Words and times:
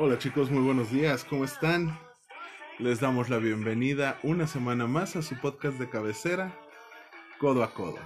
Hola 0.00 0.16
chicos, 0.16 0.48
muy 0.48 0.62
buenos 0.62 0.92
días, 0.92 1.24
¿cómo 1.24 1.44
están? 1.44 1.98
Les 2.78 3.00
damos 3.00 3.28
la 3.30 3.38
bienvenida 3.38 4.16
una 4.22 4.46
semana 4.46 4.86
más 4.86 5.16
a 5.16 5.22
su 5.22 5.34
podcast 5.40 5.76
de 5.76 5.90
cabecera, 5.90 6.56
Codo 7.40 7.64
a 7.64 7.74
Codo. 7.74 7.98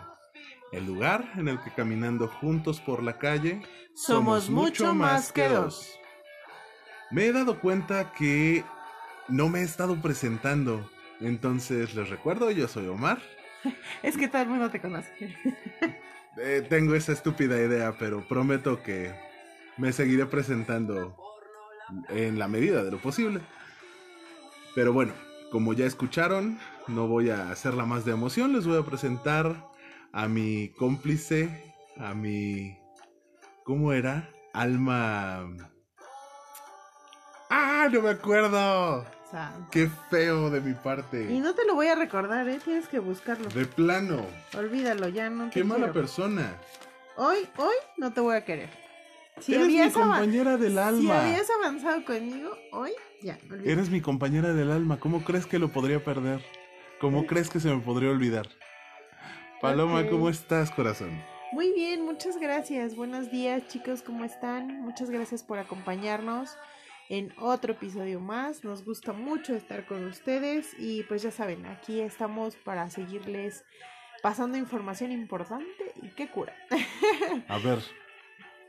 El 0.73 0.87
lugar 0.87 1.31
en 1.37 1.49
el 1.49 1.61
que 1.61 1.71
caminando 1.71 2.29
juntos 2.29 2.81
por 2.81 3.03
la 3.03 3.19
calle 3.19 3.61
Somos 3.95 4.49
mucho 4.49 4.95
más 4.95 5.33
que 5.33 5.47
dos. 5.51 6.01
Me 7.11 7.27
he 7.27 7.33
dado 7.35 7.61
cuenta 7.61 8.15
que 8.15 8.65
no 9.29 9.51
me 9.51 9.61
he 9.61 9.65
estado 9.65 10.01
presentando. 10.01 10.91
Entonces 11.21 11.95
les 11.95 12.09
recuerdo, 12.09 12.51
yo 12.51 12.69
soy 12.69 12.87
Omar. 12.87 13.21
Es 14.03 14.17
que 14.17 14.29
todo 14.29 14.41
el 14.41 14.49
mundo 14.49 14.71
te 14.71 14.81
conoce. 14.81 15.37
Eh, 16.39 16.67
tengo 16.67 16.95
esa 16.95 17.13
estúpida 17.13 17.59
idea, 17.61 17.95
pero 17.99 18.27
prometo 18.27 18.83
que 18.83 19.15
me 19.77 19.93
seguiré 19.93 20.25
presentando 20.25 21.22
en 22.09 22.39
la 22.39 22.49
medida 22.49 22.83
de 22.83 22.91
lo 22.91 22.99
posible. 22.99 23.41
Pero 24.75 24.93
bueno, 24.93 25.13
como 25.51 25.73
ya 25.75 25.87
escucharon, 25.87 26.59
no 26.89 27.07
voy 27.07 27.31
a 27.31 27.51
hacerla 27.51 27.85
más 27.85 28.05
de 28.05 28.13
emoción, 28.13 28.53
les 28.53 28.67
voy 28.67 28.79
a 28.79 28.85
presentar 28.85 29.69
a 30.13 30.29
mi 30.29 30.71
cómplice, 30.79 31.75
a 31.99 32.15
mi... 32.15 32.79
¿Cómo 33.65 33.93
era? 33.93 34.29
Alma... 34.53 35.47
¡Ah! 37.51 37.89
No 37.93 38.01
me 38.03 38.11
acuerdo. 38.11 39.05
Qué 39.71 39.89
feo 40.11 40.51
de 40.51 40.61
mi 40.61 40.73
y 40.73 40.75
parte. 40.75 41.25
no 41.25 41.55
te 41.55 41.65
lo 41.65 41.75
voy 41.75 41.87
a 41.87 41.95
recordar, 41.95 42.49
¿eh? 42.49 42.59
Tienes 42.63 42.87
que 42.89 42.99
buscarlo. 42.99 43.49
De 43.49 43.65
plano. 43.65 44.27
Olvídalo, 44.57 45.09
ya 45.09 45.31
no 45.31 45.45
te 45.45 45.51
Qué 45.51 45.65
mala 45.65 45.87
quiero. 45.87 45.93
persona. 45.95 46.55
Hoy, 47.17 47.49
hoy 47.57 47.75
no 47.97 48.13
te 48.13 48.21
voy 48.21 48.37
a 48.37 48.45
querer. 48.45 48.71
Si 49.43 49.55
Eres 49.55 49.69
mi 49.69 49.91
compañera 49.91 50.57
del 50.57 50.73
si 50.73 50.79
alma. 50.79 51.21
habías 51.21 51.51
avanzado 51.51 52.05
conmigo, 52.05 52.57
hoy 52.71 52.93
ya, 53.23 53.39
olvídalo. 53.51 53.71
Eres 53.71 53.91
mi 53.91 54.01
compañera 54.01 54.53
del 54.55 54.71
alma. 54.71 55.01
¿Cómo 55.01 55.25
crees 55.25 55.47
que 55.47 55.59
lo 55.59 55.73
podría 55.73 56.05
perder? 56.05 56.41
¿Cómo 57.01 57.27
crees 57.27 57.51
que 57.51 57.59
se 57.59 57.69
me 57.69 57.81
podría 57.81 58.11
olvidar? 58.11 58.49
Paloma. 59.61 60.09
¿cómo 60.09 60.29
estás, 60.29 60.71
corazón? 60.71 61.21
Muy 61.51 61.73
bien, 61.73 62.05
muchas 62.05 62.39
gracias. 62.39 62.95
Buenos 62.95 63.33
días, 63.33 63.67
chicos, 63.67 64.03
¿cómo 64.03 64.25
están? 64.25 64.81
Muchas 64.81 65.11
gracias 65.11 65.43
por 65.43 65.59
acompañarnos 65.59 66.57
en 67.09 67.35
otro 67.37 67.73
episodio 67.73 68.21
más. 68.21 68.63
Nos 68.63 68.85
gusta 68.85 69.13
mucho 69.13 69.55
estar 69.55 69.87
con 69.87 70.05
ustedes 70.05 70.71
y 70.79 71.03
pues 71.05 71.23
ya 71.23 71.33
saben, 71.33 71.67
aquí 71.67 72.01
estamos 72.01 72.55
para 72.57 72.89
seguirles 72.91 73.65
pasando 74.23 74.57
información 74.57 75.11
importante 75.11 75.93
y 76.01 76.09
qué 76.11 76.29
cura. 76.29 76.55
A 77.49 77.59
ver, 77.59 77.81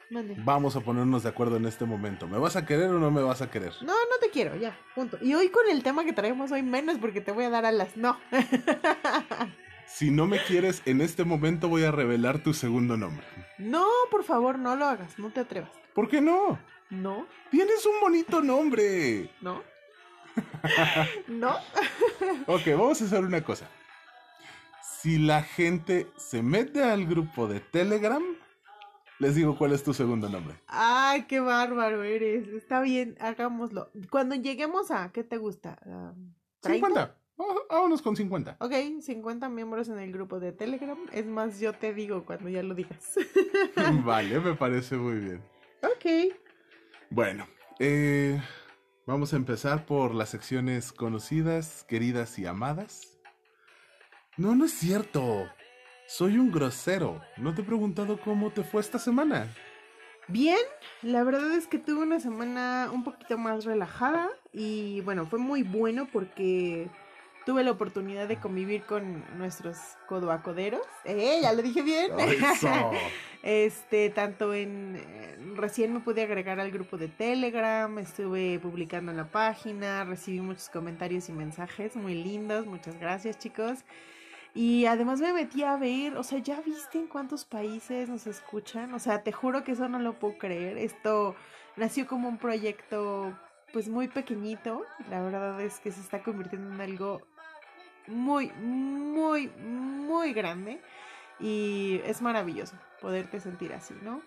Mande. 0.10 0.36
vamos 0.40 0.76
a 0.76 0.82
ponernos 0.82 1.24
de 1.24 1.30
acuerdo 1.30 1.58
en 1.58 1.66
este 1.66 1.86
momento. 1.86 2.28
¿Me 2.28 2.38
vas 2.38 2.56
a 2.56 2.66
querer 2.66 2.90
o 2.90 3.00
no 3.00 3.10
me 3.12 3.22
vas 3.22 3.42
a 3.42 3.50
querer? 3.50 3.74
No, 3.82 3.94
no 3.94 4.18
te 4.22 4.30
quiero, 4.30 4.56
ya, 4.56 4.78
punto. 4.96 5.18
Y 5.22 5.34
hoy 5.34 5.50
con 5.50 5.68
el 5.70 5.82
tema 5.84 6.04
que 6.06 6.14
traemos 6.14 6.52
hoy 6.52 6.62
menos 6.64 6.98
porque 7.00 7.22
te 7.22 7.32
voy 7.32 7.46
a 7.46 7.50
dar 7.50 7.66
alas. 7.66 7.96
No. 7.98 8.18
Si 9.86 10.10
no 10.10 10.26
me 10.26 10.42
quieres, 10.42 10.82
en 10.86 11.02
este 11.02 11.24
momento 11.24 11.70
voy 11.70 11.84
a 11.84 11.92
revelar 11.92 12.42
tu 12.42 12.54
segundo 12.56 12.98
nombre. 12.98 13.24
No, 13.60 13.86
por 14.10 14.24
favor, 14.24 14.58
no 14.58 14.76
lo 14.76 14.86
hagas, 14.86 15.20
no 15.20 15.30
te 15.30 15.42
atrevas. 15.42 15.70
¿Por 15.94 16.10
qué 16.10 16.20
no? 16.20 16.58
No, 16.90 17.28
Tienes 17.52 17.86
un 17.86 18.00
bonito 18.02 18.42
nombre. 18.42 19.30
no. 19.42 19.62
no. 21.28 21.58
Ok, 22.48 22.62
vamos 22.70 23.02
a 23.02 23.06
hacer 23.06 23.24
una 23.24 23.44
cosa. 23.44 23.70
Si 25.02 25.20
la 25.20 25.44
gente 25.44 26.08
se 26.18 26.42
mete 26.42 26.82
al 26.82 27.06
grupo 27.06 27.48
de 27.48 27.60
Telegram, 27.60 28.24
les 29.20 29.36
digo 29.36 29.58
cuál 29.58 29.74
es 29.74 29.84
tu 29.84 29.94
segundo 29.94 30.30
nombre. 30.30 30.56
Ay, 30.68 31.24
qué 31.24 31.40
bárbaro 31.40 32.04
eres. 32.04 32.48
Está 32.50 32.82
bien, 32.82 33.16
hagámoslo. 33.20 33.92
Cuando 34.10 34.36
lleguemos 34.36 34.92
a, 34.92 35.12
¿qué 35.12 35.24
te 35.24 35.38
gusta? 35.38 35.80
¿30? 36.62 36.74
50. 36.74 37.02
Ah, 37.02 37.16
Vámonos 37.70 38.02
con 38.02 38.16
50. 38.16 38.58
Ok, 38.60 38.74
50 39.02 39.50
miembros 39.50 39.90
en 39.90 40.00
el 40.00 40.12
grupo 40.12 40.40
de 40.40 40.52
Telegram. 40.52 40.98
Es 41.12 41.26
más, 41.26 41.60
yo 41.60 41.74
te 41.74 41.94
digo 41.94 42.26
cuando 42.26 42.50
ya 42.50 42.62
lo 42.64 42.76
digas. 42.76 43.16
Vale, 44.06 44.40
me 44.40 44.54
parece 44.54 44.96
muy 44.98 45.16
bien. 45.20 45.42
ok. 45.82 46.34
Bueno, 47.10 47.48
eh, 47.80 48.42
vamos 49.06 49.34
a 49.34 49.36
empezar 49.36 49.86
por 49.86 50.14
las 50.14 50.30
secciones 50.30 50.92
conocidas, 50.92 51.84
queridas 51.88 52.38
y 52.40 52.46
amadas. 52.46 53.18
No, 54.38 54.56
no 54.56 54.66
es 54.66 54.74
cierto. 54.74 55.48
Soy 56.08 56.38
un 56.38 56.52
grosero. 56.52 57.22
No 57.38 57.54
te 57.54 57.62
he 57.62 57.66
preguntado 57.66 58.20
cómo 58.20 58.52
te 58.52 58.64
fue 58.64 58.82
esta 58.82 59.00
semana. 59.00 59.48
Bien, 60.28 60.60
la 61.02 61.24
verdad 61.24 61.52
es 61.54 61.68
que 61.68 61.80
tuve 61.80 62.04
una 62.04 62.20
semana 62.20 62.90
un 62.94 63.04
poquito 63.04 63.38
más 63.38 63.66
relajada 63.66 64.30
y 64.54 65.02
bueno, 65.02 65.26
fue 65.26 65.38
muy 65.40 65.64
bueno 65.64 66.08
porque 66.12 66.88
tuve 67.46 67.64
la 67.64 67.72
oportunidad 67.72 68.28
de 68.28 68.38
convivir 68.38 68.84
con 68.84 69.24
nuestros 69.38 69.78
codoacoderos. 70.08 70.86
¡Eh! 71.04 71.40
Ya 71.42 71.52
lo 71.54 71.62
dije 71.62 71.82
bien. 71.82 72.12
Este, 73.44 74.10
tanto 74.10 74.54
en... 74.54 74.96
eh, 74.96 75.38
recién 75.56 75.94
me 75.94 76.00
pude 76.00 76.22
agregar 76.22 76.62
al 76.62 76.72
grupo 76.72 76.98
de 76.98 77.10
Telegram, 77.10 78.00
estuve 78.00 78.58
publicando 78.58 79.12
en 79.12 79.18
la 79.18 79.28
página, 79.28 80.06
recibí 80.06 80.40
muchos 80.40 80.70
comentarios 80.70 81.28
y 81.28 81.34
mensajes 81.34 81.98
muy 81.98 82.16
lindos, 82.16 82.66
muchas 82.66 82.98
gracias 83.02 83.38
chicos. 83.38 83.80
Y 84.56 84.86
además 84.86 85.20
me 85.20 85.34
metí 85.34 85.64
a 85.64 85.78
ver, 85.78 86.16
o 86.16 86.24
sea, 86.24 86.38
¿ya 86.38 86.62
viste 86.62 87.00
en 87.00 87.08
cuántos 87.08 87.44
países 87.44 88.08
nos 88.08 88.28
escuchan? 88.28 88.94
O 88.94 89.00
sea, 89.00 89.24
te 89.24 89.32
juro 89.32 89.64
que 89.64 89.72
eso 89.72 89.90
no 89.90 89.98
lo 89.98 90.20
puedo 90.20 90.38
creer. 90.38 90.78
Esto 90.78 91.36
nació 91.76 92.06
como 92.06 92.30
un 92.30 92.38
proyecto 92.38 93.34
pues 93.72 93.90
muy 93.90 94.08
pequeñito. 94.08 94.86
La 95.10 95.22
verdad 95.22 95.60
es 95.60 95.80
que 95.80 95.92
se 95.92 96.02
está 96.02 96.22
convirtiendo 96.22 96.72
en 96.72 96.82
algo 96.82 97.22
muy, 98.06 98.52
muy, 98.52 99.48
muy 99.48 100.34
grande. 100.34 100.80
Y 101.40 102.00
es 102.06 102.22
maravilloso 102.22 102.76
poderte 103.02 103.40
sentir 103.40 103.74
así, 103.74 103.96
¿no? 104.04 104.22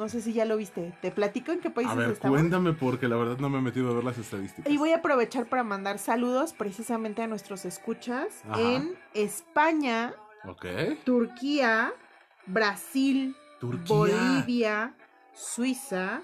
No 0.00 0.08
sé 0.08 0.22
si 0.22 0.32
ya 0.32 0.46
lo 0.46 0.56
viste. 0.56 0.94
Te 1.02 1.10
platico 1.10 1.52
en 1.52 1.60
qué 1.60 1.68
países 1.68 1.92
A 1.92 1.94
ver, 1.94 2.10
estamos. 2.12 2.38
cuéntame 2.38 2.72
porque 2.72 3.06
la 3.06 3.16
verdad 3.16 3.36
no 3.38 3.50
me 3.50 3.58
he 3.58 3.60
metido 3.60 3.90
a 3.90 3.94
ver 3.94 4.02
las 4.02 4.16
estadísticas. 4.16 4.72
Y 4.72 4.78
voy 4.78 4.92
a 4.92 4.96
aprovechar 4.96 5.44
para 5.46 5.62
mandar 5.62 5.98
saludos 5.98 6.54
precisamente 6.54 7.20
a 7.20 7.26
nuestros 7.26 7.66
escuchas 7.66 8.42
Ajá. 8.48 8.58
en 8.58 8.96
España. 9.12 10.14
Turquía, 11.04 11.92
Brasil, 12.46 13.36
Turquía. 13.60 13.94
Bolivia, 13.94 14.94
Suiza, 15.34 16.22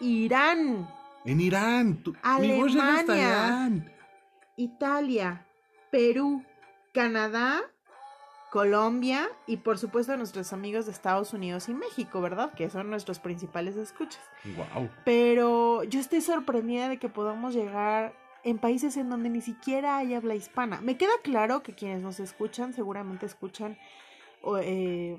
Irán, 0.00 0.88
En 1.26 1.40
Irán. 1.42 2.02
Tu- 2.02 2.14
Alemania. 2.22 3.04
Irán. 3.04 3.92
Italia, 4.56 5.46
Perú, 5.90 6.42
Canadá, 6.94 7.60
Colombia 8.50 9.28
y 9.46 9.58
por 9.58 9.78
supuesto 9.78 10.16
nuestros 10.16 10.52
amigos 10.52 10.86
de 10.86 10.92
Estados 10.92 11.32
Unidos 11.32 11.68
y 11.68 11.74
México, 11.74 12.20
¿verdad? 12.20 12.52
Que 12.54 12.70
son 12.70 12.90
nuestros 12.90 13.18
principales 13.18 13.76
escuchas. 13.76 14.22
Wow. 14.56 14.88
Pero 15.04 15.84
yo 15.84 16.00
estoy 16.00 16.20
sorprendida 16.20 16.88
de 16.88 16.98
que 16.98 17.08
podamos 17.08 17.54
llegar 17.54 18.14
en 18.44 18.58
países 18.58 18.96
en 18.96 19.10
donde 19.10 19.28
ni 19.28 19.40
siquiera 19.40 19.98
hay 19.98 20.14
habla 20.14 20.34
hispana. 20.34 20.80
Me 20.80 20.96
queda 20.96 21.12
claro 21.22 21.62
que 21.62 21.74
quienes 21.74 22.00
nos 22.00 22.20
escuchan 22.20 22.72
seguramente 22.72 23.26
escuchan 23.26 23.76
o, 24.42 24.58
eh, 24.58 25.16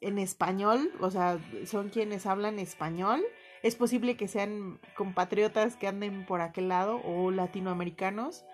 en 0.00 0.18
español, 0.18 0.90
o 1.00 1.10
sea, 1.10 1.38
son 1.66 1.90
quienes 1.90 2.26
hablan 2.26 2.58
español. 2.58 3.22
Es 3.62 3.76
posible 3.76 4.16
que 4.16 4.26
sean 4.26 4.80
compatriotas 4.96 5.76
que 5.76 5.86
anden 5.86 6.26
por 6.26 6.40
aquel 6.40 6.68
lado 6.68 7.00
o 7.04 7.30
latinoamericanos, 7.30 8.44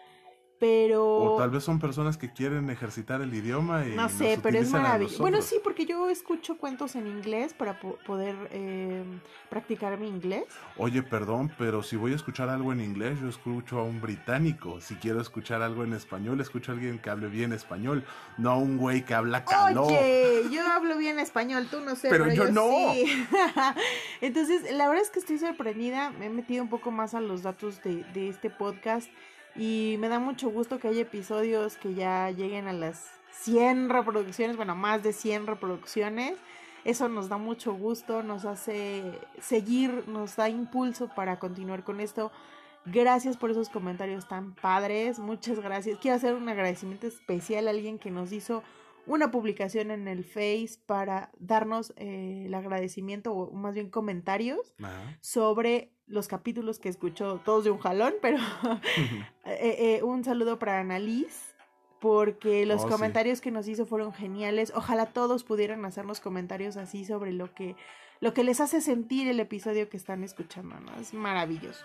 pero... 0.60 1.04
O 1.06 1.36
tal 1.38 1.50
vez 1.50 1.64
son 1.64 1.78
personas 1.78 2.16
que 2.16 2.32
quieren 2.32 2.68
ejercitar 2.70 3.20
el 3.22 3.32
idioma 3.34 3.86
y 3.86 3.94
No 3.94 4.08
sé, 4.08 4.38
pero 4.42 4.58
es 4.58 4.70
maravilloso. 4.70 5.18
Bueno, 5.20 5.40
sí, 5.42 5.56
porque 5.62 5.86
yo 5.86 6.08
escucho 6.10 6.56
cuentos 6.58 6.96
en 6.96 7.06
inglés 7.06 7.52
para 7.54 7.78
po- 7.80 7.98
poder 8.06 8.34
eh, 8.50 9.02
practicar 9.50 9.98
mi 9.98 10.08
inglés. 10.08 10.44
Oye, 10.76 11.02
perdón, 11.02 11.52
pero 11.58 11.82
si 11.82 11.96
voy 11.96 12.12
a 12.12 12.16
escuchar 12.16 12.48
algo 12.48 12.72
en 12.72 12.80
inglés, 12.80 13.18
yo 13.20 13.28
escucho 13.28 13.78
a 13.78 13.84
un 13.84 14.00
británico. 14.00 14.80
Si 14.80 14.94
quiero 14.96 15.20
escuchar 15.20 15.62
algo 15.62 15.84
en 15.84 15.92
español, 15.92 16.40
escucho 16.40 16.72
a 16.72 16.74
alguien 16.74 16.98
que 16.98 17.10
hable 17.10 17.28
bien 17.28 17.52
español, 17.52 18.04
no 18.36 18.50
a 18.50 18.56
un 18.56 18.76
güey 18.78 19.04
que 19.04 19.14
habla 19.14 19.44
caló. 19.44 19.84
Oye, 19.84 20.44
yo 20.50 20.66
hablo 20.66 20.96
bien 20.98 21.18
español, 21.18 21.68
tú 21.70 21.80
no 21.80 21.94
sé, 21.96 22.08
Pero 22.08 22.24
pero, 22.24 22.46
yo 22.46 22.50
no. 22.52 22.92
sí. 22.92 23.04
Entonces, 24.20 24.62
la 24.72 24.88
verdad 24.88 25.02
es 25.02 25.10
que 25.10 25.18
estoy 25.20 25.38
sorprendida. 25.38 26.10
Me 26.10 26.26
he 26.26 26.30
metido 26.30 26.62
un 26.62 26.68
poco 26.68 26.90
más 26.90 27.14
a 27.14 27.20
los 27.20 27.42
datos 27.42 27.82
de, 27.82 28.04
de 28.14 28.28
este 28.28 28.50
podcast 28.50 29.08
y 29.58 29.96
me 29.98 30.08
da 30.08 30.20
mucho 30.20 30.50
gusto 30.50 30.78
que 30.78 30.88
haya 30.88 31.02
episodios 31.02 31.76
que 31.76 31.92
ya 31.94 32.30
lleguen 32.30 32.68
a 32.68 32.72
las 32.72 33.10
100 33.42 33.88
reproducciones, 33.88 34.56
bueno, 34.56 34.76
más 34.76 35.02
de 35.02 35.12
100 35.12 35.48
reproducciones. 35.48 36.38
Eso 36.84 37.08
nos 37.08 37.28
da 37.28 37.38
mucho 37.38 37.74
gusto, 37.74 38.22
nos 38.22 38.44
hace 38.44 39.02
seguir, 39.40 40.06
nos 40.06 40.36
da 40.36 40.48
impulso 40.48 41.08
para 41.08 41.40
continuar 41.40 41.82
con 41.82 42.00
esto. 42.00 42.30
Gracias 42.86 43.36
por 43.36 43.50
esos 43.50 43.68
comentarios 43.68 44.28
tan 44.28 44.54
padres. 44.54 45.18
Muchas 45.18 45.58
gracias. 45.58 45.98
Quiero 45.98 46.16
hacer 46.16 46.34
un 46.34 46.48
agradecimiento 46.48 47.08
especial 47.08 47.66
a 47.66 47.70
alguien 47.72 47.98
que 47.98 48.12
nos 48.12 48.32
hizo 48.32 48.62
una 49.06 49.30
publicación 49.30 49.90
en 49.90 50.06
el 50.06 50.24
Face 50.24 50.78
para 50.86 51.30
darnos 51.38 51.92
eh, 51.96 52.44
el 52.46 52.54
agradecimiento 52.54 53.32
o 53.32 53.52
más 53.52 53.74
bien 53.74 53.90
comentarios 53.90 54.74
Ajá. 54.78 55.18
sobre 55.20 55.92
los 56.08 56.28
capítulos 56.28 56.78
que 56.78 56.88
escuchó 56.88 57.40
todos 57.44 57.64
de 57.64 57.70
un 57.70 57.78
jalón, 57.78 58.14
pero 58.22 58.38
eh, 59.44 59.98
eh, 59.98 60.02
un 60.02 60.24
saludo 60.24 60.58
para 60.58 60.80
Annalise, 60.80 61.54
porque 62.00 62.64
los 62.66 62.82
Oh, 62.82 62.86
sí. 62.86 62.92
comentarios 62.92 63.40
que 63.40 63.50
nos 63.50 63.66
hizo 63.68 63.86
fueron 63.86 64.12
geniales. 64.12 64.72
Ojalá 64.74 65.06
todos 65.06 65.44
pudieran 65.44 65.84
hacernos 65.84 66.20
comentarios 66.20 66.76
así 66.76 67.04
sobre 67.04 67.32
lo 67.32 67.52
que, 67.54 67.76
lo 68.20 68.32
que 68.34 68.44
les 68.44 68.60
hace 68.60 68.80
sentir 68.80 69.28
el 69.28 69.40
episodio 69.40 69.88
que 69.88 69.96
están 69.96 70.22
escuchando, 70.24 70.78
¿no? 70.80 70.94
Es 71.00 71.12
maravilloso. 71.12 71.84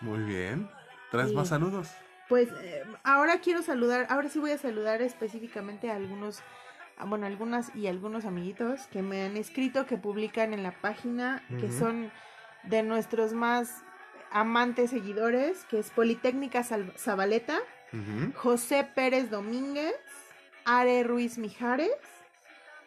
Muy 0.00 0.18
bien. 0.20 0.68
¿Traes 1.10 1.30
Sí. 1.30 1.34
más 1.36 1.48
saludos? 1.48 1.90
Pues 2.28 2.48
eh, 2.60 2.82
ahora 3.04 3.38
quiero 3.40 3.62
saludar, 3.62 4.06
ahora 4.10 4.28
sí 4.28 4.38
voy 4.38 4.50
a 4.50 4.58
saludar 4.58 5.00
específicamente 5.00 5.90
a 5.90 5.94
algunos, 5.96 6.42
bueno, 7.06 7.24
algunas 7.26 7.74
y 7.74 7.86
algunos 7.86 8.24
amiguitos 8.24 8.86
que 8.88 9.00
me 9.00 9.22
han 9.24 9.36
escrito, 9.36 9.86
que 9.86 9.96
publican 9.96 10.52
en 10.52 10.62
la 10.64 10.72
página, 10.72 11.42
que 11.60 11.70
son 11.70 12.10
de 12.66 12.82
nuestros 12.82 13.32
más 13.32 13.82
amantes 14.30 14.90
seguidores, 14.90 15.64
que 15.66 15.78
es 15.78 15.90
Politécnica 15.90 16.62
Zabaleta. 16.64 17.58
José 18.34 18.86
Pérez 18.94 19.30
Domínguez, 19.30 19.94
Are 20.66 21.02
Ruiz 21.02 21.38
Mijares, 21.38 21.90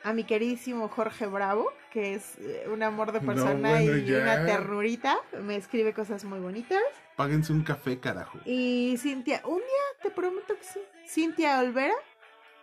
a 0.03 0.13
mi 0.13 0.23
queridísimo 0.23 0.87
Jorge 0.87 1.25
Bravo, 1.25 1.71
que 1.91 2.13
es 2.13 2.37
eh, 2.39 2.67
un 2.71 2.83
amor 2.83 3.11
de 3.11 3.19
No, 3.21 3.25
persona 3.25 3.69
bueno, 3.71 3.97
y 3.97 4.05
ya. 4.05 4.19
una 4.19 4.45
ternurita, 4.45 5.17
me 5.41 5.55
escribe 5.55 5.93
cosas 5.93 6.23
muy 6.25 6.39
bonitas. 6.39 6.79
Páguense 7.15 7.51
un 7.51 7.63
café, 7.63 7.99
carajo. 7.99 8.37
Y 8.45 8.97
Cintia, 8.99 9.41
un 9.45 9.57
día 9.57 10.01
te 10.03 10.11
prometo 10.11 10.55
que 10.55 10.63
sí. 10.63 10.79
Cintia 11.07 11.59
Olvera, 11.59 11.95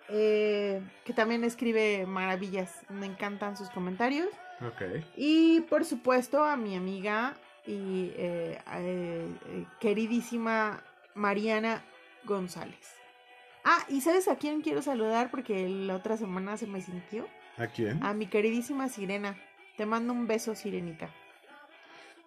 eh, 0.09 0.81
que 1.05 1.13
también 1.13 1.43
escribe 1.43 2.07
maravillas. 2.07 2.71
Me 2.91 3.07
encantan 3.07 3.57
sus 3.57 3.71
comentarios. 3.71 4.29
Y 5.17 5.61
por 5.63 5.85
supuesto 5.85 6.45
a 6.45 6.57
mi 6.57 6.77
amiga 6.77 7.35
y 7.67 8.13
eh, 8.17 8.59
eh, 8.75 9.29
eh, 9.49 9.67
queridísima 9.81 10.83
Mariana 11.15 11.83
González. 12.25 12.95
Ah, 13.65 13.85
y 13.89 14.01
¿sabes 14.01 14.29
a 14.29 14.37
quién 14.37 14.63
quiero 14.63 14.81
saludar? 14.81 15.31
Porque 15.31 15.69
la 15.69 15.97
otra 15.97 16.17
semana 16.17 16.57
se 16.57 16.67
me 16.67 16.81
sintió. 16.81 17.27
¿A 17.59 17.67
quién? 17.67 18.03
A 18.03 18.15
mi 18.15 18.27
queridísima 18.27 18.89
Sirena. 18.89 19.37
Te 19.77 19.87
mando 19.87 20.13
un 20.13 20.27
beso, 20.27 20.55
Sirenita. 20.55 21.11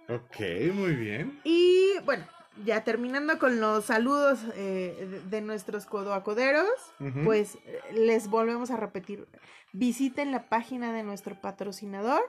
Ok, 0.10 0.40
muy 0.74 0.96
bien. 0.96 1.40
Y 1.44 1.94
bueno, 2.04 2.26
ya 2.66 2.84
terminando 2.84 3.38
con 3.40 3.60
los 3.60 3.86
saludos 3.86 4.40
eh, 4.56 5.22
de, 5.30 5.42
nuestros 5.42 5.86
codoacoderos, 5.86 6.70
Ujú. 7.00 7.24
pues 7.24 7.56
eh, 7.66 7.80
les 7.94 8.28
volvemos 8.28 8.72
a 8.72 8.78
repetir. 8.78 9.28
Visiten 9.74 10.32
la 10.32 10.50
página 10.50 10.92
de 10.94 11.04
nuestro 11.04 11.40
patrocinador, 11.40 12.22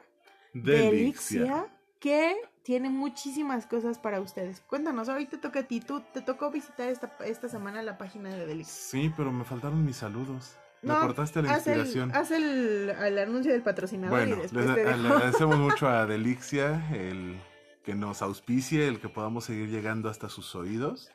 Delixia. 0.52 1.40
Delixia, 1.40 1.66
que 1.98 2.36
tiene 2.62 2.90
muchísimas 2.90 3.66
cosas 3.66 3.98
para 3.98 4.20
ustedes. 4.20 4.60
Cuéntanos, 4.62 5.08
hoy 5.08 5.26
te 5.26 5.38
toca 5.38 5.60
a 5.60 5.62
ti, 5.64 5.80
tú 5.80 6.02
te 6.12 6.20
tocó 6.20 6.50
visitar 6.50 6.88
esta, 6.88 7.10
esta 7.24 7.48
semana 7.48 7.82
la 7.82 7.98
página 7.98 8.30
de 8.30 8.46
Delixia. 8.46 8.74
Sí, 8.74 9.12
pero 9.16 9.32
me 9.32 9.44
faltaron 9.44 9.84
mis 9.84 9.96
saludos. 9.96 10.56
Me 10.82 10.94
No, 10.94 11.00
cortaste 11.02 11.42
la 11.42 11.52
Haz 11.54 11.66
el, 11.66 11.80
inspiración. 11.80 12.14
haz 12.16 12.30
el, 12.30 12.88
el 12.90 13.18
anuncio 13.18 13.52
del 13.52 13.62
patrocinador 13.62 14.18
Bueno, 14.18 14.36
y 14.36 14.40
después 14.40 14.64
les 14.66 14.74
te 14.76 14.84
le 14.84 14.90
agradecemos 14.90 15.58
mucho 15.58 15.86
a 15.88 16.06
Delixia 16.06 16.86
el 16.94 17.38
que 17.84 17.94
nos 17.94 18.22
auspicie, 18.22 18.88
el 18.88 19.00
que 19.00 19.08
podamos 19.08 19.44
seguir 19.44 19.68
llegando 19.68 20.08
hasta 20.08 20.28
sus 20.28 20.54
oídos. 20.54 21.10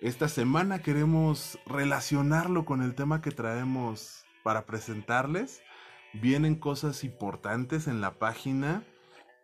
Esta 0.00 0.28
semana 0.28 0.80
queremos 0.80 1.58
relacionarlo 1.66 2.64
con 2.64 2.82
el 2.82 2.94
tema 2.94 3.22
que 3.22 3.30
traemos 3.30 4.24
para 4.42 4.66
presentarles. 4.66 5.62
Vienen 6.12 6.56
cosas 6.56 7.04
importantes 7.04 7.86
en 7.86 8.00
la 8.00 8.14
página. 8.14 8.82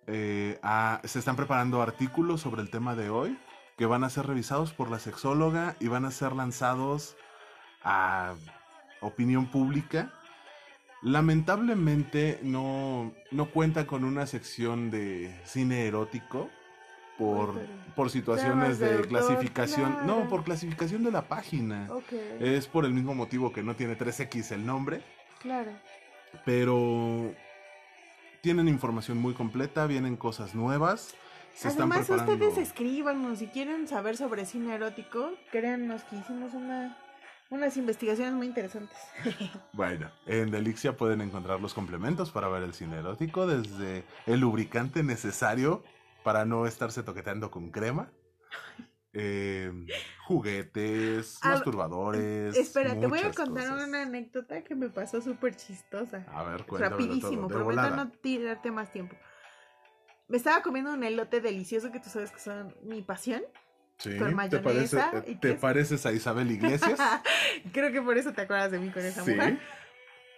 Eh, 0.06 0.60
se 1.04 1.18
están 1.18 1.36
preparando 1.36 1.82
artículos 1.82 2.40
sobre 2.40 2.62
el 2.62 2.70
tema 2.70 2.94
de 2.94 3.10
hoy 3.10 3.38
que 3.80 3.86
van 3.86 4.04
a 4.04 4.10
ser 4.10 4.26
revisados 4.26 4.74
por 4.74 4.90
la 4.90 4.98
sexóloga 4.98 5.74
y 5.80 5.88
van 5.88 6.04
a 6.04 6.10
ser 6.10 6.34
lanzados 6.34 7.16
a 7.82 8.34
opinión 9.00 9.50
pública. 9.50 10.12
Lamentablemente 11.02 12.40
no, 12.42 13.12
no 13.30 13.50
cuenta 13.50 13.86
con 13.86 14.04
una 14.04 14.26
sección 14.26 14.90
de 14.90 15.34
cine 15.44 15.86
erótico 15.86 16.50
por, 17.20 17.54
por 17.94 18.10
situaciones 18.10 18.78
de 18.78 19.02
clasificación. 19.02 20.06
No, 20.06 20.28
por 20.28 20.44
clasificación 20.44 21.04
de 21.04 21.10
la 21.10 21.28
página. 21.28 21.88
Es 22.40 22.66
por 22.66 22.84
el 22.84 22.92
mismo 22.92 23.14
motivo 23.14 23.52
que 23.52 23.62
no 23.62 23.76
tiene 23.76 23.96
3X 23.96 24.52
el 24.52 24.66
nombre, 24.66 25.02
claro. 25.40 25.70
pero 26.44 27.32
tienen 28.40 28.68
información 28.68 29.18
muy 29.18 29.34
completa, 29.34 29.86
vienen 29.86 30.16
cosas 30.16 30.54
nuevas. 30.54 31.14
Se 31.54 31.68
están 31.68 31.92
Además, 31.92 32.06
preparando. 32.06 32.32
ustedes 32.32 32.68
escríbanos 32.68 33.38
si 33.38 33.48
quieren 33.48 33.86
saber 33.86 34.16
sobre 34.16 34.46
cine 34.46 34.74
erótico. 34.74 35.32
Créanos 35.50 36.04
que 36.04 36.16
hicimos 36.16 36.54
una, 36.54 36.96
unas 37.50 37.76
investigaciones 37.76 38.32
muy 38.34 38.46
interesantes. 38.46 38.98
Bueno, 39.72 40.10
en 40.26 40.50
Delixia 40.50 40.96
pueden 40.96 41.20
encontrar 41.20 41.60
los 41.60 41.74
complementos 41.74 42.30
para 42.30 42.48
ver 42.48 42.62
el 42.62 42.74
cine 42.74 42.98
erótico, 42.98 43.46
desde 43.46 44.04
el 44.26 44.40
lubricante 44.40 45.02
necesario 45.02 45.82
para 46.22 46.44
no 46.44 46.66
estarse 46.66 47.02
toqueteando 47.02 47.50
con 47.50 47.70
crema, 47.70 48.12
eh, 49.12 49.72
juguetes, 50.26 51.38
masturbadores. 51.42 52.56
Espera, 52.56 52.98
te 52.98 53.06
voy 53.06 53.20
a 53.20 53.32
contar 53.32 53.68
cosas. 53.68 53.88
una 53.88 54.02
anécdota 54.02 54.62
que 54.62 54.74
me 54.74 54.88
pasó 54.90 55.20
súper 55.20 55.56
chistosa. 55.56 56.26
A 56.28 56.44
ver, 56.44 56.64
cuéntamelo 56.66 56.98
Rapidísimo, 56.98 57.48
todo, 57.48 57.64
prometo 57.64 57.96
no 57.96 58.10
tirarte 58.10 58.70
más 58.70 58.92
tiempo. 58.92 59.16
Me 60.28 60.36
estaba 60.36 60.62
comiendo 60.62 60.92
un 60.92 61.02
elote 61.02 61.40
delicioso 61.40 61.90
que 61.90 61.98
tú 61.98 62.08
sabes 62.08 62.30
que 62.30 62.38
son 62.38 62.74
mi 62.82 63.02
pasión. 63.02 63.42
Sí, 64.00 64.16
con 64.16 64.34
¿te, 64.48 64.58
parece- 64.60 64.98
y 65.26 65.34
te 65.34 65.52
pareces 65.54 66.06
a 66.06 66.12
Isabel 66.12 66.50
Iglesias? 66.50 66.98
Creo 67.72 67.92
que 67.92 68.00
por 68.00 68.16
eso 68.16 68.32
te 68.32 68.40
acuerdas 68.40 68.70
de 68.70 68.78
mí 68.78 68.88
con 68.88 69.04
esa 69.04 69.22
sí. 69.22 69.32
mujer. 69.34 69.58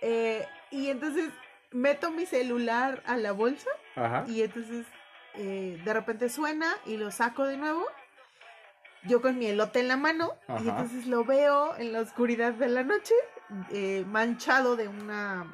Eh, 0.00 0.45
y 0.73 0.88
entonces 0.88 1.31
meto 1.71 2.11
mi 2.11 2.26
celular 2.26 3.02
a 3.07 3.16
la 3.16 3.31
bolsa 3.31 3.71
Ajá. 3.95 4.25
y 4.26 4.42
entonces 4.42 4.85
eh, 5.35 5.81
de 5.85 5.92
repente 5.95 6.28
suena 6.28 6.75
y 6.87 6.97
lo 6.97 7.12
saco 7.12 7.45
de 7.47 7.57
nuevo. 7.57 7.87
Yo 9.04 9.23
con 9.23 9.38
mi 9.38 9.47
elote 9.47 9.78
en 9.81 9.88
la 9.88 9.97
mano 9.97 10.35
y 10.49 10.69
entonces 10.69 11.07
lo 11.07 11.25
veo 11.25 11.76
en 11.76 11.92
la 11.92 12.00
oscuridad 12.00 12.52
de 12.54 12.69
la 12.69 12.83
noche 12.83 13.14
eh, 13.71 14.04
manchado 14.09 14.75
de 14.76 14.88
una 14.88 15.47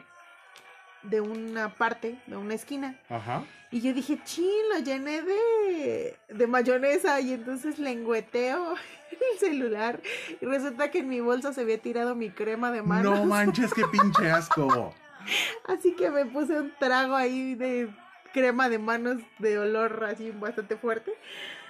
de 1.08 1.20
una 1.20 1.74
parte, 1.74 2.16
de 2.26 2.36
una 2.36 2.54
esquina. 2.54 2.98
Ajá. 3.08 3.44
Y 3.70 3.80
yo 3.80 3.92
dije, 3.92 4.18
chin, 4.24 4.44
lo 4.72 4.78
llené 4.80 5.22
de, 5.22 6.16
de 6.28 6.46
mayonesa 6.46 7.20
y 7.20 7.34
entonces 7.34 7.78
lengüeteo 7.78 8.74
el 9.10 9.38
celular 9.38 10.00
y 10.40 10.46
resulta 10.46 10.90
que 10.90 11.00
en 11.00 11.08
mi 11.08 11.20
bolsa 11.20 11.52
se 11.52 11.60
había 11.60 11.78
tirado 11.78 12.14
mi 12.14 12.30
crema 12.30 12.72
de 12.72 12.82
manos. 12.82 13.18
No 13.18 13.24
manches, 13.26 13.74
qué 13.74 13.84
pinche 13.86 14.30
asco. 14.30 14.94
Así 15.66 15.94
que 15.94 16.10
me 16.10 16.24
puse 16.24 16.58
un 16.58 16.72
trago 16.78 17.14
ahí 17.14 17.54
de 17.54 17.90
crema 18.32 18.68
de 18.68 18.78
manos 18.78 19.18
de 19.38 19.58
olor 19.58 20.04
así 20.04 20.30
bastante 20.30 20.76
fuerte. 20.76 21.12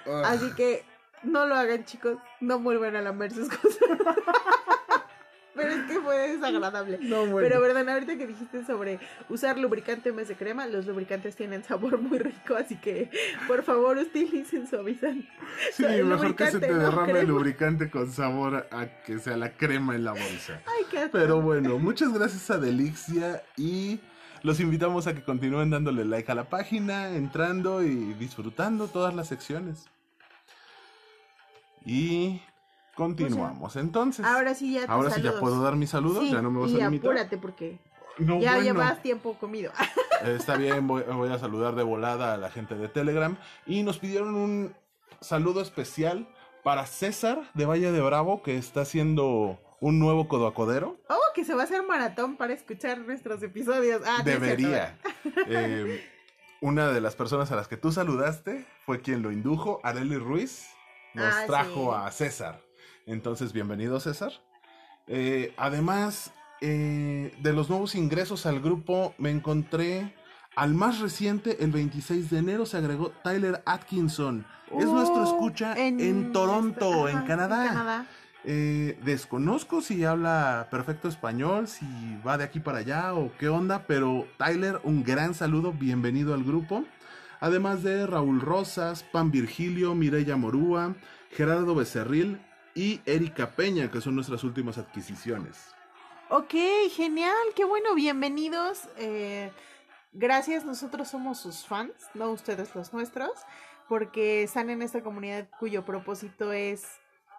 Ah. 0.05 0.23
Así 0.27 0.51
que 0.55 0.83
no 1.23 1.45
lo 1.45 1.55
hagan, 1.55 1.83
chicos. 1.85 2.17
No 2.39 2.59
vuelvan 2.59 2.95
a 2.95 3.01
lamer 3.01 3.31
sus 3.31 3.49
cosas. 3.49 3.79
Pero 5.59 5.73
es 5.73 5.91
que 5.91 5.99
fue 5.99 6.17
desagradable. 6.29 6.99
No, 7.01 7.25
bueno. 7.25 7.47
Pero 7.47 7.61
verdad, 7.61 7.89
ahorita 7.89 8.17
que 8.17 8.27
dijiste 8.27 8.65
sobre 8.65 8.99
usar 9.29 9.57
lubricante 9.57 10.09
en 10.09 10.15
vez 10.15 10.27
de 10.27 10.35
crema, 10.35 10.65
los 10.67 10.85
lubricantes 10.85 11.35
tienen 11.35 11.63
sabor 11.63 11.99
muy 11.99 12.19
rico, 12.19 12.55
así 12.55 12.75
que 12.75 13.09
por 13.47 13.63
favor 13.63 13.97
utilicen 13.97 14.67
suavizante. 14.67 15.27
Sí, 15.73 15.83
mejor 15.83 16.35
que 16.35 16.51
se 16.51 16.59
te 16.59 16.69
no 16.69 16.77
derrame 16.79 17.19
el 17.21 17.27
lubricante 17.27 17.89
con 17.89 18.11
sabor 18.11 18.67
a 18.71 18.87
que 19.03 19.19
sea 19.19 19.37
la 19.37 19.57
crema 19.57 19.95
en 19.95 20.03
la 20.03 20.11
bolsa. 20.11 20.61
Ay, 20.65 20.85
qué 20.89 20.99
asco. 20.99 21.11
Pero 21.11 21.41
bueno, 21.41 21.77
muchas 21.79 22.13
gracias 22.13 22.49
a 22.51 22.57
Delixia 22.57 23.43
y 23.57 23.99
los 24.43 24.59
invitamos 24.59 25.07
a 25.07 25.13
que 25.13 25.23
continúen 25.23 25.69
dándole 25.69 26.05
like 26.05 26.31
a 26.31 26.35
la 26.35 26.49
página, 26.49 27.09
entrando 27.09 27.83
y 27.83 28.13
disfrutando 28.13 28.87
todas 28.87 29.13
las 29.13 29.27
secciones. 29.27 29.89
Y 31.85 32.41
continuamos. 32.99 33.75
Entonces, 33.75 34.25
Ahora 34.25 34.53
sí 34.55 34.73
ya 34.73 34.83
ahora 34.85 35.09
sí 35.11 35.21
ya 35.21 35.39
puedo 35.39 35.61
dar 35.63 35.75
mis 35.75 35.89
saludos, 35.89 36.23
Sí, 36.25 36.31
ya 36.31 36.41
no 36.41 36.51
me 36.51 36.59
vas 36.61 36.71
y 36.71 36.75
a 36.81 36.85
limitar. 36.85 37.11
apúrate 37.11 37.37
porque 37.37 37.79
No, 38.17 38.39
ya 38.39 38.55
bueno, 38.55 38.63
llevas 38.65 39.01
tiempo 39.01 39.33
comido. 39.39 39.71
Está 40.25 40.57
bien, 40.57 40.85
voy, 40.87 41.03
voy 41.03 41.31
a 41.31 41.39
saludar 41.39 41.75
de 41.75 41.83
volada 41.83 42.33
a 42.33 42.37
la 42.37 42.49
gente 42.51 42.75
de 42.75 42.87
Telegram 42.89 43.37
y 43.65 43.83
nos 43.83 43.99
pidieron 43.99 44.35
un 44.35 44.73
saludo 45.21 45.61
especial 45.61 46.27
para 46.63 46.85
César 46.85 47.39
de 47.53 47.65
Valle 47.65 47.91
de 47.91 48.01
Bravo 48.01 48.43
que 48.43 48.57
está 48.57 48.81
haciendo 48.81 49.57
un 49.79 49.97
nuevo 49.97 50.27
codoacodero. 50.27 50.97
Oh, 51.09 51.17
que 51.33 51.45
se 51.45 51.53
va 51.55 51.61
a 51.61 51.63
hacer 51.65 51.83
maratón 51.83 52.35
para 52.35 52.53
escuchar 52.53 52.97
nuestros 52.99 53.41
episodios. 53.43 54.01
Ah, 54.05 54.21
Debería. 54.23 54.97
Eh, 55.47 56.03
una 56.61 56.89
de 56.91 56.99
las 56.99 57.15
personas 57.15 57.49
a 57.53 57.55
las 57.55 57.69
que 57.69 57.77
tú 57.77 57.93
saludaste 57.93 58.65
fue 58.85 58.99
quien 59.01 59.21
lo 59.21 59.31
indujo, 59.31 59.79
Areli 59.83 60.17
Ruiz, 60.17 60.67
nos 61.13 61.33
Ah, 61.33 61.43
trajo 61.47 61.93
sí. 61.93 61.97
a 62.07 62.11
César. 62.11 62.61
Entonces, 63.09 63.53
bienvenido 63.53 63.99
César. 63.99 64.31
Eh, 65.07 65.51
además, 65.57 66.31
eh, 66.61 67.33
de 67.41 67.53
los 67.53 67.67
nuevos 67.67 67.95
ingresos 67.95 68.45
al 68.45 68.59
grupo, 68.59 69.15
me 69.17 69.31
encontré 69.31 70.15
Al 70.55 70.73
más 70.73 70.99
reciente, 70.99 71.63
el 71.63 71.71
26 71.71 72.29
de 72.29 72.39
enero, 72.39 72.65
se 72.65 72.77
agregó 72.77 73.11
Tyler 73.23 73.63
Atkinson. 73.65 74.45
es 74.77 74.85
nuestro 74.85 75.21
Oh, 75.21 75.23
escucha 75.23 75.73
en, 75.77 76.33
Toronto, 76.33 77.07
ajá, 77.07 77.11
en 77.11 77.25
Canadá. 77.25 77.67
Canadá. 77.67 78.05
Eh, 78.43 78.99
desconozco 79.03 79.81
si 79.81 80.03
habla 80.03 80.67
perfecto 80.69 81.07
español, 81.07 81.67
si 81.67 81.85
va 82.27 82.37
de 82.37 82.43
aquí 82.43 82.59
para 82.59 82.79
allá 82.79 83.13
o 83.13 83.31
qué 83.39 83.47
onda, 83.47 83.85
pero 83.87 84.27
Tyler, 84.37 84.79
un 84.83 85.03
gran 85.03 85.33
saludo, 85.33 85.71
bienvenido 85.71 86.33
al 86.33 86.43
grupo. 86.43 86.83
Además 87.39 87.81
de 87.81 88.05
Raúl 88.05 88.41
Rosas, 88.41 89.03
Pan 89.03 89.31
Virgilio, 89.31 89.95
Mireya 89.95 90.35
Morúa, 90.35 90.95
Gerardo 91.31 91.73
Becerril 91.73 92.39
y 92.79 93.01
Erika 93.05 93.57
Peña, 93.57 93.91
que 93.91 93.99
son 93.99 94.15
nuestras 94.15 94.41
últimas 94.45 94.77
adquisiciones. 94.77 95.75
Ok, 96.29 96.53
genial, 96.91 97.35
qué 97.53 97.65
bueno, 97.65 97.93
bienvenidos. 97.93 98.87
eh, 98.95 99.51
gracias, 100.13 100.63
nosotros 100.63 101.09
somos 101.09 101.39
sus 101.39 101.67
fans, 101.67 101.91
no 102.13 102.31
ustedes 102.31 102.73
los 102.75 102.93
nuestros, 102.93 103.31
porque 103.89 104.43
están 104.43 104.69
en 104.69 104.81
esta 104.81 105.03
comunidad 105.03 105.49
cuyo 105.59 105.83
propósito 105.83 106.53
es 106.53 106.85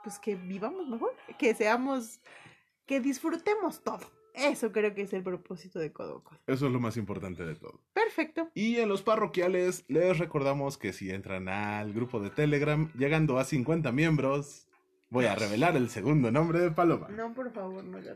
pues 0.04 0.18
que 0.18 0.34
vivamos 0.34 0.86
mejor, 0.88 1.14
que 1.38 1.54
seamos, 1.54 2.20
que 2.84 3.00
disfrutemos 3.00 3.82
todo. 3.82 4.12
Eso 4.34 4.70
creo 4.72 4.94
que 4.94 5.02
es 5.02 5.12
el 5.14 5.22
propósito 5.22 5.78
de 5.78 5.90
Codoco. 5.90 6.36
Eso 6.46 6.66
es 6.66 6.72
lo 6.72 6.80
más 6.80 6.98
importante 6.98 7.46
de 7.46 7.54
todo. 7.54 7.80
Perfecto. 7.94 8.50
Y 8.52 8.76
en 8.76 8.90
los 8.90 9.02
parroquiales 9.02 9.86
les 9.88 10.18
recordamos 10.18 10.76
que 10.76 10.92
si 10.92 11.10
entran 11.10 11.48
al 11.48 11.94
grupo 11.94 12.20
de 12.20 12.28
Telegram, 12.28 12.92
llegando 12.92 13.38
a 13.38 13.44
50 13.44 13.90
miembros, 13.90 14.66
voy 15.10 15.26
a 15.26 15.34
revelar 15.34 15.76
el 15.76 15.90
segundo 15.90 16.30
nombre 16.30 16.60
de 16.60 16.70
Paloma. 16.70 17.08
No, 17.08 17.32
por 17.34 17.52
favor, 17.52 17.84
no 17.84 17.98
ya. 17.98 18.14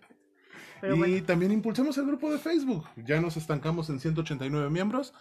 Pero 0.81 0.95
y 0.95 0.99
bueno, 0.99 1.25
también 1.25 1.53
impulsemos 1.53 1.97
el 1.99 2.07
grupo 2.07 2.31
de 2.31 2.39
Facebook. 2.39 2.87
Ya 2.97 3.21
nos 3.21 3.37
estancamos 3.37 3.89
en 3.91 4.01
189 4.01 4.71
miembros. 4.71 5.13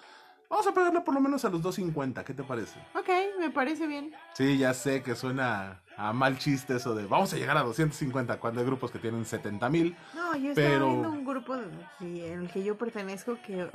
Vamos 0.50 0.68
a 0.68 0.74
pegarle 0.74 1.02
por 1.02 1.16
lo 1.16 1.22
menos 1.22 1.46
a 1.46 1.50
los 1.50 1.62
250. 1.64 2.24
¿Qué 2.24 2.34
te 2.34 2.44
parece? 2.44 2.80
ok, 2.96 3.10
me 3.40 3.50
parece 3.50 3.88
bien. 3.88 4.14
Sí, 4.36 4.58
ya 4.58 4.74
sé 4.74 5.02
que 5.02 5.16
suena 5.16 5.82
a 5.98 6.14
mal 6.14 6.38
chiste 6.38 6.76
eso 6.76 6.94
de 6.96 7.06
vamos 7.06 7.34
a 7.34 7.38
llegar 7.38 7.58
a 7.58 7.64
250 7.64 8.40
cuando 8.40 8.60
hay 8.60 8.66
grupos 8.66 8.92
que 8.92 9.00
tienen 9.00 9.26
70 9.26 9.70
mil. 9.70 9.96
No, 10.14 10.36
yo 10.36 10.50
estaba 10.50 10.68
Pero- 10.68 10.90
viendo 10.90 11.10
un 11.10 11.26
grupo 11.26 11.56
en 11.56 12.18
el 12.18 12.50
que 12.52 12.64
yo 12.64 12.78
pertenezco 12.78 13.38
que 13.46 13.68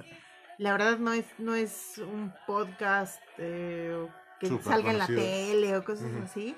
la 0.58 0.72
verdad 0.72 0.98
no 0.98 1.12
es, 1.12 1.24
no 1.38 1.54
es 1.54 1.98
un 1.98 2.32
podcast 2.46 3.20
eh, 3.38 4.06
que 4.38 4.48
Súper 4.48 4.64
salga 4.64 4.90
en 4.92 4.98
la 4.98 5.06
conocido. 5.06 5.30
tele 5.32 5.76
o 5.76 5.84
cosas 5.84 6.12
Ujú. 6.12 6.22
así. 6.24 6.56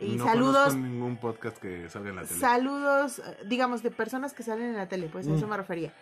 Y 0.00 0.16
no 0.16 0.24
saludos, 0.24 0.74
ningún 0.76 1.16
podcast 1.18 1.58
que 1.58 1.88
salga 1.90 2.10
en 2.10 2.16
la 2.16 2.22
tele. 2.24 2.40
saludos, 2.40 3.18
eh, 3.20 3.36
digamos, 3.46 3.82
de 3.82 3.90
personas 3.90 4.32
que 4.32 4.42
salen 4.42 4.66
en 4.70 4.76
la 4.76 4.88
tele, 4.88 5.08
pues 5.12 5.26
a 5.28 5.34
eso 5.34 5.46
Mm. 5.46 5.50
me 5.50 5.56
refería. 5.56 5.92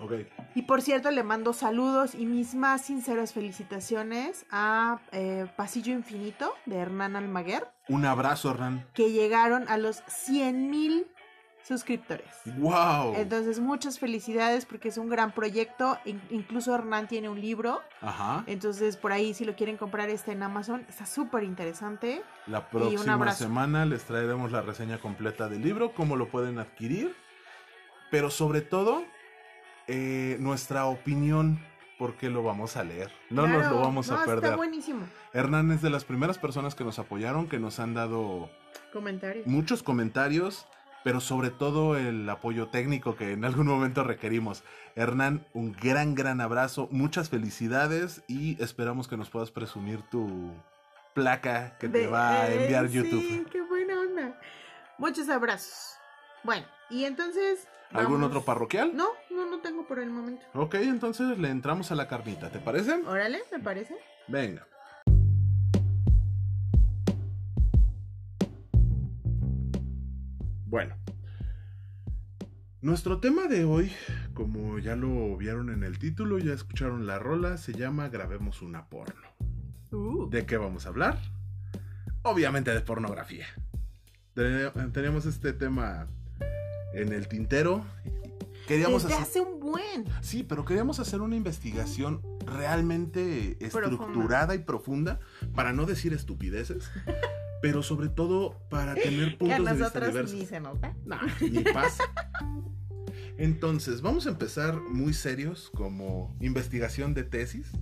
ok. 0.00 0.12
Y 0.54 0.62
por 0.62 0.82
cierto, 0.82 1.10
le 1.10 1.22
mando 1.22 1.52
saludos 1.52 2.14
y 2.14 2.26
mis 2.26 2.54
más 2.54 2.82
sinceras 2.82 3.32
felicitaciones 3.32 4.44
a 4.50 4.98
eh, 5.12 5.46
Pasillo 5.56 5.92
Infinito 5.92 6.52
de 6.66 6.76
Hernán 6.78 7.16
Almaguer, 7.16 7.66
Un 7.88 8.04
abrazo, 8.04 8.50
Hernán. 8.50 8.86
que 8.94 9.10
llegaron 9.12 9.68
a 9.68 9.76
los 9.78 10.02
100 10.06 10.70
mil 10.70 11.06
suscriptores. 11.66 12.26
¡Wow! 12.58 13.14
Entonces, 13.16 13.58
muchas 13.58 13.98
felicidades 13.98 14.66
porque 14.66 14.88
es 14.88 14.98
un 14.98 15.08
gran 15.08 15.32
proyecto. 15.32 15.98
In- 16.04 16.20
incluso 16.30 16.74
Hernán 16.74 17.08
tiene 17.08 17.28
un 17.28 17.40
libro. 17.40 17.80
Ajá. 18.02 18.44
Entonces, 18.46 18.96
por 18.96 19.12
ahí, 19.12 19.32
si 19.34 19.44
lo 19.44 19.56
quieren 19.56 19.76
comprar, 19.76 20.10
está 20.10 20.32
en 20.32 20.42
Amazon. 20.42 20.84
Está 20.88 21.06
súper 21.06 21.42
interesante. 21.42 22.22
La 22.46 22.68
próxima 22.68 23.32
semana 23.32 23.84
les 23.86 24.04
traeremos 24.04 24.52
la 24.52 24.60
reseña 24.60 24.98
completa 24.98 25.48
del 25.48 25.62
libro, 25.62 25.92
cómo 25.94 26.16
lo 26.16 26.28
pueden 26.28 26.58
adquirir, 26.58 27.14
pero 28.10 28.30
sobre 28.30 28.60
todo 28.60 29.02
eh, 29.86 30.36
nuestra 30.40 30.86
opinión, 30.86 31.58
porque 31.98 32.28
lo 32.28 32.42
vamos 32.42 32.76
a 32.76 32.84
leer. 32.84 33.10
No 33.30 33.46
nos 33.46 33.70
lo 33.70 33.80
vamos 33.80 34.08
no, 34.08 34.16
a 34.16 34.20
Está 34.20 34.26
perder. 34.34 34.56
buenísimo. 34.56 35.06
Hernán 35.32 35.70
es 35.72 35.80
de 35.80 35.90
las 35.90 36.04
primeras 36.04 36.38
personas 36.38 36.74
que 36.74 36.84
nos 36.84 36.98
apoyaron, 36.98 37.48
que 37.48 37.58
nos 37.58 37.80
han 37.80 37.94
dado 37.94 38.50
Comentarios. 38.92 39.46
muchos 39.46 39.82
comentarios, 39.82 40.66
pero 41.04 41.20
sobre 41.20 41.50
todo 41.50 41.96
el 41.96 42.28
apoyo 42.28 42.68
técnico 42.68 43.14
que 43.14 43.32
en 43.32 43.44
algún 43.44 43.66
momento 43.66 44.02
requerimos. 44.02 44.64
Hernán, 44.96 45.46
un 45.52 45.72
gran, 45.72 46.14
gran 46.14 46.40
abrazo, 46.40 46.88
muchas 46.90 47.28
felicidades 47.30 48.22
y 48.26 48.60
esperamos 48.62 49.06
que 49.06 49.16
nos 49.16 49.30
puedas 49.30 49.50
presumir 49.52 50.00
tu 50.10 50.52
placa 51.14 51.76
que 51.78 51.88
te 51.88 51.98
De- 52.00 52.06
va 52.08 52.42
a 52.42 52.50
eh, 52.50 52.62
enviar 52.62 52.88
Sí, 52.88 52.94
YouTube. 52.94 53.48
qué 53.50 53.60
buena 53.62 54.00
onda. 54.00 54.40
Muchos 54.98 55.28
abrazos. 55.28 55.94
Bueno, 56.42 56.66
y 56.90 57.04
entonces. 57.04 57.68
¿Algún 57.92 58.22
otro 58.24 58.42
parroquial? 58.44 58.96
No, 58.96 59.08
no, 59.30 59.46
no 59.48 59.60
tengo 59.60 59.86
por 59.86 59.98
el 60.00 60.10
momento. 60.10 60.44
Ok, 60.54 60.74
entonces 60.76 61.38
le 61.38 61.48
entramos 61.50 61.92
a 61.92 61.94
la 61.94 62.08
carnita, 62.08 62.50
¿te 62.50 62.58
parece? 62.58 62.94
Órale, 63.06 63.42
me 63.52 63.60
parece. 63.60 63.94
Venga. 64.26 64.66
Bueno. 70.74 70.96
Nuestro 72.80 73.20
tema 73.20 73.46
de 73.46 73.64
hoy, 73.64 73.92
como 74.34 74.80
ya 74.80 74.96
lo 74.96 75.36
vieron 75.36 75.70
en 75.70 75.84
el 75.84 76.00
título, 76.00 76.36
ya 76.40 76.52
escucharon 76.52 77.06
la 77.06 77.20
rola, 77.20 77.58
se 77.58 77.74
llama 77.74 78.08
Grabemos 78.08 78.60
una 78.60 78.88
porno. 78.88 79.28
Uh, 79.92 80.28
¿De 80.28 80.46
qué 80.46 80.56
vamos 80.56 80.84
a 80.84 80.88
hablar? 80.88 81.20
Obviamente 82.22 82.72
de 82.74 82.80
pornografía. 82.80 83.46
Tene- 84.34 84.72
Teníamos 84.92 85.26
este 85.26 85.52
tema 85.52 86.08
en 86.92 87.12
el 87.12 87.28
tintero. 87.28 87.84
Queríamos 88.66 89.04
Desde 89.04 89.14
hacer... 89.14 89.28
hace 89.28 89.40
un 89.42 89.60
buen. 89.60 90.06
Sí, 90.22 90.42
pero 90.42 90.64
queríamos 90.64 90.98
hacer 90.98 91.20
una 91.20 91.36
investigación 91.36 92.20
realmente 92.44 93.64
estructurada 93.64 94.56
y 94.56 94.58
profunda, 94.58 95.20
para 95.54 95.72
no 95.72 95.86
decir 95.86 96.12
estupideces, 96.12 96.90
pero 97.64 97.82
sobre 97.82 98.10
todo 98.10 98.58
para 98.68 98.94
tener 98.94 99.38
Que 99.38 99.50
a 99.54 99.56
puntos 99.56 99.78
de 99.78 99.84
vista 99.84 100.00
diversos. 100.00 100.34
ni 100.34 100.44
se 100.44 100.60
nota. 100.60 100.94
No, 101.06 101.16
ni 101.40 101.60
pasa. 101.60 102.04
Entonces, 103.38 104.02
vamos 104.02 104.26
a 104.26 104.28
empezar 104.28 104.82
muy 104.82 105.14
serios 105.14 105.70
como 105.74 106.36
investigación 106.40 107.14
de 107.14 107.24
tesis 107.24 107.72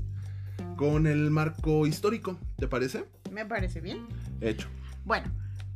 con 0.77 1.09
el 1.09 1.33
marco 1.33 1.85
histórico, 1.85 2.39
¿te 2.59 2.69
parece? 2.69 3.07
Me 3.33 3.45
parece 3.45 3.81
bien. 3.81 4.07
Hecho. 4.41 4.69
Bueno, 5.05 5.27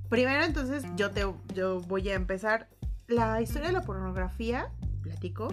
primero 0.08 0.44
entonces 0.44 0.84
yo 0.94 1.10
te 1.10 1.26
yo 1.52 1.80
voy 1.80 2.08
a 2.08 2.14
empezar. 2.14 2.68
La 3.08 3.42
historia 3.42 3.68
de 3.68 3.72
la 3.72 3.82
pornografía, 3.82 4.70
platico, 5.02 5.48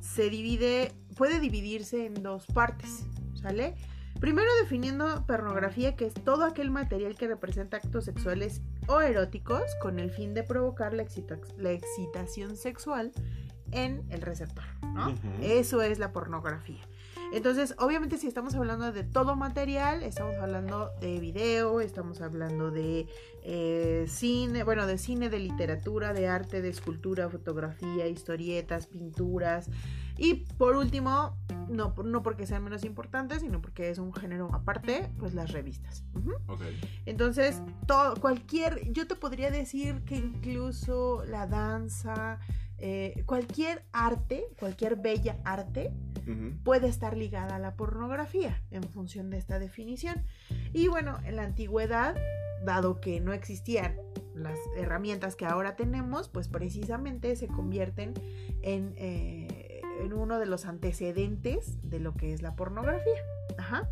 se 0.00 0.30
divide, 0.30 0.92
puede 1.16 1.40
dividirse 1.40 2.06
en 2.06 2.22
dos 2.22 2.46
partes, 2.46 3.04
¿sale? 3.34 3.74
Primero 4.20 4.48
definiendo 4.62 5.24
pornografía, 5.26 5.94
que 5.96 6.06
es 6.06 6.14
todo 6.14 6.44
aquel 6.44 6.70
material 6.70 7.16
que 7.16 7.28
representa 7.28 7.76
actos 7.76 8.04
sexuales 8.06 8.62
o 8.88 9.00
eróticos 9.00 9.62
con 9.80 9.98
el 9.98 10.10
fin 10.10 10.32
de 10.34 10.42
provocar 10.42 10.94
la, 10.94 11.02
excita- 11.02 11.38
la 11.58 11.70
excitación 11.72 12.56
sexual 12.56 13.12
en 13.72 14.04
el 14.10 14.22
receptor. 14.22 14.64
Eso 15.42 15.82
es 15.82 15.98
la 15.98 16.12
pornografía. 16.12 16.82
Entonces, 17.32 17.74
obviamente 17.78 18.18
si 18.18 18.26
estamos 18.26 18.54
hablando 18.54 18.92
de 18.92 19.04
todo 19.04 19.36
material, 19.36 20.02
estamos 20.02 20.36
hablando 20.36 20.90
de 21.00 21.18
video, 21.20 21.80
estamos 21.80 22.20
hablando 22.20 22.70
de 22.70 23.06
eh, 23.42 24.06
cine, 24.08 24.64
bueno, 24.64 24.86
de 24.86 24.98
cine, 24.98 25.28
de 25.28 25.38
literatura, 25.38 26.12
de 26.12 26.28
arte, 26.28 26.62
de 26.62 26.68
escultura, 26.68 27.28
fotografía, 27.28 28.06
historietas, 28.06 28.86
pinturas. 28.86 29.68
Y 30.18 30.46
por 30.56 30.76
último, 30.76 31.36
no, 31.68 31.94
no 32.04 32.22
porque 32.22 32.46
sean 32.46 32.64
menos 32.64 32.84
importantes, 32.84 33.42
sino 33.42 33.60
porque 33.60 33.90
es 33.90 33.98
un 33.98 34.12
género 34.14 34.48
aparte, 34.54 35.10
pues 35.18 35.34
las 35.34 35.52
revistas. 35.52 36.04
Entonces, 37.04 37.62
todo, 37.86 38.16
cualquier, 38.16 38.92
yo 38.92 39.06
te 39.06 39.14
podría 39.14 39.50
decir 39.50 40.02
que 40.04 40.16
incluso 40.16 41.24
la 41.26 41.46
danza, 41.46 42.38
eh, 42.78 43.22
cualquier 43.26 43.84
arte, 43.92 44.46
cualquier 44.58 44.96
bella 44.96 45.38
arte, 45.44 45.92
puede 46.64 46.88
estar 46.88 47.16
ligada 47.16 47.54
a 47.54 47.58
la 47.60 47.76
pornografía 47.76 48.60
en 48.72 48.82
función 48.82 49.30
de 49.30 49.38
esta 49.38 49.60
definición. 49.60 50.24
Y 50.72 50.88
bueno, 50.88 51.18
en 51.24 51.36
la 51.36 51.44
antigüedad, 51.44 52.16
dado 52.64 53.00
que 53.00 53.20
no 53.20 53.32
existían 53.32 53.96
las 54.34 54.58
herramientas 54.76 55.36
que 55.36 55.46
ahora 55.46 55.76
tenemos, 55.76 56.28
pues 56.28 56.48
precisamente 56.48 57.36
se 57.36 57.46
convierten 57.46 58.14
en, 58.62 58.94
eh, 58.96 59.82
en 60.00 60.12
uno 60.12 60.40
de 60.40 60.46
los 60.46 60.66
antecedentes 60.66 61.78
de 61.88 62.00
lo 62.00 62.14
que 62.14 62.32
es 62.32 62.42
la 62.42 62.56
pornografía. 62.56 63.22
Ajá. 63.56 63.88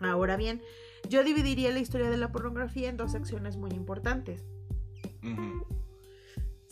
Ahora 0.00 0.36
bien, 0.36 0.62
yo 1.08 1.22
dividiría 1.22 1.70
la 1.70 1.78
historia 1.78 2.10
de 2.10 2.16
la 2.16 2.32
pornografía 2.32 2.88
en 2.88 2.96
dos 2.96 3.12
secciones 3.12 3.56
muy 3.56 3.70
importantes 3.70 4.44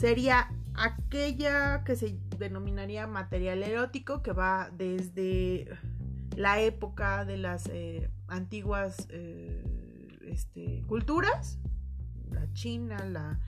sería 0.03 0.51
aquella 0.75 1.85
que 1.85 1.97
se 1.97 2.19
denominaría 2.39 3.07
material 3.07 3.63
erótico, 3.63 4.23
que 4.23 4.33
va 4.33 4.71
desde 4.73 5.69
la 6.37 6.61
época 6.61 7.25
de 7.25 7.37
las 7.37 7.67
eh, 7.69 8.11
antiguas 8.29 9.07
eh, 9.11 9.63
este, 10.23 10.83
culturas, 10.87 11.59
la 12.31 12.51
china, 12.53 13.05
la 13.05 13.41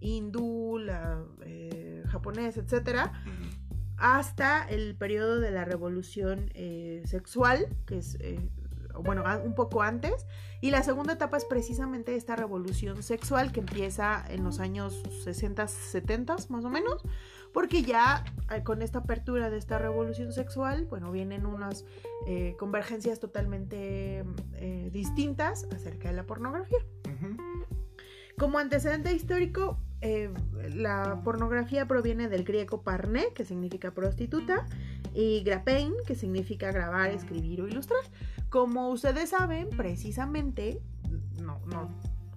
hindú, 0.00 0.78
la 0.78 1.24
eh, 1.44 2.04
japonesa, 2.06 2.60
etcétera, 2.60 3.12
Ujú. 3.26 3.74
hasta 3.96 4.62
el 4.68 4.94
periodo 4.94 5.40
de 5.40 5.50
la 5.50 5.64
revolución 5.64 6.50
eh, 6.54 7.02
sexual, 7.04 7.66
que 7.86 7.98
es, 7.98 8.16
bueno, 9.04 9.24
un 9.44 9.54
poco 9.54 9.82
antes. 9.82 10.26
Y 10.60 10.70
la 10.70 10.82
segunda 10.82 11.14
etapa 11.14 11.36
es 11.36 11.44
precisamente 11.44 12.16
esta 12.16 12.36
revolución 12.36 13.02
sexual 13.02 13.52
que 13.52 13.60
empieza 13.60 14.24
en 14.28 14.44
los 14.44 14.60
años 14.60 15.02
60, 15.24 15.66
70 15.68 16.36
más 16.48 16.64
o 16.64 16.70
menos, 16.70 17.02
porque 17.52 17.82
ya 17.82 18.24
eh, 18.50 18.62
con 18.62 18.82
esta 18.82 19.00
apertura 19.00 19.50
de 19.50 19.58
esta 19.58 19.78
revolución 19.78 20.32
sexual, 20.32 20.86
bueno, 20.86 21.12
vienen 21.12 21.46
unas 21.46 21.84
convergencias 22.58 23.20
totalmente 23.20 24.22
distintas 24.90 25.66
acerca 25.72 26.10
de 26.10 26.14
la 26.14 26.24
pornografía. 26.24 26.78
Como 28.38 28.58
antecedente 28.58 29.12
histórico, 29.12 29.78
eh, 30.00 30.30
la 30.76 31.22
pornografía 31.24 31.88
proviene 31.88 32.28
del 32.28 32.44
griego 32.44 32.82
parné, 32.82 33.32
que 33.34 33.44
significa 33.44 33.90
prostituta, 33.90 34.64
y 35.14 35.42
grapein, 35.42 35.94
que 36.06 36.14
significa 36.14 36.70
grabar, 36.72 37.10
escribir 37.10 37.62
o 37.62 37.68
ilustrar. 37.68 38.02
Como 38.50 38.88
ustedes 38.90 39.30
saben, 39.30 39.68
precisamente, 39.70 40.80
no, 41.40 41.60
no, 41.66 41.90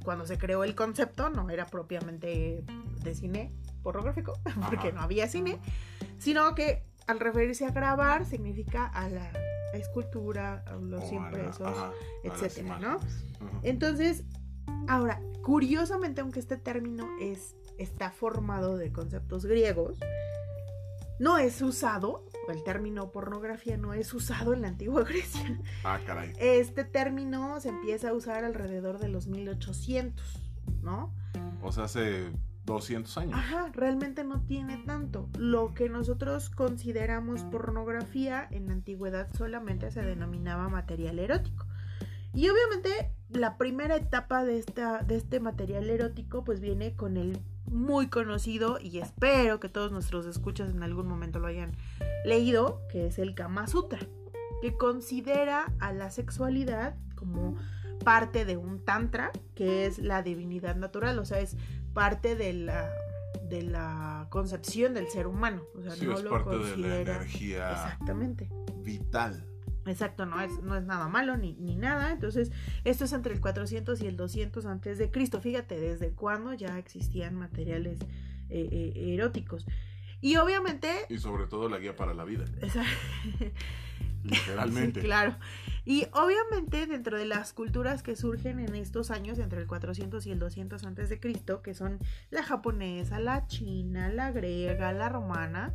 cuando 0.04 0.25
se 0.25 0.38
creó 0.38 0.63
el 0.63 0.75
concepto 0.75 1.30
no 1.30 1.50
era 1.50 1.66
propiamente 1.66 2.63
de 3.04 3.16
cine 3.16 3.51
pornográfico, 3.84 4.34
porque 4.70 4.92
no 4.92 5.01
había 5.01 5.28
cine, 5.28 5.60
sino 6.18 6.56
que 6.56 6.84
al 7.08 7.20
referirse 7.20 7.66
a 7.66 7.72
grabar 7.72 8.25
significa 8.25 8.86
a 8.86 9.10
la 9.10 9.32
escultura, 9.74 10.63
a 10.68 10.75
los 10.75 11.12
impresos, 11.12 11.74
etcétera, 12.24 12.80
¿no? 12.80 13.00
Entonces, 13.63 14.24
Ahora, 14.88 15.22
curiosamente, 15.44 16.22
aunque 16.22 16.40
este 16.40 16.58
término 16.58 17.08
es, 17.20 17.56
está 17.78 18.12
formado 18.12 18.78
de 18.78 18.92
conceptos 18.92 19.46
griegos, 19.46 20.00
no 21.20 21.38
es 21.38 21.62
usado, 21.62 22.25
el 22.50 22.63
término 22.63 23.12
pornografía 23.12 23.77
no 23.77 23.93
es 23.93 24.13
usado 24.13 24.53
en 24.53 24.62
la 24.62 24.69
antigua 24.69 25.03
Grecia. 25.07 25.60
Ah, 25.83 26.00
caray. 26.05 26.33
Este 26.39 26.83
término 26.83 27.60
se 27.60 27.69
empieza 27.69 28.10
a 28.10 28.13
usar 28.13 28.43
alrededor 28.43 29.00
de 29.00 29.10
los 29.10 29.27
1800, 29.27 30.51
¿no? 30.81 31.13
O 31.62 31.71
sea, 31.71 31.86
hace 31.86 32.31
200 32.65 33.17
años. 33.17 33.33
Ajá, 33.38 33.69
realmente 33.74 34.24
no 34.24 34.41
tiene 34.41 34.77
tanto. 34.86 35.29
Lo 35.38 35.74
que 35.74 35.89
nosotros 35.89 36.50
consideramos 36.50 37.43
pornografía 37.43 38.48
en 38.51 38.67
la 38.67 38.74
antigüedad 38.74 39.27
solamente 39.36 39.91
se 39.91 40.01
denominaba 40.01 40.69
material 40.69 41.19
erótico. 41.19 41.65
Y 42.33 42.48
obviamente 42.50 43.12
la 43.29 43.57
primera 43.57 43.95
etapa 43.95 44.43
de, 44.45 44.57
esta, 44.57 45.03
de 45.03 45.17
este 45.17 45.39
material 45.39 45.89
erótico 45.89 46.43
pues 46.43 46.62
viene 46.62 46.95
con 46.95 47.17
el 47.17 47.39
muy 47.72 48.08
conocido 48.08 48.78
y 48.80 49.00
espero 49.00 49.60
que 49.60 49.69
todos 49.69 49.91
nuestros 49.91 50.26
escuchas 50.26 50.69
en 50.69 50.84
algún 50.84 51.08
momento 51.08 51.39
lo 51.39 51.48
hayan 51.48 51.72
leído, 52.26 52.82
que 52.91 53.08
es 53.08 53.17
el 53.17 53.34
Kama 53.34 53.67
Sutra, 53.67 54.00
que 54.62 54.78
considera 54.78 55.74
a 55.80 55.93
la 55.93 56.12
sexualidad 56.12 56.95
como 57.15 57.58
parte 58.04 58.45
de 58.45 58.58
un 58.58 58.84
tantra, 58.84 59.32
que 59.56 59.86
es 59.86 60.00
la 60.00 60.22
divinidad 60.22 60.76
natural, 60.76 61.17
o 61.19 61.26
sea, 61.26 61.39
es 61.39 61.56
parte 61.93 62.36
de 62.36 62.54
la 62.54 62.89
de 63.50 63.63
la 63.63 64.28
concepción 64.30 64.93
del 64.93 65.10
ser 65.10 65.28
humano, 65.28 65.63
o 65.78 65.82
sea, 65.82 65.95
no 66.06 66.17
es 66.17 66.24
parte 66.24 66.58
de 66.58 66.78
la 66.78 67.02
energía 67.02 67.72
exactamente. 67.72 68.50
vital 68.78 69.51
Exacto, 69.86 70.26
no 70.26 70.39
es, 70.39 70.62
no 70.62 70.76
es 70.78 70.84
nada 70.84 71.08
malo 71.08 71.38
ni, 71.38 71.54
ni, 71.54 71.76
nada. 71.76 72.12
Entonces, 72.12 72.52
esto 72.84 73.06
es 73.06 73.13
entre 73.13 73.34
el 73.34 73.41
400 73.41 74.02
y 74.02 74.08
el 74.08 74.15
200 74.15 74.65
antes 74.65 74.98
de 74.98 75.10
Cristo. 75.10 75.41
Fíjate, 75.41 75.80
desde 75.80 76.12
cuándo 76.12 76.54
ya 76.54 76.78
existían 76.78 77.36
materiales 77.36 78.00
eh, 78.50 78.70
eh, 78.72 79.13
eróticos. 79.13 79.65
Y 80.22 80.36
obviamente... 80.38 80.88
Y 81.10 81.17
sobre 81.17 81.48
todo 81.48 81.67
la 81.67 81.80
guía 81.80 81.96
para 81.96 82.13
la 82.13 82.26
vida. 82.26 82.46
Literalmente. 84.24 85.02
claro. 85.02 85.36
Y 85.84 86.06
obviamente 86.13 86.86
dentro 86.86 87.17
de 87.17 87.26
las 87.26 87.54
culturas 87.54 88.04
que 88.04 88.15
surgen 88.15 88.60
en 88.60 88.76
estos 88.76 89.10
años, 89.10 89.39
entre 89.39 89.62
el 89.62 89.67
400 89.67 90.26
y 90.28 90.32
el 90.32 90.38
200 90.38 90.84
antes 90.84 91.10
de 91.10 91.20
Cristo, 91.20 91.63
que 91.63 91.74
son 91.74 91.98
la 92.30 92.44
japonesa, 92.44 93.20
la 93.20 93.48
china, 93.48 94.10
la 94.10 94.32
griega, 94.32 94.94
la 94.94 95.10
romana, 95.10 95.74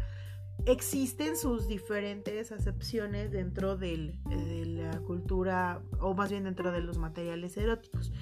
existen 0.65 1.37
sus 1.37 1.69
diferentes 1.69 2.51
acepciones 2.51 3.31
dentro 3.31 3.77
de 3.77 4.19
la 4.67 4.99
cultura, 5.01 5.83
o 6.01 6.15
más 6.15 6.31
bien 6.31 6.45
dentro 6.45 6.73
de 6.73 6.81
los 6.81 6.99
materiales 6.99 7.57
eróticos. 7.57 8.13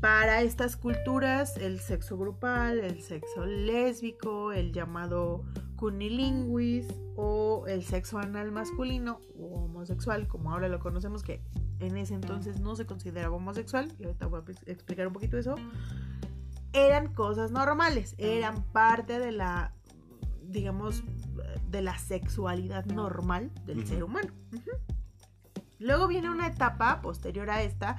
Para 0.00 0.42
estas 0.42 0.76
culturas, 0.76 1.56
el 1.56 1.80
sexo 1.80 2.18
grupal, 2.18 2.80
el 2.80 3.00
sexo 3.02 3.46
lésbico, 3.46 4.52
el 4.52 4.72
llamado 4.72 5.44
cunilinguis 5.76 6.86
o 7.16 7.66
el 7.66 7.82
sexo 7.82 8.18
anal 8.18 8.50
masculino 8.50 9.20
o 9.38 9.64
homosexual, 9.64 10.26
como 10.28 10.52
ahora 10.52 10.68
lo 10.68 10.80
conocemos, 10.80 11.22
que 11.22 11.40
en 11.80 11.96
ese 11.96 12.14
entonces 12.14 12.60
no 12.60 12.76
se 12.76 12.86
consideraba 12.86 13.36
homosexual, 13.36 13.92
y 13.98 14.04
ahorita 14.04 14.26
voy 14.26 14.40
a 14.40 14.70
explicar 14.70 15.06
un 15.06 15.12
poquito 15.12 15.38
eso, 15.38 15.54
eran 16.72 17.12
cosas 17.14 17.50
normales, 17.50 18.14
eran 18.18 18.62
parte 18.64 19.18
de 19.18 19.32
la, 19.32 19.72
digamos, 20.48 21.02
de 21.70 21.82
la 21.82 21.98
sexualidad 21.98 22.84
normal 22.86 23.50
del 23.64 23.86
ser 23.86 24.04
humano. 24.04 24.32
Luego 25.78 26.08
viene 26.08 26.30
una 26.30 26.46
etapa 26.46 27.00
posterior 27.02 27.50
a 27.50 27.62
esta 27.62 27.96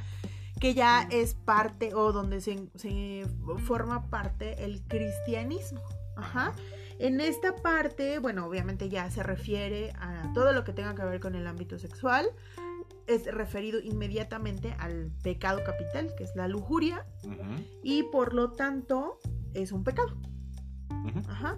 que 0.60 0.74
ya 0.74 1.08
es 1.12 1.36
parte 1.36 1.94
o 1.94 2.12
donde 2.12 2.42
se, 2.42 3.26
forma 3.66 4.10
parte 4.10 4.64
el 4.64 4.82
cristianismo. 4.84 5.82
Ajá. 6.16 6.54
En 7.00 7.22
esta 7.22 7.56
parte, 7.56 8.18
bueno, 8.18 8.48
obviamente 8.48 8.90
ya 8.90 9.12
se 9.12 9.22
refiere 9.22 9.94
a 10.00 10.32
todo 10.34 10.52
lo 10.52 10.64
que 10.64 10.74
tenga 10.74 10.96
que 10.96 11.04
ver 11.04 11.20
con 11.20 11.36
el 11.36 11.46
ámbito 11.46 11.78
sexual. 11.78 12.28
Es 13.06 13.26
referido 13.32 13.80
inmediatamente 13.80 14.76
al 14.80 15.12
pecado 15.22 15.64
capital, 15.64 16.14
que 16.18 16.24
es 16.24 16.36
la 16.36 16.48
lujuria, 16.48 17.06
y 17.84 18.04
por 18.04 18.34
lo 18.34 18.52
tanto 18.52 19.20
es 19.54 19.72
un 19.72 19.84
pecado. 19.84 20.20
Ajá. 21.30 21.56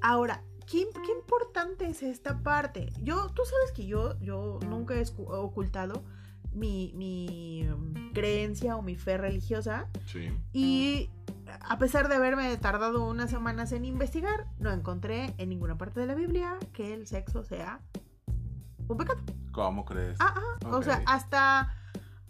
Ahora, 0.00 0.42
¿Qué, 0.70 0.86
importante 1.16 1.86
es 1.86 2.02
esta 2.02 2.42
parte. 2.42 2.92
Yo, 3.02 3.30
tú 3.30 3.42
sabes 3.44 3.72
que 3.72 3.86
yo, 3.86 4.20
yo 4.20 4.58
nunca 4.68 4.94
he 4.94 5.04
ocultado 5.16 6.04
mi, 6.52 7.66
um, 7.72 8.12
creencia 8.12 8.76
o 8.76 8.82
mi 8.82 8.94
fe 8.94 9.16
religiosa. 9.16 9.88
Sí. 10.04 10.30
Y 10.52 11.10
a 11.60 11.78
pesar 11.78 12.08
de 12.08 12.16
haberme 12.16 12.54
tardado 12.58 13.08
unas 13.08 13.30
semanas 13.30 13.72
en 13.72 13.86
investigar, 13.86 14.46
no 14.58 14.70
encontré 14.70 15.34
en 15.38 15.48
ninguna 15.48 15.78
parte 15.78 16.00
de 16.00 16.06
la 16.06 16.14
Biblia 16.14 16.58
que 16.74 16.92
el 16.92 17.06
sexo 17.06 17.44
sea 17.44 17.80
un 18.88 18.98
pecado. 18.98 19.22
¿Cómo 19.52 19.86
crees? 19.86 20.18
Ah, 20.20 20.34
ah 20.36 20.68
O 20.68 20.82
sea, 20.82 21.02
hasta, 21.06 21.74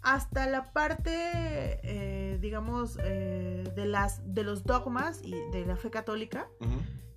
hasta 0.01 0.47
la 0.47 0.71
parte, 0.71 1.11
eh, 1.83 2.37
digamos, 2.41 2.97
eh, 3.03 3.63
de, 3.75 3.85
las, 3.85 4.33
de 4.33 4.43
los 4.43 4.63
dogmas 4.63 5.21
y 5.23 5.35
de 5.51 5.65
la 5.65 5.75
fe 5.75 5.89
católica 5.89 6.47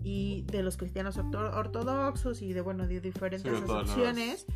y 0.03 0.43
de 0.43 0.63
los 0.63 0.77
cristianos 0.77 1.17
ortodoxos 1.17 2.43
y 2.43 2.53
de 2.53 2.61
bueno 2.61 2.89
de 2.89 3.01
diferentes 3.01 3.53
asociaciones 3.53 4.47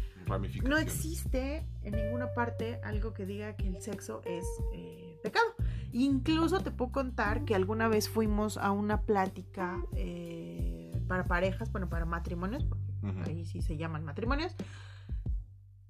no 0.64 0.76
existe 0.76 1.64
en 1.84 1.94
ninguna 1.94 2.34
parte 2.34 2.80
algo 2.82 3.12
que 3.12 3.26
diga 3.26 3.54
que 3.54 3.68
el 3.68 3.80
sexo 3.80 4.22
es 4.24 4.44
eh, 4.74 5.20
pecado. 5.22 5.46
Incluso 5.92 6.60
te 6.60 6.72
puedo 6.72 6.90
contar 6.90 7.44
que 7.44 7.54
alguna 7.54 7.86
vez 7.86 8.08
fuimos 8.08 8.58
a 8.58 8.72
una 8.72 9.02
plática 9.02 9.80
para 11.06 11.26
parejas 11.26 11.70
bueno 11.70 11.88
para 11.88 12.04
matrimonios 12.04 12.64
porque 12.64 13.30
ahí 13.30 13.44
sí 13.44 13.62
se 13.62 13.76
llaman 13.76 14.04
matrimonios 14.04 14.56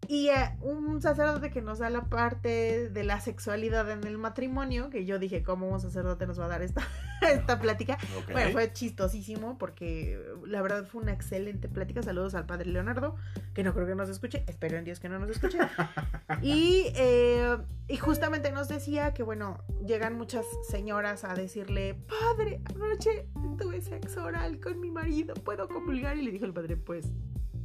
y 0.09 0.29
eh, 0.29 0.57
un 0.61 1.01
sacerdote 1.01 1.51
que 1.51 1.63
nos 1.63 1.79
da 1.79 1.91
la 1.91 2.05
parte 2.05 2.89
de 2.91 3.05
la 3.05 3.21
sexualidad 3.21 3.91
en 3.91 4.05
el 4.05 4.19
matrimonio, 4.19 4.91
que 4.91 5.05
yo 5.05 5.19
dije, 5.19 5.43
¿cómo 5.43 5.69
un 5.69 5.81
sacerdote 5.81 6.27
nos 6.27 6.39
va 6.39 6.47
a 6.47 6.49
dar 6.49 6.63
esta, 6.63 6.83
esta 7.23 7.59
plática? 7.61 7.99
Bueno, 8.31 8.51
fue 8.53 8.73
chistosísimo 8.73 9.59
porque 9.59 10.21
la 10.47 10.63
verdad 10.63 10.85
fue 10.87 11.03
una 11.03 11.13
excelente 11.13 11.69
plática. 11.69 12.03
Saludos 12.03 12.35
al 12.35 12.47
padre 12.47 12.71
Leonardo, 12.71 13.17
que 13.55 13.63
no 13.63 13.75
creo 13.75 13.87
que 13.87 13.95
nos 13.95 14.09
escuche, 14.09 14.45
espero 14.47 14.79
en 14.79 14.85
Dios 14.85 15.01
que 15.01 15.09
no 15.09 15.19
nos 15.19 15.31
escuche. 15.31 15.59
y, 16.43 16.87
eh, 16.95 17.57
y 17.89 17.97
justamente 17.97 18.53
nos 18.53 18.69
decía 18.69 19.15
que, 19.15 19.23
bueno, 19.23 19.59
llegan 19.85 20.17
muchas 20.17 20.45
señoras 20.69 21.25
a 21.25 21.35
decirle, 21.35 21.95
padre, 21.95 22.61
anoche 22.75 23.27
tuve 23.59 23.81
sexo 23.81 24.25
oral 24.25 24.61
con 24.61 24.81
mi 24.81 24.91
marido, 24.91 25.35
¿puedo 25.35 25.69
comulgar? 25.69 26.17
Y 26.17 26.23
le 26.23 26.31
dijo 26.31 26.45
el 26.45 26.53
padre, 26.53 26.77
pues 26.77 27.07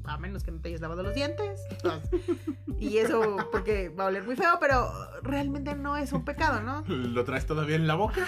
a 0.05 0.17
menos 0.17 0.43
que 0.43 0.51
no 0.51 0.59
te 0.59 0.69
hayas 0.69 0.81
lavado 0.81 1.03
los 1.03 1.15
dientes. 1.15 1.61
y 2.79 2.97
eso 2.97 3.37
porque 3.51 3.89
va 3.89 4.05
a 4.05 4.07
oler 4.07 4.23
muy 4.23 4.35
feo, 4.35 4.57
pero 4.59 4.91
realmente 5.21 5.75
no 5.75 5.97
es 5.97 6.11
un 6.13 6.25
pecado, 6.25 6.61
¿no? 6.61 6.83
¿Lo 6.87 7.23
traes 7.23 7.45
todavía 7.45 7.75
en 7.75 7.87
la 7.87 7.95
boca? 7.95 8.25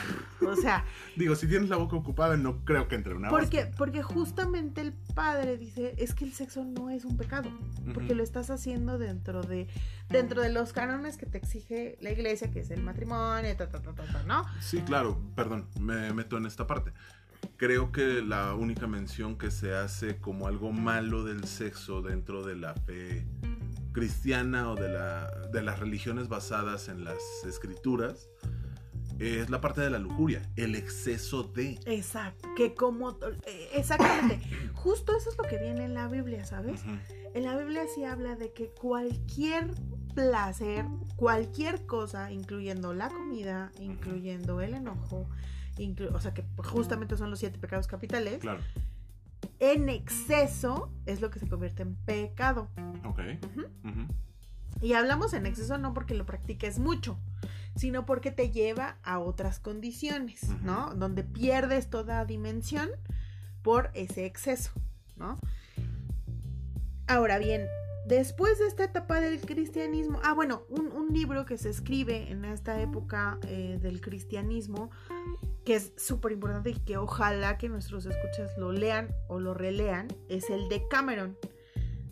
O 0.48 0.56
sea... 0.56 0.86
Digo, 1.16 1.36
si 1.36 1.48
tienes 1.48 1.70
la 1.70 1.78
boca 1.78 1.96
ocupada, 1.96 2.38
no 2.38 2.66
creo 2.66 2.88
que 2.88 2.96
entre 2.96 3.14
una 3.14 3.30
porque, 3.30 3.72
Porque 3.78 4.02
justamente 4.02 4.82
el 4.82 4.94
padre 5.16 5.58
dice, 5.58 5.96
es 5.98 6.14
que 6.14 6.26
el 6.26 6.34
sexo 6.34 6.64
no 6.64 6.90
es 6.90 7.06
un 7.06 7.18
pecado, 7.18 7.50
porque 7.94 8.16
lo 8.16 8.24
estás 8.24 8.50
haciendo 8.50 8.98
dentro 8.98 9.42
de, 9.42 9.68
dentro 10.10 10.42
de 10.42 10.50
los 10.50 10.74
cánones 10.74 11.18
que 11.18 11.26
te 11.26 11.38
exige 11.38 11.98
la 12.02 12.12
iglesia, 12.12 12.52
que 12.52 12.60
es 12.60 12.72
el 12.72 12.84
matrimonio, 12.84 13.56
ta, 13.56 13.70
ta, 13.70 13.82
ta, 13.82 13.94
ta, 13.94 14.24
¿no? 14.26 14.46
Sí, 14.60 14.82
claro, 14.82 15.20
perdón, 15.36 15.68
me 15.80 16.14
meto 16.14 16.38
en 16.38 16.46
esta 16.46 16.68
parte. 16.68 16.94
Creo 17.58 17.92
que 17.92 18.22
la 18.22 18.54
única 18.56 18.88
mención 18.88 19.38
que 19.38 19.52
se 19.52 19.74
hace 19.74 20.18
como 20.18 20.48
algo 20.48 20.72
malo 20.72 21.24
del 21.24 21.46
sexo 21.46 22.02
dentro 22.02 22.44
de 22.44 22.56
la 22.56 22.74
fe 22.74 23.26
cristiana 23.92 24.72
o 24.72 24.76
de, 24.76 24.90
la, 24.90 25.30
de 25.52 25.62
las 25.62 25.80
religiones 25.80 26.28
basadas 26.28 26.90
en 26.90 27.04
las 27.04 27.18
escrituras 27.48 28.30
es 29.20 29.50
la 29.50 29.62
parte 29.62 29.82
de 29.82 29.90
la 29.90 30.00
lujuria, 30.00 30.42
el 30.56 30.76
exceso 30.76 31.44
de. 31.44 31.80
Exacto, 31.86 32.50
que 32.58 32.74
como... 32.74 33.12
eh, 33.46 33.70
Exactamente, 33.74 34.42
justo 34.74 35.16
eso 35.16 35.30
es 35.30 35.38
lo 35.38 35.44
que 35.44 35.58
viene 35.60 35.86
en 35.86 35.94
la 35.94 36.08
Biblia, 36.08 36.44
¿sabes? 36.46 36.82
En 37.34 37.44
la 37.44 37.56
Biblia 37.58 37.84
sí 37.94 38.04
habla 38.04 38.36
de 38.36 38.52
que 38.52 38.70
cualquier 38.70 39.72
placer, 40.16 40.86
cualquier 41.16 41.86
cosa, 41.86 42.32
incluyendo 42.32 42.94
la 42.94 43.10
comida, 43.10 43.72
incluyendo 43.80 44.62
el 44.62 44.74
enojo, 44.74 45.28
o 46.14 46.20
sea 46.20 46.34
que 46.34 46.44
justamente 46.58 47.18
son 47.18 47.30
los 47.30 47.40
siete 47.40 47.58
pecados 47.60 47.88
capitales, 47.88 48.40
Claro. 48.40 48.60
en 49.60 49.90
exceso 49.90 50.92
es 51.06 51.22
lo 51.22 51.30
que 51.30 51.40
se 51.40 51.48
convierte 51.48 51.82
en 51.84 51.96
pecado. 51.96 52.70
Ok. 53.06 53.20
Y 54.82 54.94
hablamos 54.94 55.34
en 55.34 55.46
exceso 55.46 55.78
no 55.78 55.94
porque 55.94 56.14
lo 56.14 56.26
practiques 56.26 56.78
mucho, 56.80 57.18
sino 57.76 58.06
porque 58.06 58.32
te 58.32 58.52
lleva 58.52 58.98
a 59.04 59.20
otras 59.20 59.60
condiciones. 59.60 60.42
¿no? 60.62 60.94
Donde 60.96 61.24
pierdes 61.24 61.90
toda 61.90 62.26
dimensión 62.26 62.90
por 63.62 63.92
ese 63.94 64.26
exceso, 64.26 64.72
¿no? 65.16 65.38
Ahora 67.08 67.38
bien, 67.38 67.66
después 68.06 68.60
de 68.60 68.68
esta 68.68 68.84
etapa 68.84 69.20
del 69.20 69.42
cristianismo, 69.42 70.20
ah, 70.24 70.34
bueno, 70.34 70.64
un, 70.70 70.92
un 70.92 71.14
libro 71.14 71.46
que 71.46 71.58
se 71.58 71.70
escribe 71.70 72.32
en 72.32 72.46
esta 72.46 72.82
época 72.82 73.40
eh, 73.48 73.80
del 73.82 74.02
cristianismo, 74.02 74.92
que 75.66 75.76
es 75.76 75.94
súper 75.98 76.34
importante 76.34 76.72
y 76.72 76.76
que 76.76 76.98
ojalá 76.98 77.58
que 77.58 77.70
nuestros 77.70 78.06
escuchas 78.06 78.52
lo 78.58 78.72
lean 78.72 79.08
o 79.28 79.40
lo 79.40 79.54
relean, 79.54 80.08
es 80.30 80.50
el 80.50 80.70
de 80.70 80.88
Cameron, 80.88 81.38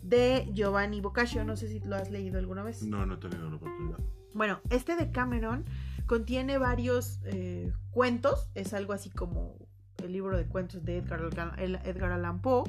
de 0.02 0.48
Giovanni 0.52 1.00
Boccaccio, 1.00 1.44
no 1.44 1.56
sé 1.56 1.68
si 1.68 1.80
lo 1.80 1.96
has 1.96 2.10
leído 2.10 2.38
alguna 2.38 2.62
vez. 2.62 2.82
No, 2.82 3.06
no 3.06 3.14
he 3.14 3.18
tenido 3.18 3.48
la 3.48 3.56
oportunidad. 3.56 3.98
Bueno, 4.34 4.60
este 4.70 4.96
de 4.96 5.10
Cameron 5.10 5.64
contiene 6.06 6.58
varios 6.58 7.20
eh, 7.24 7.72
cuentos, 7.90 8.48
es 8.54 8.72
algo 8.72 8.92
así 8.92 9.10
como 9.10 9.56
el 10.02 10.12
libro 10.12 10.36
de 10.36 10.46
cuentos 10.46 10.84
de 10.84 10.98
Edgar, 10.98 11.20
Edgar 11.58 12.12
Allan 12.12 12.40
Poe. 12.40 12.64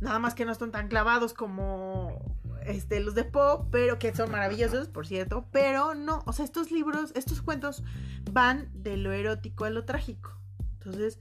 Nada 0.00 0.18
más 0.18 0.34
que 0.34 0.44
no 0.44 0.52
están 0.52 0.72
tan 0.72 0.88
clavados 0.88 1.34
como 1.34 2.36
este, 2.64 3.00
los 3.00 3.14
de 3.14 3.24
Poe, 3.24 3.66
pero 3.70 3.98
que 3.98 4.14
son 4.14 4.30
maravillosos, 4.30 4.88
por 4.88 5.06
cierto, 5.06 5.46
pero 5.50 5.94
no, 5.94 6.22
o 6.26 6.32
sea, 6.32 6.44
estos 6.44 6.70
libros, 6.70 7.12
estos 7.14 7.42
cuentos 7.42 7.82
van 8.30 8.68
de 8.74 8.96
lo 8.96 9.12
erótico 9.12 9.64
a 9.64 9.70
lo 9.70 9.84
trágico. 9.84 10.36
Entonces, 10.74 11.20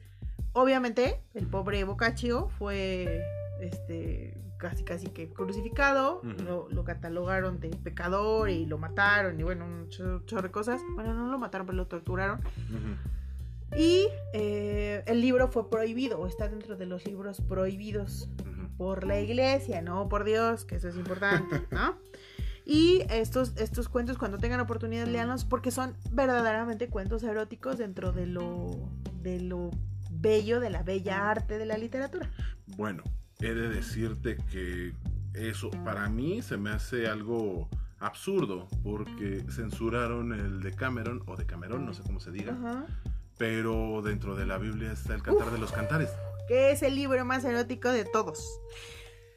obviamente, 0.53 1.21
el 1.33 1.47
pobre 1.47 1.83
Boccaccio 1.83 2.49
fue 2.57 3.21
este 3.61 4.37
casi 4.57 4.83
casi 4.83 5.07
que 5.07 5.29
crucificado, 5.29 6.21
lo, 6.45 6.67
lo 6.69 6.83
catalogaron 6.83 7.61
de 7.61 7.69
pecador 7.69 8.49
y 8.49 8.65
lo 8.65 8.77
mataron 8.77 9.39
y 9.39 9.43
bueno, 9.43 9.65
un 9.65 9.87
chorro, 9.89 10.41
de 10.41 10.51
cosas. 10.51 10.81
Bueno, 10.95 11.13
no 11.13 11.31
lo 11.31 11.39
mataron, 11.39 11.65
pero 11.65 11.77
lo 11.77 11.87
torturaron. 11.87 12.41
Y 13.77 14.07
eh, 14.33 15.03
el 15.05 15.21
libro 15.21 15.47
fue 15.47 15.69
prohibido, 15.69 16.19
o 16.19 16.27
está 16.27 16.49
dentro 16.49 16.75
de 16.75 16.85
los 16.85 17.05
libros 17.05 17.41
prohibidos. 17.41 18.29
Por 18.79 19.05
la 19.05 19.19
iglesia, 19.19 19.81
no 19.81 20.07
por 20.07 20.23
Dios, 20.23 20.63
que 20.63 20.77
eso 20.77 20.87
es 20.87 20.95
importante, 20.95 21.67
¿no? 21.69 21.97
Y 22.65 23.01
estos, 23.09 23.57
estos 23.57 23.89
cuentos, 23.89 24.17
cuando 24.17 24.37
tengan 24.37 24.61
oportunidad, 24.61 25.05
léanlos 25.05 25.43
porque 25.43 25.69
son 25.69 25.97
verdaderamente 26.11 26.87
cuentos 26.87 27.23
eróticos 27.23 27.77
dentro 27.77 28.13
de 28.13 28.25
lo, 28.25 28.89
de 29.21 29.41
lo 29.41 29.69
bello, 30.11 30.61
de 30.61 30.69
la 30.69 30.81
bella 30.81 31.29
arte 31.29 31.57
de 31.57 31.65
la 31.65 31.77
literatura. 31.77 32.31
Bueno, 32.77 33.03
he 33.39 33.53
de 33.53 33.67
decirte 33.67 34.37
que 34.49 34.93
eso 35.33 35.69
para 35.83 36.07
mí 36.07 36.41
se 36.41 36.55
me 36.55 36.69
hace 36.69 37.07
algo 37.07 37.67
absurdo 37.99 38.69
porque 38.81 39.43
censuraron 39.49 40.31
el 40.31 40.61
de 40.61 40.73
Cameron 40.73 41.21
o 41.25 41.35
de 41.35 41.45
Cameron, 41.45 41.85
no 41.85 41.93
sé 41.93 42.01
cómo 42.03 42.21
se 42.21 42.31
diga, 42.31 42.53
Ajá. 42.53 42.85
pero 43.37 44.01
dentro 44.01 44.37
de 44.37 44.45
la 44.45 44.57
Biblia 44.57 44.93
está 44.93 45.15
el 45.15 45.21
Cantar 45.21 45.47
Uf. 45.47 45.53
de 45.53 45.59
los 45.59 45.73
Cantares. 45.73 46.11
Que 46.49 46.71
es 46.71 46.81
el 46.83 46.95
libro 46.95 47.23
más 47.23 47.45
erótico 47.45 47.87
de 47.89 48.03
todos. 48.03 48.59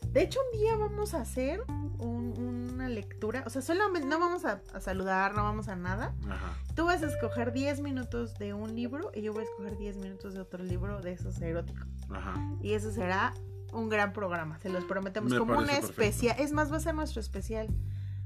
De 0.08 0.22
hecho, 0.22 0.40
un 0.52 0.58
día 0.58 0.74
vamos 0.76 1.14
a 1.14 1.20
hacer 1.20 1.62
un- 1.68 2.32
una 2.74 2.88
lectura, 2.88 3.44
o 3.46 3.50
sea, 3.50 3.62
solamente 3.62 4.08
no 4.08 4.18
vamos 4.18 4.44
a, 4.44 4.60
a 4.74 4.80
saludar, 4.80 5.34
no 5.36 5.44
vamos 5.44 5.68
a 5.68 5.76
nada. 5.76 6.14
Ajá. 6.28 6.58
Tú 6.74 6.86
vas 6.86 7.02
a 7.02 7.06
escoger 7.06 7.52
10 7.52 7.80
minutos 7.80 8.36
de 8.38 8.52
un 8.54 8.74
libro 8.74 9.12
y 9.14 9.22
yo 9.22 9.32
voy 9.32 9.42
a 9.42 9.44
escoger 9.44 9.76
10 9.78 9.98
minutos 9.98 10.34
de 10.34 10.40
otro 10.40 10.64
libro 10.64 11.00
de 11.00 11.12
esos 11.12 11.40
eróticos. 11.40 11.86
Ajá. 12.10 12.34
Y 12.60 12.72
eso 12.72 12.90
será 12.90 13.32
un 13.72 13.88
gran 13.88 14.12
programa, 14.12 14.58
se 14.58 14.68
los 14.70 14.84
prometemos. 14.84 15.30
Me 15.30 15.38
como 15.38 15.56
una 15.58 15.76
especial. 15.76 16.34
Es 16.40 16.50
más, 16.52 16.72
va 16.72 16.78
a 16.78 16.80
ser 16.80 16.94
nuestro 16.96 17.20
especial 17.20 17.68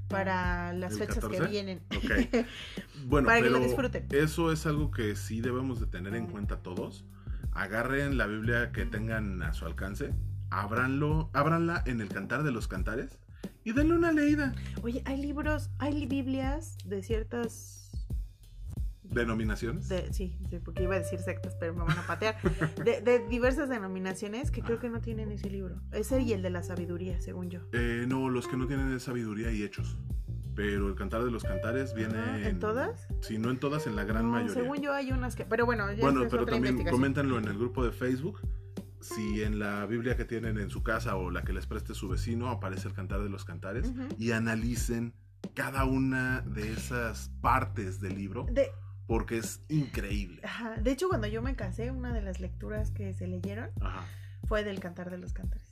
para 0.07 0.73
las 0.73 0.93
¿El 0.93 0.99
fechas 0.99 1.15
que 1.25 1.37
14? 1.37 1.47
vienen. 1.51 1.81
Ok. 1.95 2.45
Bueno, 3.05 3.27
Para 3.27 3.41
que 3.41 3.49
lo 3.49 3.57
pero 3.57 3.67
disfruten. 3.67 4.07
eso 4.11 4.51
es 4.51 4.65
algo 4.65 4.89
que 4.91 5.15
sí 5.15 5.39
debemos 5.39 5.79
de 5.79 5.85
tener 5.85 6.15
en 6.15 6.25
cuenta 6.27 6.57
todos. 6.57 7.05
Agarren 7.57 8.17
la 8.19 8.27
Biblia 8.27 8.71
que 8.71 8.85
tengan 8.85 9.41
a 9.41 9.51
su 9.51 9.65
alcance, 9.65 10.13
ábranlo, 10.51 11.31
ábranla 11.33 11.81
en 11.87 12.01
el 12.01 12.09
Cantar 12.09 12.43
de 12.43 12.51
los 12.51 12.67
Cantares 12.67 13.17
y 13.63 13.73
denle 13.73 13.95
una 13.95 14.11
leída. 14.11 14.53
Oye, 14.83 15.01
hay 15.05 15.19
libros, 15.19 15.71
hay 15.79 15.91
li- 15.93 16.05
Biblias 16.05 16.77
de 16.85 17.01
ciertas. 17.01 17.83
Denominaciones. 19.01 19.89
De, 19.89 20.13
sí, 20.13 20.37
sí, 20.49 20.59
porque 20.59 20.83
iba 20.83 20.93
a 20.95 20.99
decir 20.99 21.17
sectas, 21.19 21.55
pero 21.59 21.73
me 21.73 21.83
van 21.83 21.97
a 21.97 22.05
patear. 22.05 22.35
De, 22.85 23.01
de 23.01 23.25
diversas 23.27 23.69
denominaciones 23.69 24.51
que 24.51 24.61
creo 24.61 24.79
que 24.79 24.89
no 24.89 24.99
tienen 25.01 25.31
ese 25.31 25.49
libro. 25.49 25.81
Ese 25.93 26.21
y 26.21 26.33
el 26.33 26.41
de 26.43 26.49
la 26.51 26.61
sabiduría, 26.61 27.19
según 27.21 27.49
yo. 27.49 27.61
Eh, 27.71 28.05
no, 28.07 28.29
los 28.29 28.47
que 28.47 28.57
no 28.57 28.67
tienen 28.67 28.91
es 28.93 29.03
sabiduría 29.03 29.51
y 29.51 29.63
hechos. 29.63 29.97
Pero 30.57 30.87
el 30.89 30.95
Cantar 30.95 31.23
de 31.23 31.29
los 31.31 31.43
Cantares 31.43 31.93
viene 31.93 32.17
Ah, 32.17 32.49
¿en 32.49 32.59
todas? 32.59 33.07
Si 33.21 33.37
no 33.37 33.51
en 33.51 33.59
todas, 33.59 33.85
en 33.85 33.95
la 33.95 34.03
gran 34.03 34.23
No, 34.25 34.31
mayoría. 34.31 34.55
Según 34.55 34.81
yo 34.81 34.91
hay 34.91 35.11
unas 35.11 35.35
que. 35.35 35.45
Pero 35.45 35.65
bueno, 35.67 35.89
ya 35.93 36.01
Bueno, 36.01 36.23
es 36.23 36.29
pero 36.31 36.43
otra 36.43 36.55
también 36.55 36.83
coméntanlo 36.89 37.37
en 37.37 37.45
el 37.45 37.57
grupo 37.59 37.85
de 37.85 37.91
Facebook. 37.91 38.41
Si 38.99 39.43
en 39.43 39.59
la 39.59 39.85
Biblia 39.85 40.17
que 40.17 40.25
tienen 40.25 40.57
en 40.57 40.71
su 40.71 40.81
casa 40.81 41.15
o 41.15 41.29
la 41.29 41.43
que 41.43 41.53
les 41.53 41.67
preste 41.67 41.93
su 41.93 42.09
vecino 42.09 42.49
aparece 42.49 42.87
el 42.87 42.95
Cantar 42.95 43.21
de 43.21 43.29
los 43.29 43.45
Cantares 43.45 43.93
y 44.17 44.31
analicen 44.31 45.13
cada 45.53 45.85
una 45.85 46.41
de 46.41 46.73
esas 46.73 47.29
partes 47.41 47.99
del 48.01 48.15
libro 48.15 48.47
De, 48.51 48.71
porque 49.05 49.37
es 49.37 49.61
increíble. 49.69 50.41
ajá, 50.43 50.75
de 50.81 50.91
hecho, 50.91 51.07
cuando 51.07 51.27
yo 51.27 51.43
me 51.43 51.55
casé, 51.55 51.91
una 51.91 52.11
de 52.11 52.21
las 52.23 52.39
lecturas 52.39 52.89
que 52.89 53.13
se 53.13 53.27
leyeron 53.27 53.69
Ajá. 53.79 54.03
fue 54.45 54.63
del 54.63 54.79
Cantar 54.79 55.11
de 55.11 55.19
los 55.19 55.31
Cantares. 55.33 55.66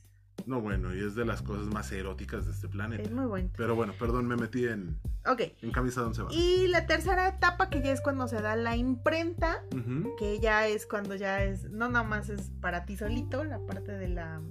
No, 0.45 0.61
bueno, 0.61 0.93
y 0.95 0.99
es 1.03 1.15
de 1.15 1.25
las 1.25 1.41
cosas 1.41 1.65
más 1.67 1.91
eróticas 1.91 2.45
de 2.45 2.51
este 2.51 2.67
planeta. 2.67 3.01
Es 3.03 3.11
muy 3.11 3.25
bonito. 3.25 3.53
Pero 3.57 3.75
bueno, 3.75 3.93
perdón, 3.97 4.27
me 4.27 4.35
metí 4.35 4.65
en, 4.67 4.99
Ok. 5.25 5.41
en 5.61 5.71
camisa 5.71 6.01
de 6.01 6.07
once 6.07 6.21
varas. 6.21 6.37
Y 6.37 6.67
la 6.67 6.85
tercera 6.85 7.27
etapa, 7.27 7.69
que 7.69 7.81
ya 7.81 7.91
es 7.91 8.01
cuando 8.01 8.27
se 8.27 8.41
da 8.41 8.55
la 8.55 8.75
imprenta, 8.75 9.63
que 10.19 10.39
ya 10.39 10.67
es 10.67 10.85
cuando 10.85 11.15
ya 11.15 11.43
es, 11.43 11.63
no 11.71 11.89
nada 11.89 12.05
más 12.05 12.29
es 12.29 12.51
para 12.61 12.85
ti 12.85 12.95
solito, 12.95 13.43
la 13.43 13.59
parte 13.65 13.93
de 13.93 14.07
la, 14.09 14.41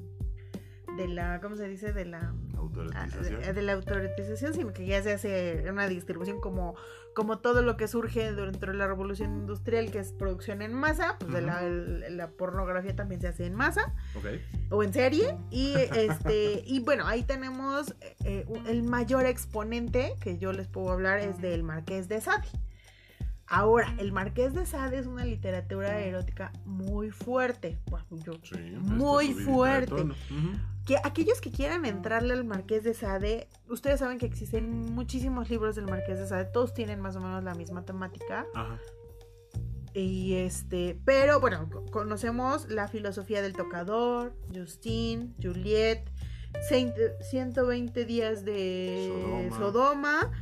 de 0.97 1.09
la, 1.09 1.41
¿cómo 1.41 1.57
se 1.57 1.69
dice? 1.69 1.93
De 1.93 2.05
la, 2.05 2.19
ah, 2.21 2.59
Autorización. 2.59 3.41
de, 3.41 3.53
de 3.53 3.63
la 3.63 3.73
autorización, 3.75 4.55
sino 4.55 4.73
que 4.73 4.87
ya 4.87 5.03
se 5.03 5.13
hace 5.13 5.65
una 5.71 5.87
distribución 5.89 6.41
como, 6.41 6.75
como 7.15 7.39
todo 7.39 7.63
lo 7.63 7.77
que 7.77 7.87
surge 7.89 8.33
dentro 8.33 8.73
de 8.73 8.79
la 8.79 8.87
revolución 8.87 9.33
industrial, 9.35 9.91
que 9.91 9.99
es 9.99 10.13
producción 10.13 10.63
en 10.63 10.73
masa, 10.73 11.17
pues 11.19 11.33
de 11.33 11.41
la, 11.43 11.63
el- 11.65 12.17
la 12.17 12.31
pornografía 12.31 12.97
también 12.97 13.21
se 13.21 13.29
hace 13.29 13.47
en 13.47 13.55
masa 13.55 13.95
Ok. 14.17 14.27
o 14.71 14.83
en 14.83 14.93
serie 14.93 15.37
y 15.51 15.75
este 15.95 16.63
y 16.67 16.81
bueno 16.81 17.07
ahí 17.07 17.23
tenemos 17.23 17.91
eh, 18.01 18.17
eh, 18.25 18.47
el 18.67 18.83
mayor 18.83 19.27
exponente 19.27 20.15
que 20.21 20.39
yo 20.39 20.53
les 20.53 20.67
puedo 20.69 20.91
hablar 20.91 21.19
es 21.21 21.41
del 21.41 21.63
Marqués 21.63 22.09
de 22.09 22.21
Sade 22.21 22.49
ahora 23.47 23.95
el 23.99 24.13
Marqués 24.13 24.55
de 24.55 24.65
Sade 24.67 24.99
es 24.99 25.07
una 25.07 25.25
literatura 25.25 26.01
erótica 26.01 26.53
muy 26.65 27.11
fuerte 27.11 27.79
Bueno, 27.91 28.07
yo- 28.25 28.33
Sí, 28.43 28.59
Muy 28.81 29.33
fuerte. 29.35 30.07
que 30.87 30.97
aquellos 31.05 31.41
que 31.41 31.51
quieran 31.51 31.85
entrarle 31.87 32.35
al 32.35 32.45
Marqués 32.45 32.85
de 32.85 32.95
Sade 32.95 33.49
ustedes 33.69 34.01
saben 34.01 34.19
que 34.19 34.27
existen 34.27 34.71
muchísimos 34.95 35.49
libros 35.51 35.77
del 35.77 35.87
Marqués 35.87 36.19
de 36.19 36.27
Sade 36.27 36.47
todos 36.47 36.75
tienen 36.75 37.01
más 37.01 37.17
o 37.17 37.21
menos 37.21 37.43
la 37.45 37.55
misma 37.55 37.85
temática 37.85 38.47
Ajá. 38.55 38.79
Y 39.97 40.35
este, 40.35 40.99
pero 41.05 41.39
bueno, 41.39 41.69
co- 41.71 41.85
conocemos 41.87 42.69
la 42.69 42.89
filosofía 42.89 43.43
del 43.43 43.53
tocador, 43.53 44.35
Justine, 44.53 45.33
Juliet, 45.41 46.11
Saint- 46.69 46.97
120 47.21 48.05
días 48.05 48.45
de 48.45 49.49
Sodoma. 49.53 49.59
Sodoma. 49.59 50.33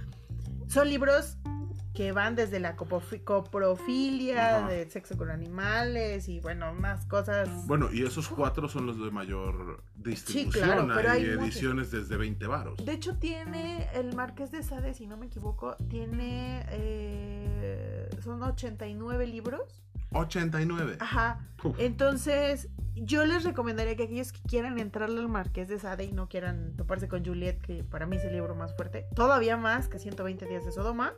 Son 0.68 0.88
libros 0.88 1.36
que 1.94 2.12
van 2.12 2.34
desde 2.34 2.58
la 2.58 2.74
coprofilia, 2.76 4.58
Ajá. 4.58 4.68
de 4.68 4.90
sexo 4.90 5.16
con 5.16 5.30
animales 5.30 6.28
y 6.28 6.40
bueno, 6.40 6.72
más 6.72 7.04
cosas. 7.06 7.66
Bueno, 7.66 7.92
y 7.92 8.02
esos 8.02 8.28
cuatro 8.28 8.68
son 8.68 8.86
los 8.86 8.98
de 8.98 9.10
mayor 9.10 9.82
distribución. 9.94 10.64
claro, 10.64 10.88
pero 10.94 11.10
hay, 11.10 11.24
ediciones 11.24 11.90
desde 11.90 12.16
20 12.16 12.46
varos. 12.46 12.84
De 12.84 12.92
hecho, 12.92 13.16
tiene 13.18 13.88
el 13.94 14.14
Marqués 14.14 14.50
de 14.50 14.62
Sade, 14.62 14.94
si 14.94 15.06
no 15.06 15.16
me 15.16 15.26
equivoco, 15.26 15.76
tiene. 15.88 16.64
eh, 16.70 18.08
son 18.22 18.42
89 18.42 19.26
libros 19.26 19.82
89. 20.14 20.96
Ajá. 21.00 21.46
Uf. 21.62 21.78
Entonces, 21.78 22.68
yo 22.94 23.24
les 23.24 23.44
recomendaría 23.44 23.96
que 23.96 24.04
aquellos 24.04 24.32
que 24.32 24.40
quieran 24.42 24.78
entrarle 24.78 25.20
al 25.20 25.28
Marqués 25.28 25.68
de 25.68 25.78
Sade 25.78 26.04
y 26.04 26.12
no 26.12 26.28
quieran 26.28 26.76
toparse 26.76 27.08
con 27.08 27.24
Juliet, 27.24 27.60
que 27.60 27.84
para 27.84 28.06
mí 28.06 28.16
es 28.16 28.24
el 28.24 28.32
libro 28.32 28.54
más 28.54 28.76
fuerte, 28.76 29.06
todavía 29.14 29.56
más 29.56 29.88
que 29.88 29.98
120 29.98 30.46
días 30.46 30.64
de 30.64 30.72
Sodoma, 30.72 31.14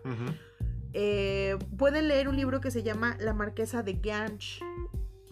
eh, 0.93 1.57
pueden 1.77 2.09
leer 2.09 2.29
un 2.29 2.37
libro 2.37 2.61
que 2.61 2.71
se 2.71 2.83
llama 2.83 3.17
La 3.19 3.35
Marquesa 3.35 3.83
de 3.83 3.95
Ganch. 3.95 4.63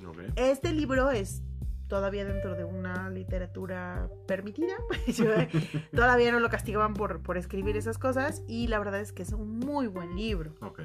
Ok. 0.07 0.19
Este 0.35 0.73
libro 0.73 1.11
es 1.11 1.43
todavía 1.87 2.25
dentro 2.25 2.57
de 2.57 2.65
una 2.65 3.11
literatura 3.11 4.09
permitida. 4.27 4.75
Yo, 5.07 5.27
todavía 5.95 6.33
no 6.33 6.41
lo 6.41 6.49
castigaban 6.49 6.95
por, 6.95 7.23
por 7.23 7.37
escribir 7.37 7.77
esas 7.77 7.99
cosas 7.99 8.43
y 8.49 8.67
la 8.67 8.79
verdad 8.79 9.01
es 9.01 9.13
que 9.13 9.23
es 9.23 9.33
un 9.33 9.59
muy 9.59 9.87
buen 9.87 10.17
libro. 10.17 10.55
Ok. 10.63 10.81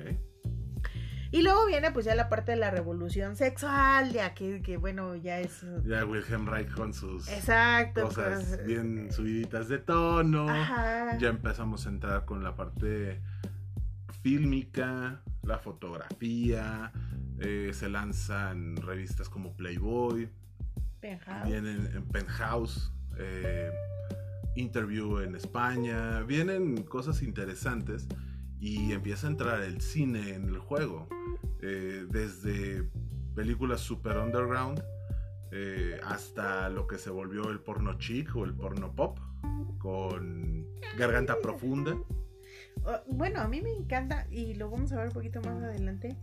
Y 1.37 1.43
luego 1.43 1.67
viene 1.67 1.91
pues 1.91 2.03
ya 2.05 2.15
la 2.15 2.29
parte 2.29 2.53
de 2.53 2.57
la 2.57 2.71
revolución 2.71 3.35
sexual, 3.35 4.11
ya 4.11 4.33
que, 4.33 4.63
que 4.63 4.77
bueno, 4.77 5.15
ya 5.15 5.39
es... 5.39 5.63
Ya 5.85 6.03
Wilhelm 6.03 6.47
Reich 6.47 6.71
con 6.71 6.95
sus 6.95 7.27
Exacto. 7.29 8.01
cosas 8.05 8.43
pues, 8.43 8.65
bien 8.65 9.11
subiditas 9.11 9.67
de 9.67 9.77
tono. 9.77 10.49
Ajá. 10.49 11.15
Ya 11.19 11.27
empezamos 11.29 11.85
a 11.85 11.89
entrar 11.89 12.25
con 12.25 12.43
la 12.43 12.55
parte 12.55 13.21
fílmica, 14.23 15.21
la 15.43 15.59
fotografía. 15.59 16.91
eh, 17.39 17.69
se 17.71 17.87
lanzan 17.87 18.75
revistas 18.77 19.29
como 19.29 19.55
Playboy. 19.55 20.31
Penthouse. 21.01 21.45
Vienen 21.45 21.87
en 21.93 22.03
Penthouse. 22.07 22.91
eh, 23.19 23.69
interview 24.55 25.19
en 25.19 25.35
España. 25.35 26.21
Vienen 26.21 26.81
cosas 26.81 27.21
interesantes. 27.21 28.07
Y 28.59 28.91
empieza 28.91 29.27
a 29.27 29.29
entrar 29.29 29.61
el 29.61 29.81
cine 29.81 30.33
en 30.33 30.49
el 30.49 30.57
juego. 30.57 31.07
Eh, 31.67 32.05
desde 32.09 32.89
películas 33.35 33.81
super 33.81 34.17
underground. 34.17 34.81
eh, 35.51 35.99
hasta 36.03 36.67
lo 36.69 36.87
que 36.87 36.97
se 36.97 37.09
volvió 37.09 37.49
el 37.49 37.59
porno 37.61 37.97
chic 37.97 38.35
o 38.35 38.43
el 38.43 38.53
porno 38.53 38.91
pop 38.93 39.17
con 39.77 40.65
garganta 40.97 41.37
profunda. 41.41 41.95
Oh, 42.83 42.99
Bueno, 43.07 43.39
a 43.41 43.47
mí 43.47 43.61
me 43.61 43.71
encanta, 43.71 44.27
y 44.29 44.55
lo 44.55 44.69
vamos 44.69 44.91
a 44.91 44.97
ver 44.97 45.07
un 45.07 45.13
poquito 45.13 45.39
más 45.41 45.63
adelante, 45.63 46.17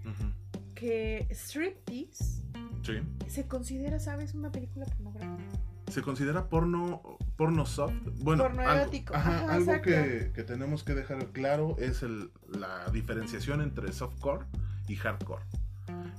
que 0.74 1.26
Striptease 1.30 2.42
Sí. 2.82 3.00
se 3.26 3.46
considera, 3.48 3.98
¿sabes? 3.98 4.34
Una 4.34 4.52
película 4.52 4.84
pornográfica. 4.86 5.58
Se 5.90 6.02
considera 6.02 6.48
porno, 6.50 7.00
porno 7.36 7.64
soft. 7.66 7.94
Bueno, 8.20 8.42
Porno 8.44 8.62
algo, 8.62 8.82
erótico. 8.82 9.14
ajá, 9.14 9.36
Ajá, 9.44 9.54
algo 9.54 9.72
exacto. 9.74 9.88
que, 9.90 10.32
que 10.34 10.42
tenemos 10.42 10.82
que 10.84 10.94
dejar 10.94 11.26
claro 11.32 11.76
es 11.78 12.02
el- 12.02 12.30
la 12.48 12.88
diferenciación 12.90 13.60
entre 13.62 13.92
softcore 13.92 14.44
y 14.88 14.96
hardcore. 14.96 15.42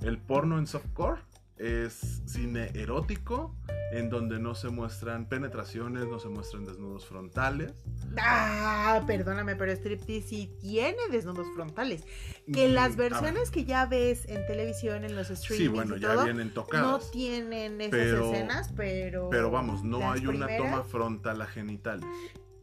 El 0.01 0.17
porno 0.19 0.58
en 0.60 0.67
softcore 0.67 1.21
es 1.58 2.21
cine 2.25 2.69
erótico 2.73 3.56
en 3.93 4.10
donde 4.10 4.39
no 4.39 4.56
se 4.56 4.67
muestran 4.69 5.30
penetraciones, 5.30 6.06
no 6.08 6.19
se 6.19 6.28
muestran 6.28 6.65
desnudos 6.65 7.06
frontales. 7.06 7.73
Ah, 8.17 9.01
perdóname, 9.08 9.56
pero 9.56 9.71
Striptease 9.71 10.28
sí 10.28 10.51
tiene 10.60 10.97
desnudos 11.12 11.47
frontales. 11.56 12.04
Que 12.51 12.67
Mm, 12.67 12.73
las 12.73 12.95
versiones 12.97 13.51
que 13.51 13.63
ya 13.63 13.86
ves 13.86 14.25
en 14.28 14.45
televisión, 14.47 15.06
en 15.06 15.15
los 15.15 15.28
Sí, 15.28 15.67
bueno, 15.69 15.95
y 15.95 16.01
ya 16.01 16.13
todo, 16.13 16.23
vienen 16.25 16.51
no 16.54 16.99
tienen 16.99 17.80
esas 17.80 17.91
Pero- 17.91 18.32
escenas, 18.34 18.71
pero... 18.75 19.30
Pero 19.30 19.49
vamos, 19.49 19.84
no 19.84 20.12
hay 20.12 20.28
una 20.28 20.47
toma 20.58 20.84
frontal 20.84 21.41
a 21.41 21.45
genitales. 21.45 22.06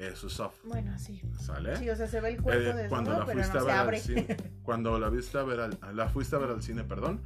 Eso 0.03 0.27
es 0.27 0.33
soft. 0.33 0.57
Bueno, 0.65 0.99
sí. 0.99 1.23
¿Sale? 1.39 1.77
Sí, 1.77 1.89
o 1.89 1.95
sea, 1.97 2.09
se 2.09 2.21
ve 2.21 2.31
el 2.31 2.43
cuerpo 2.43 2.71
Eh, 2.77 2.87
cuando 2.89 3.13
desnudo, 3.13 3.19
la 3.21 3.27
pero 3.27 3.39
fuiste 3.39 3.53
no 3.53 3.59
a 3.59 3.63
se 3.63 3.67
ver 3.69 3.77
abre. 3.77 3.97
al 3.97 4.03
cine, 4.03 4.37
cuando 4.65 4.99
la 4.99 5.09
viste 5.11 5.39
a 5.39 5.43
ver 5.45 5.61
al, 5.61 5.79
la 5.95 6.09
fuiste 6.09 6.35
a 6.37 6.39
ver 6.41 6.51
al 6.51 6.63
cine, 6.63 6.83
perdón, 6.85 7.21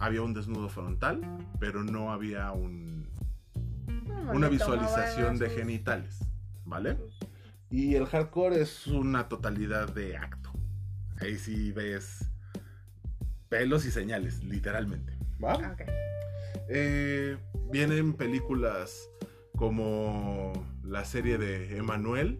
había 0.00 0.22
un 0.22 0.34
desnudo 0.34 0.68
frontal, 0.68 1.20
pero 1.60 1.84
no 1.84 2.12
había 2.12 2.50
un, 2.52 3.08
No, 4.06 4.32
una 4.32 4.48
visualización 4.48 5.38
de 5.38 5.46
sus- 5.46 5.54
genitales, 5.56 6.18
¿vale? 6.64 6.98
Y 7.70 7.94
el 7.94 8.06
hardcore 8.06 8.62
es 8.62 8.86
una 8.88 9.28
totalidad 9.28 9.92
de 9.92 10.16
acto. 10.16 10.50
Ahí 11.20 11.36
sí 11.38 11.70
ves 11.72 12.30
pelos 13.48 13.84
y 13.86 13.90
señales, 13.90 14.42
literalmente. 14.42 15.16
¿Va? 15.42 15.52
Ah, 15.52 15.72
ok. 15.72 15.82
Eh, 16.68 17.36
vienen 17.70 18.12
películas 18.14 19.08
como 19.58 20.52
la 20.84 21.04
serie 21.04 21.36
de 21.36 21.76
Emanuel, 21.76 22.38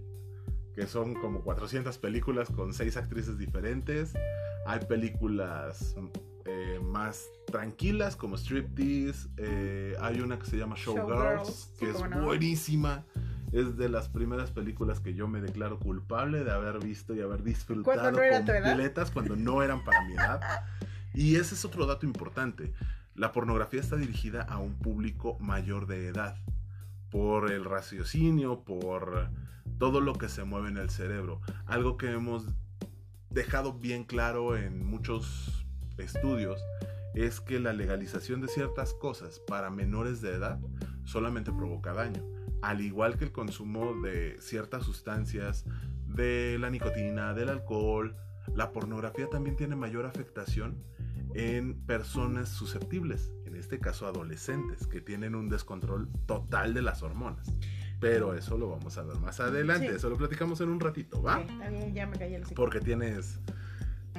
que 0.77 0.87
son 0.87 1.15
como 1.15 1.43
400 1.43 1.99
películas 1.99 2.49
con 2.49 2.73
6 2.73 2.97
actrices 2.97 3.37
diferentes. 3.39 4.15
Hay 4.67 4.81
películas 4.87 5.97
eh, 6.45 6.79
más 6.81 7.27
tranquilas 7.47 8.15
como 8.15 8.37
Striptease. 8.37 9.29
eh, 9.37 9.97
hay 10.01 10.21
una 10.21 10.39
que 10.39 10.47
se 10.47 10.57
llama 10.57 10.77
Showgirls, 10.77 11.09
Showgirls, 11.09 11.73
que 11.81 11.87
sí, 11.87 11.93
es 11.93 12.11
no. 12.11 12.25
buenísima. 12.25 13.05
Es 13.51 13.77
de 13.77 13.89
las 13.89 14.09
primeras 14.09 14.51
películas 14.53 15.01
que 15.01 15.15
yo 15.15 15.27
me 15.27 15.41
declaro 15.41 15.81
culpable 15.81 16.45
de 16.45 16.53
haber 16.53 16.79
visto 16.79 17.15
y 17.15 17.21
haber 17.21 17.43
disfrutado 17.43 18.13
no 18.13 18.19
completas 18.19 19.11
cuando 19.11 19.35
no 19.37 19.63
eran 19.63 19.83
para 19.85 20.05
mi 20.05 20.13
edad. 20.13 20.41
Y 21.15 21.37
ese 21.37 21.55
es 21.57 21.65
otro 21.65 21.87
dato 21.87 22.07
importante. 22.07 22.75
La 23.15 23.33
pornografía 23.33 23.81
está 23.81 23.97
dirigida 23.97 24.43
a 24.43 24.59
un 24.59 24.75
público 24.75 25.37
mayor 25.41 25.87
de 25.87 26.07
edad. 26.07 26.37
Por 27.11 27.51
el 27.51 27.65
raciocinio, 27.65 28.65
por 28.65 29.31
todo 29.79 30.01
lo 30.01 30.15
que 30.15 30.29
se 30.29 30.45
mueve 30.45 30.69
en 30.69 30.77
el 30.77 30.91
cerebro. 30.91 31.41
Algo 31.67 31.97
que 31.97 32.11
hemos 32.11 32.47
dejado 33.31 33.75
bien 33.75 34.05
claro 34.05 34.57
en 34.57 34.85
muchos 34.85 35.67
estudios 35.99 36.61
es 37.15 37.41
que 37.41 37.59
la 37.59 37.73
legalización 37.73 38.41
de 38.41 38.49
ciertas 38.49 38.95
cosas 38.95 39.41
para 39.41 39.71
menores 39.71 40.21
de 40.21 40.35
edad 40.35 40.59
solamente 41.05 41.53
provoca 41.53 41.93
daño. 41.93 42.25
Al 42.63 42.81
igual 42.81 43.17
que 43.17 43.25
el 43.25 43.33
consumo 43.33 44.01
de 44.03 44.37
ciertas 44.41 44.85
sustancias, 44.85 45.65
de 46.07 46.59
la 46.59 46.71
nicotina, 46.71 47.35
del 47.35 47.49
alcohol, 47.49 48.17
la 48.55 48.73
pornografía 48.73 49.29
también 49.29 49.57
tiene 49.57 49.77
mayor 49.77 50.07
afectación 50.07 50.83
en 51.35 51.81
personas 51.87 52.49
susceptibles, 52.49 53.31
este 53.59 53.79
caso 53.79 54.07
adolescentes, 54.07 54.87
que 54.87 55.01
tienen 55.01 55.35
un 55.35 55.49
descontrol 55.49 56.09
total 56.27 56.75
de 56.75 56.83
las 56.83 57.03
hormonas. 57.03 57.47
Pero 58.01 58.35
eso 58.35 58.57
lo 58.57 58.71
vamos 58.71 58.97
a 58.97 59.03
ver 59.03 59.17
más 59.17 59.41
adelante, 59.41 59.89
Sí. 59.89 59.95
eso 59.97 60.09
lo 60.09 60.17
platicamos 60.17 60.61
en 60.61 60.69
un 60.69 60.79
ratito, 60.81 61.21
¿va? 61.23 61.39
Bien, 61.39 61.93
ya 61.95 62.07
me 62.07 62.17
callé 62.17 62.37
el. 62.37 62.43
Porque 62.55 62.81
tienes 62.81 63.41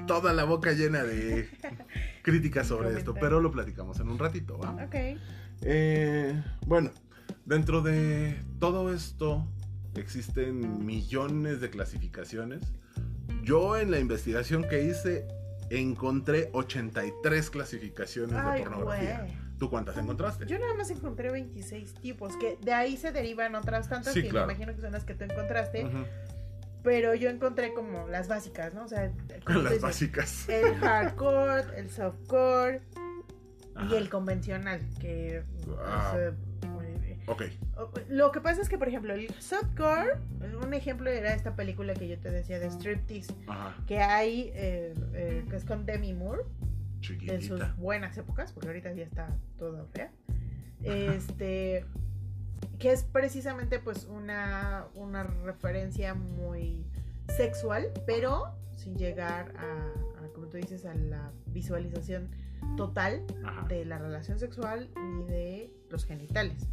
toda 0.05 0.33
la 0.33 0.43
boca 0.43 0.73
llena 0.73 1.03
de 1.03 1.47
críticas 2.23 2.67
sobre 2.67 2.97
esto, 2.97 3.13
pero 3.13 3.39
lo 3.39 3.51
platicamos 3.51 3.99
en 3.99 4.09
un 4.09 4.19
ratito, 4.19 4.57
¿va? 4.57 4.71
Ok. 4.85 4.95
Eh, 5.61 6.43
bueno, 6.65 6.91
dentro 7.45 7.81
de 7.81 8.41
todo 8.59 8.93
esto 8.93 9.47
existen 9.95 10.85
millones 10.85 11.61
de 11.61 11.69
clasificaciones. 11.69 12.61
Yo 13.43 13.77
en 13.77 13.91
la 13.91 13.99
investigación 13.99 14.65
que 14.69 14.83
hice 14.83 15.27
encontré 15.69 16.49
83 16.53 17.49
clasificaciones 17.49 18.35
Ay, 18.37 18.59
de 18.59 18.69
pornografía. 18.69 19.27
¿Tú 19.57 19.69
cuántas 19.69 19.97
encontraste? 19.97 20.45
Yo 20.45 20.57
nada 20.57 20.73
más 20.73 20.89
encontré 20.89 21.31
26 21.31 21.95
tipos, 21.95 22.35
que 22.37 22.57
de 22.61 22.73
ahí 22.73 22.95
se 22.95 23.11
derivan 23.11 23.55
otras 23.55 23.89
tantas 23.89 24.13
Sí, 24.13 24.23
que 24.23 24.29
claro. 24.29 24.47
me 24.47 24.53
imagino 24.53 24.73
que 24.73 24.81
son 24.81 24.93
las 24.93 25.03
que 25.03 25.15
tú 25.15 25.25
encontraste, 25.25 25.85
pero 26.81 27.13
yo 27.13 27.29
encontré 27.29 27.73
como 27.73 28.07
las 28.07 28.29
básicas, 28.29 28.73
¿no? 28.73 28.85
O 28.85 28.87
sea, 28.87 29.11
Las 29.47 29.81
básicas. 29.81 30.47
el 30.47 30.75
hardcore, 30.77 31.77
el 31.77 31.89
softcore 31.89 32.81
y 33.89 33.95
el 33.95 34.09
convencional, 34.09 34.81
que... 34.99 35.43
Sea, 35.65 36.33
Ok. 37.29 37.43
Lo 38.09 38.31
que 38.31 38.41
pasa 38.41 38.61
es 38.61 38.69
que, 38.69 38.77
por 38.77 38.87
ejemplo, 38.87 39.13
el 39.13 39.29
softcore, 39.39 40.17
un 40.63 40.73
ejemplo 40.73 41.09
era 41.09 41.33
esta 41.33 41.55
película 41.55 41.93
que 41.93 42.07
yo 42.07 42.17
te 42.19 42.31
decía 42.31 42.59
de 42.59 42.67
Striptease, 42.71 43.33
Ajá. 43.47 43.75
que 43.85 43.99
hay, 43.99 44.51
eh, 44.55 44.93
eh, 45.13 45.45
que 45.49 45.55
es 45.55 45.63
con 45.63 45.85
Demi 45.85 46.13
Moore, 46.13 46.41
de 46.43 47.01
Chiquitita. 47.01 47.39
sus 47.41 47.75
buenas 47.77 48.17
épocas, 48.17 48.51
porque 48.51 48.67
ahorita 48.69 48.91
ya 48.93 49.03
está 49.03 49.29
toda 49.57 49.85
fea. 49.93 50.11
Este, 50.83 51.85
que 52.79 52.91
es 52.91 53.03
precisamente 53.03 53.79
pues 53.79 54.05
una, 54.05 54.87
una 54.95 55.23
referencia 55.23 56.13
muy 56.15 56.85
sexual, 57.37 57.91
pero 58.07 58.55
sin 58.75 58.97
llegar 58.97 59.53
a, 59.57 60.23
a, 60.25 60.29
como 60.33 60.47
tú 60.47 60.57
dices, 60.57 60.85
a 60.85 60.95
la 60.95 61.31
visualización 61.47 62.29
total 62.75 63.23
Ajá. 63.43 63.67
de 63.67 63.85
la 63.85 63.97
relación 63.99 64.39
sexual 64.39 64.89
ni 64.95 65.23
de 65.25 65.73
los 65.89 66.05
genitales. 66.05 66.67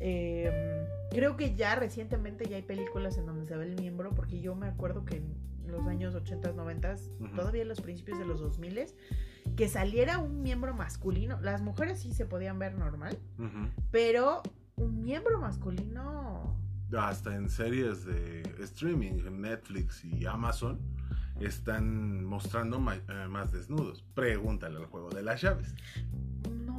Eh, 0.00 0.86
creo 1.10 1.36
que 1.36 1.54
ya 1.54 1.74
recientemente 1.74 2.48
ya 2.48 2.56
hay 2.56 2.62
películas 2.62 3.18
en 3.18 3.26
donde 3.26 3.46
se 3.46 3.56
ve 3.56 3.64
el 3.66 3.74
miembro, 3.80 4.10
porque 4.14 4.40
yo 4.40 4.54
me 4.54 4.66
acuerdo 4.68 5.04
que 5.04 5.16
en 5.16 5.34
los 5.66 5.86
años 5.86 6.14
80, 6.14 6.52
90, 6.52 6.94
Ujú. 7.20 7.36
todavía 7.36 7.62
en 7.62 7.68
los 7.68 7.80
principios 7.80 8.18
de 8.18 8.24
los 8.24 8.40
2000, 8.40 8.86
que 9.56 9.68
saliera 9.68 10.18
un 10.18 10.42
miembro 10.42 10.72
masculino. 10.74 11.40
Las 11.40 11.62
mujeres 11.62 12.00
sí 12.00 12.12
se 12.12 12.26
podían 12.26 12.58
ver 12.58 12.74
normal, 12.74 13.18
pero 13.90 14.42
un 14.76 15.02
miembro 15.02 15.40
masculino... 15.40 16.56
Hasta 16.96 17.34
en 17.34 17.50
series 17.50 18.06
de 18.06 18.42
streaming, 18.62 19.18
en 19.26 19.42
Netflix 19.42 20.02
y 20.04 20.24
Amazon, 20.24 20.80
están 21.38 22.24
mostrando 22.24 22.78
eh, 22.92 23.28
más 23.28 23.52
desnudos. 23.52 24.02
Pregúntale 24.14 24.78
al 24.78 24.86
juego 24.86 25.10
de 25.10 25.22
las 25.22 25.42
llaves. 25.42 25.74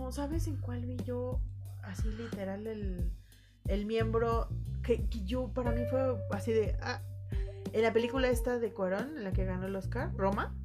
No, 0.09 0.13
¿sabes 0.13 0.47
en 0.47 0.55
cuál 0.57 0.87
vi 0.87 0.97
yo 1.05 1.39
así 1.83 2.09
literal 2.09 2.65
el, 2.65 3.11
el 3.67 3.85
miembro 3.85 4.49
que, 4.81 5.07
que 5.07 5.23
yo 5.23 5.53
para 5.53 5.69
mí 5.71 5.83
fue 5.87 6.01
así 6.31 6.51
de 6.51 6.75
ah, 6.81 7.03
en 7.73 7.83
la 7.83 7.93
película 7.93 8.27
esta 8.27 8.57
de 8.57 8.73
Cuarón, 8.73 9.17
en 9.17 9.23
la 9.23 9.33
que 9.33 9.45
ganó 9.45 9.67
el 9.67 9.75
Oscar, 9.75 10.11
Roma, 10.17 10.57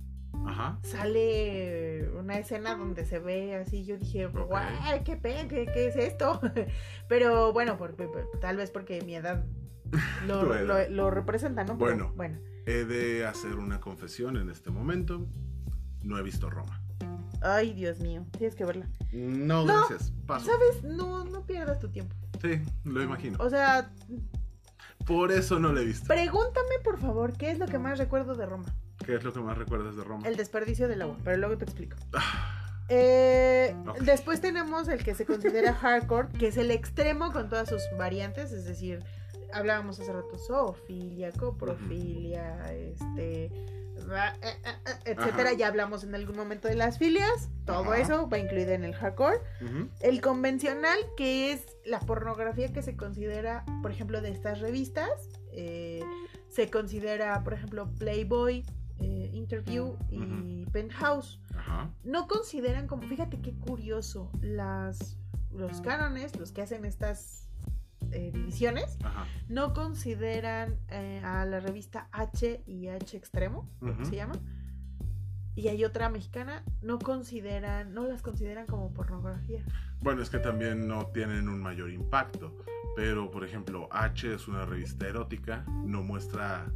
Ajá. 0.46 0.78
sale 0.82 2.08
una 2.18 2.38
escena 2.38 2.74
donde 2.74 3.04
se 3.04 3.18
ve 3.18 3.54
así, 3.56 3.84
yo 3.84 3.98
dije, 3.98 4.28
guay, 4.28 5.02
qué 5.04 5.18
pe, 5.18 5.46
qué, 5.46 5.66
qué 5.66 5.88
es 5.88 5.96
esto. 5.96 6.40
Pero 7.10 7.52
bueno, 7.52 7.76
por- 7.76 7.94
por- 7.96 8.30
tal 8.40 8.56
vez 8.56 8.70
porque 8.70 9.02
mi 9.02 9.14
edad 9.14 9.44
lo, 10.26 10.42
lo- 10.64 10.88
lo 10.88 11.10
representa, 11.10 11.64
¿no? 11.64 11.76
Pero, 11.76 11.84
Bueno. 11.90 12.12
bueno. 12.16 12.38
He 12.64 12.86
de 12.86 13.26
hacer 13.26 13.56
una 13.56 13.78
confesión 13.78 14.38
en 14.38 14.48
este 14.48 14.70
momento. 14.70 15.26
No 16.02 16.16
he 16.16 16.22
visto 16.22 16.48
Roma. 16.48 16.80
Ay, 17.46 17.74
Dios 17.74 18.00
mío, 18.00 18.24
tienes 18.38 18.54
que 18.56 18.64
verla. 18.64 18.88
No, 19.12 19.64
No, 19.64 19.86
gracias. 19.86 20.12
Paso. 20.26 20.46
¿Sabes? 20.46 20.82
No, 20.82 21.24
no 21.24 21.44
pierdas 21.46 21.78
tu 21.78 21.90
tiempo. 21.90 22.14
Sí, 22.40 22.60
lo 22.84 23.02
imagino. 23.02 23.36
O 23.40 23.50
sea, 23.50 23.90
Por 25.06 25.30
eso 25.30 25.58
no 25.60 25.72
lo 25.72 25.80
he 25.80 25.84
visto. 25.84 26.06
pregúntame 26.06 26.78
por 26.82 26.98
favor, 26.98 27.32
¿qué 27.34 27.50
es 27.50 27.58
lo 27.58 27.66
que 27.66 27.78
más 27.78 27.98
recuerdo 27.98 28.34
de 28.34 28.46
Roma? 28.46 28.64
¿Qué 29.04 29.14
es 29.16 29.24
lo 29.24 29.32
que 29.32 29.40
más 29.40 29.58
recuerdas 29.58 29.94
de 29.96 30.04
Roma? 30.04 30.26
El 30.26 30.36
desperdicio 30.36 30.88
del 30.88 31.02
agua, 31.02 31.18
pero 31.22 31.36
luego 31.36 31.58
te 31.58 31.64
explico. 31.64 31.96
Ah, 32.14 32.60
Eh. 32.88 33.74
Después 34.00 34.40
tenemos 34.40 34.88
el 34.88 35.04
que 35.04 35.14
se 35.14 35.24
considera 35.26 35.74
hardcore, 35.82 36.28
que 36.38 36.48
es 36.48 36.56
el 36.56 36.70
extremo 36.70 37.32
con 37.32 37.48
todas 37.48 37.68
sus 37.68 37.82
variantes, 37.98 38.52
es 38.52 38.64
decir, 38.64 39.02
hablábamos 39.52 40.00
hace 40.00 40.12
rato 40.12 40.38
zoofilia, 40.38 41.32
coprofilia, 41.32 42.72
este, 42.72 43.50
etcétera. 45.04 45.50
Ajá. 45.50 45.52
Ya 45.52 45.68
hablamos 45.68 46.04
en 46.04 46.14
algún 46.14 46.36
momento 46.36 46.68
de 46.68 46.74
las 46.74 46.98
filias, 46.98 47.50
todo 47.64 47.92
Ajá. 47.92 47.98
eso 47.98 48.28
va 48.28 48.38
incluido 48.38 48.72
en 48.72 48.84
el 48.84 48.94
hardcore. 48.94 49.38
El 50.00 50.20
convencional, 50.20 50.98
que 51.16 51.52
es 51.52 51.66
la 51.84 52.00
pornografía 52.00 52.72
que 52.72 52.82
se 52.82 52.96
considera, 52.96 53.64
por 53.82 53.90
ejemplo, 53.90 54.20
de 54.20 54.30
estas 54.30 54.60
revistas, 54.60 55.10
eh, 55.52 56.02
se 56.48 56.70
considera, 56.70 57.42
por 57.44 57.54
ejemplo, 57.54 57.90
Playboy, 57.98 58.64
eh, 59.00 59.30
Interview 59.32 59.96
y 60.10 60.66
Penthouse. 60.66 61.40
Ajá. 61.56 61.90
No 62.04 62.26
consideran 62.28 62.86
como, 62.86 63.02
fíjate 63.02 63.40
qué 63.40 63.54
curioso, 63.54 64.30
las, 64.40 65.16
los 65.50 65.80
cánones, 65.80 66.36
los 66.38 66.52
que 66.52 66.62
hacen 66.62 66.84
estas 66.84 67.43
eh, 68.14 68.30
divisiones, 68.32 68.96
Ajá. 69.02 69.26
no 69.48 69.74
consideran 69.74 70.78
eh, 70.88 71.20
a 71.24 71.44
la 71.44 71.60
revista 71.60 72.08
H 72.12 72.62
y 72.66 72.88
H 72.88 73.16
Extremo, 73.16 73.68
se 74.04 74.16
llama. 74.16 74.34
Y 75.56 75.68
hay 75.68 75.84
otra 75.84 76.08
mexicana, 76.08 76.64
no 76.82 76.98
consideran, 76.98 77.94
no 77.94 78.08
las 78.08 78.22
consideran 78.22 78.66
como 78.66 78.92
pornografía. 78.92 79.62
Bueno, 80.00 80.20
es 80.22 80.28
que 80.30 80.38
también 80.38 80.88
no 80.88 81.06
tienen 81.08 81.48
un 81.48 81.60
mayor 81.60 81.90
impacto. 81.90 82.56
Pero, 82.96 83.30
por 83.30 83.44
ejemplo, 83.44 83.88
H 83.92 84.34
es 84.34 84.48
una 84.48 84.64
revista 84.66 85.06
erótica, 85.08 85.64
no 85.84 86.02
muestra. 86.02 86.66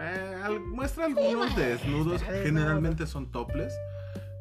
eh, 0.00 0.40
al- 0.42 0.60
muestra 0.60 1.04
algunos 1.06 1.54
desnudos, 1.56 2.22
generalmente 2.22 3.06
son 3.06 3.30
toples. 3.30 3.72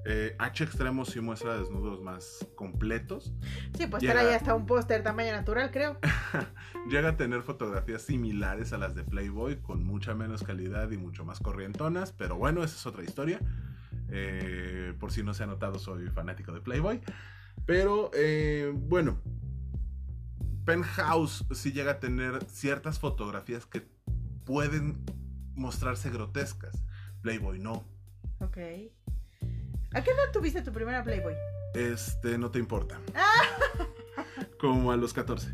Eh, 0.05 0.35
H 0.39 0.63
extremo 0.63 1.05
sí 1.05 1.21
muestra 1.21 1.57
desnudos 1.59 2.01
más 2.01 2.47
completos. 2.55 3.33
Sí, 3.77 3.85
pues 3.87 4.01
Llega- 4.01 4.13
trae 4.21 4.33
hasta 4.35 4.55
un 4.55 4.65
póster 4.65 5.03
tamaño 5.03 5.31
natural, 5.31 5.69
creo. 5.71 5.99
Llega 6.89 7.09
a 7.09 7.17
tener 7.17 7.43
fotografías 7.43 8.01
similares 8.01 8.73
a 8.73 8.77
las 8.79 8.95
de 8.95 9.03
Playboy, 9.03 9.57
con 9.61 9.83
mucha 9.83 10.15
menos 10.15 10.41
calidad 10.43 10.89
y 10.91 10.97
mucho 10.97 11.23
más 11.23 11.39
corrientonas, 11.39 12.11
pero 12.13 12.35
bueno, 12.35 12.63
esa 12.63 12.75
es 12.75 12.85
otra 12.87 13.03
historia. 13.03 13.39
Eh, 14.09 14.93
por 14.99 15.11
si 15.11 15.21
no 15.23 15.33
se 15.35 15.43
ha 15.43 15.47
notado, 15.47 15.77
soy 15.77 16.07
fanático 16.09 16.51
de 16.51 16.61
Playboy. 16.61 16.99
Pero 17.67 18.09
eh, 18.15 18.71
bueno, 18.75 19.19
Penthouse 20.65 21.45
sí 21.53 21.71
llega 21.71 21.91
a 21.93 21.99
tener 21.99 22.43
ciertas 22.45 22.99
fotografías 22.99 23.65
que 23.65 23.81
pueden 24.45 25.03
mostrarse 25.55 26.09
grotescas. 26.09 26.83
Playboy 27.21 27.59
no. 27.59 27.83
Ok. 28.39 28.57
¿A 29.93 30.01
qué 30.01 30.11
edad 30.11 30.31
tuviste 30.31 30.61
tu 30.61 30.71
primera 30.71 31.03
Playboy? 31.03 31.35
Este, 31.73 32.37
no 32.37 32.49
te 32.51 32.59
importa. 32.59 32.99
Como 34.59 34.91
a 34.91 34.97
los 34.97 35.13
14. 35.13 35.53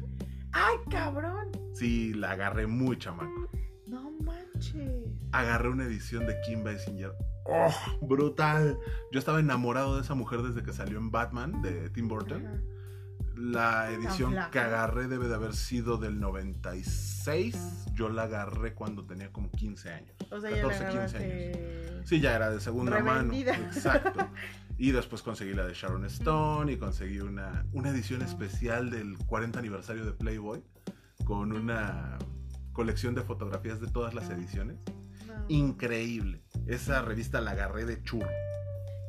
¡Ay, 0.51 0.75
cabrón! 0.89 1.51
Sí, 1.73 2.13
la 2.13 2.31
agarré 2.31 2.67
muy 2.67 2.97
chamaco. 2.97 3.49
No 3.87 4.11
manches. 4.21 5.05
agarré 5.31 5.69
una 5.69 5.85
edición 5.85 6.25
de 6.27 6.35
Kim 6.45 6.63
Basinger. 6.63 7.13
¡Oh! 7.45 7.73
Brutal. 8.01 8.77
Yo 9.11 9.19
estaba 9.19 9.39
enamorado 9.39 9.95
de 9.95 10.01
esa 10.01 10.13
mujer 10.13 10.41
desde 10.41 10.63
que 10.63 10.73
salió 10.73 10.97
en 10.97 11.09
Batman 11.11 11.61
de 11.61 11.89
Tim 11.89 12.07
Burton. 12.07 12.45
Ajá. 12.45 12.61
La 13.37 13.91
edición 13.91 14.35
que 14.51 14.59
agarré 14.59 15.07
debe 15.07 15.27
de 15.27 15.35
haber 15.35 15.55
sido 15.55 15.97
del 15.97 16.19
96. 16.19 17.85
Yo 17.93 18.09
la 18.09 18.23
agarré 18.23 18.73
cuando 18.73 19.05
tenía 19.05 19.31
como 19.31 19.51
15 19.51 19.93
años. 19.93 20.15
O 20.31 20.39
sea, 20.39 20.49
ya 20.51 20.61
14, 20.63 20.83
la 20.83 20.89
15 20.89 21.17
años. 21.17 22.07
Sí, 22.07 22.19
ya 22.19 22.35
era 22.35 22.49
de 22.49 22.59
segunda 22.59 22.97
Revendida. 22.97 23.53
mano. 23.53 23.65
Exacto. 23.67 24.27
Y 24.79 24.91
después 24.91 25.23
conseguí 25.23 25.55
la 25.55 25.65
de 25.65 25.73
Sharon 25.73 26.05
Stone 26.05 26.71
y 26.71 26.77
conseguí 26.77 27.19
una, 27.19 27.65
una 27.73 27.89
edición 27.89 28.21
especial 28.21 28.91
del 28.91 29.17
40 29.25 29.57
aniversario 29.57 30.05
de 30.05 30.11
Playboy 30.11 30.63
con 31.25 31.51
una 31.51 32.19
colección 32.73 33.15
de 33.15 33.23
fotografías 33.23 33.81
de 33.81 33.87
todas 33.87 34.13
las 34.13 34.29
ediciones. 34.29 34.77
No. 35.25 35.33
Increíble. 35.47 36.43
Esa 36.67 37.01
revista 37.01 37.41
la 37.41 37.51
agarré 37.51 37.85
de 37.85 38.03
churro. 38.03 38.29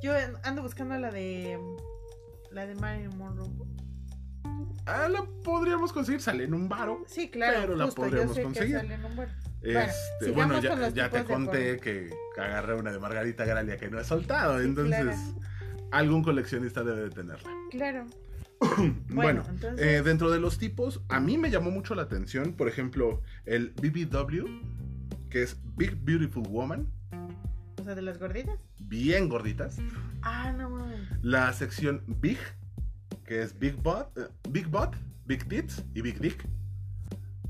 Yo 0.03 0.15
ando 0.43 0.63
buscando 0.63 0.97
la 0.97 1.11
de... 1.11 1.61
La 2.51 2.67
de 2.67 2.75
Marilyn 2.77 3.19
Monroe. 3.19 3.51
Ah, 4.87 5.09
la 5.09 5.23
podríamos 5.45 5.93
conseguir, 5.93 6.21
sale 6.23 6.45
en 6.45 6.55
un 6.55 6.69
varo. 6.69 7.05
Sí, 7.07 7.29
claro. 7.31 7.59
Pero 7.61 7.77
la 7.77 7.89
podríamos 7.89 8.39
conseguir. 8.39 8.77
Sale 8.77 8.95
en 8.95 9.05
un 9.05 9.21
Este, 9.63 9.91
sigamos 10.21 10.35
bueno, 10.35 10.61
ya, 10.61 10.89
ya 10.89 11.11
te 11.11 11.25
conté 11.25 11.79
que, 11.79 12.11
agarré 12.39 12.75
una 12.75 12.91
de 12.93 12.99
Margarita 12.99 13.45
Gralia 13.45 13.77
que 13.77 13.91
no 13.91 14.01
he 14.01 14.05
soltado. 14.05 14.59
Sí, 14.59 14.65
entonces, 14.65 15.01
claro. 15.03 15.19
algún 15.91 16.23
coleccionista 16.23 16.83
debe 16.85 17.03
de 17.03 17.11
tenerla. 17.11 17.51
Claro. 17.71 18.07
Bueno, 19.11 19.45
entonces- 19.49 19.87
eh, 19.87 20.03
dentro 20.03 20.31
de 20.31 20.41
los 20.41 20.59
tipos, 20.59 21.03
a 21.09 21.21
mí 21.21 21.37
me 21.39 21.51
llamó 21.51 21.71
mucho 21.71 21.95
la 21.95 22.03
atención, 22.03 22.55
por 22.55 22.67
ejemplo, 22.69 23.21
el 23.45 23.71
BBW, 23.71 24.47
que 25.31 25.43
es 25.43 25.59
Big 25.77 25.97
Beautiful 26.03 26.45
Woman, 26.49 26.89
O 27.81 27.85
sea, 27.85 27.95
de 27.95 28.03
las 28.03 28.19
gorditas. 28.19 28.59
bien 28.81 29.29
gorditas. 29.29 29.79
Ah, 30.23 30.51
no 30.53 30.71
mames. 30.71 31.01
La 31.23 31.53
sección 31.53 32.03
Big, 32.07 32.39
que 33.29 33.43
es 33.43 33.59
Big 33.59 33.77
Butt, 33.77 34.07
eh, 34.17 34.29
Big 34.49 34.67
Butt, 34.69 34.97
Big 35.27 35.47
Tits 35.47 35.85
y 35.95 36.01
Big 36.01 36.19
Dick. 36.19 36.49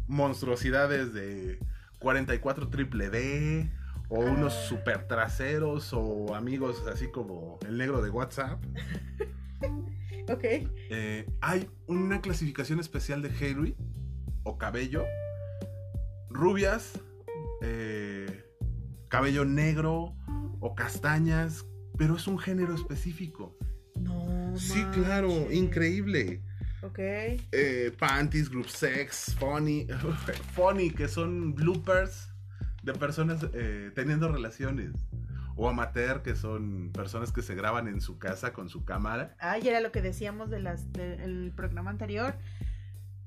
Monstruosidades 0.08 1.12
de 1.14 1.60
44 2.00 2.68
triple 2.68 3.10
D, 3.10 3.70
o 4.08 4.18
unos 4.20 4.54
Ah. 4.54 4.68
super 4.68 5.06
traseros, 5.06 5.92
o 5.92 6.34
amigos 6.34 6.82
así 6.92 7.08
como 7.10 7.58
el 7.66 7.78
negro 7.78 8.02
de 8.02 8.10
WhatsApp. 8.10 8.62
Ok. 10.30 10.44
Eh, 10.44 11.26
hay 11.40 11.70
una 11.86 12.20
clasificación 12.20 12.80
especial 12.80 13.22
de 13.22 13.30
Harry 13.30 13.74
o 14.42 14.58
cabello. 14.58 15.06
Rubias, 16.28 17.00
eh, 17.62 18.44
cabello 19.08 19.46
negro 19.46 20.14
o 20.60 20.74
castañas, 20.74 21.64
pero 21.96 22.16
es 22.16 22.26
un 22.26 22.38
género 22.38 22.74
específico. 22.74 23.56
No. 24.00 24.58
Sí, 24.58 24.84
claro, 24.92 25.50
increíble. 25.52 26.42
Ok. 26.82 26.98
Eh, 26.98 27.92
panties, 27.98 28.48
group 28.48 28.68
sex, 28.68 29.34
funny, 29.38 29.86
funny, 30.54 30.90
que 30.90 31.08
son 31.08 31.54
bloopers 31.54 32.30
de 32.82 32.92
personas 32.94 33.44
eh, 33.52 33.90
teniendo 33.94 34.30
relaciones. 34.30 34.92
O 35.56 35.68
amateur, 35.68 36.22
que 36.22 36.36
son 36.36 36.92
personas 36.92 37.32
que 37.32 37.42
se 37.42 37.56
graban 37.56 37.88
en 37.88 38.00
su 38.00 38.18
casa 38.18 38.52
con 38.52 38.68
su 38.68 38.84
cámara. 38.84 39.34
Ah, 39.40 39.58
y 39.58 39.66
era 39.66 39.80
lo 39.80 39.90
que 39.90 40.00
decíamos 40.02 40.50
del 40.50 40.68
el 40.68 41.52
programa 41.56 41.90
anterior. 41.90 42.36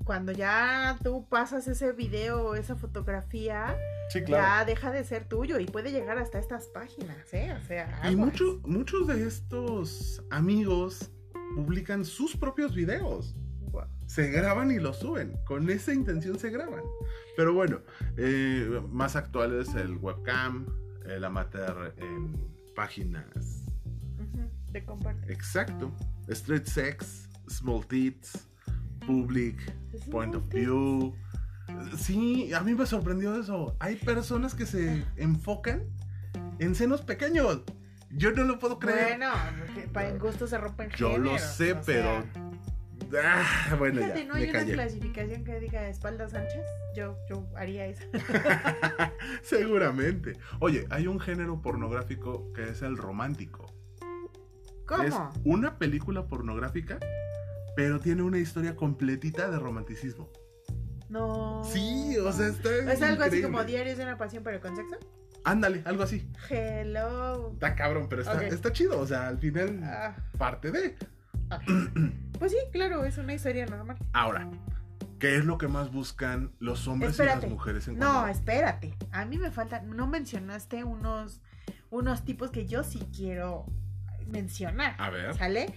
Cuando 0.03 0.31
ya 0.31 0.97
tú 1.03 1.27
pasas 1.29 1.67
ese 1.67 1.91
video 1.93 2.43
o 2.47 2.55
esa 2.55 2.75
fotografía, 2.75 3.75
Sí, 4.09 4.19
ya 4.27 4.65
deja 4.65 4.91
de 4.91 5.03
ser 5.05 5.25
tuyo 5.25 5.57
y 5.59 5.65
puede 5.67 5.91
llegar 5.91 6.17
hasta 6.17 6.37
estas 6.39 6.65
páginas, 6.67 7.33
¿eh? 7.33 7.53
O 7.57 7.65
sea, 7.65 8.01
Y 8.11 8.15
mucho- 8.15 8.59
muchos 8.65 9.07
de 9.07 9.25
estos 9.25 10.21
amigos 10.31 11.11
publican 11.55 12.03
sus 12.03 12.35
propios 12.35 12.73
videos. 12.75 13.35
Se 14.07 14.29
graban 14.29 14.71
y 14.71 14.79
los 14.79 14.97
suben. 14.99 15.37
Con 15.45 15.69
esa 15.69 15.93
intención 15.93 16.37
se 16.37 16.49
graban. 16.49 16.83
Pero 17.37 17.53
bueno, 17.53 17.79
eh, 18.17 18.81
más 18.89 19.15
actual 19.15 19.57
es 19.61 19.73
el 19.75 19.95
webcam, 19.95 20.65
el 21.05 21.23
amateur 21.23 21.93
en 21.97 22.35
páginas. 22.75 23.63
De 24.71 24.83
compartir. 24.83 25.31
Exacto. 25.31 25.93
Street 26.27 26.65
sex, 26.65 27.29
small 27.47 27.85
tits, 27.87 28.49
public, 29.05 29.57
point 30.09 30.35
of 30.35 30.47
view. 30.49 31.13
Sí, 31.97 32.53
a 32.53 32.61
mí 32.61 32.73
me 32.73 32.85
sorprendió 32.85 33.39
eso. 33.39 33.75
Hay 33.79 33.95
personas 33.95 34.55
que 34.55 34.65
se 34.65 35.05
enfocan 35.15 35.83
en 36.59 36.75
senos 36.75 37.01
pequeños. 37.01 37.61
Yo 38.11 38.31
no 38.31 38.43
lo 38.43 38.59
puedo 38.59 38.77
creer. 38.77 39.17
Bueno, 39.17 39.31
para 39.93 40.09
en 40.09 40.19
gusto 40.19 40.47
se 40.47 40.57
rompen 40.57 40.89
Yo 40.91 41.17
lo 41.17 41.37
sé, 41.37 41.73
o 41.73 41.81
pero. 41.85 42.23
Ah, 43.23 43.75
bueno, 43.77 44.01
Fíjate, 44.01 44.19
ya. 44.19 44.25
no 44.25 44.35
hay 44.35 44.51
me 44.51 44.63
una 44.63 44.73
clasificación 44.73 45.43
que 45.43 45.59
diga 45.59 45.87
espaldas 45.87 46.33
anchas. 46.33 46.65
Yo, 46.95 47.17
yo 47.29 47.45
haría 47.55 47.85
eso. 47.85 48.03
Seguramente. 49.41 50.37
Oye, 50.59 50.87
hay 50.89 51.07
un 51.07 51.19
género 51.19 51.61
pornográfico 51.61 52.51
que 52.53 52.69
es 52.69 52.81
el 52.81 52.97
romántico. 52.97 53.65
Es 55.03 55.13
¿Cómo? 55.13 55.33
una 55.45 55.77
película 55.77 56.27
pornográfica, 56.27 56.99
pero 57.75 57.99
tiene 57.99 58.21
una 58.23 58.37
historia 58.37 58.75
completita 58.75 59.49
de 59.49 59.59
romanticismo. 59.59 60.29
No. 61.09 61.63
Sí, 61.65 62.17
o 62.17 62.31
sea, 62.31 62.47
está. 62.47 62.69
Es 62.91 63.01
algo 63.01 63.23
así 63.23 63.41
como 63.41 63.63
diarios 63.63 63.97
de 63.97 64.03
una 64.03 64.17
pasión 64.17 64.43
pero 64.43 64.61
con 64.61 64.75
sexo. 64.75 64.97
Ándale, 65.43 65.81
algo 65.85 66.03
así. 66.03 66.29
Hello. 66.49 67.51
Está 67.53 67.75
cabrón, 67.75 68.07
pero 68.09 68.21
está, 68.21 68.45
está 68.45 68.71
chido. 68.71 68.99
O 68.99 69.07
sea, 69.07 69.27
al 69.27 69.39
final, 69.39 69.81
Ah, 69.83 70.15
parte 70.37 70.71
de. 70.71 70.95
Pues 72.39 72.53
sí, 72.53 72.57
claro, 72.71 73.05
es 73.05 73.19
una 73.19 73.35
historia 73.35 73.67
normal. 73.67 73.97
Ahora, 74.13 74.49
¿qué 75.19 75.35
es 75.37 75.45
lo 75.45 75.59
que 75.59 75.67
más 75.67 75.91
buscan 75.91 76.53
los 76.57 76.87
hombres 76.87 77.19
y 77.19 77.23
las 77.23 77.47
mujeres 77.47 77.87
en 77.87 77.99
No, 77.99 78.27
espérate. 78.27 78.95
A 79.11 79.25
mí 79.25 79.37
me 79.37 79.51
falta. 79.51 79.81
No 79.81 80.07
mencionaste 80.07 80.83
unos, 80.83 81.39
unos 81.91 82.25
tipos 82.25 82.49
que 82.49 82.65
yo 82.65 82.83
sí 82.83 83.07
quiero 83.15 83.67
mencionar. 84.25 84.95
A 84.97 85.11
ver. 85.11 85.35
¿Sale? 85.35 85.71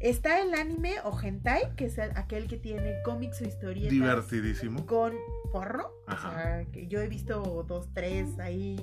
Está 0.00 0.40
el 0.40 0.54
anime 0.54 0.94
o 1.04 1.18
hentai, 1.20 1.74
que 1.76 1.86
es 1.86 1.98
el- 1.98 2.12
aquel 2.16 2.46
que 2.46 2.56
tiene 2.56 3.02
cómics 3.04 3.40
o 3.40 3.44
historietas 3.44 3.90
Divertidísimo. 3.90 4.86
con 4.86 5.12
porno. 5.52 5.88
Ajá. 6.06 6.28
O 6.28 6.32
sea, 6.32 6.64
que 6.72 6.86
yo 6.86 7.00
he 7.00 7.08
visto 7.08 7.64
dos, 7.66 7.88
tres 7.94 8.38
ahí, 8.38 8.76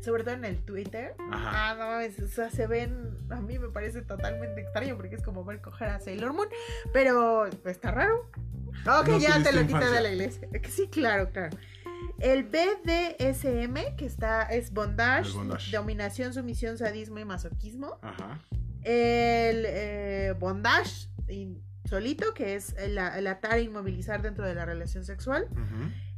sobre 0.00 0.24
todo 0.24 0.34
en 0.34 0.44
el 0.46 0.62
Twitter. 0.64 1.14
Ajá. 1.30 1.70
Ah, 1.70 1.74
no 1.78 1.86
mames, 1.88 2.18
o 2.20 2.26
sea, 2.28 2.48
se 2.50 2.66
ven, 2.66 3.18
a 3.30 3.40
mí 3.40 3.58
me 3.58 3.68
parece 3.68 4.02
totalmente 4.02 4.62
extraño 4.62 4.96
porque 4.96 5.16
es 5.16 5.22
como 5.22 5.44
ver 5.44 5.60
coger 5.60 5.88
a 5.88 6.00
Sailor 6.00 6.32
Moon, 6.32 6.48
pero 6.92 7.46
está 7.66 7.90
raro. 7.90 8.30
Ok, 8.86 9.08
No 9.08 9.18
ya 9.18 9.42
te 9.42 9.52
lo 9.52 9.66
quité 9.66 9.84
de 9.90 10.00
la 10.00 10.10
iglesia. 10.10 10.48
Sí, 10.70 10.88
claro, 10.88 11.28
claro. 11.30 11.54
El 12.18 12.44
BDSM, 12.44 13.96
que 13.96 14.06
está, 14.06 14.42
es 14.44 14.72
bondage, 14.72 15.30
bondage. 15.32 15.76
dominación, 15.76 16.32
sumisión, 16.32 16.78
sadismo 16.78 17.18
y 17.18 17.24
masoquismo. 17.24 17.98
Ajá. 18.02 18.40
El 18.84 19.64
eh, 19.66 20.34
bondage 20.38 21.08
in- 21.28 21.62
solito, 21.84 22.32
que 22.34 22.54
es 22.54 22.74
el, 22.78 22.96
el 22.98 23.26
atar 23.26 23.58
e 23.58 23.62
inmovilizar 23.62 24.22
dentro 24.22 24.44
de 24.46 24.54
la 24.54 24.64
relación 24.64 25.04
sexual. 25.04 25.46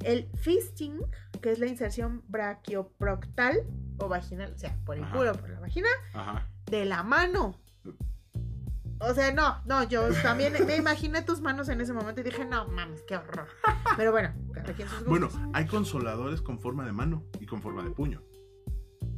El 0.02 0.28
fisting, 0.36 1.00
que 1.42 1.50
es 1.52 1.58
la 1.58 1.66
inserción 1.66 2.22
brachioproctal 2.28 3.62
o 3.98 4.08
vaginal, 4.08 4.52
o 4.54 4.58
sea, 4.58 4.76
por 4.84 4.96
el 4.96 5.04
Ajá. 5.04 5.16
culo, 5.16 5.32
por 5.34 5.48
la 5.50 5.60
vagina, 5.60 5.88
Ajá. 6.12 6.46
de 6.66 6.84
la 6.84 7.02
mano. 7.02 7.58
O 9.00 9.12
sea, 9.12 9.32
no, 9.32 9.60
no, 9.66 9.82
yo 9.88 10.08
también 10.22 10.52
me 10.66 10.76
imaginé 10.76 11.22
tus 11.22 11.40
manos 11.40 11.68
en 11.68 11.80
ese 11.80 11.92
momento 11.92 12.20
y 12.20 12.24
dije, 12.24 12.44
no 12.44 12.68
mames, 12.68 13.02
qué 13.02 13.16
horror. 13.16 13.48
Pero 13.96 14.12
bueno, 14.12 14.32
cada 14.52 14.72
quien 14.72 14.88
sus 14.88 15.04
Bueno, 15.04 15.28
hay 15.52 15.66
consoladores 15.66 16.40
con 16.40 16.58
forma 16.60 16.86
de 16.86 16.92
mano 16.92 17.24
y 17.40 17.46
con 17.46 17.60
forma 17.60 17.82
de 17.82 17.90
puño. 17.90 18.22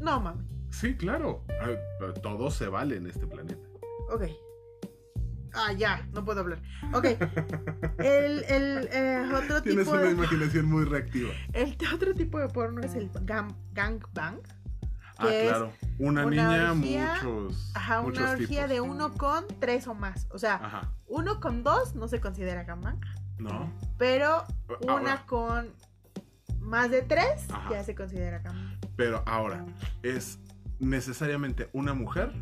No 0.00 0.20
mames. 0.20 0.46
Sí, 0.70 0.96
claro. 0.96 1.44
Eh, 1.48 1.78
Todo 2.22 2.50
se 2.50 2.68
vale 2.68 2.96
en 2.96 3.06
este 3.06 3.26
planeta. 3.26 3.66
Ok. 4.10 4.24
Ah, 5.54 5.72
ya, 5.72 6.06
no 6.12 6.22
puedo 6.24 6.40
hablar. 6.40 6.60
Ok. 6.92 7.04
El, 7.98 8.44
el 8.44 8.88
eh, 8.92 9.22
otro 9.34 9.62
Tienes 9.62 9.84
tipo 9.86 9.92
una 9.96 10.02
de. 10.06 10.10
imaginación 10.10 10.66
muy 10.66 10.84
reactiva. 10.84 11.30
El 11.54 11.76
otro 11.94 12.12
tipo 12.14 12.38
de 12.38 12.48
porno 12.48 12.82
es 12.82 12.94
el 12.94 13.10
gang, 13.22 13.52
gangbang. 13.72 14.38
Ah, 15.18 15.28
claro. 15.28 15.72
Una, 15.98 16.26
una 16.26 16.30
niña, 16.30 16.72
orgía- 16.72 17.14
muchos. 17.22 17.72
Ajá, 17.74 18.02
muchos 18.02 18.20
una 18.22 18.30
orgía 18.32 18.46
tipos. 18.64 18.68
de 18.68 18.80
uno 18.82 19.14
con 19.14 19.46
tres 19.58 19.86
o 19.86 19.94
más. 19.94 20.26
O 20.30 20.38
sea, 20.38 20.56
Ajá. 20.56 20.92
uno 21.06 21.40
con 21.40 21.62
dos 21.64 21.94
no 21.94 22.06
se 22.06 22.20
considera 22.20 22.64
gangbang. 22.64 23.00
No. 23.38 23.72
Pero 23.96 24.44
una 24.82 24.92
Ahora, 24.92 25.24
con 25.26 25.72
más 26.60 26.90
de 26.90 27.00
tres 27.00 27.46
Ajá. 27.50 27.70
ya 27.70 27.82
se 27.82 27.94
considera 27.94 28.40
gangbang. 28.40 28.78
pero 28.94 29.22
ahora, 29.24 29.64
¿es 30.02 30.38
necesariamente 30.78 31.68
una 31.72 31.94
mujer 31.94 32.32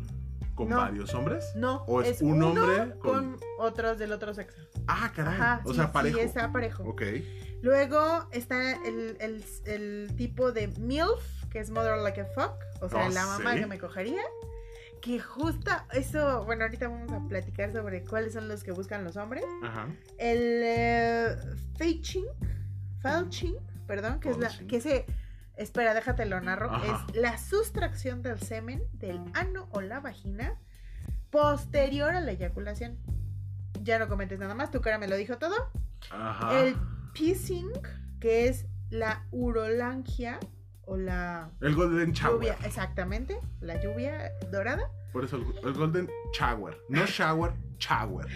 con 0.55 0.69
No. 0.69 0.77
varios 0.77 1.13
hombres? 1.13 1.45
No, 1.55 1.83
¿O 1.87 2.01
es 2.01 2.21
un 2.21 2.41
hombre 2.41 2.97
con... 2.99 3.33
con- 3.33 3.39
otros 3.59 3.97
del 3.97 4.11
otro 4.13 4.33
sexo. 4.33 4.61
Ah, 4.87 5.11
caray. 5.15 5.35
Ajá, 5.35 5.61
o 5.65 5.69
sí, 5.69 5.75
sea, 5.75 5.85
sí, 5.87 5.91
parejo. 5.93 6.19
está 6.19 6.51
parejo. 6.51 6.83
Ok. 6.83 7.01
Luego 7.61 8.27
está 8.31 8.73
el, 8.85 9.17
el- 9.19 9.43
el 9.65 10.13
tipo 10.15 10.51
de 10.51 10.67
MILF, 10.79 11.45
que 11.49 11.59
es 11.59 11.69
Mother 11.71 11.97
Like 11.97 12.21
a 12.21 12.25
Fuck, 12.25 12.53
o 12.81 12.89
sea, 12.89 13.07
Oh, 13.07 13.09
la 13.09 13.25
mamá 13.25 13.53
sí. 13.53 13.59
que 13.59 13.65
me 13.65 13.77
cogería. 13.79 14.21
Que 15.01 15.19
justo 15.19 15.71
eso, 15.93 16.45
bueno, 16.45 16.63
ahorita 16.63 16.87
vamos 16.87 17.11
a 17.11 17.27
platicar 17.27 17.71
sobre 17.73 18.03
cuáles 18.03 18.33
son 18.33 18.47
los 18.47 18.63
que 18.63 18.71
buscan 18.71 19.03
los 19.03 19.17
hombres. 19.17 19.43
Ajá. 19.63 19.87
El 20.17 20.61
eh, 20.63 21.35
fetching, 21.77 22.25
felching, 23.01 23.55
perdón, 23.87 24.19
que 24.19 24.29
es 24.31 24.37
la, 24.37 24.49
que 24.67 24.77
ese, 24.77 25.05
espera, 25.57 25.93
déjate 25.93 26.25
lo 26.25 26.39
narro, 26.41 26.71
Ajá. 26.71 27.05
es 27.09 27.15
la 27.15 27.37
sustracción 27.37 28.21
del 28.21 28.39
semen 28.39 28.83
del 28.93 29.19
ano 29.33 29.67
o 29.71 29.81
la 29.81 29.99
vagina 29.99 30.59
posterior 31.29 32.15
a 32.15 32.21
la 32.21 32.31
eyaculación. 32.31 32.97
Ya 33.81 33.99
no 33.99 34.07
comentes 34.07 34.39
nada 34.39 34.55
más, 34.55 34.71
tu 34.71 34.81
cara 34.81 34.97
me 34.97 35.07
lo 35.07 35.15
dijo 35.15 35.37
todo. 35.37 35.55
Ajá. 36.11 36.59
El 36.61 36.75
pissing, 37.13 37.69
que 38.19 38.47
es 38.47 38.65
la 38.89 39.25
urolangia 39.31 40.39
o 40.85 40.97
la 40.97 41.49
El 41.61 41.75
Golden 41.75 42.11
Shower. 42.11 42.35
lluvia, 42.35 42.57
exactamente, 42.63 43.39
la 43.59 43.81
lluvia 43.81 44.31
dorada. 44.51 44.89
Por 45.11 45.25
eso 45.25 45.37
el, 45.37 45.45
el 45.67 45.73
Golden 45.73 46.09
Shower. 46.33 46.77
No 46.89 47.05
shower, 47.05 47.53
shower. 47.79 48.27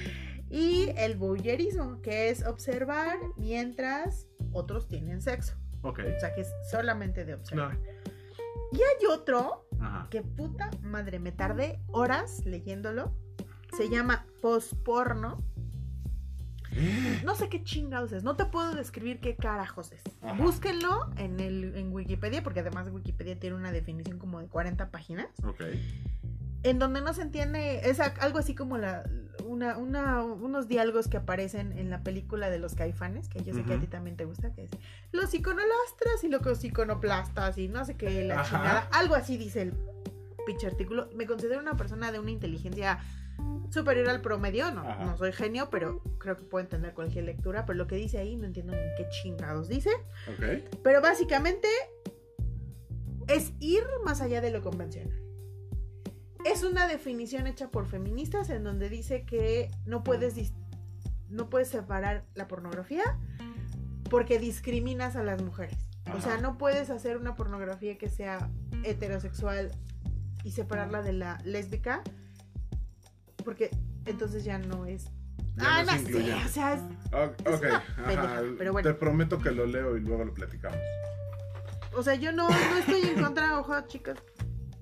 Y 0.49 0.89
el 0.97 1.15
voyeurismo, 1.15 2.01
que 2.01 2.29
es 2.29 2.45
observar 2.45 3.17
mientras 3.37 4.25
otros 4.51 4.87
tienen 4.87 5.21
sexo. 5.21 5.55
Ok. 5.81 5.99
O 6.15 6.19
sea, 6.19 6.33
que 6.33 6.41
es 6.41 6.51
solamente 6.69 7.25
de 7.25 7.35
observar. 7.35 7.77
Claro. 7.77 7.91
Y 8.71 8.77
hay 8.77 9.05
otro 9.09 9.67
Ajá. 9.79 10.07
que 10.09 10.21
puta 10.21 10.69
madre, 10.83 11.19
me 11.19 11.31
tardé 11.31 11.79
horas 11.87 12.45
leyéndolo. 12.45 13.13
Se 13.75 13.89
llama 13.89 14.25
posporno. 14.41 15.43
No 17.25 17.33
sé 17.35 17.49
qué 17.49 17.63
chingados 17.63 18.11
es, 18.11 18.23
no 18.23 18.35
te 18.35 18.45
puedo 18.45 18.73
describir 18.75 19.19
qué 19.19 19.35
carajos 19.35 19.91
es. 19.91 20.03
Ajá. 20.21 20.33
Búsquenlo 20.41 21.09
en, 21.17 21.39
el, 21.39 21.75
en 21.75 21.91
Wikipedia, 21.91 22.43
porque 22.43 22.59
además 22.59 22.89
Wikipedia 22.91 23.37
tiene 23.39 23.55
una 23.55 23.71
definición 23.71 24.19
como 24.19 24.39
de 24.39 24.47
40 24.47 24.89
páginas, 24.91 25.27
Ok. 25.43 25.61
En 26.63 26.79
donde 26.79 27.01
no 27.01 27.13
se 27.13 27.21
entiende, 27.21 27.89
es 27.89 27.99
algo 27.99 28.37
así 28.39 28.53
como 28.55 28.77
la, 28.77 29.03
una, 29.45 29.77
una- 29.77 30.23
unos 30.23 30.67
diálogos 30.67 31.07
que 31.07 31.17
aparecen 31.17 31.77
en 31.77 31.89
la 31.89 32.03
película 32.03 32.49
de 32.49 32.59
los 32.59 32.75
caifanes, 32.75 33.29
que 33.29 33.43
yo 33.43 33.53
sé 33.53 33.63
que 33.63 33.73
a 33.73 33.79
ti 33.79 33.87
también 33.87 34.17
te 34.17 34.25
gusta, 34.25 34.53
que 34.53 34.63
es 34.65 34.71
los 35.11 35.33
iconolastras 35.33 36.23
y 36.23 36.27
los 36.27 36.63
iconoplastas 36.63 37.57
y 37.57 37.67
no 37.69 37.85
sé 37.85 37.95
qué, 37.95 38.23
la 38.25 38.41
Ajá. 38.41 38.49
chingada. 38.57 38.79
Algo 38.91 39.15
así 39.15 39.37
dice 39.37 39.61
el 39.61 39.73
pinche 40.45 40.67
artículo. 40.67 41.09
Me 41.15 41.25
considero 41.25 41.59
una 41.61 41.77
persona 41.77 42.11
de 42.11 42.19
una 42.19 42.31
inteligencia 42.31 42.99
superior 43.69 44.09
al 44.09 44.19
promedio, 44.21 44.71
no, 44.71 44.81
Ajá. 44.81 45.05
no 45.05 45.17
soy 45.17 45.31
genio, 45.31 45.69
pero 45.69 46.01
creo 46.17 46.35
que 46.35 46.43
puedo 46.43 46.63
entender 46.63 46.93
cualquier 46.93 47.23
lectura, 47.23 47.65
pero 47.65 47.77
lo 47.77 47.87
que 47.87 47.95
dice 47.95 48.17
ahí 48.17 48.35
no 48.35 48.45
entiendo 48.47 48.73
ni 48.73 48.81
qué 48.97 49.07
chingados 49.09 49.69
dice. 49.69 49.91
Pero 50.83 51.01
básicamente 51.01 51.67
es 53.27 53.53
ir 53.59 53.83
más 54.03 54.21
allá 54.21 54.41
de 54.41 54.51
lo 54.51 54.61
convencional. 54.61 55.17
Es 56.45 56.63
una 56.63 56.87
definición 56.87 57.47
hecha 57.47 57.69
por 57.69 57.85
feministas 57.87 58.49
en 58.49 58.63
donde 58.63 58.89
dice 58.89 59.23
que 59.25 59.69
no 59.85 60.03
puedes, 60.03 60.35
no 61.29 61.49
puedes 61.49 61.67
separar 61.69 62.25
la 62.33 62.47
pornografía 62.47 63.03
porque 64.09 64.39
discriminas 64.39 65.15
a 65.15 65.23
las 65.23 65.41
mujeres. 65.41 65.77
O 66.15 66.21
sea, 66.21 66.37
no 66.37 66.57
puedes 66.57 66.89
hacer 66.89 67.17
una 67.17 67.35
pornografía 67.35 67.97
que 67.97 68.09
sea 68.09 68.49
heterosexual 68.83 69.71
y 70.43 70.51
separarla 70.51 71.01
de 71.03 71.13
la 71.13 71.37
lésbica 71.43 72.01
porque 73.43 73.69
entonces 74.05 74.43
ya 74.43 74.57
no 74.57 74.85
es... 74.85 75.05
Ya 75.55 75.79
ah, 75.79 75.83
no 75.83 75.91
sé, 75.91 76.33
o 76.33 76.47
sea, 76.47 76.73
es- 76.75 76.81
Es 77.45 77.61
ajá, 78.17 78.41
pero 78.57 78.71
bueno. 78.71 78.89
Te 78.89 78.95
prometo 78.95 79.39
que 79.39 79.51
lo 79.51 79.65
leo 79.65 79.97
y 79.97 79.99
luego 79.99 80.23
lo 80.23 80.33
platicamos. 80.33 80.79
O 81.93 82.01
sea, 82.01 82.15
yo 82.15 82.31
no, 82.31 82.47
no 82.49 82.77
estoy 82.77 83.01
en 83.01 83.21
contra, 83.21 83.59
ojo, 83.59 83.79
chicas. 83.87 84.17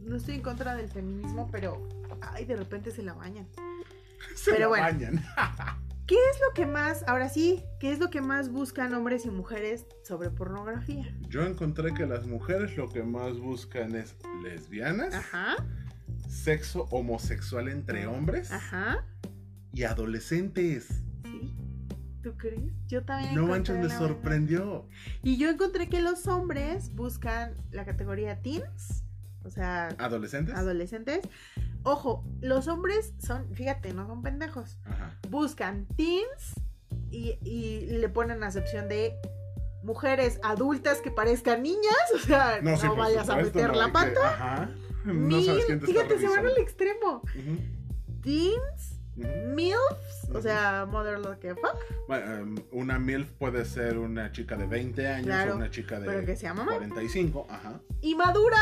No 0.08 0.16
estoy 0.16 0.36
en 0.36 0.42
contra 0.42 0.76
del 0.76 0.90
feminismo, 0.90 1.50
pero. 1.52 1.88
Ay, 2.22 2.46
de 2.46 2.56
repente 2.56 2.92
se 2.92 3.04
la 3.04 3.14
bañan. 3.14 3.48
Se 4.36 4.52
Pero 4.52 4.62
la 4.62 4.68
bueno. 4.70 4.84
bañan. 4.86 5.26
¿Qué 6.08 6.16
es 6.16 6.40
lo 6.48 6.54
que 6.56 6.66
más, 6.66 7.04
ahora 7.08 7.28
sí, 7.30 7.64
qué 7.80 7.92
es 7.92 8.00
lo 8.00 8.10
que 8.10 8.22
más 8.22 8.50
buscan 8.50 8.94
hombres 8.94 9.26
y 9.26 9.30
mujeres 9.30 9.86
sobre 10.04 10.30
pornografía? 10.30 11.06
Yo 11.28 11.44
encontré 11.44 11.94
que 11.94 12.06
las 12.06 12.26
mujeres 12.26 12.78
lo 12.78 12.88
que 12.90 13.04
más 13.04 13.38
buscan 13.40 13.94
es 13.96 14.16
lesbianas, 14.42 15.14
Ajá, 15.14 15.58
sexo 16.30 16.84
homosexual 16.92 17.68
entre 17.68 18.08
hombres 18.08 18.52
ajá. 18.52 19.04
y 19.74 19.84
adolescentes. 19.84 20.88
Sí. 21.26 21.54
¿Tú 22.24 22.38
crees? 22.38 22.72
Yo 22.88 23.04
también. 23.04 23.36
No 23.36 23.48
manches, 23.48 23.76
me 23.76 23.84
verdad. 23.84 24.00
sorprendió. 24.00 24.88
Y 25.24 25.38
yo 25.38 25.50
encontré 25.50 25.90
que 25.90 26.02
los 26.02 26.26
hombres 26.28 26.94
buscan 26.96 27.56
la 27.72 27.84
categoría 27.86 28.42
teens, 28.42 29.04
o 29.48 29.52
sea, 29.52 29.88
¿Adolescentes? 29.98 30.54
adolescentes. 30.56 31.22
Ojo, 31.84 32.24
los 32.42 32.68
hombres 32.68 33.14
son, 33.18 33.54
fíjate, 33.56 33.94
no 33.94 34.06
son 34.08 34.22
pendejos. 34.22 34.78
Ajá. 34.86 35.18
Buscan 35.30 35.88
teens 35.96 36.54
y, 37.10 37.38
y 37.42 37.86
le 37.88 38.10
ponen 38.10 38.44
acepción 38.44 38.88
de 38.90 39.16
mujeres 39.84 40.40
adultas 40.44 41.00
que 41.02 41.12
parezcan 41.12 41.64
niñas, 41.64 41.96
o 42.16 42.18
sea, 42.20 42.60
no, 42.62 42.76
sí, 42.78 42.88
vayas 42.98 43.30
a 43.30 43.38
meter 43.38 43.70
no, 43.70 43.76
la 43.76 43.86
hay 43.86 43.92
que- 43.92 43.94
pata. 43.94 44.30
Ajá. 44.34 44.70
No 45.06 45.42
sabes 45.42 45.66
quién 45.66 45.80
te 45.80 45.86
está 45.86 46.02
fíjate, 46.02 46.20
se 46.20 46.28
van 46.28 46.46
al 46.46 46.58
extremo. 46.58 47.22
Teens. 48.22 48.94
MILFs, 49.18 50.30
o 50.32 50.40
sea, 50.44 50.86
mother 50.86 51.18
lo 51.18 51.40
que 51.40 51.56
fuck, 51.56 51.76
Bueno, 52.08 52.36
em, 52.36 52.56
una 52.72 53.00
MILF 53.00 53.32
puede 53.40 53.66
ser 53.66 53.98
una 53.98 54.32
chica 54.32 54.56
de 54.56 54.68
20 54.68 55.08
años 55.08 55.26
Claro, 55.26 55.54
o 55.54 55.56
una 55.56 55.72
chica 55.72 56.00
de 56.00 56.06
pero 56.06 56.24
que 56.24 56.36
sea 56.36 56.54
mamá. 56.54 56.74
45. 56.76 57.48
Ajá. 57.50 57.80
Y 58.02 58.14
maduras. 58.14 58.60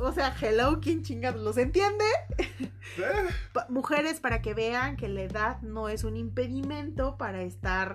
O 0.00 0.12
sea, 0.12 0.34
hello, 0.40 0.80
¿quién 0.80 1.02
chingados 1.02 1.42
los 1.42 1.56
entiende? 1.56 2.04
Eh, 2.98 3.28
mujeres 3.68 4.18
para 4.18 4.42
que 4.42 4.52
vean 4.52 4.96
que 4.96 5.08
la 5.08 5.22
edad 5.22 5.60
no 5.62 5.88
es 5.88 6.02
un 6.02 6.16
impedimento 6.16 7.16
para 7.16 7.42
estar 7.42 7.94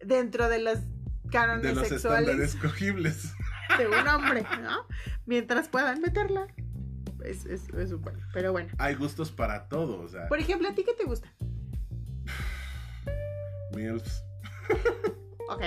dentro 0.00 0.48
de 0.48 0.58
los 0.60 0.78
cánones 1.30 1.62
de 1.62 1.74
los 1.74 1.86
sexuales 1.88 2.30
estándares 2.30 2.56
cogibles. 2.56 3.34
de 3.76 3.88
un 3.88 4.08
hombre, 4.08 4.46
¿no? 4.62 4.86
Mientras 5.26 5.68
puedan 5.68 6.00
meterla. 6.00 6.46
Es, 7.22 7.44
es, 7.44 7.68
es 7.68 7.92
un 7.92 8.00
bueno. 8.00 8.20
Pero 8.32 8.52
bueno. 8.52 8.70
Hay 8.78 8.94
gustos 8.94 9.30
para 9.30 9.68
todo, 9.68 10.00
o 10.00 10.08
sea, 10.08 10.28
Por 10.28 10.38
ejemplo, 10.38 10.68
¿a 10.68 10.74
ti 10.74 10.82
qué 10.82 10.94
te 10.94 11.04
gusta? 11.04 11.30
MILFs. 13.76 14.24
Ok. 15.50 15.62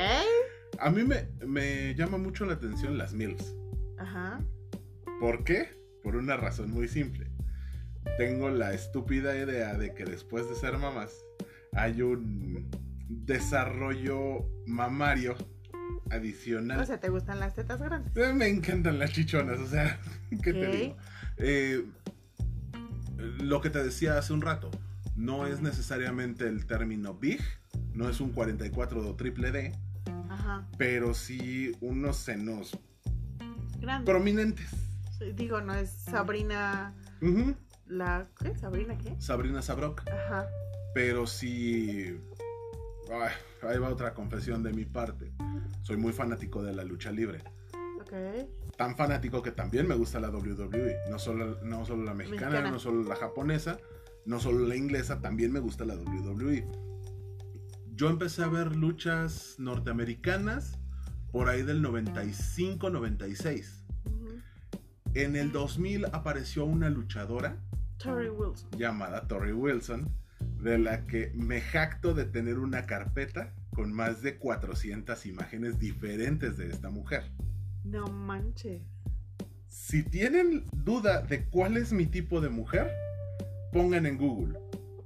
A 0.80 0.90
mí 0.90 1.04
me, 1.04 1.30
me 1.46 1.94
llama 1.94 2.18
mucho 2.18 2.46
la 2.46 2.54
atención 2.54 2.98
las 2.98 3.14
MILFs. 3.14 3.54
Ajá. 4.00 4.40
¿Por 5.24 5.46
qué? 5.46 5.70
Por 6.04 6.18
una 6.18 6.36
razón 6.36 6.70
muy 6.72 6.90
simple. 6.90 7.32
Tengo 8.18 8.50
la 8.50 8.74
estúpida 8.74 9.34
idea 9.38 9.74
de 9.78 9.94
que 9.94 10.04
después 10.04 10.50
de 10.50 10.56
ser 10.56 10.78
mamás 10.78 11.12
hay 11.72 12.02
un 12.02 12.70
desarrollo 13.08 14.46
mamario 14.68 15.38
adicional. 16.12 16.78
O 16.82 16.86
sea, 16.86 17.00
¿te 17.00 17.08
gustan 17.08 17.40
las 17.40 17.54
tetas 17.54 17.82
grandes? 17.82 18.12
Eh, 18.18 18.34
Me 18.34 18.50
encantan 18.50 19.00
las 19.00 19.14
chichonas, 19.14 19.60
o 19.60 19.68
sea, 19.68 19.98
¿qué 20.44 20.52
te 20.52 20.68
digo? 20.68 20.98
Eh, 21.38 21.86
lo 23.42 23.62
que 23.62 23.70
te 23.70 23.82
decía 23.82 24.18
hace 24.18 24.34
un 24.34 24.42
rato, 24.42 24.72
no 25.16 25.48
es 25.48 25.62
necesariamente 25.62 26.50
el 26.50 26.66
término 26.66 27.14
big, 27.14 27.40
no 27.94 28.10
es 28.10 28.20
un 28.20 28.34
44 28.34 29.10
o 29.10 29.16
triple 29.16 29.54
D, 29.54 29.72
Ajá. 30.30 30.68
pero 30.78 31.14
sí 31.14 31.72
unos 31.80 32.18
senos 32.18 32.78
Grandes. 33.80 34.06
prominentes. 34.06 34.70
Digo, 35.36 35.62
no 35.62 35.74
es 35.74 35.90
Sabrina 35.90 36.94
la... 37.88 38.28
¿Qué? 38.40 38.56
¿Sabrina 38.58 38.98
qué? 38.98 39.16
Sabrina 39.20 39.62
Sabrok, 39.62 40.04
Ajá. 40.10 40.48
pero 40.94 41.28
sí... 41.28 42.18
Ay, 43.12 43.32
ahí 43.70 43.78
va 43.80 43.90
otra 43.90 44.14
confesión 44.14 44.64
de 44.64 44.74
mi 44.74 44.86
parte. 44.86 45.34
Soy 45.82 45.98
muy 45.98 46.14
fanático 46.14 46.64
de 46.64 46.74
la 46.74 46.84
lucha 46.84 47.12
libre. 47.12 47.44
Ok. 48.02 48.14
tan 48.78 48.96
fanático 48.96 49.42
que 49.42 49.52
también 49.52 49.88
me 49.88 49.96
gusta 49.96 50.20
la 50.20 50.30
WWE. 50.30 50.96
No 51.10 51.20
solo, 51.20 51.60
no 51.64 51.86
solo 51.86 52.04
la 52.04 52.14
mexicana, 52.14 52.50
Mexicana. 52.50 52.72
no 52.72 52.80
solo 52.80 53.04
la 53.04 53.16
japonesa, 53.16 53.78
no 54.26 54.40
solo 54.40 54.66
la 54.66 54.76
inglesa, 54.76 55.22
también 55.22 55.52
me 55.52 55.60
gusta 55.60 55.86
la 55.86 55.96
WWE. 55.96 56.68
Yo 57.96 58.10
empecé 58.10 58.44
a 58.44 58.48
ver 58.48 58.76
luchas 58.76 59.56
norteamericanas 59.60 60.80
por 61.32 61.50
ahí 61.50 61.62
del 61.64 61.84
95-96. 61.84 63.83
En 65.16 65.36
el 65.36 65.52
2000 65.52 66.06
apareció 66.06 66.66
una 66.66 66.90
luchadora 66.90 67.58
Tori 67.98 68.30
Wilson. 68.30 68.70
llamada 68.78 69.28
Tori 69.28 69.52
Wilson, 69.52 70.10
de 70.62 70.80
la 70.80 71.06
que 71.06 71.32
me 71.36 71.62
jacto 71.62 72.16
de 72.16 72.26
tener 72.26 72.58
una 72.58 72.88
carpeta 72.88 73.54
con 73.76 73.94
más 73.94 74.24
de 74.24 74.38
400 74.38 75.26
imágenes 75.28 75.78
diferentes 75.78 76.58
de 76.58 76.68
esta 76.68 76.90
mujer. 76.90 77.24
No 77.84 78.08
manches. 78.08 78.82
Si 79.68 80.04
tienen 80.04 80.66
duda 80.72 81.22
de 81.22 81.46
cuál 81.46 81.78
es 81.78 81.94
mi 81.94 82.08
tipo 82.08 82.42
de 82.42 82.50
mujer, 82.50 82.92
pongan 83.72 84.06
en 84.08 84.18
Google 84.18 84.60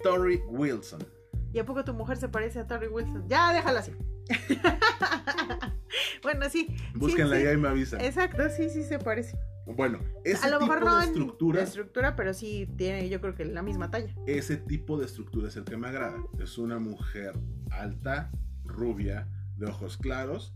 Tori 0.04 0.42
Wilson. 0.48 1.04
¿Y 1.52 1.60
a 1.60 1.66
poco 1.66 1.84
tu 1.84 1.94
mujer 1.94 2.18
se 2.18 2.30
parece 2.30 2.60
a 2.60 2.68
Tori 2.68 2.88
Wilson? 2.88 3.28
Ya, 3.28 3.52
déjala 3.52 3.80
así. 3.80 3.92
bueno, 6.24 6.50
sí. 6.50 6.68
Búsquenla 6.96 7.38
sí, 7.38 7.44
y 7.44 7.46
ahí 7.48 7.58
me 7.58 7.68
avisan. 7.68 8.02
Exacto, 8.02 8.50
sí, 8.50 8.70
sí 8.70 8.84
se 8.84 9.00
parece. 9.00 9.38
Bueno, 9.66 10.00
ese 10.24 10.46
a 10.46 10.50
lo 10.50 10.60
tipo 10.60 10.72
mejor 10.72 10.86
no 10.86 10.98
de 10.98 11.06
estructura, 11.06 11.62
estructura, 11.62 12.16
pero 12.16 12.34
sí 12.34 12.70
tiene, 12.78 13.10
yo 13.10 13.20
creo 13.20 13.36
que 13.36 13.44
la 13.44 13.62
misma 13.62 13.92
talla. 13.92 14.14
ese 14.26 14.56
tipo 14.56 14.98
de 14.98 15.06
estructura 15.06 15.50
es 15.50 15.58
el 15.58 15.66
que 15.66 15.76
me 15.76 15.88
agrada. 15.90 16.18
Es 16.40 16.58
una 16.58 16.80
mujer 16.80 17.34
alta, 17.72 18.32
rubia, 18.64 19.28
de 19.58 19.66
ojos 19.66 19.98
claros, 19.98 20.54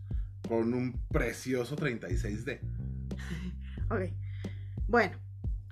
con 0.47 0.74
un 0.74 0.93
precioso 1.09 1.76
36D. 1.76 2.59
Ok. 3.89 4.03
Bueno. 4.88 5.17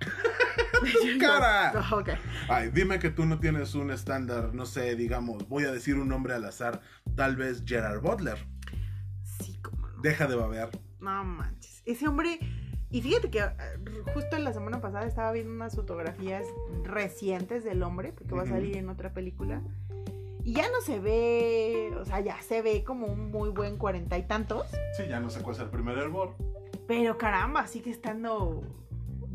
¡Cara! 1.20 1.72
ok. 1.92 2.10
Ay, 2.48 2.70
dime 2.70 2.98
que 2.98 3.10
tú 3.10 3.26
no 3.26 3.38
tienes 3.38 3.74
un 3.74 3.90
estándar, 3.90 4.54
no 4.54 4.66
sé, 4.66 4.96
digamos, 4.96 5.48
voy 5.48 5.64
a 5.64 5.72
decir 5.72 5.96
un 5.96 6.08
nombre 6.08 6.34
al 6.34 6.44
azar, 6.44 6.80
tal 7.16 7.36
vez 7.36 7.62
Gerard 7.66 8.00
Butler. 8.00 8.38
Sí, 9.22 9.58
cómo 9.62 9.88
no. 9.88 10.02
Deja 10.02 10.26
de 10.26 10.36
babear. 10.36 10.70
No 11.00 11.24
manches. 11.24 11.82
Ese 11.86 12.08
hombre. 12.08 12.38
Y 12.92 13.02
fíjate 13.02 13.30
que 13.30 13.38
eh, 13.38 13.52
justo 14.12 14.36
la 14.38 14.52
semana 14.52 14.80
pasada 14.80 15.06
estaba 15.06 15.30
viendo 15.30 15.52
unas 15.52 15.76
fotografías 15.76 16.44
recientes 16.82 17.62
del 17.62 17.82
hombre, 17.84 18.12
porque 18.12 18.34
va 18.34 18.42
a 18.42 18.46
salir 18.46 18.76
en 18.76 18.88
otra 18.88 19.12
película. 19.12 19.62
Y 20.42 20.54
ya 20.54 20.68
no 20.70 20.80
se 20.80 20.98
ve, 20.98 21.92
o 22.00 22.04
sea, 22.04 22.20
ya 22.20 22.40
se 22.42 22.62
ve 22.62 22.82
como 22.82 23.06
un 23.06 23.30
muy 23.30 23.50
buen 23.50 23.76
cuarenta 23.76 24.18
y 24.18 24.26
tantos. 24.26 24.66
Sí, 24.96 25.04
ya 25.08 25.20
no 25.20 25.30
sé 25.30 25.40
cuál 25.40 25.54
es 25.54 25.62
el 25.62 25.68
primer 25.68 25.98
hervor. 25.98 26.34
Pero 26.88 27.18
caramba, 27.18 27.68
sigue 27.68 27.90
estando 27.90 28.64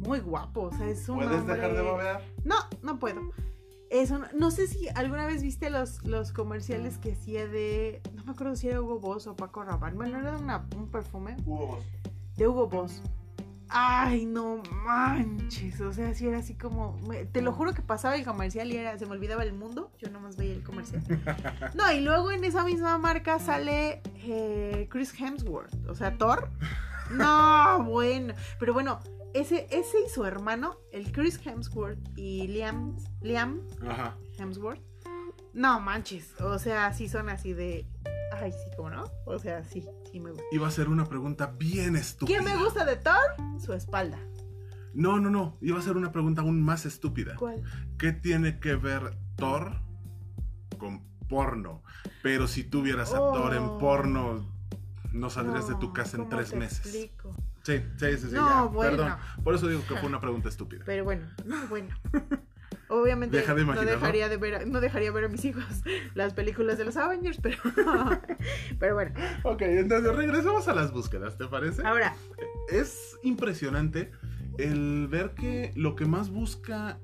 muy 0.05 0.19
guapo. 0.19 0.63
O 0.63 0.71
sea, 0.77 0.87
es 0.87 1.07
un 1.09 1.17
¿Puedes 1.17 1.45
dejar 1.45 1.73
de 1.73 1.79
hombre- 1.81 1.91
babear? 2.05 2.21
No, 2.43 2.55
no 2.83 2.99
puedo. 2.99 3.21
Es 3.89 4.09
un- 4.11 4.25
no 4.35 4.49
sé 4.51 4.67
si 4.67 4.89
alguna 4.89 5.25
vez 5.27 5.41
viste 5.43 5.69
los, 5.69 6.03
los 6.05 6.31
comerciales 6.31 6.97
que 6.97 7.13
hacía 7.13 7.47
de. 7.47 8.01
No 8.15 8.23
me 8.25 8.31
acuerdo 8.31 8.55
si 8.55 8.67
era 8.67 8.81
Hugo 8.81 8.99
Boss 8.99 9.27
o 9.27 9.35
Paco 9.35 9.63
Rabanne. 9.63 9.95
Bueno, 9.95 10.17
era 10.19 10.37
una- 10.37 10.65
un 10.75 10.89
perfume 10.89 11.37
Hugo 11.45 11.67
Boss. 11.67 11.85
de 12.35 12.47
Hugo 12.47 12.67
Boss. 12.67 13.01
Ay, 13.67 14.25
no 14.25 14.61
manches. 14.83 15.81
O 15.81 15.91
sea, 15.91 16.13
si 16.13 16.27
era 16.27 16.37
así 16.39 16.53
como. 16.55 16.97
me- 17.07 17.25
te 17.25 17.41
lo 17.41 17.51
juro 17.51 17.73
que 17.73 17.81
pasaba 17.81 18.15
el 18.15 18.23
comercial 18.25 18.71
y 18.71 18.77
era, 18.77 18.97
se 18.97 19.05
me 19.05 19.13
olvidaba 19.13 19.43
el 19.43 19.53
mundo. 19.53 19.91
Yo 19.99 20.09
nomás 20.09 20.35
veía 20.37 20.53
el 20.53 20.63
comercial. 20.63 21.03
No, 21.75 21.91
y 21.91 22.01
luego 22.01 22.31
en 22.31 22.43
esa 22.43 22.63
misma 22.63 22.97
marca 22.97 23.39
sale 23.39 24.01
eh, 24.23 24.87
Chris 24.91 25.13
Hemsworth. 25.19 25.73
O 25.87 25.95
sea, 25.95 26.17
Thor. 26.17 26.49
No, 27.11 27.83
bueno. 27.83 28.33
Pero 28.59 28.73
bueno, 28.73 28.99
ese, 29.39 29.67
ese 29.71 29.97
y 30.05 30.09
su 30.09 30.25
hermano, 30.25 30.77
el 30.91 31.11
Chris 31.11 31.39
Hemsworth 31.45 31.99
y 32.17 32.47
Liam, 32.47 32.95
Liam 33.21 33.61
Ajá. 33.87 34.17
Hemsworth. 34.37 34.81
No 35.53 35.79
manches. 35.79 36.33
O 36.41 36.59
sea, 36.59 36.93
sí 36.93 37.07
son 37.07 37.29
así 37.29 37.53
de. 37.53 37.87
Ay, 38.33 38.51
sí, 38.51 38.69
¿cómo 38.75 38.89
no? 38.89 39.03
O 39.25 39.39
sea, 39.39 39.63
sí, 39.63 39.85
sí 40.11 40.19
me 40.19 40.31
gusta. 40.31 40.43
Iba 40.51 40.67
a 40.67 40.71
ser 40.71 40.89
una 40.89 41.05
pregunta 41.05 41.53
bien 41.57 41.95
estúpida. 41.95 42.37
¿Qué 42.39 42.43
me 42.43 42.57
gusta 42.57 42.83
de 42.83 42.97
Thor? 42.97 43.15
Su 43.63 43.71
espalda. 43.73 44.19
No, 44.93 45.19
no, 45.19 45.29
no. 45.29 45.57
Iba 45.61 45.79
a 45.79 45.81
ser 45.81 45.95
una 45.97 46.11
pregunta 46.11 46.41
aún 46.41 46.61
más 46.61 46.85
estúpida. 46.85 47.35
¿Cuál? 47.35 47.63
¿Qué 47.97 48.11
tiene 48.13 48.59
que 48.59 48.75
ver 48.75 49.17
Thor 49.37 49.81
con 50.77 51.01
porno? 51.29 51.83
Pero 52.21 52.47
si 52.47 52.63
tú 52.63 52.81
vieras 52.81 53.13
a 53.13 53.17
Thor 53.17 53.53
en 53.53 53.63
Oh. 53.63 53.77
porno, 53.77 54.45
no 55.13 55.29
saldrías 55.29 55.67
de 55.69 55.75
tu 55.75 55.93
casa 55.93 56.17
en 56.17 56.23
¿cómo 56.25 56.35
tres 56.35 56.49
te 56.49 56.55
meses. 56.57 56.79
explico? 56.85 57.31
Sí, 57.65 57.81
sí, 57.97 58.17
sí, 58.17 58.27
sí. 58.29 58.35
No, 58.35 58.47
ya, 58.47 58.61
bueno. 58.63 58.91
Perdón. 58.91 59.13
Por 59.43 59.55
eso 59.55 59.67
digo 59.67 59.81
que 59.87 59.95
fue 59.95 60.07
una 60.07 60.21
pregunta 60.21 60.49
estúpida. 60.49 60.83
Pero 60.85 61.03
bueno, 61.03 61.25
no, 61.45 61.67
bueno. 61.67 61.89
Obviamente 62.87 63.37
Deja 63.37 63.55
de 63.55 63.65
no 63.65 63.81
dejaría 63.81 64.29
de 64.29 64.37
ver, 64.37 64.67
no 64.67 64.79
dejaría 64.79 65.11
ver 65.11 65.25
a 65.25 65.27
mis 65.27 65.43
hijos 65.43 65.63
las 66.13 66.33
películas 66.35 66.77
de 66.77 66.85
los 66.85 66.95
Avengers, 66.97 67.39
pero, 67.41 67.57
pero 68.79 68.93
bueno. 68.93 69.11
Ok, 69.41 69.63
entonces 69.63 70.15
regresamos 70.15 70.67
a 70.67 70.75
las 70.75 70.91
búsquedas, 70.91 71.35
¿te 71.37 71.47
parece? 71.47 71.81
Ahora, 71.83 72.15
Es 72.69 73.17
impresionante 73.23 74.11
el 74.59 75.07
ver 75.07 75.31
que 75.31 75.71
lo 75.75 75.95
que 75.95 76.05
más 76.05 76.29
busca 76.29 76.99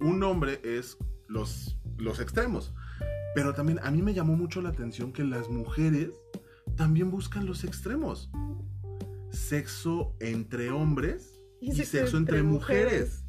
un 0.00 0.22
hombre 0.24 0.60
es 0.64 0.98
los, 1.28 1.78
los 1.96 2.18
extremos. 2.18 2.74
Pero 3.36 3.54
también 3.54 3.78
a 3.82 3.90
mí 3.92 4.02
me 4.02 4.14
llamó 4.14 4.36
mucho 4.36 4.62
la 4.62 4.70
atención 4.70 5.12
que 5.12 5.22
las 5.22 5.48
mujeres 5.48 6.10
también 6.76 7.10
buscan 7.10 7.46
los 7.46 7.62
extremos. 7.62 8.30
Sexo 9.34 10.14
entre 10.20 10.70
hombres 10.70 11.40
y, 11.60 11.72
sexo, 11.72 12.16
entre, 12.16 12.42
mujeres. 12.42 13.24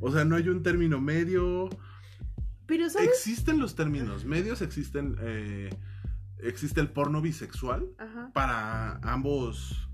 O 0.00 0.10
sea, 0.12 0.24
no 0.24 0.36
hay 0.36 0.48
un 0.48 0.62
término 0.62 1.00
medio. 1.00 1.68
Pero 2.66 2.88
sabes, 2.90 3.08
Existen 3.08 3.58
los 3.58 3.74
términos 3.74 4.24
medios, 4.24 4.60
existen. 4.62 5.16
eh, 5.20 5.70
existe 6.38 6.80
el 6.80 6.90
porno 6.90 7.20
bisexual 7.20 7.88
Ajá, 7.98 8.30
para 8.32 8.98
ambos 8.98 9.88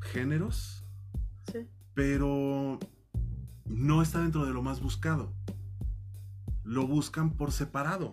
géneros. 0.00 0.84
sí. 1.52 1.66
pero 1.94 2.78
no 3.64 4.02
está 4.02 4.20
dentro 4.22 4.44
de 4.46 4.52
lo 4.52 4.62
más 4.62 4.80
buscado. 4.80 5.32
Lo 6.64 6.86
buscan 6.86 7.36
por 7.36 7.50
separado. 7.52 8.12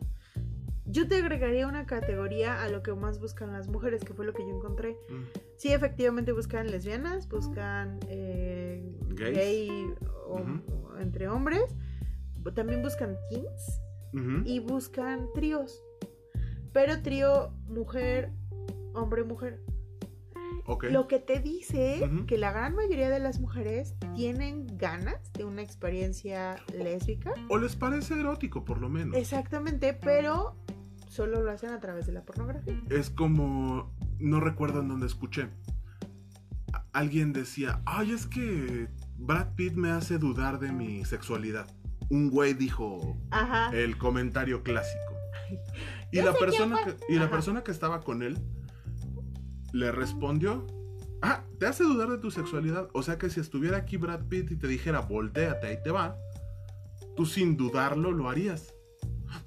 Yo 0.88 1.08
te 1.08 1.16
agregaría 1.18 1.68
una 1.68 1.86
categoría 1.86 2.62
a 2.64 2.70
lo 2.70 2.84
que 2.84 2.94
más 2.94 3.20
buscan 3.20 3.52
las 3.52 3.68
mujeres, 3.68 4.04
que 4.04 4.14
fue 4.14 4.26
lo 4.26 4.34
que 4.34 4.44
yo 4.44 4.56
encontré. 4.56 4.98
Mm, 5.10 5.24
Sí, 5.58 5.72
efectivamente 5.74 6.32
buscan 6.32 6.68
lesbianas, 6.70 7.28
buscan 7.30 8.00
eh, 8.10 8.94
gay 9.34 9.94
o- 10.28 10.38
entre 11.00 11.28
hombres, 11.28 11.76
también 12.54 12.84
buscan 12.84 13.18
teens 13.30 13.82
y 14.46 14.60
buscan 14.60 15.28
tríos. 15.34 15.82
Pero 16.74 17.02
trío 17.02 17.52
mujer, 17.68 18.30
hombre, 18.94 19.24
mujer. 19.24 19.60
Lo 20.90 21.08
que 21.08 21.20
te 21.20 21.40
dice 21.40 22.10
que 22.28 22.38
la 22.38 22.52
gran 22.52 22.76
mayoría 22.76 23.10
de 23.10 23.20
las 23.20 23.40
mujeres 23.40 23.96
tienen 24.16 24.66
ganas 24.78 25.32
de 25.34 25.46
una 25.46 25.62
experiencia 25.62 26.56
lésbica. 26.74 27.34
O 27.50 27.58
les 27.58 27.76
parece 27.76 28.20
erótico, 28.20 28.66
por 28.66 28.80
lo 28.80 28.90
menos. 28.90 29.16
Exactamente, 29.16 29.94
pero 29.94 30.56
solo 31.08 31.44
lo 31.44 31.52
hacen 31.52 31.70
a 31.70 31.80
través 31.80 32.08
de 32.08 32.14
la 32.14 32.24
pornografía. 32.24 32.82
Es 32.90 33.12
como, 33.12 33.94
no 34.18 34.40
recuerdo 34.40 34.82
en 34.82 34.88
dónde 34.88 35.06
escuché. 35.06 35.50
Alguien 36.94 37.32
decía, 37.32 37.82
ay, 37.86 38.12
es 38.12 38.26
que 38.26 38.88
Brad 39.18 39.54
Pitt 39.56 39.74
me 39.74 39.92
hace 39.92 40.18
dudar 40.18 40.60
de 40.60 40.72
mi 40.72 41.06
sexualidad. 41.06 41.68
Un 42.10 42.30
güey 42.30 42.54
dijo 42.54 43.18
Ajá. 43.30 43.70
el 43.76 43.98
comentario 43.98 44.64
clásico. 44.64 45.14
Y 46.12 46.22
la 46.22 46.34
persona 46.34 46.78
que, 46.84 47.14
y 47.14 47.18
la 47.18 47.30
persona 47.30 47.64
que 47.64 47.72
estaba 47.72 48.02
con 48.02 48.24
él 48.24 48.40
le 49.76 49.92
respondió, 49.92 50.66
ah, 51.22 51.44
te 51.60 51.66
hace 51.68 51.84
dudar 51.84 52.10
de 52.10 52.18
tu 52.18 52.32
sexualidad. 52.32 52.88
O 52.94 53.04
sea 53.04 53.18
que 53.18 53.30
si 53.30 53.40
estuviera 53.40 53.78
aquí 53.78 53.98
Brad 53.98 54.26
Pitt 54.28 54.52
y 54.52 54.56
te 54.56 54.68
dijera, 54.68 55.02
volteate, 55.02 55.68
ahí 55.68 55.78
te 55.84 55.92
va, 55.92 56.16
tú 57.16 57.26
sin 57.26 57.58
dudarlo 57.58 58.12
lo 58.12 58.30
harías. 58.30 58.74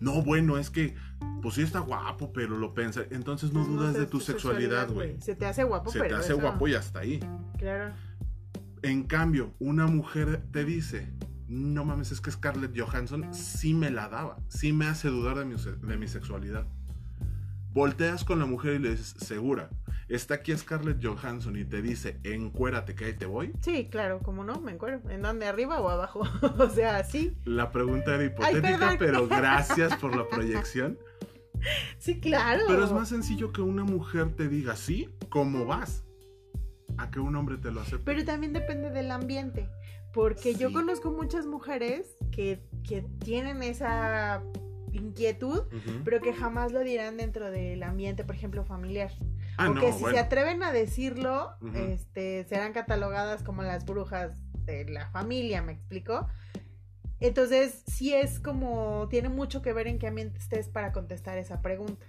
No, 0.01 0.23
bueno, 0.23 0.59
es 0.59 0.69
que, 0.71 0.95
pues 1.41 1.55
sí 1.55 1.63
está 1.63 1.79
guapo, 1.81 2.31
pero 2.33 2.59
lo 2.59 2.75
pensé. 2.75 3.09
Entonces 3.11 3.53
no 3.55 3.65
dudas 3.65 3.95
de 3.95 4.07
tu 4.07 4.21
sexualidad, 4.21 4.91
güey. 4.91 5.19
Se 5.21 5.35
te 5.35 5.47
hace 5.47 5.65
guapo, 5.65 5.91
Se 5.91 6.01
pero 6.01 6.17
te 6.17 6.21
hace 6.21 6.33
eso- 6.35 6.43
guapo 6.43 6.69
y 6.69 6.75
hasta 6.75 6.99
ahí. 7.01 7.21
Claro. 7.59 7.95
En 8.83 9.05
cambio, 9.05 9.55
una 9.59 9.87
mujer 9.87 10.43
te 10.53 10.65
dice, 10.65 11.11
no 11.49 11.85
mames, 11.87 12.13
es 12.13 12.21
que 12.21 12.31
Scarlett 12.31 12.79
Johansson 12.79 13.33
sí 13.33 13.73
me 13.73 13.91
la 13.91 14.09
daba, 14.11 14.37
sí 14.49 14.73
me 14.75 14.87
hace 14.87 15.09
dudar 15.09 15.39
de 15.39 15.47
mi, 15.47 15.57
se- 15.59 15.73
de 15.77 15.97
mi 15.97 16.07
sexualidad. 16.07 16.67
Volteas 17.79 18.25
con 18.25 18.41
la 18.41 18.45
mujer 18.45 18.75
y 18.75 18.79
le 18.81 18.91
dices, 18.91 19.15
segura, 19.25 19.71
está 20.09 20.35
aquí 20.35 20.53
Scarlett 20.57 20.99
Johansson 21.01 21.57
y 21.57 21.65
te 21.65 21.81
dice, 21.81 22.19
encuérate 22.25 22.97
que 22.97 23.05
ahí 23.05 23.13
te 23.13 23.25
voy. 23.25 23.53
Sí, 23.61 23.87
claro, 23.89 24.19
como 24.19 24.43
no, 24.43 24.61
me 24.61 24.73
acuerdo. 24.73 25.09
¿En 25.11 25.23
dónde? 25.23 25.47
¿Arriba 25.47 25.81
o 25.81 25.89
abajo? 25.89 26.23
o 26.59 26.71
sea, 26.71 27.05
sí. 27.05 27.37
La 27.45 27.71
pregunta 27.71 28.17
era 28.17 28.25
hipotética, 28.25 28.97
pero 28.99 29.29
gracias 29.29 29.95
por 29.95 30.17
la 30.17 30.27
proyección. 30.27 30.99
Sí, 31.99 32.19
claro. 32.19 32.65
Pero 32.67 32.85
es 32.85 32.91
más 32.91 33.11
sencillo 33.11 33.53
que 33.53 33.61
una 33.61 33.85
mujer 33.85 34.35
te 34.35 34.49
diga, 34.49 34.75
sí, 34.75 35.09
¿cómo 35.29 35.65
vas? 35.65 36.03
A 36.97 37.13
que 37.13 37.21
un 37.21 37.37
hombre 37.37 37.59
te 37.59 37.71
lo 37.71 37.83
acepte. 37.83 38.03
Pero 38.05 38.25
también 38.25 38.53
depende 38.53 38.91
del 38.91 39.13
ambiente. 39.13 39.69
Porque 40.13 40.57
yo 40.57 40.73
conozco 40.73 41.13
muchas 41.13 41.47
mujeres 41.47 42.17
que, 42.33 42.61
que 42.83 43.03
tienen 43.21 43.63
esa 43.63 44.43
inquietud, 44.93 45.63
pero 46.05 46.21
que 46.21 46.33
jamás 46.33 46.73
lo 46.73 46.81
dirán 46.81 47.17
dentro 47.17 47.51
del 47.51 47.83
ambiente, 47.83 48.25
por 48.25 48.35
ejemplo, 48.35 48.65
familiar. 48.65 49.13
ah, 49.57 49.71
o 49.71 49.75
no, 49.75 49.81
que 49.81 49.93
si 49.93 50.01
bueno. 50.03 50.17
se 50.17 50.23
atreven 50.23 50.63
a 50.63 50.73
decirlo, 50.73 51.53
Ujú. 51.61 51.77
este, 51.77 52.45
serán 52.45 52.73
catalogadas 52.73 53.43
como 53.43 53.63
las 53.63 53.85
brujas 53.85 54.39
de 54.65 54.85
la 54.85 55.09
familia, 55.11 55.63
¿me 55.63 55.73
explico? 55.73 56.29
Entonces, 57.21 57.83
sí 57.87 58.15
es 58.15 58.39
como, 58.39 59.09
tiene 59.09 59.29
mucho 59.29 59.61
que 59.63 59.73
ver 59.73 59.89
en 59.89 59.99
qué 59.99 60.07
ambiente 60.07 60.39
estés 60.39 60.69
para 60.69 60.93
contestar 60.93 61.37
esa 61.39 61.61
pregunta. 61.63 62.07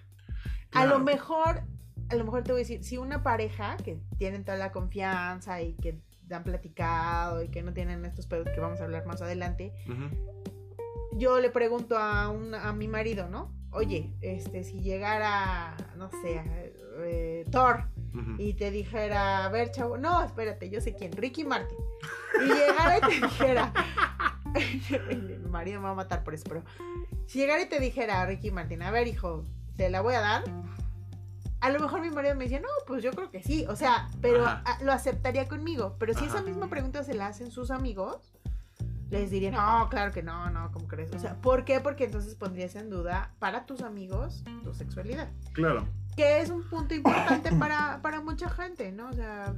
A 0.72 0.86
lo 0.86 1.00
mejor, 1.00 1.64
a 2.10 2.16
lo 2.16 2.24
mejor 2.24 2.44
te 2.44 2.52
voy 2.52 2.62
a 2.62 2.64
decir, 2.64 2.84
si 2.84 2.98
una 2.98 3.24
pareja 3.24 3.76
que 3.78 4.00
tienen 4.18 4.44
toda 4.44 4.58
la 4.58 4.72
confianza 4.72 5.62
y 5.62 5.74
que 5.74 6.00
han 6.30 6.44
platicado 6.44 7.42
y 7.42 7.48
que 7.50 7.64
no 7.64 7.74
tienen 7.74 8.06
estos 8.06 8.28
pedos 8.28 8.48
que 8.54 8.60
vamos 8.60 8.80
a 8.82 8.84
hablar 8.84 9.08
más 9.08 9.20
adelante, 9.24 9.74
Ujú. 9.88 10.39
Yo 11.20 11.40
le 11.40 11.50
pregunto 11.50 11.98
a, 11.98 12.30
un, 12.30 12.56
a 12.56 12.74
mi 12.74 12.88
marido, 12.88 13.28
¿no? 13.30 13.54
Oye, 13.72 14.16
este, 14.22 14.64
si 14.64 14.82
llegara, 14.82 15.78
no 15.96 16.10
sé, 16.10 16.42
eh, 17.02 17.46
Thor 17.52 17.86
y 18.38 18.54
te 18.54 18.72
dijera, 18.72 19.46
a 19.46 19.50
ver, 19.50 19.72
chavo, 19.72 19.98
no, 19.98 20.24
espérate, 20.24 20.70
yo 20.70 20.82
sé 20.82 20.96
quién, 20.96 21.12
Ricky 21.12 21.44
Martin. 21.44 21.78
Y 22.42 22.48
llegara 22.48 22.98
y 22.98 23.02
te 23.02 23.26
dijera, 23.28 23.74
mi 25.10 25.50
marido 25.50 25.80
me 25.80 25.86
va 25.86 25.92
a 25.92 25.96
matar 25.96 26.24
por 26.24 26.34
eso, 26.34 26.46
pero 26.48 26.64
si 27.28 27.40
llegara 27.40 27.62
y 27.62 27.70
te 27.70 27.80
dijera, 27.80 28.26
Ricky 28.26 28.52
Martin, 28.52 28.82
a 28.82 28.92
ver, 28.92 29.08
hijo, 29.08 29.46
te 29.76 29.90
la 29.90 30.02
voy 30.02 30.16
a 30.16 30.22
dar. 30.22 30.44
A 31.62 31.70
lo 31.70 31.80
mejor 31.80 32.02
mi 32.02 32.10
marido 32.10 32.36
me 32.36 32.46
decía, 32.46 32.62
no, 32.62 32.70
pues 32.88 33.04
yo 33.04 33.12
creo 33.12 33.30
que 33.30 33.44
sí, 33.44 33.66
o 33.68 33.76
sea, 33.76 34.10
pero 34.22 34.46
lo 34.82 34.94
aceptaría 34.94 35.48
conmigo. 35.48 35.98
Pero 36.00 36.14
si 36.14 36.26
esa 36.26 36.42
misma 36.42 36.70
pregunta 36.70 37.04
se 37.04 37.14
la 37.14 37.28
hacen 37.28 37.52
sus 37.52 37.70
amigos, 37.70 38.39
les 39.10 39.32
diría, 39.32 39.52
no, 39.52 39.88
claro 39.90 40.12
que 40.12 40.22
no, 40.24 40.50
no, 40.52 40.72
¿cómo 40.72 40.88
crees? 40.88 41.12
O 41.14 41.20
sea, 41.20 41.36
¿por 41.42 41.66
qué? 41.66 41.80
Porque 41.80 42.06
entonces 42.06 42.36
pondrías 42.36 42.76
en 42.76 42.90
duda 42.90 43.34
para 43.40 43.66
tus 43.66 43.82
amigos 43.82 44.44
tu 44.64 44.74
sexualidad. 44.74 45.30
Claro. 45.54 45.88
Que 46.16 46.42
es 46.42 46.50
un 46.50 46.64
punto 46.70 46.94
importante 46.94 47.52
para, 47.54 48.02
para 48.02 48.22
mucha 48.22 48.50
gente, 48.50 48.92
¿no? 48.92 49.10
O 49.10 49.14
sea, 49.14 49.54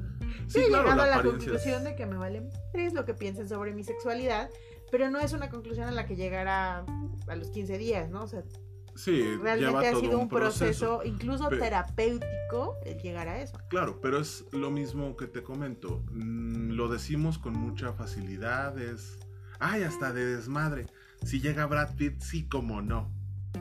Sí, 0.48 0.62
claro, 0.70 0.96
la 0.96 1.04
a 1.04 1.08
la 1.08 1.16
es- 1.18 1.22
conclusión 1.24 1.84
de 1.84 1.96
que 1.96 2.06
me 2.06 2.18
valen 2.18 2.50
tres 2.72 2.94
lo 2.94 3.04
que 3.06 3.14
piensen 3.14 3.50
sobre 3.50 3.74
mi 3.74 3.84
sexualidad, 3.84 4.50
pero 4.92 5.10
no 5.10 5.20
es 5.20 5.34
una 5.34 5.50
conclusión 5.50 5.88
a 5.88 5.92
la 5.92 6.06
que 6.06 6.16
llegara 6.16 6.86
a 7.28 7.36
los 7.36 7.50
15 7.50 7.78
días, 7.78 8.10
¿no? 8.10 8.24
O 8.24 8.28
sea, 8.28 8.44
Sí, 8.94 9.12
lleva 9.14 9.44
realmente 9.56 9.88
ha 9.88 9.96
sido 9.96 10.20
un 10.20 10.28
proceso, 10.28 11.02
incluso 11.06 11.48
terapéutico, 11.48 12.76
el 12.86 12.98
llegar 13.00 13.28
a 13.30 13.42
eso. 13.42 13.58
Claro, 13.70 14.00
pero 14.02 14.20
es 14.20 14.46
lo 14.52 14.70
mismo 14.70 15.16
que 15.16 15.28
te 15.28 15.44
comento. 15.44 16.04
Mm, 16.12 16.72
lo 16.72 16.90
decimos 16.90 17.38
con 17.38 17.54
mucha 17.54 17.94
facilidad, 17.94 18.78
es... 18.80 19.18
Ay, 19.62 19.84
hasta 19.84 20.12
de 20.12 20.38
desmadre. 20.38 20.88
Si 21.24 21.40
llega 21.40 21.68
Brad 21.68 21.96
Pitt, 21.96 22.20
sí, 22.20 22.50
como 22.50 22.82
no. 22.82 23.14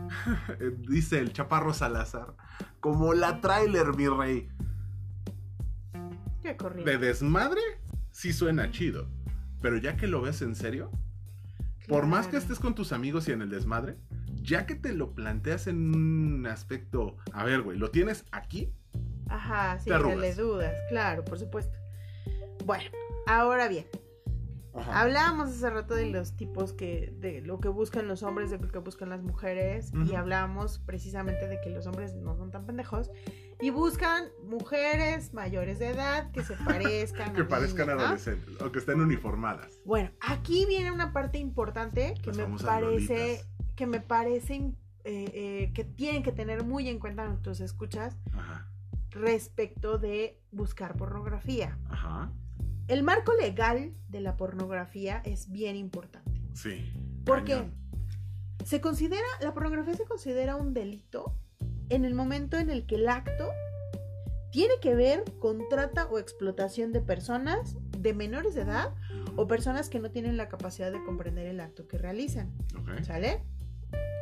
Dice 0.89 1.19
el 1.19 1.35
chaparro 1.35 1.75
Salazar. 1.75 2.35
Como 2.81 3.13
la 3.13 3.43
trailer, 3.43 3.95
mi 3.95 4.09
rey. 4.09 4.49
Qué 6.43 6.57
De 6.87 6.97
desmadre, 6.97 7.61
sí 8.11 8.33
suena 8.33 8.71
chido. 8.71 9.09
Pero 9.61 9.77
ya 9.77 9.99
que 9.99 10.07
lo 10.07 10.23
ves 10.23 10.41
en 10.41 10.55
serio, 10.55 10.91
por 11.87 12.07
más 12.07 12.29
que 12.29 12.39
estés 12.39 12.59
con 12.59 12.75
tus 12.75 12.93
amigos 12.93 13.29
y 13.29 13.33
en 13.33 13.43
el 13.43 13.51
desmadre, 13.51 13.99
ya 14.43 14.65
que 14.65 14.75
te 14.75 14.95
lo 14.95 15.15
planteas 15.15 15.67
en 15.67 15.95
un 15.95 16.47
aspecto... 16.47 17.19
A 17.33 17.45
ver, 17.45 17.61
güey, 17.61 17.77
¿lo 17.77 17.91
tienes 17.91 18.25
aquí? 18.33 18.73
Ajá, 19.29 19.79
sí, 19.79 19.91
te 19.91 20.17
le 20.17 20.35
dudas, 20.35 20.75
claro, 20.89 21.27
por 21.27 21.39
supuesto. 21.39 21.79
Bueno, 22.65 22.91
ahora 23.27 23.69
bien, 23.69 23.87
Ajá. 24.75 25.01
hablábamos 25.01 25.49
hace 25.51 25.69
rato 25.71 25.95
de 25.95 26.11
los 26.11 26.37
tipos 26.37 26.73
que, 26.73 27.13
de 27.19 27.41
lo 27.41 27.59
que 27.61 27.69
buscan 27.69 28.07
los 28.09 28.23
hombres, 28.23 28.51
de 28.51 28.59
lo 28.59 28.69
que 28.69 28.79
buscan 28.79 29.09
las 29.11 29.23
mujeres, 29.23 29.93
y 29.93 29.99
Ujú. 29.99 30.17
hablábamos 30.17 30.79
precisamente 30.79 31.49
de 31.49 31.61
que 31.61 31.71
los 31.71 31.87
hombres 31.87 32.15
no 32.15 32.37
son 32.37 32.51
tan 32.51 32.67
pendejos 32.67 33.11
y 33.61 33.71
buscan 33.71 34.25
mujeres 34.45 35.35
mayores 35.35 35.79
de 35.79 35.89
edad 35.91 36.31
que 36.33 36.45
se 36.45 36.55
parezcan. 36.65 37.33
que 37.35 37.43
a 37.43 37.49
parezcan 37.49 37.87
niñas, 37.89 37.97
¿no? 37.99 38.03
adolescentes 38.05 38.61
o 38.61 38.73
que 38.73 38.79
estén 38.79 39.01
uniformadas. 39.01 39.81
Bueno, 39.85 40.11
aquí 40.21 40.67
viene 40.67 40.91
una 40.93 41.13
parte 41.13 41.39
importante 41.39 42.15
que 42.23 42.33
me 42.33 42.47
parece, 42.59 43.45
que 43.77 43.87
me 43.87 44.01
parece 44.01 44.55
eh, 44.57 44.73
eh, 45.35 45.73
que 45.75 45.85
tienen 45.85 46.23
que 46.23 46.33
tener 46.33 46.65
muy 46.65 46.89
en 46.89 46.99
cuenta 46.99 47.25
nuestros 47.27 47.61
escuchas 47.61 48.17
Ajá. 48.35 48.67
respecto 49.11 49.99
de 49.99 50.39
buscar 50.53 50.97
pornografía. 50.97 51.79
Ajá. 51.89 52.31
El 52.91 53.05
marco 53.05 53.33
legal 53.35 53.95
de 54.09 54.21
la 54.21 54.37
pornografía 54.37 55.23
es 55.25 55.49
bien 55.49 55.77
importante. 55.77 56.43
Sí. 56.55 56.93
Porque 57.25 57.53
cañón. 57.53 57.75
se 58.65 58.81
considera, 58.81 59.23
la 59.41 59.55
pornografía 59.55 59.95
se 59.95 60.07
considera 60.07 60.57
un 60.57 60.75
delito 60.75 61.37
en 61.89 62.05
el 62.05 62.15
momento 62.15 62.59
en 62.59 62.69
el 62.69 62.87
que 62.87 62.97
el 62.97 63.09
acto 63.09 63.49
tiene 64.51 64.75
que 64.83 64.97
ver 64.97 65.23
con 65.39 65.69
trata 65.69 66.07
o 66.07 66.19
explotación 66.19 66.91
de 66.91 67.01
personas 67.01 67.77
de 67.97 68.13
menores 68.13 68.57
de 68.57 68.63
edad 68.63 68.93
o 69.37 69.47
personas 69.47 69.89
que 69.89 70.01
no 70.01 70.11
tienen 70.11 70.37
la 70.37 70.49
capacidad 70.49 70.91
de 70.91 71.01
comprender 71.05 71.47
el 71.47 71.61
acto 71.61 71.87
que 71.87 71.97
realizan. 71.97 72.53
¿Sale? 73.03 73.45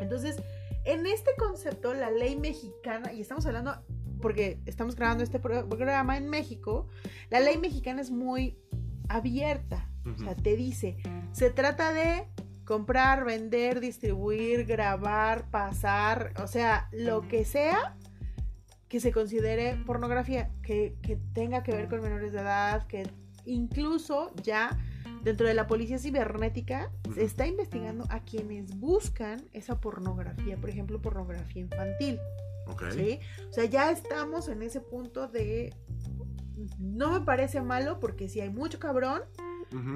Entonces, 0.03 0.43
en 0.85 1.07
este 1.07 1.31
concepto, 1.39 1.95
la 1.95 2.11
ley 2.11 2.37
mexicana, 2.37 3.15
y 3.15 3.23
estamos 3.23 3.47
hablando 3.47 3.83
porque 4.21 4.61
estamos 4.67 4.97
grabando 4.97 5.25
este 5.25 5.39
pro- 5.39 5.69
programa 5.69 6.17
en 6.17 6.29
México, 6.29 6.89
la 7.31 7.41
ley 7.41 7.59
mexicana 7.59 8.01
es 8.01 8.11
muy 8.11 8.59
abierta. 9.09 9.89
O 10.07 10.17
sea, 10.17 10.35
te 10.35 10.57
dice, 10.57 10.97
se 11.33 11.51
trata 11.51 11.93
de 11.93 12.27
comprar, 12.65 13.25
vender, 13.27 13.79
distribuir, 13.81 14.65
grabar, 14.65 15.51
pasar, 15.51 16.33
o 16.43 16.47
sea, 16.47 16.89
lo 16.93 17.29
que 17.29 17.45
sea 17.45 17.97
que 18.89 19.01
se 19.01 19.13
considere 19.13 19.77
pornografía, 19.85 20.51
que, 20.63 20.97
que 21.03 21.17
tenga 21.35 21.63
que 21.63 21.73
ver 21.73 21.89
con 21.89 22.01
menores 22.01 22.33
de 22.33 22.41
edad, 22.41 22.87
que 22.87 23.07
incluso 23.45 24.33
ya 24.43 24.79
dentro 25.23 25.47
de 25.47 25.53
la 25.53 25.67
policía 25.67 25.99
cibernética 25.99 26.91
se 27.15 27.25
está 27.25 27.47
investigando 27.47 28.07
a 28.09 28.21
quienes 28.21 28.79
buscan 28.79 29.45
esa 29.53 29.79
pornografía, 29.79 30.57
por 30.57 30.71
ejemplo, 30.71 31.03
pornografía 31.03 31.61
infantil. 31.61 32.19
¿Sí? 32.93 33.21
O 33.49 33.53
sea, 33.53 33.65
ya 33.65 33.91
estamos 33.91 34.49
en 34.49 34.63
ese 34.63 34.81
punto 34.81 35.29
de... 35.29 35.75
No 36.79 37.13
me 37.13 37.21
parece 37.21 37.61
malo 37.63 38.01
porque 38.01 38.29
si 38.29 38.41
hay 38.41 38.51
mucho 38.51 38.79
cabrón 38.79 39.23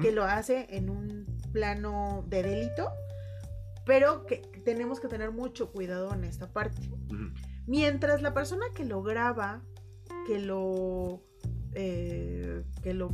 que 0.01 0.11
lo 0.11 0.23
hace 0.23 0.67
en 0.69 0.89
un 0.89 1.25
plano 1.51 2.23
de 2.27 2.43
delito, 2.43 2.91
pero 3.85 4.25
que 4.25 4.37
tenemos 4.63 4.99
que 4.99 5.07
tener 5.07 5.31
mucho 5.31 5.71
cuidado 5.71 6.13
en 6.13 6.23
esta 6.23 6.51
parte. 6.51 6.89
Mientras 7.65 8.21
la 8.21 8.33
persona 8.33 8.65
que 8.75 8.85
lo 8.85 9.01
graba, 9.03 9.61
que 10.27 10.39
lo, 10.39 11.21
eh, 11.73 12.63
que 12.81 12.93
lo 12.93 13.09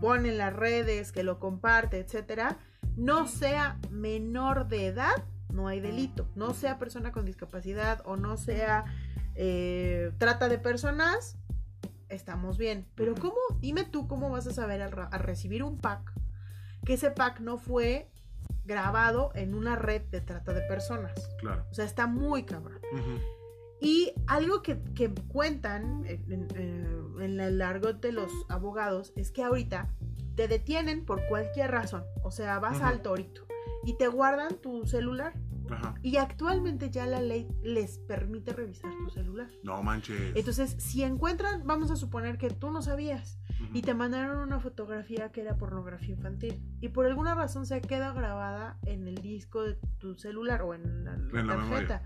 pone 0.00 0.30
en 0.30 0.38
las 0.38 0.54
redes, 0.54 1.12
que 1.12 1.22
lo 1.22 1.38
comparte, 1.38 1.98
etcétera, 1.98 2.58
no 2.96 3.26
sea 3.26 3.78
menor 3.90 4.68
de 4.68 4.86
edad, 4.86 5.24
no 5.52 5.68
hay 5.68 5.80
delito. 5.80 6.28
No 6.34 6.54
sea 6.54 6.78
persona 6.78 7.12
con 7.12 7.24
discapacidad 7.24 8.02
o 8.04 8.16
no 8.16 8.36
sea 8.36 8.84
eh, 9.34 10.12
trata 10.18 10.48
de 10.48 10.58
personas, 10.58 11.38
estamos 12.08 12.58
bien. 12.58 12.86
Pero 12.94 13.14
¿cómo? 13.14 13.36
Dime 13.60 13.84
tú 13.84 14.08
cómo 14.08 14.30
vas 14.30 14.46
a 14.46 14.52
saber 14.52 14.82
al, 14.82 14.92
recibir 14.92 15.62
un 15.62 15.78
pack 15.78 16.12
que 16.84 16.94
ese 16.94 17.10
pack 17.10 17.40
no 17.40 17.58
fue 17.58 18.10
grabado 18.64 19.32
en 19.34 19.54
una 19.54 19.76
red 19.76 20.02
de 20.02 20.20
trata 20.20 20.52
de 20.52 20.62
personas. 20.62 21.12
Claro. 21.38 21.66
O 21.70 21.74
sea, 21.74 21.84
está 21.84 22.06
muy 22.06 22.44
cabrón. 22.44 22.80
Y 23.80 24.12
algo 24.26 24.62
que, 24.62 24.78
cuentan 25.28 26.04
en, 26.06 26.48
en, 26.54 27.40
el 27.40 27.58
largot 27.58 28.00
de 28.00 28.12
los 28.12 28.30
abogados 28.48 29.12
es 29.16 29.30
que 29.30 29.42
ahorita 29.42 29.88
te 30.36 30.48
detienen 30.48 31.04
por 31.04 31.26
cualquier 31.26 31.70
razón. 31.70 32.04
O 32.22 32.30
sea, 32.30 32.58
vas 32.58 32.80
al 32.80 33.02
torito 33.02 33.49
y 33.84 33.96
te 33.96 34.08
guardan 34.08 34.56
tu 34.60 34.86
celular. 34.86 35.34
Y 36.02 36.16
actualmente 36.16 36.90
ya 36.90 37.06
la 37.06 37.20
ley 37.20 37.46
les 37.62 37.98
permite 37.98 38.52
revisar 38.52 38.90
tu 39.04 39.10
celular. 39.10 39.48
No 39.62 39.80
manches. 39.84 40.34
Entonces, 40.34 40.74
si 40.78 41.04
encuentran, 41.04 41.64
vamos 41.64 41.92
a 41.92 41.96
suponer 41.96 42.38
que 42.38 42.50
tú 42.50 42.72
no 42.72 42.82
sabías 42.82 43.38
y 43.72 43.82
te 43.82 43.94
mandaron 43.94 44.38
una 44.38 44.58
fotografía 44.58 45.30
que 45.30 45.42
era 45.42 45.56
pornografía 45.56 46.14
infantil 46.14 46.60
y 46.80 46.88
por 46.88 47.06
alguna 47.06 47.36
razón 47.36 47.66
se 47.66 47.80
queda 47.80 48.12
grabada 48.12 48.78
en 48.84 49.06
el 49.06 49.16
disco 49.16 49.62
de 49.62 49.74
tu 49.98 50.16
celular 50.16 50.62
o 50.62 50.74
en 50.74 51.04
la, 51.04 51.16
tarjeta 51.46 52.02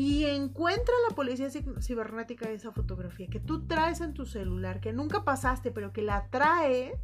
y 0.00 0.24
encuentra 0.24 0.94
la 1.10 1.14
policía 1.14 1.50
cibernética 1.50 2.48
esa 2.48 2.72
fotografía 2.72 3.26
que 3.26 3.38
tú 3.38 3.66
traes 3.66 4.00
en 4.00 4.14
tu 4.14 4.24
celular, 4.24 4.80
que 4.80 4.94
nunca 4.94 5.24
pasaste, 5.24 5.72
pero 5.72 5.92
que 5.92 6.00
la 6.00 6.30
trae, 6.30 6.98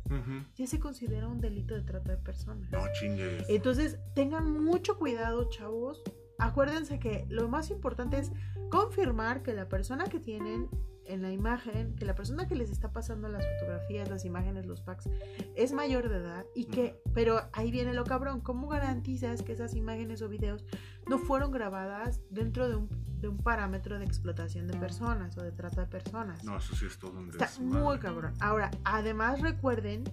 ya 0.54 0.66
se 0.66 0.80
considera 0.80 1.28
un 1.28 1.38
delito 1.38 1.74
de 1.74 1.82
trata 1.82 2.12
de 2.12 2.16
personas. 2.16 2.72
No 2.72 2.80
chingues. 2.98 3.44
Entonces, 3.50 3.98
tengan 4.14 4.50
mucho 4.64 4.96
cuidado, 4.96 5.50
chavos. 5.50 6.02
Acuérdense 6.38 6.98
que 6.98 7.26
lo 7.28 7.50
más 7.50 7.70
importante 7.70 8.18
es 8.18 8.32
confirmar 8.70 9.42
que 9.42 9.52
la 9.52 9.68
persona 9.68 10.04
que 10.04 10.18
tienen 10.18 10.70
en 11.08 11.22
la 11.22 11.30
imagen 11.30 11.94
que 11.96 12.04
la 12.04 12.14
persona 12.14 12.46
que 12.46 12.54
les 12.54 12.70
está 12.70 12.92
pasando 12.92 13.28
las 13.28 13.44
fotografías, 13.54 14.08
las 14.08 14.24
imágenes, 14.24 14.66
los 14.66 14.80
packs, 14.80 15.08
es 15.54 15.72
mayor 15.72 16.08
de 16.08 16.16
edad 16.16 16.46
y 16.54 16.64
que, 16.64 17.00
pero 17.14 17.42
ahí 17.52 17.70
viene 17.70 17.94
lo 17.94 18.04
cabrón, 18.04 18.40
¿cómo 18.40 18.68
garantizas 18.68 19.42
que 19.42 19.52
esas 19.52 19.74
imágenes 19.74 20.22
o 20.22 20.28
videos 20.28 20.64
no 21.06 21.18
fueron 21.18 21.50
grabadas 21.50 22.20
dentro 22.30 22.68
de 22.68 22.76
un, 22.76 22.88
de 23.20 23.28
un 23.28 23.38
parámetro 23.38 23.98
de 23.98 24.04
explotación 24.04 24.66
de 24.66 24.76
personas 24.78 25.36
o 25.36 25.42
de 25.42 25.52
trata 25.52 25.82
de 25.82 25.86
personas? 25.86 26.44
No, 26.44 26.56
eso 26.56 26.74
sí 26.74 26.86
es 26.86 26.98
todo 26.98 27.18
un 27.18 27.30
Está 27.30 27.50
muy 27.60 27.98
cabrón. 27.98 28.34
Ahora, 28.40 28.70
además 28.84 29.40
recuerden 29.40 30.04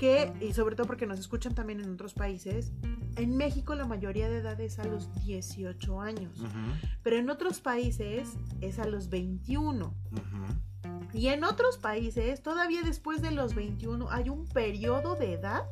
que, 0.00 0.32
y 0.40 0.54
sobre 0.54 0.76
todo 0.76 0.86
porque 0.86 1.06
nos 1.06 1.20
escuchan 1.20 1.54
también 1.54 1.78
en 1.78 1.92
otros 1.92 2.14
países, 2.14 2.72
en 3.16 3.36
México 3.36 3.74
la 3.74 3.84
mayoría 3.84 4.30
de 4.30 4.38
edad 4.38 4.58
es 4.58 4.78
a 4.78 4.84
los 4.84 5.12
18 5.26 6.00
años, 6.00 6.32
pero 7.02 7.16
en 7.16 7.28
otros 7.28 7.60
países 7.60 8.30
es 8.62 8.78
a 8.78 8.86
los 8.86 9.10
21. 9.10 9.94
Y 11.12 11.26
en 11.26 11.44
otros 11.44 11.76
países, 11.76 12.42
todavía 12.42 12.80
después 12.82 13.20
de 13.20 13.30
los 13.30 13.54
21, 13.54 14.10
hay 14.10 14.30
un 14.30 14.46
periodo 14.46 15.16
de 15.16 15.34
edad 15.34 15.64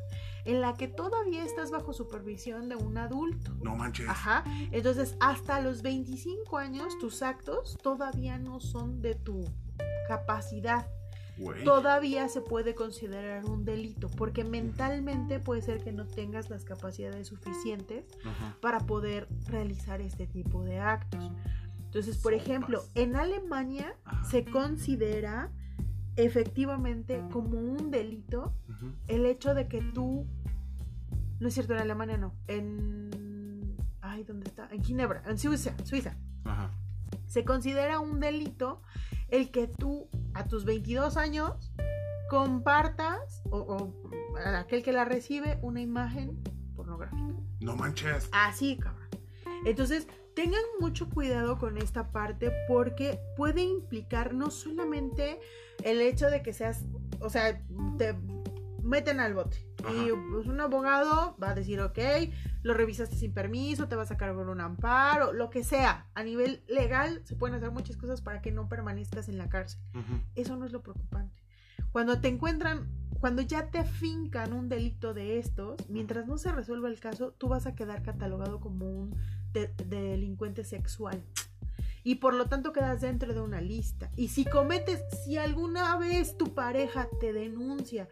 en 0.45 0.61
la 0.61 0.75
que 0.75 0.87
todavía 0.87 1.43
estás 1.43 1.71
bajo 1.71 1.91
supervisión 1.91 2.69
de 2.69 2.75
un 2.75 2.99
adulto. 2.99 3.55
No 3.63 3.75
manches. 3.75 4.07
Ajá. 4.07 4.43
Entonces, 4.71 5.15
hasta 5.19 5.59
los 5.59 5.81
25 5.81 6.55
años, 6.57 6.99
tus 6.99 7.23
actos 7.23 7.79
todavía 7.81 8.37
no 8.37 8.59
son 8.59 9.01
de 9.01 9.15
tu 9.15 9.43
capacidad 10.07 10.87
todavía 11.63 12.27
se 12.29 12.41
puede 12.41 12.75
considerar 12.75 13.45
un 13.45 13.65
delito, 13.65 14.09
porque 14.09 14.43
mentalmente 14.43 15.39
puede 15.39 15.61
ser 15.61 15.83
que 15.83 15.91
no 15.91 16.05
tengas 16.05 16.49
las 16.49 16.65
capacidades 16.65 17.27
suficientes 17.27 18.05
para 18.61 18.79
poder 18.79 19.27
realizar 19.47 20.01
este 20.01 20.27
tipo 20.27 20.63
de 20.63 20.79
actos. 20.79 21.31
Entonces, 21.85 22.17
por 22.17 22.33
ejemplo, 22.33 22.83
en 22.95 23.15
Alemania 23.15 23.95
se 24.29 24.45
considera 24.45 25.51
efectivamente 26.15 27.23
como 27.31 27.57
un 27.57 27.91
delito 27.91 28.53
el 29.07 29.25
hecho 29.25 29.53
de 29.53 29.67
que 29.67 29.81
tú, 29.81 30.27
no 31.39 31.47
es 31.47 31.53
cierto, 31.53 31.73
en 31.73 31.79
Alemania 31.79 32.17
no, 32.17 32.35
en, 32.47 33.75
ay, 34.01 34.23
¿dónde 34.23 34.47
está? 34.47 34.67
En 34.71 34.83
Ginebra, 34.83 35.23
en 35.25 35.37
Suiza, 35.37 35.75
Suiza. 35.83 36.17
Se 37.27 37.43
considera 37.43 37.99
un 37.99 38.19
delito 38.19 38.81
el 39.31 39.51
que 39.51 39.67
tú 39.67 40.09
a 40.33 40.47
tus 40.47 40.65
22 40.65 41.17
años 41.17 41.71
compartas 42.29 43.41
o, 43.49 43.93
a 44.43 44.59
aquel 44.59 44.83
que 44.83 44.91
la 44.91 45.05
recibe 45.05 45.59
una 45.61 45.81
imagen 45.81 46.41
pornográfica. 46.75 47.23
No 47.59 47.75
manches. 47.75 48.29
Así, 48.31 48.77
cabrón. 48.77 49.09
Entonces, 49.65 50.07
tengan 50.35 50.63
mucho 50.79 51.09
cuidado 51.09 51.57
con 51.57 51.77
esta 51.77 52.11
parte 52.11 52.51
porque 52.67 53.19
puede 53.35 53.61
implicar 53.61 54.33
no 54.33 54.51
solamente 54.51 55.39
el 55.83 56.01
hecho 56.01 56.29
de 56.29 56.41
que 56.41 56.53
seas, 56.53 56.85
o 57.19 57.29
sea, 57.29 57.61
te 57.97 58.15
meten 58.81 59.19
al 59.19 59.33
bote. 59.33 59.68
Y 59.79 60.09
pues, 60.31 60.47
un 60.47 60.59
abogado 60.59 61.37
va 61.41 61.51
a 61.51 61.55
decir, 61.55 61.79
ok, 61.79 61.99
lo 62.63 62.73
revisaste 62.73 63.15
sin 63.15 63.33
permiso, 63.33 63.87
te 63.87 63.95
vas 63.95 64.11
a 64.11 64.17
cargar 64.17 64.47
un 64.47 64.61
amparo, 64.61 65.33
lo 65.33 65.49
que 65.49 65.63
sea. 65.63 66.07
A 66.13 66.23
nivel 66.23 66.63
legal 66.67 67.21
se 67.23 67.35
pueden 67.35 67.55
hacer 67.55 67.71
muchas 67.71 67.97
cosas 67.97 68.21
para 68.21 68.41
que 68.41 68.51
no 68.51 68.67
permanezcas 68.67 69.29
en 69.29 69.37
la 69.37 69.49
cárcel. 69.49 69.81
Eso 70.35 70.57
no 70.57 70.65
es 70.65 70.71
lo 70.71 70.81
preocupante. 70.81 71.41
Cuando 71.91 72.19
te 72.19 72.27
encuentran, 72.27 72.87
cuando 73.19 73.41
ya 73.41 73.71
te 73.71 73.83
fincan 73.83 74.53
un 74.53 74.69
delito 74.69 75.13
de 75.13 75.39
estos, 75.39 75.89
mientras 75.89 76.27
no 76.27 76.37
se 76.37 76.51
resuelva 76.51 76.87
el 76.87 76.99
caso, 76.99 77.33
tú 77.37 77.47
vas 77.47 77.65
a 77.65 77.75
quedar 77.75 78.03
catalogado 78.03 78.59
como 78.59 78.85
un 78.85 79.15
delincuente 79.53 80.63
sexual. 80.63 81.23
Y 82.03 82.15
por 82.15 82.33
lo 82.33 82.45
tanto 82.45 82.71
quedas 82.71 83.01
dentro 83.01 83.33
de 83.33 83.41
una 83.41 83.59
lista. 83.59 84.09
Y 84.15 84.29
si 84.29 84.45
cometes, 84.45 85.03
si 85.25 85.37
alguna 85.37 85.97
vez 85.97 86.37
tu 86.37 86.53
pareja 86.53 87.07
te 87.19 87.33
denuncia, 87.33 88.07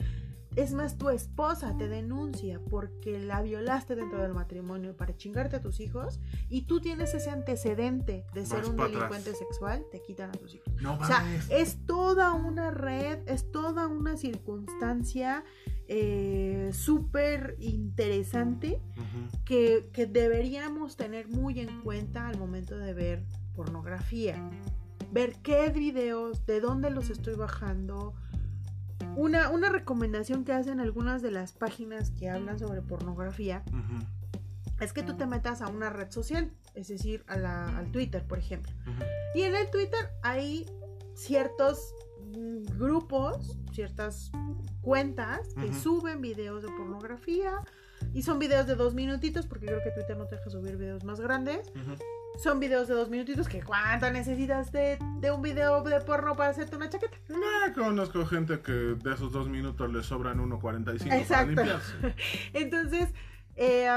es 0.58 0.74
más, 0.74 0.98
tu 0.98 1.10
esposa 1.10 1.78
te 1.78 1.88
denuncia 1.88 2.60
porque 2.60 3.20
la 3.20 3.44
violaste 3.44 3.96
dentro 3.96 4.24
del 4.24 4.34
matrimonio 4.34 4.98
para 4.98 5.16
chingarte 5.16 5.58
a 5.58 5.62
tus 5.62 5.80
hijos 5.80 6.20
y 6.50 6.64
tú 6.64 6.82
tienes 6.82 7.14
ese 7.14 7.30
antecedente 7.30 8.26
de 8.34 8.44
ser 8.44 8.66
un 8.66 8.76
delincuente 8.76 9.36
sexual, 9.36 9.86
te 9.92 10.02
quitan 10.02 10.32
a 10.32 10.34
tus 10.34 10.56
hijos. 10.56 10.74
No, 10.82 10.98
o 10.98 11.06
sea, 11.06 11.24
es 11.52 11.86
toda 11.86 12.34
una 12.34 12.72
red, 12.72 13.20
es 13.28 13.52
toda 13.52 13.86
una 13.86 14.18
circunstancia 14.18 15.44
eh, 15.88 16.72
súper 16.74 17.56
interesante 17.60 18.82
que, 19.46 19.92
que 19.94 20.08
deberíamos 20.08 20.98
tener 20.98 21.30
muy 21.30 21.60
en 21.60 21.82
cuenta 21.82 22.28
al 22.28 22.40
momento 22.40 22.80
de 22.80 22.96
ver 22.96 23.24
pornografía. 23.56 24.50
Ver 25.12 25.36
qué 25.44 25.70
videos, 25.70 26.48
de 26.48 26.62
dónde 26.62 26.90
los 26.90 27.12
estoy 27.12 27.36
bajando, 27.36 28.16
una, 29.16 29.50
una 29.50 29.70
recomendación 29.70 30.44
que 30.44 30.54
hacen 30.54 30.80
algunas 30.80 31.22
de 31.22 31.32
las 31.32 31.54
páginas 31.54 32.12
que 32.12 32.30
hablan 32.30 32.60
sobre 32.60 32.82
pornografía 32.82 33.64
es 34.80 34.94
que 34.94 35.04
tú 35.04 35.16
te 35.16 35.26
metas 35.26 35.62
a 35.62 35.70
una 35.70 35.90
red 35.90 36.12
social, 36.12 36.52
es 36.76 36.88
decir, 36.88 37.24
a 37.28 37.38
la, 37.38 37.78
al 37.78 37.92
Twitter, 37.92 38.26
por 38.26 38.38
ejemplo. 38.38 38.72
Y 39.34 39.42
en 39.42 39.56
el 39.56 39.70
Twitter 39.72 40.12
hay 40.22 40.66
ciertos 41.16 41.96
mm, 42.36 42.78
grupos, 42.78 43.58
ciertas 43.74 44.32
cuentas 44.82 45.54
que 45.56 45.74
suben 45.74 46.22
videos 46.22 46.62
de 46.64 46.70
pornografía 46.70 47.60
y 48.14 48.22
son 48.22 48.40
videos 48.40 48.68
de 48.68 48.76
dos 48.76 48.94
minutitos 48.94 49.48
porque 49.48 49.66
creo 49.66 49.84
que 49.84 49.92
Twitter 49.92 50.16
no 50.18 50.28
te 50.28 50.36
deja 50.36 50.50
subir 50.50 50.78
videos 50.78 51.04
más 51.04 51.20
grandes. 51.20 51.72
Son 52.38 52.60
videos 52.60 52.88
de 52.88 52.94
dos 52.94 53.10
minutitos 53.10 53.48
que 53.48 53.64
cuánto 53.64 54.12
necesitas 54.12 54.72
de, 54.72 55.00
un 55.34 55.42
video 55.42 55.82
de 55.82 56.00
porno 56.02 56.36
para 56.36 56.52
hacerte 56.52 56.76
una 56.76 56.90
chaqueta. 56.90 57.18
No, 57.30 57.74
conozco 57.74 58.26
gente 58.26 58.60
que 58.62 58.72
de 58.72 59.14
esos 59.14 59.32
dos 59.32 59.50
minutos 59.50 59.92
le 59.92 60.04
sobran 60.04 60.40
1.45 60.40 61.14
Exacto. 61.14 61.56
para 61.56 61.82
Entonces, 62.54 63.10
eh, 63.56 63.90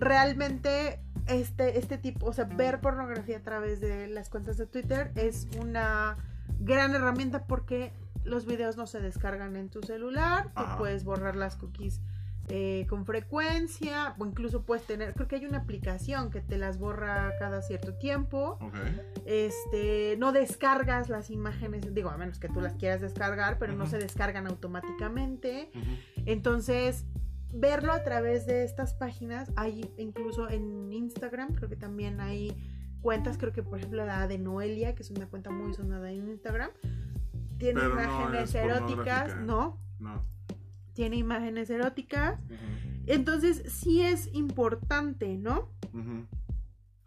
realmente 0.00 1.00
este, 1.26 1.78
este 1.78 1.96
tipo, 1.96 2.26
o 2.26 2.32
sea, 2.32 2.44
ver 2.44 2.80
pornografía 2.80 3.38
a 3.38 3.42
través 3.42 3.80
de 3.80 4.08
las 4.08 4.30
cuentas 4.30 4.56
de 4.56 4.66
Twitter 4.66 5.12
es 5.14 5.46
una 5.58 6.16
gran 6.58 6.94
herramienta 6.94 7.44
porque 7.46 7.92
los 8.24 8.46
videos 8.46 8.76
no 8.76 8.88
se 8.88 9.00
descargan 9.00 9.54
en 9.54 9.68
tu 9.68 9.82
celular, 9.82 10.46
tú 10.56 10.62
Ajá. 10.62 10.78
puedes 10.78 11.04
borrar 11.04 11.36
las 11.36 11.56
cookies 11.56 12.00
eh, 12.48 12.86
con 12.88 13.04
frecuencia, 13.04 14.14
o 14.18 14.26
incluso 14.26 14.62
puedes 14.62 14.86
tener, 14.86 15.14
creo 15.14 15.26
que 15.26 15.36
hay 15.36 15.46
una 15.46 15.58
aplicación 15.58 16.30
que 16.30 16.40
te 16.40 16.58
las 16.58 16.78
borra 16.78 17.32
cada 17.38 17.60
cierto 17.60 17.94
tiempo. 17.94 18.58
Este, 19.24 20.16
no 20.18 20.30
descargas 20.32 21.08
las 21.08 21.30
imágenes, 21.30 21.92
digo, 21.92 22.10
a 22.10 22.16
menos 22.16 22.38
que 22.38 22.48
tú 22.48 22.60
las 22.60 22.74
quieras 22.74 23.00
descargar, 23.00 23.58
pero 23.58 23.72
no 23.74 23.86
se 23.86 23.98
descargan 23.98 24.46
automáticamente. 24.46 25.70
Entonces, 26.24 27.04
verlo 27.52 27.92
a 27.92 28.04
través 28.04 28.46
de 28.46 28.64
estas 28.64 28.94
páginas, 28.94 29.50
hay 29.56 29.90
incluso 29.96 30.48
en 30.48 30.92
Instagram, 30.92 31.54
creo 31.54 31.68
que 31.68 31.76
también 31.76 32.20
hay 32.20 32.56
cuentas, 33.00 33.38
creo 33.38 33.52
que 33.52 33.62
por 33.62 33.78
ejemplo 33.78 34.04
la 34.04 34.26
de 34.28 34.38
Noelia, 34.38 34.94
que 34.94 35.02
es 35.02 35.10
una 35.10 35.26
cuenta 35.26 35.50
muy 35.50 35.74
sonada 35.74 36.10
en 36.10 36.28
Instagram, 36.28 36.70
tiene 37.58 37.80
Pero 37.80 37.92
imágenes 37.92 38.50
es 38.50 38.54
eróticas, 38.54 39.36
no, 39.36 39.80
No. 39.98 40.24
Tiene 40.96 41.16
imágenes 41.16 41.68
eróticas. 41.70 42.40
Entonces, 43.06 43.62
sí 43.68 44.00
es 44.02 44.34
importante, 44.34 45.36
¿no? 45.36 45.70
Ujú. 45.92 46.26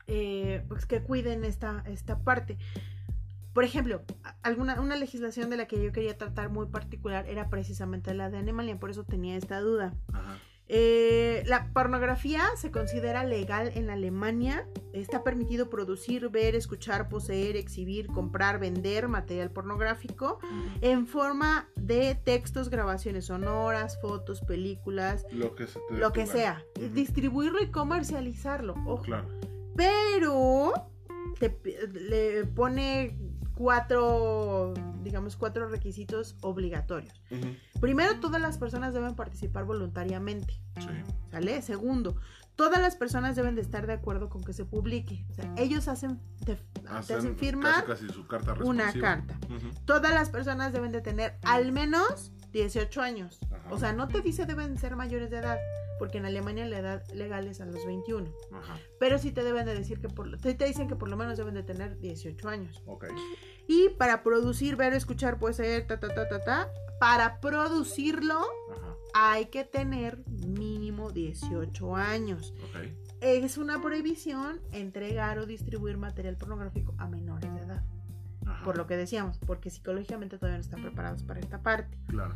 eh, 0.07 0.63
pues 0.69 0.85
que 0.85 1.01
cuiden 1.01 1.43
esta, 1.43 1.83
esta 1.85 2.19
parte. 2.19 2.57
Por 3.53 3.63
ejemplo, 3.63 4.03
alguna, 4.41 4.79
una 4.79 4.95
legislación 4.95 5.49
de 5.49 5.57
la 5.57 5.65
que 5.67 5.83
yo 5.83 5.91
quería 5.91 6.17
tratar 6.17 6.49
muy 6.49 6.67
particular 6.67 7.27
era 7.27 7.49
precisamente 7.49 8.13
la 8.13 8.29
de 8.29 8.37
Animalia, 8.37 8.79
por 8.79 8.91
eso 8.91 9.03
tenía 9.03 9.35
esta 9.35 9.59
duda. 9.59 9.93
Ajá. 10.13 10.37
Eh, 10.71 11.43
la 11.47 11.73
pornografía 11.73 12.43
se 12.55 12.69
considera 12.69 13.23
legal 13.23 13.71
en 13.73 13.89
Alemania. 13.89 14.67
Está 14.93 15.23
permitido 15.23 15.67
producir, 15.69 16.29
ver, 16.29 16.53
escuchar, 16.53 17.09
poseer, 17.09 17.55
exhibir, 17.55 18.05
comprar, 18.07 18.59
vender 18.59 19.07
material 19.07 19.49
pornográfico 19.49 20.39
en 20.81 21.07
forma 21.07 21.67
de 21.75 22.13
textos, 22.13 22.69
grabaciones 22.69 23.25
sonoras, 23.25 23.99
fotos, 23.99 24.41
películas, 24.41 25.25
Lo 25.31 25.55
que, 25.55 25.65
se 25.65 25.79
lo 25.89 26.13
que 26.13 26.27
sea. 26.27 26.63
Distribuirlo 26.93 27.63
y 27.63 27.71
comercializarlo. 27.71 28.75
Ojo. 28.85 29.01
Claro. 29.01 29.27
Pero 29.75 30.73
te 31.39 31.57
le 31.93 32.45
pone 32.45 33.17
cuatro, 33.55 34.73
digamos, 35.03 35.35
cuatro 35.35 35.67
requisitos 35.67 36.37
obligatorios. 36.41 37.21
Ujú. 37.31 37.47
Primero, 37.79 38.19
todas 38.19 38.41
las 38.41 38.57
personas 38.57 38.93
deben 38.93 39.15
participar 39.15 39.65
voluntariamente, 39.65 40.53
Sí. 40.79 40.87
¿sale? 41.31 41.61
Segundo, 41.61 42.15
todas 42.55 42.81
las 42.81 42.95
personas 42.95 43.35
deben 43.35 43.55
de 43.55 43.61
estar 43.61 43.87
de 43.87 43.93
acuerdo 43.93 44.29
con 44.29 44.43
que 44.43 44.53
se 44.53 44.65
publique. 44.65 45.25
O 45.31 45.33
sea, 45.33 45.53
ellos 45.57 45.87
hacen, 45.87 46.19
te, 46.45 46.55
te 46.55 46.87
hacen 46.89 47.37
firmar 47.37 47.85
casi, 47.85 48.05
casi 48.05 48.13
su 48.13 48.27
carta 48.27 48.53
una 48.63 48.91
carta. 48.93 49.37
Todas 49.85 50.13
las 50.13 50.29
personas 50.29 50.73
deben 50.73 50.91
de 50.91 51.01
tener 51.01 51.37
al 51.43 51.71
menos 51.71 52.31
18 52.51 53.01
años. 53.01 53.39
Ajá. 53.45 53.73
O 53.73 53.77
sea, 53.79 53.93
no 53.93 54.07
te 54.07 54.21
dice 54.21 54.45
deben 54.45 54.77
ser 54.77 54.95
mayores 54.95 55.29
de 55.29 55.37
edad, 55.37 55.57
porque 55.99 56.17
en 56.17 56.25
Alemania 56.25 56.65
la 56.65 56.79
edad 56.79 57.07
legal 57.13 57.47
es 57.47 57.61
a 57.61 57.65
los 57.65 57.85
21. 57.85 58.33
Ajá. 58.53 58.79
Pero 58.99 59.19
sí 59.19 59.31
te 59.31 59.43
deben 59.43 59.65
de 59.65 59.75
decir 59.75 59.99
que 59.99 60.07
por 60.07 60.35
te 60.39 60.65
dicen 60.65 60.87
que 60.87 60.95
por 60.95 61.09
lo 61.09 61.17
menos 61.17 61.37
deben 61.37 61.53
de 61.53 61.63
tener 61.63 61.99
18 61.99 62.47
años. 62.47 62.81
Ok. 62.85 63.05
Y 63.67 63.89
para 63.89 64.23
producir, 64.23 64.75
ver, 64.75 64.93
escuchar, 64.93 65.37
puede 65.37 65.53
ser 65.53 65.85
ta 65.85 65.99
ta 65.99 66.07
ta 66.07 66.27
ta 66.27 66.43
ta. 66.43 66.69
Para 66.99 67.39
producirlo 67.39 68.39
Ajá. 68.39 68.95
hay 69.13 69.45
que 69.45 69.63
tener 69.65 70.25
mínimo 70.27 71.11
18 71.11 71.95
años. 71.95 72.53
Ok. 72.69 72.87
Es 73.21 73.57
una 73.57 73.81
prohibición 73.81 74.61
entregar 74.71 75.37
o 75.39 75.45
distribuir 75.45 75.97
material 75.97 76.37
pornográfico 76.37 76.95
a 76.97 77.07
menores 77.07 77.53
de 77.53 77.59
edad. 77.59 77.83
Ajá. 78.45 78.63
Por 78.63 78.77
lo 78.77 78.87
que 78.87 78.95
decíamos, 78.97 79.37
porque 79.37 79.69
psicológicamente 79.69 80.37
todavía 80.37 80.57
no 80.57 80.63
están 80.63 80.81
preparados 80.81 81.23
para 81.23 81.39
esta 81.39 81.61
parte. 81.61 81.97
Claro. 82.07 82.35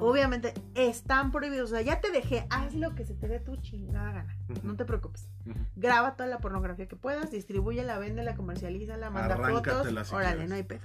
Obviamente 0.00 0.52
están 0.74 1.30
prohibidos. 1.30 1.70
O 1.70 1.74
sea, 1.74 1.82
ya 1.82 2.00
te 2.00 2.10
dejé, 2.10 2.46
haz 2.50 2.74
lo 2.74 2.94
que 2.94 3.04
se 3.04 3.14
te 3.14 3.28
dé 3.28 3.40
tu 3.40 3.56
chingada 3.56 4.12
gana. 4.12 4.36
No 4.62 4.76
te 4.76 4.84
preocupes. 4.84 5.28
Graba 5.76 6.16
toda 6.16 6.28
la 6.28 6.38
pornografía 6.38 6.86
que 6.86 6.96
puedas, 6.96 7.30
distribúyela, 7.30 7.98
véndela, 7.98 8.34
comercialízala, 8.34 9.10
manda 9.10 9.34
Arráncatela 9.34 10.04
fotos. 10.04 10.08
si 10.08 10.14
órale, 10.14 10.30
quieres. 10.32 10.48
no 10.50 10.54
hay 10.56 10.62
pedo. 10.64 10.82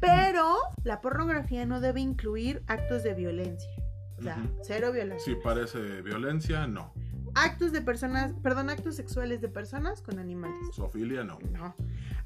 Pero 0.00 0.56
la 0.84 1.00
pornografía 1.00 1.66
no 1.66 1.80
debe 1.80 2.00
incluir 2.00 2.62
actos 2.66 3.02
de 3.02 3.14
violencia. 3.14 3.70
O 4.18 4.22
sea, 4.22 4.36
cero 4.62 4.90
violación. 4.92 5.36
Si 5.36 5.42
parece 5.42 6.02
violencia, 6.02 6.66
no. 6.66 6.92
Actos 7.34 7.72
de 7.72 7.82
personas, 7.82 8.32
perdón, 8.42 8.70
actos 8.70 8.96
sexuales 8.96 9.40
de 9.40 9.48
personas 9.48 10.02
con 10.02 10.18
animales. 10.18 10.56
Zoofilia, 10.74 11.22
no. 11.24 11.38
No. 11.52 11.74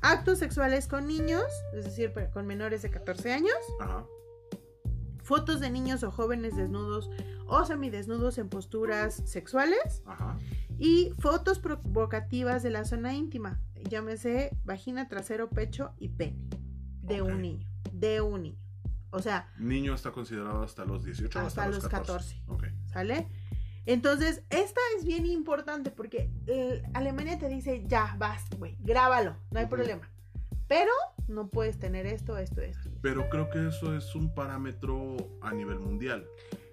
Actos 0.00 0.38
sexuales 0.38 0.88
con 0.88 1.06
niños, 1.06 1.44
es 1.74 1.84
decir, 1.84 2.12
con 2.32 2.46
menores 2.46 2.82
de 2.82 2.90
14 2.90 3.32
años. 3.32 3.56
Ajá. 3.80 4.04
Fotos 5.32 5.60
de 5.60 5.70
niños 5.70 6.02
o 6.02 6.10
jóvenes 6.10 6.56
desnudos 6.56 7.08
o 7.46 7.64
semidesnudos 7.64 8.36
en 8.36 8.50
posturas 8.50 9.22
sexuales. 9.24 10.02
Ajá. 10.04 10.36
Y 10.78 11.14
fotos 11.20 11.58
provocativas 11.58 12.62
de 12.62 12.68
la 12.68 12.84
zona 12.84 13.14
íntima. 13.14 13.58
Llámese 13.88 14.54
vagina, 14.66 15.08
trasero, 15.08 15.48
pecho 15.48 15.94
y 15.98 16.10
pene. 16.10 16.36
De 17.00 17.22
un 17.22 17.40
niño. 17.40 17.66
De 17.94 18.20
un 18.20 18.42
niño. 18.42 18.58
O 19.08 19.22
sea, 19.22 19.50
Niño 19.58 19.94
está 19.94 20.12
considerado 20.12 20.64
hasta 20.64 20.84
los 20.84 21.02
18 21.02 21.38
o 21.38 21.46
Hasta 21.46 21.62
hasta, 21.62 21.76
los 21.76 21.88
14. 21.88 22.42
Ok. 22.48 22.64
¿sale? 22.92 23.26
Entonces, 23.86 24.42
esta 24.50 24.82
es 24.98 25.06
bien 25.06 25.24
importante 25.24 25.90
porque 25.90 26.30
eh, 26.46 26.82
Alemania 26.92 27.38
te 27.38 27.48
dice, 27.48 27.84
ya, 27.86 28.16
vas, 28.18 28.50
güey, 28.58 28.76
grábalo, 28.80 29.38
no 29.50 29.60
hay 29.60 29.66
problema. 29.66 30.10
Pero 30.72 30.90
no 31.28 31.50
puedes 31.50 31.78
tener 31.78 32.06
esto, 32.06 32.38
esto, 32.38 32.62
esto. 32.62 32.88
Pero 33.02 33.28
creo 33.28 33.50
que 33.50 33.68
eso 33.68 33.94
es 33.94 34.14
un 34.14 34.34
parámetro 34.34 35.18
a 35.42 35.52
nivel 35.52 35.78
mundial. 35.78 36.26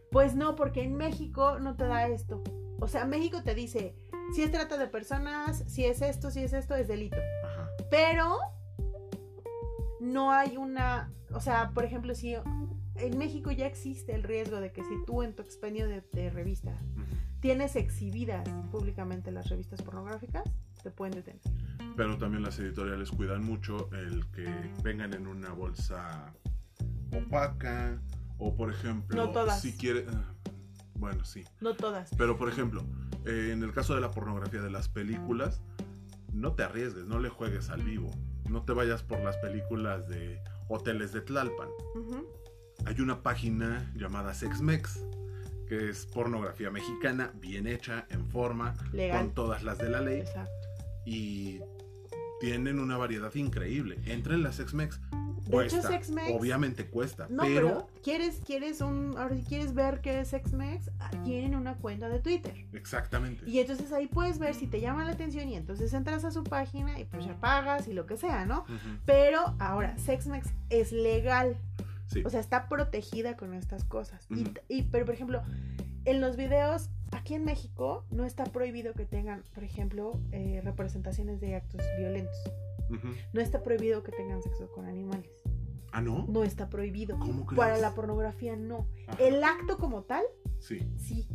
Pues 0.10 0.36
no, 0.36 0.56
porque 0.56 0.84
en 0.84 0.96
México 0.96 1.60
no 1.60 1.76
te 1.76 1.84
da 1.84 2.08
esto. 2.08 2.42
O 2.80 2.88
sea, 2.88 3.04
México 3.04 3.44
te 3.44 3.54
dice, 3.54 3.98
si 4.34 4.44
es 4.44 4.54
trata 4.54 4.78
de 4.78 4.88
personas, 4.88 5.66
si 5.68 5.84
es 5.84 6.02
esto, 6.02 6.32
si 6.32 6.42
es 6.42 6.54
esto, 6.54 6.76
es 6.76 6.88
delito. 6.88 7.18
Ajá. 7.44 7.70
Pero 7.92 8.38
no 10.00 10.32
hay 10.32 10.56
una, 10.56 11.12
o 11.34 11.42
sea, 11.42 11.72
por 11.72 11.84
ejemplo, 11.84 12.16
si 12.16 12.36
en 12.96 13.18
México 13.18 13.52
ya 13.52 13.66
existe 13.66 14.16
el 14.16 14.24
riesgo 14.24 14.62
de 14.62 14.72
que 14.72 14.82
si 14.82 15.04
tú 15.06 15.24
en 15.24 15.36
tu 15.36 15.42
expendio 15.42 15.90
de, 15.90 16.06
de 16.14 16.30
revista 16.30 16.74
tienes 17.42 17.76
exhibidas 17.76 18.48
públicamente 18.72 19.30
las 19.30 19.50
revistas 19.50 19.82
pornográficas, 19.82 20.50
te 20.84 20.90
pueden 20.90 21.16
detener. 21.16 21.42
Pero 22.00 22.18
también 22.18 22.44
las 22.44 22.58
editoriales 22.60 23.12
cuidan 23.12 23.44
mucho 23.44 23.90
el 23.92 24.26
que 24.32 24.48
vengan 24.82 25.14
en 25.14 25.28
una 25.28 25.52
bolsa 25.52 26.34
opaca 27.12 28.00
o 28.38 28.56
por 28.56 28.72
ejemplo, 28.72 29.18
No 29.18 29.32
todas. 29.34 29.60
si 29.60 29.76
quiere 29.76 30.06
ah, 30.10 30.34
bueno, 30.96 31.26
sí, 31.26 31.44
No 31.60 31.76
todas. 31.76 32.10
pero 32.18 32.38
por 32.38 32.48
ejemplo, 32.48 32.86
eh, 33.26 33.50
en 33.52 33.64
el 33.64 33.74
caso 33.74 33.96
de 33.96 34.00
la 34.00 34.12
pornografía 34.12 34.62
de 34.62 34.70
las 34.72 34.88
películas, 34.88 35.62
no 36.32 36.54
te 36.54 36.64
arriesgues, 36.64 37.04
no 37.06 37.20
le 37.20 37.28
juegues 37.28 37.70
al 37.70 37.84
vivo. 37.84 38.10
No 38.50 38.64
te 38.64 38.72
vayas 38.72 39.04
por 39.04 39.20
las 39.20 39.36
películas 39.36 40.08
de 40.08 40.42
hoteles 40.70 41.12
de 41.12 41.20
Tlalpan. 41.20 41.68
Hay 42.86 43.02
una 43.02 43.22
página 43.24 43.92
llamada 43.94 44.34
Sexmex, 44.34 45.04
que 45.68 45.90
es 45.90 46.06
pornografía 46.06 46.72
mexicana, 46.72 47.34
bien 47.42 47.68
hecha, 47.68 48.06
en 48.10 48.26
forma, 48.26 48.74
Legal. 48.94 49.18
con 49.26 49.34
todas 49.34 49.64
las 49.64 49.80
de 49.80 49.90
la 49.90 50.00
ley, 50.00 50.22
Exacto. 50.22 50.50
y 51.06 51.60
tienen 52.40 52.80
una 52.80 52.98
variedad 52.98 53.34
increíble. 53.36 53.98
Entre 54.06 54.34
en 54.36 54.44
la 54.44 54.52
Sexmex, 54.52 55.00
De 55.46 55.52
cuesta, 55.52 55.80
hecho, 55.80 55.90
Sexmex- 56.14 56.38
obviamente 56.38 56.86
cuesta, 56.86 57.28
No, 57.30 57.44
pero, 57.44 57.68
pero, 57.68 57.88
quieres, 58.04 58.42
quieres 58.46 58.82
un, 58.82 59.16
ahora 59.18 59.36
si 59.36 59.44
quieres 59.44 59.74
ver 59.74 60.02
qué 60.02 60.20
es 60.22 60.30
Xmex, 60.30 60.92
ah, 61.00 61.12
tienen 61.24 61.56
una 61.56 61.76
cuenta 61.76 62.08
de 62.10 62.20
Twitter. 62.20 62.54
exactamente. 62.74 63.44
Y 63.50 63.60
entonces 63.60 63.92
ahí 63.92 64.08
puedes 64.08 64.40
ver 64.40 64.54
si 64.56 64.68
te 64.68 64.80
llama 64.82 65.04
la 65.06 65.12
atención 65.12 65.50
y 65.50 65.56
entonces 65.56 65.94
entras 65.94 66.24
a 66.26 66.32
su 66.32 66.44
página 66.44 67.00
y 67.00 67.06
pues 67.06 67.26
ya 67.26 67.34
pagas 67.40 67.88
y 67.88 67.94
lo 67.94 68.06
que 68.06 68.18
sea, 68.18 68.46
¿no? 68.46 68.66
Pero 69.06 69.56
ahora, 69.60 69.98
Sexmex 69.98 70.48
es 70.70 70.92
legal. 70.92 71.58
Sí, 72.08 72.24
O 72.26 72.30
sea, 72.32 72.40
está 72.40 72.68
protegida 72.70 73.38
con 73.38 73.54
estas 73.54 73.84
cosas. 73.84 74.26
Y- 74.32 74.46
y, 74.68 74.82
pero, 74.84 75.06
por 75.06 75.14
ejemplo, 75.14 75.44
en 76.06 76.22
los 76.22 76.38
videos, 76.38 76.90
aquí 77.12 77.34
en 77.36 77.44
México, 77.46 78.06
no 78.12 78.26
está 78.26 78.44
prohibido 78.46 78.94
que 78.94 79.06
tengan, 79.06 79.44
por 79.54 79.64
ejemplo, 79.64 80.20
eh, 80.32 80.62
representaciones 80.64 81.40
de 81.40 81.56
actos 81.56 81.82
violentos. 81.98 82.38
No 83.34 83.40
está 83.42 83.62
prohibido 83.62 84.02
que 84.04 84.12
tengan 84.12 84.42
sexo 84.42 84.72
con 84.72 84.86
animales. 84.86 85.30
Ah, 85.92 86.02
¿no? 86.02 86.26
No 86.28 86.44
está 86.44 86.70
prohibido. 86.70 87.18
¿Cómo 87.20 87.46
crees? 87.46 87.58
Para 87.58 87.78
la 87.78 87.94
pornografía, 87.94 88.56
no. 88.56 88.88
Ajá, 89.08 89.24
El 89.24 89.44
acto 89.44 89.78
como 89.78 90.04
tal, 90.04 90.24
Sí, 90.60 90.80
sí. 90.98 91.28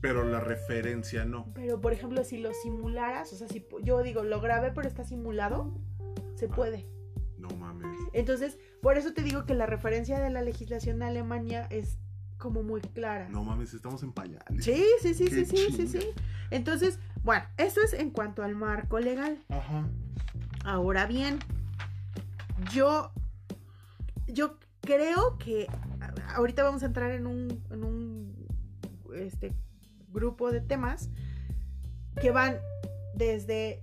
pero 0.00 0.24
la 0.24 0.40
referencia 0.40 1.24
no. 1.24 1.52
Pero, 1.54 1.80
por 1.80 1.92
ejemplo, 1.92 2.24
si 2.24 2.38
lo 2.38 2.52
simularas, 2.54 3.32
o 3.32 3.36
sea, 3.36 3.48
si 3.48 3.66
yo 3.82 4.02
digo, 4.02 4.22
lo 4.22 4.40
grabé 4.40 4.70
pero 4.72 4.86
está 4.88 5.04
simulado, 5.04 5.74
se 6.34 6.46
Ah. 6.46 6.54
puede. 6.54 6.86
No 7.38 7.48
mames. 7.56 7.96
Entonces, 8.12 8.58
por 8.82 8.98
eso 8.98 9.14
te 9.14 9.22
digo 9.22 9.44
que 9.46 9.54
la 9.54 9.64
referencia 9.66 10.20
de 10.20 10.28
la 10.30 10.42
legislación 10.42 10.98
de 10.98 11.06
Alemania 11.06 11.66
es 11.70 11.98
como 12.40 12.64
muy 12.64 12.80
clara. 12.80 13.28
No 13.28 13.44
mames, 13.44 13.72
estamos 13.74 14.02
en 14.02 14.12
pañales. 14.12 14.64
Sí, 14.64 14.84
sí, 15.02 15.14
sí, 15.14 15.26
Qué 15.26 15.44
sí, 15.44 15.56
sí, 15.56 15.72
sí, 15.72 15.86
sí. 15.86 16.06
Entonces, 16.50 16.98
bueno, 17.22 17.44
eso 17.56 17.80
es 17.82 17.92
en 17.92 18.10
cuanto 18.10 18.42
al 18.42 18.56
marco 18.56 18.98
legal. 18.98 19.38
Ajá. 19.48 19.86
Ahora 20.64 21.06
bien, 21.06 21.38
yo 22.72 23.12
yo 24.26 24.58
creo 24.80 25.38
que 25.38 25.66
ahorita 26.34 26.62
vamos 26.62 26.82
a 26.82 26.86
entrar 26.86 27.10
en 27.12 27.26
un, 27.26 27.62
en 27.70 27.84
un 27.84 28.46
este, 29.14 29.54
grupo 30.08 30.50
de 30.50 30.60
temas 30.60 31.10
que 32.20 32.30
van 32.30 32.58
desde, 33.14 33.80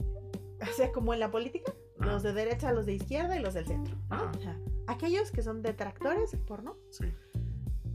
o 0.61 0.73
sea, 0.75 0.91
como 0.91 1.13
en 1.13 1.19
la 1.19 1.31
política, 1.31 1.73
Ajá. 1.99 2.11
los 2.11 2.23
de 2.23 2.33
derecha, 2.33 2.71
los 2.71 2.85
de 2.85 2.93
izquierda 2.93 3.37
y 3.37 3.41
los 3.41 3.53
del 3.53 3.67
centro. 3.67 3.95
¿no? 4.09 4.15
Ajá. 4.15 4.31
O 4.35 4.41
sea, 4.41 4.57
aquellos 4.87 5.31
que 5.31 5.41
son 5.43 5.61
detractores 5.61 6.31
del 6.31 6.41
porno, 6.41 6.77
Sí. 6.89 7.05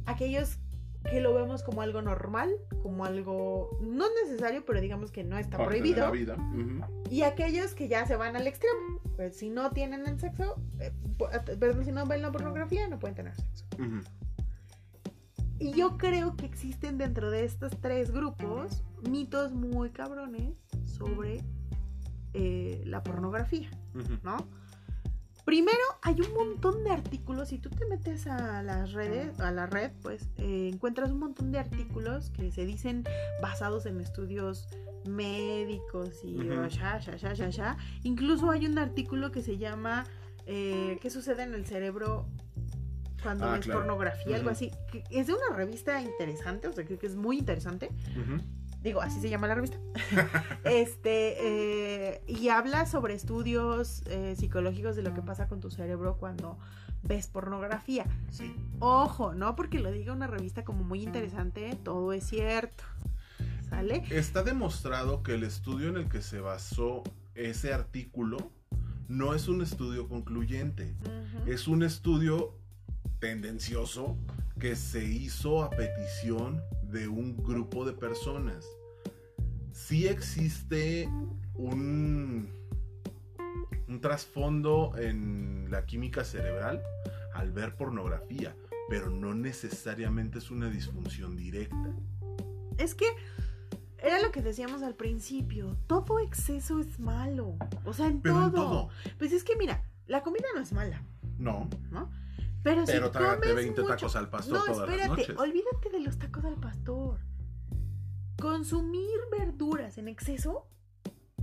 Aquellos 0.07 0.59
que 1.11 1.20
lo 1.20 1.34
vemos 1.34 1.62
como 1.64 1.82
algo 1.82 2.00
normal, 2.00 2.50
como 2.82 3.05
algo 3.05 3.76
no 3.82 4.05
necesario, 4.24 4.64
pero 4.64 4.80
digamos 4.80 5.11
que 5.11 5.24
no 5.24 5.36
está 5.36 5.59
Parte 5.59 5.74
de 5.74 5.80
prohibido. 5.80 6.05
la 6.07 6.11
vida. 6.12 6.34
Ujú. 6.36 6.84
Y 7.11 7.22
aquellos 7.22 7.74
que 7.74 7.88
ya 7.88 8.07
se 8.07 8.14
van 8.16 8.36
al 8.36 8.46
extremo. 8.46 9.00
Pues 9.16 9.36
si 9.36 9.50
no 9.50 9.70
tienen 9.72 10.07
el 10.07 10.20
sexo, 10.20 10.57
eh, 10.78 10.92
po- 11.18 11.28
perdón, 11.59 11.84
si 11.84 11.90
no 11.92 12.07
ven 12.07 12.22
la 12.22 12.30
pornografía, 12.30 12.86
no 12.88 12.98
pueden 13.00 13.16
tener 13.16 13.34
sexo. 13.34 13.66
Y 15.59 15.72
yo 15.72 15.96
creo 15.96 16.36
que 16.36 16.46
existen 16.46 16.98
dentro 16.98 17.30
de 17.30 17.44
estos 17.44 17.80
tres 17.80 18.11
grupos 18.11 18.82
mitos 19.09 19.53
muy 19.53 19.90
cabrones 19.90 20.55
sobre 20.84 21.40
eh, 22.34 22.82
la 22.86 23.03
pornografía. 23.03 23.70
¿no? 24.22 24.36
Primero, 25.45 25.78
hay 26.03 26.20
un 26.20 26.32
montón 26.34 26.84
de 26.84 26.90
artículos. 26.90 27.49
Si 27.49 27.59
tú 27.59 27.68
te 27.70 27.84
metes 27.86 28.26
a 28.28 28.62
las 28.62 28.93
redes, 28.93 29.40
a 29.40 29.51
la 29.51 29.66
red, 29.66 29.90
pues 30.03 30.28
eh, 30.38 30.70
encuentras 30.72 31.11
un 31.11 31.18
montón 31.18 31.51
de 31.51 31.59
artículos 31.59 32.30
que 32.30 32.53
se 32.53 32.64
dicen 32.64 33.05
basados 33.40 33.86
en 33.86 34.01
estudios 34.01 34.68
médicos 35.05 36.20
y 36.22 36.36
ya, 36.47 36.99
ya, 37.01 37.16
ya, 37.16 37.32
ya, 37.32 37.49
ya. 37.49 37.76
Incluso 38.05 38.51
hay 38.51 38.66
un 38.66 38.78
artículo 38.78 39.32
que 39.32 39.43
se 39.43 39.59
llama 39.59 40.05
eh, 40.47 40.99
¿Qué 41.01 41.11
sucede 41.11 41.43
en 41.43 41.55
el 41.55 41.66
cerebro 41.66 42.26
cuando 43.22 43.47
Ah, 43.47 43.53
ves 43.55 43.64
claro. 43.64 43.80
pornografía? 43.80 44.36
Algo 44.36 44.51
así. 44.51 44.70
que 44.90 45.03
es 45.11 45.26
de 45.26 45.34
una 45.34 45.57
revista 45.57 46.01
interesante, 46.01 46.68
o 46.68 46.72
sea, 46.72 46.84
creo 46.84 46.99
que 46.99 47.07
es 47.07 47.16
muy 47.16 47.38
interesante. 47.38 47.90
Digo, 48.83 49.01
así 49.01 49.20
se 49.20 49.30
llama 49.30 49.47
la 49.47 49.55
revista. 49.55 49.78
este, 50.64 51.37
eh, 51.39 52.22
y 52.26 52.49
habla 52.49 52.87
sobre 52.87 53.14
estudios 53.14 54.03
eh, 54.07 54.35
psicológicos 54.37 54.97
de 54.97 55.03
lo 55.03 55.14
que 55.14 55.22
pasa 55.22 55.49
con 55.49 55.61
tu 55.61 55.70
cerebro 55.70 56.16
cuando 56.18 56.59
ves 57.03 57.28
pornografía. 57.28 58.07
Sí. 58.30 58.55
Ojo, 58.80 59.35
no 59.35 59.55
porque 59.55 59.78
lo 59.78 59.91
diga 59.91 60.12
una 60.12 60.26
revista 60.26 60.64
como 60.64 60.83
muy 60.83 61.03
interesante, 61.03 61.76
todo 61.83 62.12
es 62.12 62.24
cierto. 62.24 62.85
¿Sale? 63.68 64.05
Está 64.11 64.43
demostrado 64.43 65.22
que 65.22 65.35
el 65.35 65.45
estudio 65.45 65.89
en 65.89 65.97
el 65.97 66.09
que 66.09 66.20
se 66.20 66.41
basó 66.41 67.03
ese 67.35 67.72
artículo 67.72 68.51
no 69.09 69.35
es 69.35 69.49
un 69.49 69.62
estudio 69.62 70.09
concluyente. 70.09 70.95
Es 71.47 71.68
un 71.68 71.83
estudio 71.83 72.55
tendencioso 73.18 74.16
que 74.59 74.76
se 74.76 75.05
hizo 75.05 75.62
a 75.62 75.70
petición 75.70 76.62
de 76.93 77.09
un 77.09 77.36
grupo 77.36 77.84
de 77.84 77.93
personas. 77.93 78.66
Sí 79.72 80.07
existe 80.07 81.09
un, 81.55 82.49
un 83.88 84.01
trasfondo 84.01 84.93
en 84.97 85.68
la 85.70 85.86
química 85.86 86.24
cerebral 86.24 86.82
al 87.34 87.51
ver 87.51 87.74
pornografía, 87.76 88.55
pero 88.88 89.11
no 89.11 89.34
necesariamente 89.34 90.38
es 90.38 90.51
una 90.51 90.68
disfunción 90.68 91.36
directa. 91.36 91.95
Es 92.78 92.95
que 92.95 93.07
era 93.99 94.20
lo 94.20 94.30
que 94.32 94.43
decíamos 94.43 94.82
al 94.82 94.95
principio. 94.95 95.76
Todo 95.86 96.18
exceso 96.18 96.80
es 96.80 96.99
malo. 97.01 97.57
O 97.84 97.93
sea, 97.95 98.07
en 98.09 98.20
Pero 98.20 98.34
todo. 98.34 98.47
en 98.47 98.53
todo. 98.53 98.88
Pues 99.18 99.32
es 99.32 99.45
que 99.45 99.57
mira, 99.57 99.82
la 100.07 100.22
comida 100.22 100.45
no 100.55 100.61
es 100.61 100.72
mala, 100.72 101.03
No, 101.38 101.68
¿no? 101.90 102.11
Pero, 102.63 102.85
pero 102.87 103.07
si 103.07 103.13
trágate 103.13 103.41
comes 103.49 103.55
20 103.57 103.81
mucho- 103.83 103.95
tacos 103.95 104.17
al 104.17 104.29
pastor 104.31 104.55
No, 104.55 104.65
todas 104.65 104.79
las 104.79 104.89
espérate, 104.89 105.09
noches. 105.23 105.39
olvídate 105.39 105.91
de 105.91 106.01
los 106.01 106.19
tacos 106.19 106.45
al 106.45 106.57
pastor. 106.57 107.19
Consumir 108.41 109.09
verduras 109.31 109.99
en 109.99 110.09
exceso, 110.09 110.67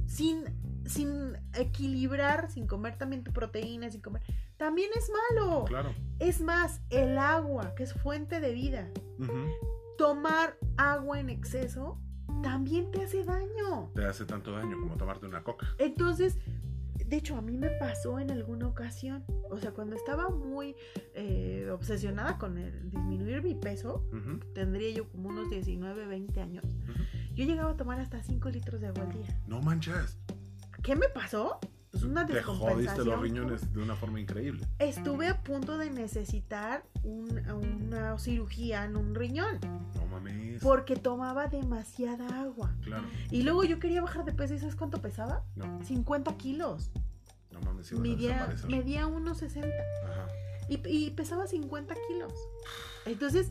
sin, 0.05 0.43
sin 0.85 1.37
equilibrar, 1.53 2.49
sin 2.51 2.67
comer 2.67 2.97
también 2.97 3.23
tu 3.23 3.31
proteína, 3.31 3.89
sin 3.89 4.01
comer, 4.01 4.21
también 4.57 4.89
es 4.95 5.09
malo. 5.39 5.63
Claro. 5.65 5.93
Es 6.19 6.41
más, 6.41 6.81
el 6.89 7.17
agua, 7.17 7.73
que 7.75 7.83
es 7.83 7.93
fuente 7.93 8.39
de 8.41 8.51
vida, 8.53 8.89
tomar 9.97 10.57
agua 10.77 11.19
en 11.19 11.29
exceso 11.29 11.97
también 12.43 12.91
te 12.91 13.03
hace 13.03 13.23
daño. 13.23 13.91
Te 13.95 14.05
hace 14.05 14.25
tanto 14.25 14.51
daño 14.51 14.77
como 14.81 14.95
tomarte 14.97 15.25
una 15.25 15.43
coca. 15.43 15.67
Entonces, 15.77 16.37
de 17.09 17.17
hecho, 17.17 17.35
a 17.35 17.41
mí 17.41 17.57
me 17.57 17.69
pasó 17.71 18.19
en 18.19 18.29
alguna 18.29 18.67
ocasión. 18.67 19.25
O 19.49 19.57
sea, 19.57 19.71
cuando 19.71 19.95
estaba 19.95 20.29
muy 20.29 20.75
eh, 21.15 21.67
obsesionada 21.71 22.37
con 22.37 22.57
el 22.57 22.91
disminuir 22.91 23.41
mi 23.41 23.55
peso, 23.55 24.05
tendría 24.53 24.91
yo 24.91 25.09
como 25.09 25.29
unos 25.29 25.49
19, 25.49 26.05
20 26.05 26.39
años, 26.39 26.63
yo 27.33 27.45
llegaba 27.45 27.71
a 27.71 27.77
tomar 27.77 27.99
hasta 27.99 28.21
5 28.21 28.49
litros 28.49 28.79
de 28.79 28.87
agua 28.87 29.03
al 29.03 29.11
día. 29.11 29.41
No 29.47 29.59
manches. 29.61 30.19
¿Qué 30.83 30.95
me 30.95 31.09
pasó? 31.09 31.59
Pues 31.91 32.03
una 32.03 32.25
Te 32.25 32.33
descompensación. 32.33 32.75
jodiste 32.87 33.05
los 33.05 33.19
riñones 33.21 33.73
de 33.73 33.81
una 33.81 33.95
forma 33.95 34.19
increíble. 34.19 34.67
Estuve 34.77 35.27
a 35.27 35.41
punto 35.41 35.77
de 35.77 35.89
necesitar 35.89 36.83
un- 37.03 37.41
una 37.49 38.17
cirugía 38.19 38.85
en 38.85 38.95
un 38.95 39.15
riñón 39.15 39.59
No 39.95 40.05
mames. 40.05 40.61
porque 40.61 40.95
tomaba 40.95 41.47
demasiada 41.47 42.41
agua. 42.41 42.75
Claro. 42.83 43.05
Y 43.31 43.41
luego 43.41 43.63
yo 43.63 43.79
quería 43.79 44.01
bajar 44.01 44.23
de 44.23 44.33
peso 44.33 44.53
y 44.53 44.59
¿sabes 44.59 44.75
cuánto 44.75 45.01
pesaba? 45.01 45.43
No, 45.55 45.83
50 45.83 46.37
kilos. 46.37 46.91
no 47.51 47.59
mames. 47.61 47.91
Medía, 47.93 48.55
medía 48.67 49.07
unos 49.07 49.39
60 49.39 49.67
Ajá. 50.05 50.27
y, 50.69 50.79
y 50.87 51.09
pesaba 51.11 51.47
50 51.47 51.95
kilos. 52.07 52.31
Entonces, 53.07 53.49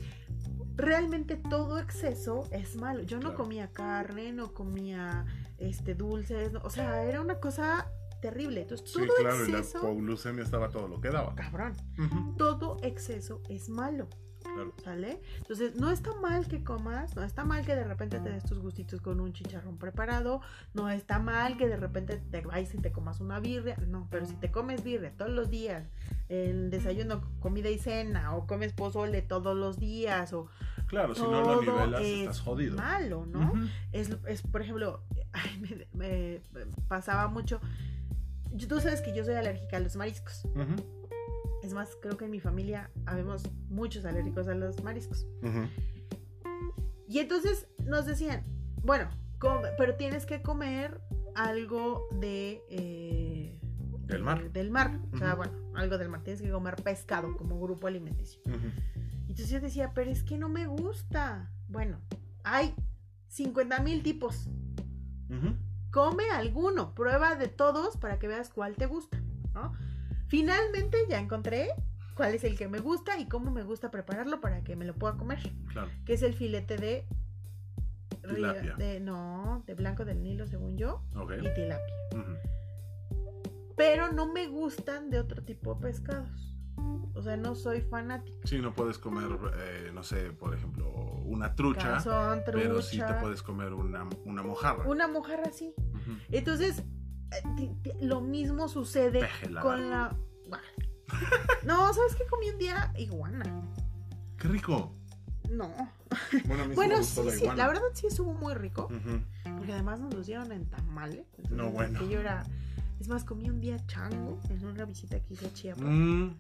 realmente 0.76 1.34
todo 1.36 1.78
exceso 1.80 2.46
es 2.52 2.76
malo. 2.76 3.02
Yo 3.02 3.16
no 3.16 3.30
Claro. 3.30 3.36
comía 3.36 3.72
carne, 3.72 4.32
no 4.32 4.54
comía 4.54 5.26
este 5.58 5.94
dulces, 5.96 6.52
no- 6.52 6.60
o 6.62 6.70
sea, 6.70 7.02
era 7.02 7.20
una 7.20 7.40
cosa 7.40 7.90
terrible. 8.20 8.62
Entonces, 8.62 8.90
Sí, 8.90 8.98
todo 9.06 9.16
claro. 9.20 9.46
Y 9.46 9.52
la 9.52 9.58
exceso, 9.58 9.80
poglucemia 9.80 10.42
estaba 10.44 10.68
todo 10.70 10.88
lo 10.88 11.00
que 11.00 11.10
daba. 11.10 11.34
cabrón, 11.34 11.74
todo 12.36 12.76
exceso 12.82 13.42
es 13.48 13.68
malo. 13.68 14.08
Claro. 14.40 14.72
¿Sale? 14.82 15.20
Entonces, 15.38 15.74
no 15.74 15.90
está 15.90 16.14
mal 16.20 16.46
que 16.46 16.62
comas, 16.62 17.14
no 17.16 17.24
está 17.24 17.44
mal 17.44 17.66
que 17.66 17.74
de 17.74 17.82
repente 17.84 18.20
te 18.20 18.30
des 18.30 18.44
tus 18.44 18.60
gustitos 18.60 19.00
con 19.00 19.20
un 19.20 19.32
chicharrón 19.32 19.78
preparado, 19.78 20.40
no 20.74 20.88
está 20.88 21.18
mal 21.18 21.56
que 21.58 21.66
de 21.68 21.76
repente 21.76 22.16
te 22.18 22.40
vayas 22.42 22.72
y 22.72 22.78
te 22.78 22.92
comas 22.92 23.20
una 23.20 23.40
birria, 23.40 23.76
no, 23.88 24.06
pero 24.10 24.26
si 24.26 24.36
te 24.36 24.50
comes 24.52 24.84
birria 24.84 25.12
todos 25.16 25.32
los 25.32 25.50
días, 25.50 25.88
en 26.28 26.70
desayuno, 26.70 27.20
comida 27.40 27.68
y 27.68 27.78
cena, 27.78 28.36
o 28.36 28.46
comes 28.46 28.72
pozole 28.72 29.22
todos 29.22 29.56
los 29.56 29.78
días, 29.78 30.32
o 30.32 30.46
Claro, 30.86 31.14
si 31.16 31.22
no 31.22 31.42
lo 31.42 31.60
nivelas, 31.60 32.00
es 32.00 32.18
estás 32.20 32.40
jodido. 32.40 32.76
malo, 32.76 33.26
¿no? 33.26 33.52
Es, 33.92 34.16
es, 34.26 34.42
por 34.42 34.62
ejemplo, 34.62 35.02
ay, 35.32 35.58
me, 35.60 35.86
me- 35.92 36.42
me 36.52 36.66
pasaba 36.86 37.26
mucho, 37.26 37.60
tú 38.56 38.80
sabes 38.80 39.00
que 39.02 39.14
yo 39.14 39.24
soy 39.24 39.34
alérgica 39.34 39.76
a 39.76 39.80
los 39.80 39.96
mariscos, 39.96 40.44
Ujú. 40.46 40.76
es 41.62 41.72
más, 41.74 41.96
creo 42.00 42.16
que 42.16 42.24
en 42.26 42.30
mi 42.30 42.40
familia 42.40 42.90
habemos 43.06 43.42
muchos 43.68 44.04
alérgicos 44.04 44.48
a 44.48 44.54
los 44.54 44.82
mariscos. 44.82 45.26
Ujú. 45.42 45.66
Y 47.08 47.18
entonces 47.20 47.66
nos 47.84 48.06
decían, 48.06 48.44
bueno, 48.82 49.08
come- 49.38 49.68
pero 49.78 49.94
tienes 49.96 50.26
que 50.26 50.42
comer 50.42 51.00
algo 51.34 52.06
de... 52.20 52.62
eh, 52.70 53.60
Del 54.06 54.18
de- 54.18 54.22
mar. 54.24 54.52
Del 54.52 54.70
mar. 54.70 55.00
O 55.12 55.18
sea, 55.18 55.34
bueno, 55.34 55.52
algo 55.74 55.98
del 55.98 56.08
mar. 56.08 56.22
Tienes 56.22 56.42
que 56.42 56.50
comer 56.50 56.76
pescado 56.76 57.36
como 57.36 57.60
grupo 57.60 57.86
alimenticio. 57.86 58.40
Y 58.46 59.30
entonces 59.32 59.50
yo 59.50 59.60
decía, 59.60 59.92
pero 59.94 60.10
es 60.10 60.22
que 60.22 60.36
no 60.38 60.48
me 60.48 60.66
gusta. 60.66 61.50
Bueno, 61.68 61.98
hay 62.44 62.74
50 63.28 63.80
mil 63.82 64.02
tipos. 64.02 64.48
Come 65.90 66.30
alguno, 66.30 66.94
prueba 66.94 67.34
de 67.34 67.48
todos 67.48 67.96
para 67.96 68.18
que 68.18 68.28
veas 68.28 68.50
cuál 68.50 68.76
te 68.76 68.86
gusta, 68.86 69.18
¿no? 69.54 69.72
Finalmente 70.26 70.98
ya 71.08 71.18
encontré 71.18 71.70
cuál 72.14 72.34
es 72.34 72.44
el 72.44 72.56
que 72.58 72.68
me 72.68 72.78
gusta 72.80 73.18
y 73.18 73.26
cómo 73.26 73.50
me 73.50 73.62
gusta 73.62 73.90
prepararlo 73.90 74.40
para 74.40 74.62
que 74.62 74.76
me 74.76 74.84
lo 74.84 74.94
pueda 74.94 75.16
comer 75.16 75.38
Claro. 75.72 75.88
que 76.04 76.12
es 76.14 76.22
el 76.22 76.34
filete 76.34 76.76
de, 76.76 77.06
río- 78.22 78.34
Tilapia. 78.52 78.74
de 78.76 79.00
no, 79.00 79.62
de 79.66 79.74
blanco 79.74 80.04
del 80.04 80.22
Nilo 80.22 80.46
según 80.46 80.76
yo 80.76 81.02
Ok. 81.16 81.32
y 81.40 81.54
tilapia. 81.54 81.94
Pero 83.76 84.12
no 84.12 84.26
me 84.32 84.48
gustan 84.48 85.08
de 85.08 85.20
otro 85.20 85.42
tipo 85.44 85.74
de 85.76 85.80
pescados. 85.80 86.47
O 87.18 87.22
sea, 87.22 87.36
no 87.36 87.56
soy 87.56 87.80
fanática. 87.80 88.38
Sí, 88.46 88.58
no 88.60 88.72
puedes 88.72 88.96
comer, 88.96 89.28
eh, 89.56 89.90
no 89.92 90.04
sé, 90.04 90.30
por 90.30 90.54
ejemplo, 90.54 90.88
una 91.24 91.52
trucha, 91.56 91.94
Cazón, 91.94 92.44
trucha, 92.44 92.52
pero 92.52 92.80
sí 92.80 92.98
te 92.98 93.12
puedes 93.14 93.42
comer 93.42 93.72
una, 93.74 94.08
una 94.24 94.42
mojarra. 94.44 94.88
una 94.88 95.08
mojarra. 95.08 95.50
Ujú. 95.50 96.12
Entonces, 96.30 96.84
eh, 97.58 97.96
lo 98.00 98.20
mismo 98.20 98.68
sucede 98.68 99.28
con 99.60 99.90
la 99.90 100.16
No, 101.64 101.92
¿sabes 101.92 102.14
qué 102.14 102.24
comí 102.26 102.50
un 102.50 102.58
día? 102.58 102.92
Iguana. 102.96 103.44
¡Qué 104.36 104.46
rico! 104.46 104.94
No. 105.50 105.72
Bueno, 106.46 106.62
a 106.64 106.66
mí 106.66 106.68
sí 106.68 106.68
me 106.68 106.74
Bueno, 106.74 107.02
sí, 107.02 107.22
la 107.24 107.32
sí, 107.32 107.46
la 107.56 107.66
verdad 107.66 107.82
sí 107.94 108.06
estuvo 108.06 108.32
muy 108.32 108.54
rico. 108.54 108.88
Porque 109.56 109.72
además 109.72 109.98
nos 109.98 110.14
lo 110.14 110.22
dieron 110.22 110.52
en 110.52 110.66
tamales. 110.70 111.26
entonces, 111.38 111.50
No, 111.56 111.70
bueno. 111.70 111.98
que 111.98 112.08
yo 112.08 112.20
era. 112.20 112.44
Es 113.00 113.08
más, 113.08 113.24
comí 113.24 113.48
un 113.48 113.60
día 113.60 113.76
chango 113.86 114.40
en 114.50 114.64
una 114.64 114.84
visita 114.84 115.20
que 115.20 115.34
hice 115.34 115.46
a 115.46 115.52
Chiapas. 115.52 115.84
Mm, 115.84 116.30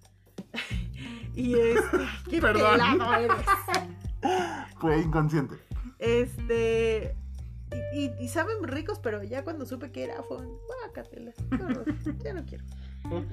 y 1.34 1.54
este, 1.54 1.98
qué 2.30 2.40
Perdón. 2.40 2.80
eres. 3.18 3.36
Fue 4.80 4.98
inconsciente. 5.00 5.56
Este. 5.98 7.14
Y, 7.94 8.04
y- 8.06 8.14
y 8.18 8.28
saben 8.28 8.62
ricos, 8.62 8.98
pero 8.98 9.22
ya 9.22 9.44
cuando 9.44 9.66
supe 9.66 9.90
que 9.92 10.04
era, 10.04 10.22
fue 10.22 10.38
un. 10.38 10.58
No, 11.50 11.84
ya 12.24 12.32
no 12.32 12.44
quiero. 12.46 12.64
Ok. 13.10 13.32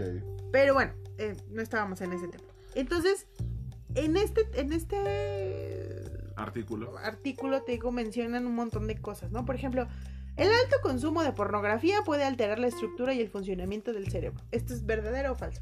Pero 0.51 0.73
bueno, 0.73 0.93
eh, 1.17 1.35
no 1.49 1.61
estábamos 1.61 2.01
en 2.01 2.13
ese 2.13 2.27
tema. 2.27 2.43
Entonces, 2.75 3.27
en 3.95 4.17
este, 4.17 4.47
en 4.59 4.73
este 4.73 6.01
Artículo. 6.35 6.97
artículo 6.97 7.61
te 7.63 7.73
digo, 7.73 7.91
mencionan 7.91 8.45
un 8.45 8.55
montón 8.55 8.87
de 8.87 8.97
cosas, 8.99 9.31
¿no? 9.31 9.45
Por 9.45 9.55
ejemplo, 9.55 9.87
el 10.35 10.49
alto 10.49 10.77
consumo 10.83 11.23
de 11.23 11.31
pornografía 11.31 12.01
puede 12.03 12.25
alterar 12.25 12.59
la 12.59 12.67
estructura 12.67 13.13
y 13.13 13.21
el 13.21 13.29
funcionamiento 13.29 13.93
del 13.93 14.09
cerebro. 14.11 14.43
¿Esto 14.51 14.73
es 14.73 14.85
verdadero 14.85 15.31
o 15.31 15.35
falso? 15.35 15.61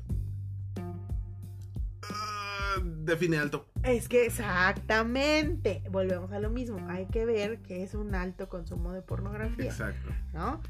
Define 2.82 3.38
alto. 3.38 3.68
Es 3.84 4.08
que 4.10 4.26
exactamente, 4.26 5.84
volvemos 5.92 6.32
a 6.32 6.40
lo 6.40 6.50
mismo. 6.50 6.78
Hay 6.90 7.06
que 7.08 7.26
ver 7.26 7.62
que 7.62 7.84
es 7.84 7.94
un 7.96 8.16
alto 8.16 8.50
consumo 8.50 8.94
de 8.94 9.02
pornografía. 9.02 9.66
Exacto. 9.66 10.10
¿no? 10.34 10.62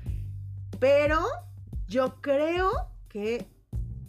Pero 0.79 1.19
yo 1.87 2.19
creo 2.21 2.69
que 3.09 3.47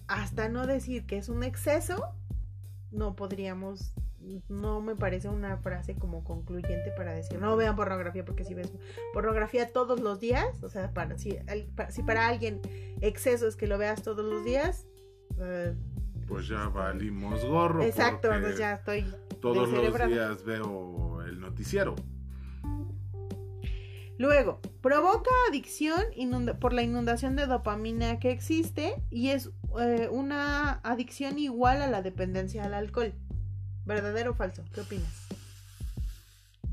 hasta 0.06 0.48
no 0.48 0.66
decir 0.66 1.06
que 1.06 1.18
es 1.18 1.28
un 1.28 1.42
exceso, 1.42 2.14
no 2.90 3.16
podríamos, 3.16 3.94
no 4.48 4.80
me 4.80 4.94
parece 4.96 5.28
una 5.28 5.56
frase 5.58 5.94
como 5.96 6.24
concluyente 6.24 6.90
para 6.96 7.12
decir, 7.12 7.38
no 7.40 7.56
vean 7.56 7.76
pornografía, 7.76 8.24
porque 8.24 8.44
si 8.44 8.54
ves 8.54 8.72
pornografía 9.12 9.72
todos 9.72 10.00
los 10.00 10.20
días, 10.20 10.62
o 10.62 10.68
sea, 10.68 10.92
para, 10.92 11.18
si, 11.18 11.36
al- 11.48 11.66
pa- 11.74 11.90
si 11.90 12.02
para 12.02 12.26
alguien 12.28 12.60
exceso 13.00 13.46
es 13.46 13.56
que 13.56 13.66
lo 13.66 13.78
veas 13.78 14.02
todos 14.02 14.24
los 14.24 14.44
días, 14.44 14.86
eh, 15.38 15.74
Pues 16.26 16.48
ya 16.48 16.68
valimos 16.68 17.44
gorro. 17.44 17.82
exacto, 17.82 18.32
entonces 18.32 18.58
ya 18.58 18.74
estoy 18.74 19.04
Todos 19.40 19.68
los 19.68 20.08
días 20.08 20.44
veo 20.44 21.22
el 21.22 21.40
noticiero. 21.40 21.94
Luego, 24.16 24.60
provoca 24.80 25.30
adicción 25.48 26.04
por 26.60 26.72
la 26.72 26.82
inundación 26.82 27.34
de 27.34 27.46
dopamina 27.46 28.20
que 28.20 28.30
existe 28.30 29.02
y 29.10 29.30
es 29.30 29.50
eh, 29.80 30.08
una 30.10 30.74
adicción 30.84 31.38
igual 31.38 31.82
a 31.82 31.88
la 31.88 32.00
dependencia 32.00 32.64
al 32.64 32.74
alcohol. 32.74 33.12
¿Verdadero 33.84 34.30
o 34.30 34.34
falso? 34.34 34.62
¿Qué 34.72 34.82
opinas? 34.82 35.26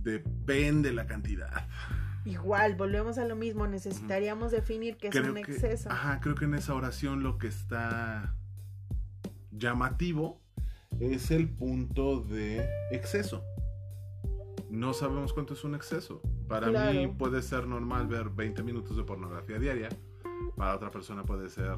Depende 0.03 0.93
la 0.93 1.07
cantidad. 1.07 1.67
Igual, 2.25 2.75
volvemos 2.75 3.17
a 3.17 3.25
lo 3.25 3.35
mismo, 3.35 3.65
necesitaríamos 3.65 4.51
definir 4.51 4.97
qué 4.97 5.07
es 5.07 5.15
un 5.15 5.33
que, 5.33 5.41
exceso. 5.41 5.89
Ajá, 5.91 6.19
creo 6.21 6.35
que 6.35 6.45
en 6.45 6.53
esa 6.53 6.75
oración 6.75 7.23
lo 7.23 7.39
que 7.39 7.47
está 7.47 8.35
llamativo 9.51 10.41
es 10.99 11.31
el 11.31 11.49
punto 11.49 12.21
de 12.21 12.67
exceso. 12.91 13.43
No 14.69 14.93
sabemos 14.93 15.33
cuánto 15.33 15.53
es 15.53 15.63
un 15.63 15.75
exceso. 15.75 16.21
Para 16.47 16.91
mí 16.91 17.07
puede 17.07 17.41
ser 17.41 17.67
normal 17.67 18.07
ver 18.07 18.29
20 18.29 18.63
minutos 18.63 18.95
de 18.95 19.03
pornografía 19.03 19.59
diaria. 19.59 19.89
Para 20.55 20.75
otra 20.75 20.91
persona 20.91 21.23
puede 21.23 21.49
ser 21.49 21.77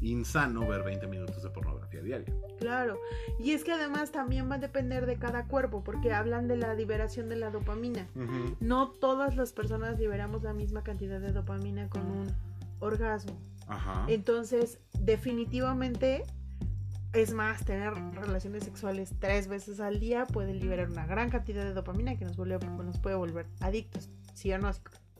insano 0.00 0.66
ver 0.66 0.84
20 0.84 1.06
minutos 1.06 1.42
de 1.42 1.50
pornografía 1.50 2.00
diaria. 2.00 2.32
Claro, 2.58 2.98
y 3.38 3.52
es 3.52 3.64
que 3.64 3.72
además 3.72 4.12
también 4.12 4.50
va 4.50 4.56
a 4.56 4.58
depender 4.58 5.06
de 5.06 5.18
cada 5.18 5.46
cuerpo, 5.46 5.82
porque 5.84 6.12
hablan 6.12 6.48
de 6.48 6.56
la 6.56 6.74
liberación 6.74 7.28
de 7.28 7.36
la 7.36 7.50
dopamina. 7.50 8.06
No 8.60 8.90
todas 8.90 9.36
las 9.36 9.52
personas 9.52 9.98
liberamos 9.98 10.42
la 10.42 10.52
misma 10.52 10.82
cantidad 10.82 11.20
de 11.20 11.32
dopamina 11.32 11.88
con 11.88 12.06
un 12.10 12.26
orgasmo. 12.80 13.38
Ajá. 13.66 14.06
Entonces, 14.08 14.80
definitivamente, 15.00 16.24
es 17.12 17.32
más, 17.32 17.64
tener 17.64 17.94
relaciones 17.94 18.64
sexuales 18.64 19.14
tres 19.18 19.48
veces 19.48 19.80
al 19.80 19.98
día 20.00 20.26
puede 20.26 20.54
liberar 20.54 20.90
una 20.90 21.06
gran 21.06 21.30
cantidad 21.30 21.64
de 21.64 21.72
dopamina 21.72 22.16
que 22.18 22.24
nos, 22.24 22.36
vuelve- 22.36 22.58
nos 22.84 22.98
puede 22.98 23.16
volver 23.16 23.46
adictos, 23.60 24.10
¿sí 24.34 24.52
o 24.52 24.58
no? 24.58 24.70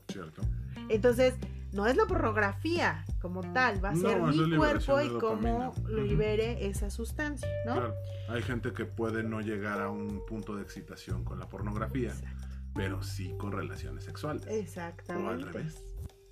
Cierto. 0.07 0.41
Entonces, 0.87 1.35
no 1.71 1.85
es 1.85 1.95
la 1.95 2.05
pornografía 2.05 3.05
como 3.21 3.41
tal, 3.53 3.83
va 3.83 3.89
a 3.89 3.95
ser 3.95 4.21
mi 4.21 4.55
cuerpo 4.57 5.01
y 5.01 5.09
cómo 5.19 5.73
lo 5.87 6.01
libere 6.03 6.67
esa 6.67 6.89
sustancia, 6.89 7.47
¿no? 7.65 7.73
Claro. 7.73 7.93
Hay 8.29 8.41
gente 8.41 8.71
que 8.73 8.85
puede 8.85 9.23
no 9.23 9.41
llegar 9.41 9.81
a 9.81 9.89
un 9.89 10.23
punto 10.25 10.55
de 10.55 10.63
excitación 10.63 11.23
con 11.23 11.39
la 11.39 11.47
pornografía, 11.47 12.09
Exacto. 12.09 12.47
pero 12.73 13.03
sí 13.03 13.35
con 13.37 13.51
relaciones 13.51 14.03
sexuales. 14.03 14.45
Exactamente. 14.47 15.27
O 15.27 15.31
al 15.31 15.41
revés. 15.43 15.83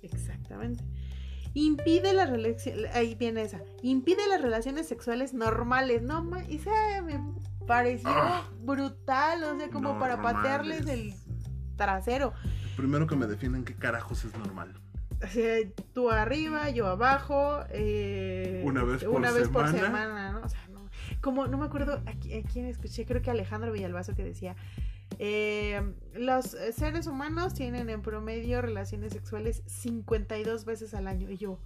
Exactamente. 0.02 0.82
Impide 1.58 2.12
las 2.12 2.30
relaciones, 2.30 2.94
ahí 2.94 3.16
viene 3.16 3.42
esa, 3.42 3.60
impide 3.82 4.28
las 4.28 4.40
relaciones 4.40 4.86
sexuales 4.86 5.34
normales, 5.34 6.02
no 6.02 6.22
ma- 6.22 6.44
y 6.44 6.58
se 6.60 6.70
me 7.02 7.20
pareció 7.66 8.08
Ah. 8.10 8.48
brutal, 8.60 9.42
o 9.42 9.56
sea, 9.58 9.68
como 9.68 9.98
para 9.98 10.22
patearles 10.22 10.86
el 10.86 11.14
trasero. 11.76 12.32
Primero 12.76 13.08
que 13.08 13.16
me 13.16 13.26
definan 13.26 13.64
qué 13.64 13.74
carajos 13.74 14.24
es 14.24 14.36
normal. 14.38 14.72
O 15.20 15.26
sea, 15.26 15.56
tú 15.92 16.10
arriba, 16.10 16.70
yo 16.70 16.86
abajo, 16.86 17.58
eh, 17.70 18.62
Una 18.64 18.84
vez 18.84 19.02
por 19.02 19.16
una 19.16 19.32
vez 19.32 19.48
por 19.48 19.66
semana. 19.66 19.86
semana, 19.86 20.32
¿no? 20.32 20.40
O 20.46 20.48
sea, 20.48 20.60
no, 20.68 20.88
como 21.20 21.48
no 21.48 21.58
me 21.58 21.66
acuerdo 21.66 21.94
a 22.06 22.12
quién 22.20 22.66
escuché, 22.66 23.04
creo 23.04 23.20
que 23.20 23.30
Alejandro 23.32 23.72
Villalbazo 23.72 24.14
que 24.14 24.22
decía, 24.22 24.54
eh, 25.18 25.82
los 26.14 26.56
seres 26.74 27.06
humanos 27.06 27.54
tienen 27.54 27.90
en 27.90 28.02
promedio 28.02 28.62
relaciones 28.62 29.12
sexuales 29.12 29.62
52 29.66 30.64
veces 30.64 30.94
al 30.94 31.08
año. 31.08 31.30
Y 31.30 31.36
yo, 31.36 31.58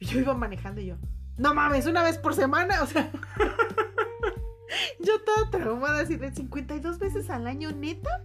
yo 0.00 0.20
iba 0.20 0.34
manejando 0.34 0.80
y 0.80 0.86
yo, 0.86 0.96
no 1.36 1.54
mames, 1.54 1.86
una 1.86 2.02
vez 2.02 2.18
por 2.18 2.34
semana, 2.34 2.82
o 2.82 2.86
sea, 2.86 3.10
yo 5.00 5.20
toda 5.22 5.50
traumada 5.50 6.02
así 6.02 6.16
de 6.16 6.34
52 6.34 6.98
veces 6.98 7.30
al 7.30 7.46
año, 7.46 7.72
neta. 7.72 8.24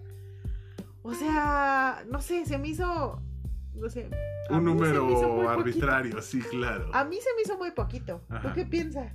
O 1.02 1.14
sea, 1.14 2.03
no 2.10 2.19
sé, 2.19 2.45
se 2.45 2.57
me 2.57 2.69
hizo, 2.69 3.22
no 3.73 3.89
sé. 3.89 4.10
Un 4.49 4.65
número 4.65 5.07
poquito. 5.07 5.49
arbitrario, 5.49 6.22
sí, 6.22 6.39
claro. 6.41 6.89
A 6.93 7.06
mí 7.06 7.18
se 7.18 7.30
me 7.35 7.43
hizo 7.43 7.57
muy 7.57 7.72
poquito. 7.72 8.22
¿Tú 8.41 8.49
qué 8.53 8.65
piensas? 8.65 9.14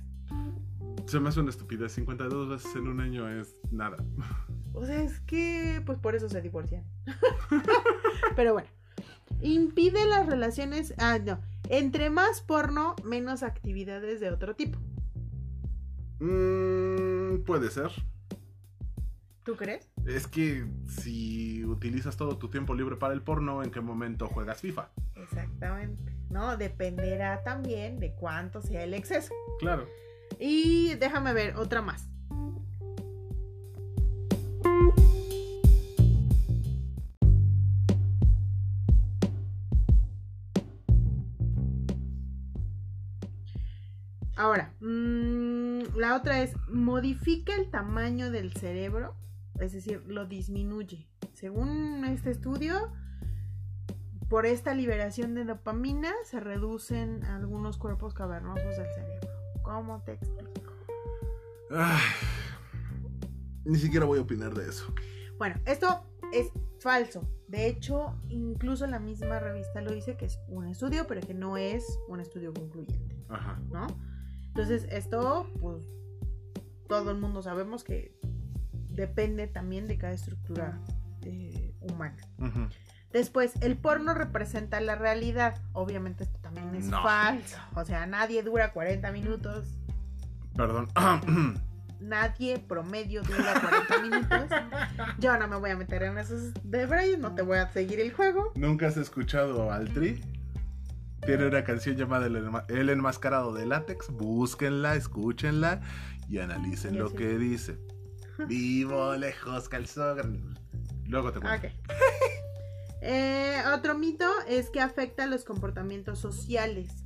Se 1.05 1.19
me 1.19 1.29
hace 1.29 1.41
una 1.41 1.49
estupidez. 1.49 1.91
52 1.91 2.49
veces 2.49 2.75
en 2.75 2.87
un 2.87 3.01
año 3.01 3.29
es 3.29 3.55
nada. 3.71 3.97
O 4.73 4.85
sea, 4.85 5.01
es 5.01 5.19
que, 5.21 5.81
pues 5.85 5.97
por 5.99 6.15
eso 6.15 6.29
se 6.29 6.41
divorcian. 6.41 6.83
Pero 8.35 8.53
bueno, 8.53 8.69
impide 9.41 10.05
las 10.05 10.25
relaciones. 10.27 10.93
Ah, 10.97 11.19
no. 11.19 11.39
Entre 11.69 12.09
más 12.09 12.41
porno, 12.41 12.95
menos 13.03 13.43
actividades 13.43 14.19
de 14.19 14.29
otro 14.29 14.55
tipo. 14.55 14.79
Mm, 16.19 17.43
puede 17.45 17.69
ser. 17.69 17.91
¿Tú 19.43 19.55
crees? 19.55 19.89
Es 20.05 20.27
que 20.27 20.67
si 20.87 21.65
utilizas 21.65 22.15
todo 22.15 22.37
tu 22.37 22.49
tiempo 22.49 22.75
libre 22.75 22.95
para 22.95 23.13
el 23.13 23.23
porno, 23.23 23.63
¿en 23.63 23.71
qué 23.71 23.81
momento 23.81 24.27
juegas 24.27 24.61
FIFA? 24.61 24.89
Exactamente. 25.15 26.13
No, 26.29 26.57
dependerá 26.57 27.43
también 27.43 27.99
de 27.99 28.13
cuánto 28.13 28.61
sea 28.61 28.83
el 28.83 28.93
exceso. 28.93 29.33
Claro. 29.59 29.87
Y 30.39 30.93
déjame 30.95 31.33
ver, 31.33 31.55
otra 31.55 31.81
más. 31.81 32.10
Ahora, 44.41 44.73
mm, 44.79 45.95
la 45.97 46.15
otra 46.15 46.41
es, 46.41 46.55
modifica 46.67 47.53
el 47.53 47.69
tamaño 47.69 48.31
del 48.31 48.51
cerebro, 48.53 49.13
es 49.59 49.71
decir, 49.71 50.01
lo 50.07 50.25
disminuye. 50.25 51.07
Según 51.33 52.03
este 52.05 52.31
estudio, 52.31 52.91
por 54.29 54.47
esta 54.47 54.73
liberación 54.73 55.35
de 55.35 55.45
dopamina 55.45 56.11
se 56.23 56.39
reducen 56.39 57.23
algunos 57.25 57.77
cuerpos 57.77 58.15
cavernosos 58.15 58.77
del 58.77 58.91
cerebro. 58.95 59.29
¿Cómo 59.61 60.01
te 60.01 60.13
explico? 60.13 60.73
Ni 63.63 63.77
siquiera 63.77 64.07
voy 64.07 64.17
a 64.17 64.23
opinar 64.23 64.55
de 64.55 64.67
eso. 64.67 64.91
Bueno, 65.37 65.61
esto 65.67 66.03
es 66.33 66.47
falso. 66.79 67.29
De 67.47 67.67
hecho, 67.67 68.15
incluso 68.27 68.87
la 68.87 68.97
misma 68.97 69.37
revista 69.37 69.81
lo 69.81 69.91
dice 69.91 70.17
que 70.17 70.25
es 70.25 70.39
un 70.47 70.65
estudio, 70.65 71.05
pero 71.05 71.21
que 71.21 71.35
no 71.35 71.57
es 71.57 71.99
un 72.07 72.21
estudio 72.21 72.51
concluyente, 72.55 73.23
Ajá. 73.29 73.61
¿no? 73.69 73.85
Entonces, 74.53 74.85
esto, 74.91 75.49
pues, 75.61 75.83
todo 76.87 77.11
el 77.11 77.17
mundo 77.17 77.41
sabemos 77.41 77.83
que 77.85 78.17
depende 78.89 79.47
también 79.47 79.87
de 79.87 79.97
cada 79.97 80.11
estructura 80.13 80.77
eh, 81.23 81.73
humana. 81.79 82.17
Después, 83.13 83.53
el 83.61 83.77
porno 83.77 84.13
representa 84.13 84.79
la 84.81 84.95
realidad. 84.95 85.61
Obviamente 85.73 86.23
esto 86.25 86.37
también 86.39 86.75
es 86.75 86.85
No. 86.85 87.01
falso. 87.01 87.57
O 87.75 87.85
sea, 87.85 88.05
nadie 88.07 88.43
dura 88.43 88.73
40 88.73 89.11
minutos. 89.11 89.67
Perdón. 90.55 90.87
Nadie 92.01 92.57
promedio 92.57 93.21
dura 93.21 93.53
40 93.61 94.01
minutos. 94.01 94.49
Yo 95.19 95.37
no 95.37 95.47
me 95.47 95.55
voy 95.57 95.69
a 95.69 95.75
meter 95.77 96.01
en 96.01 96.17
esos 96.17 96.51
debrayes, 96.63 97.19
no 97.19 97.35
te 97.35 97.43
voy 97.43 97.59
a 97.59 97.71
seguir 97.71 97.99
el 97.99 98.11
juego. 98.11 98.51
¿Nunca 98.55 98.87
has 98.87 98.97
escuchado 98.97 99.71
al 99.71 99.87
Tri? 99.93 100.19
Tiene 101.25 101.45
una 101.47 101.63
canción 101.63 101.95
llamada 101.95 102.25
El, 102.27 102.35
Enma- 102.37 102.65
El 102.69 102.89
Enmascarado 102.89 103.53
de 103.53 103.65
Látex. 103.65 104.09
Búsquenla, 104.09 104.95
escúchenla 104.95 105.81
y 106.27 106.39
analicen 106.39 106.97
lo 106.97 107.13
que 107.13 107.37
dice. 107.37 107.77
Vivo 108.47 109.15
lejos, 109.15 109.69
calzón. 109.69 110.57
Luego 111.07 111.31
te 111.31 111.39
cuento. 111.39 111.67
Ok. 111.67 111.73
Eh, 113.03 113.57
otro 113.75 113.97
mito 113.97 114.29
es 114.47 114.69
que 114.69 114.79
afecta 114.79 115.23
a 115.23 115.25
los 115.25 115.43
comportamientos 115.43 116.19
sociales. 116.19 117.03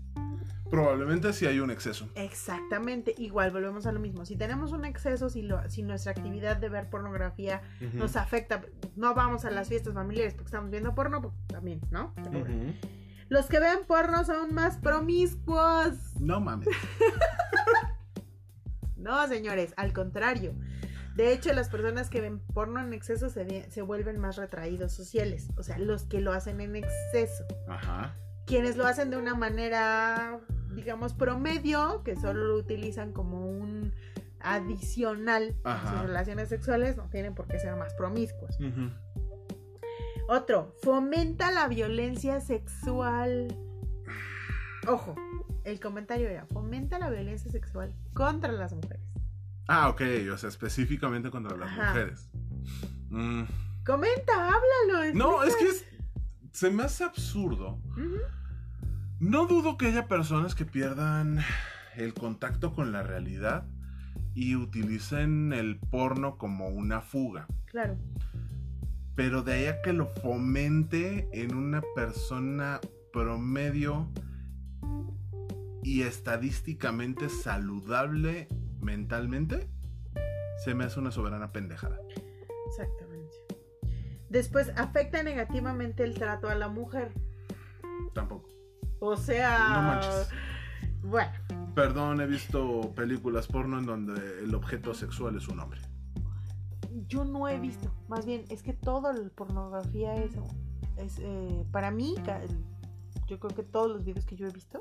Probablemente 0.70 1.32
si 1.32 1.46
hay 1.46 1.62
un 1.62 1.72
exceso. 1.72 2.10
Exactamente, 2.16 3.16
igual 3.18 3.52
volvemos 3.52 3.86
a 3.86 3.94
lo 3.94 4.02
mismo. 4.02 4.26
Si 4.26 4.36
tenemos 4.36 4.74
un 4.74 4.84
exceso, 4.84 5.30
si, 5.30 5.42
lo- 5.44 5.70
si 5.70 5.84
nuestra 5.84 6.12
actividad 6.12 6.58
de 6.58 6.68
ver 6.68 6.90
pornografía 6.90 7.62
nos 7.94 8.18
afecta, 8.18 8.62
no 8.98 9.14
vamos 9.16 9.46
a 9.46 9.52
las 9.52 9.70
fiestas 9.70 9.94
familiares 9.94 10.34
porque 10.34 10.48
estamos 10.48 10.70
viendo 10.70 10.94
porno, 10.94 11.22
pues 11.22 11.34
también, 11.48 11.80
¿no? 11.92 12.14
Los 13.30 13.48
que 13.48 13.60
ven 13.60 13.80
porno 13.88 14.24
son 14.24 14.54
más 14.54 14.78
promiscuos. 14.78 15.94
No 16.20 16.40
mames. 16.40 16.68
No, 18.98 19.28
señores, 19.28 19.72
al 19.78 19.94
contrario. 19.94 20.56
De 21.16 21.32
hecho, 21.32 21.54
las 21.54 21.70
personas 21.70 22.10
que 22.10 22.22
ven 22.22 22.40
porno 22.40 22.80
en 22.80 22.92
exceso 22.92 23.30
se, 23.30 23.70
se 23.70 23.82
vuelven 23.84 24.18
más 24.18 24.36
retraídos 24.36 24.94
sociales. 24.94 25.48
O 25.58 25.62
sea, 25.62 25.78
los 25.78 26.06
que 26.06 26.22
lo 26.22 26.34
hacen 26.34 26.60
en 26.60 26.76
exceso. 26.76 27.46
Ajá. 27.68 28.16
Quienes 28.48 28.78
lo 28.78 28.88
hacen 28.88 29.12
de 29.12 29.18
una 29.18 29.36
manera, 29.36 30.40
digamos, 30.74 31.14
promedio, 31.14 32.02
que 32.04 32.16
solo 32.16 32.46
lo 32.48 32.56
utilizan 32.56 33.12
como 33.12 33.48
un 33.48 33.94
adicional 34.40 35.56
a 35.64 35.92
sus 35.92 36.02
relaciones 36.02 36.50
sexuales, 36.50 36.98
no 36.98 37.08
tienen 37.10 37.36
por 37.36 37.48
qué 37.48 37.60
ser 37.60 37.76
más 37.76 37.94
promiscuos. 37.94 38.60
Ujú. 38.60 38.90
Otro, 40.28 40.74
fomenta 40.82 41.52
la 41.52 41.68
violencia 41.68 42.40
sexual. 42.42 43.56
Ojo, 44.88 45.16
el 45.64 45.80
comentario 45.80 46.28
era, 46.30 46.46
fomenta 46.48 46.98
la 47.00 47.10
violencia 47.10 47.52
sexual 47.52 47.94
contra 48.14 48.52
las 48.52 48.74
mujeres. 48.74 49.02
Ah, 49.68 49.90
ok. 49.90 50.02
O 50.34 50.38
sea, 50.38 50.50
específicamente 50.50 51.30
contra 51.32 51.58
las 51.58 51.70
Ajá. 51.70 51.90
mujeres. 51.90 52.30
Mm. 53.10 53.44
Comenta, 53.86 54.48
háblalo. 54.48 55.14
No, 55.14 55.44
es 55.44 55.56
que 55.56 55.66
es- 55.68 55.86
se 56.52 56.70
me 56.72 56.84
hace 56.84 57.04
absurdo. 57.04 57.80
No 59.20 59.46
dudo 59.48 59.78
que 59.78 59.88
haya 59.88 60.08
personas 60.08 60.56
que 60.56 60.66
pierdan 60.66 61.40
el 61.96 62.14
contacto 62.14 62.74
con 62.74 62.92
la 62.92 63.04
realidad 63.04 63.66
y 64.34 64.56
utilicen 64.56 65.54
el 65.54 65.80
porno 65.80 66.38
como 66.38 66.68
una 66.68 67.02
fuga. 67.02 67.48
Claro. 67.66 67.98
Pero 69.16 69.44
de 69.44 69.54
ahí 69.54 69.66
a 69.68 69.82
que 69.82 69.94
lo 69.94 70.08
fomente 70.08 71.30
en 71.32 71.56
una 71.56 71.82
persona 71.96 72.82
promedio 73.14 74.12
y 75.84 76.02
estadísticamente 76.02 77.30
saludable 77.30 78.48
mentalmente, 78.82 79.70
se 80.64 80.74
me 80.74 80.84
hace 80.84 81.00
una 81.00 81.12
soberana 81.12 81.52
pendejada. 81.52 81.98
Exactamente. 82.68 83.38
Después, 84.30 84.72
afecta 84.76 85.24
negativamente 85.24 86.04
el 86.04 86.16
trato 86.16 86.50
a 86.50 86.56
la 86.56 86.68
mujer. 86.68 87.14
Tampoco. 88.14 88.50
O 89.00 89.16
sea. 89.16 89.70
No 89.70 89.82
manches. 89.84 90.30
Bueno, 91.02 91.32
Perdón, 91.76 92.22
he 92.22 92.26
visto 92.26 92.94
películas 92.96 93.48
porno 93.48 93.78
en 93.80 93.86
donde 93.86 94.44
el 94.44 94.56
objeto 94.56 94.94
sexual 94.94 95.36
es 95.36 95.50
un 95.50 95.60
hombre. 95.60 95.82
Yo 97.08 97.26
no 97.26 97.48
he 97.48 97.60
visto. 97.60 97.92
Más 98.08 98.26
bien, 98.26 98.46
es 98.50 98.64
que 98.64 98.74
toda 98.74 99.14
la 99.14 99.30
pornografía 99.30 100.16
es. 100.16 100.34
es 100.98 101.20
eh, 101.20 101.66
para 101.72 101.92
mí, 101.92 102.16
yo 103.28 103.40
creo 103.40 103.56
que 103.56 103.64
todos 103.64 103.90
los 103.90 104.06
videos 104.06 104.26
que 104.26 104.36
yo 104.36 104.48
he 104.48 104.52
visto, 104.52 104.80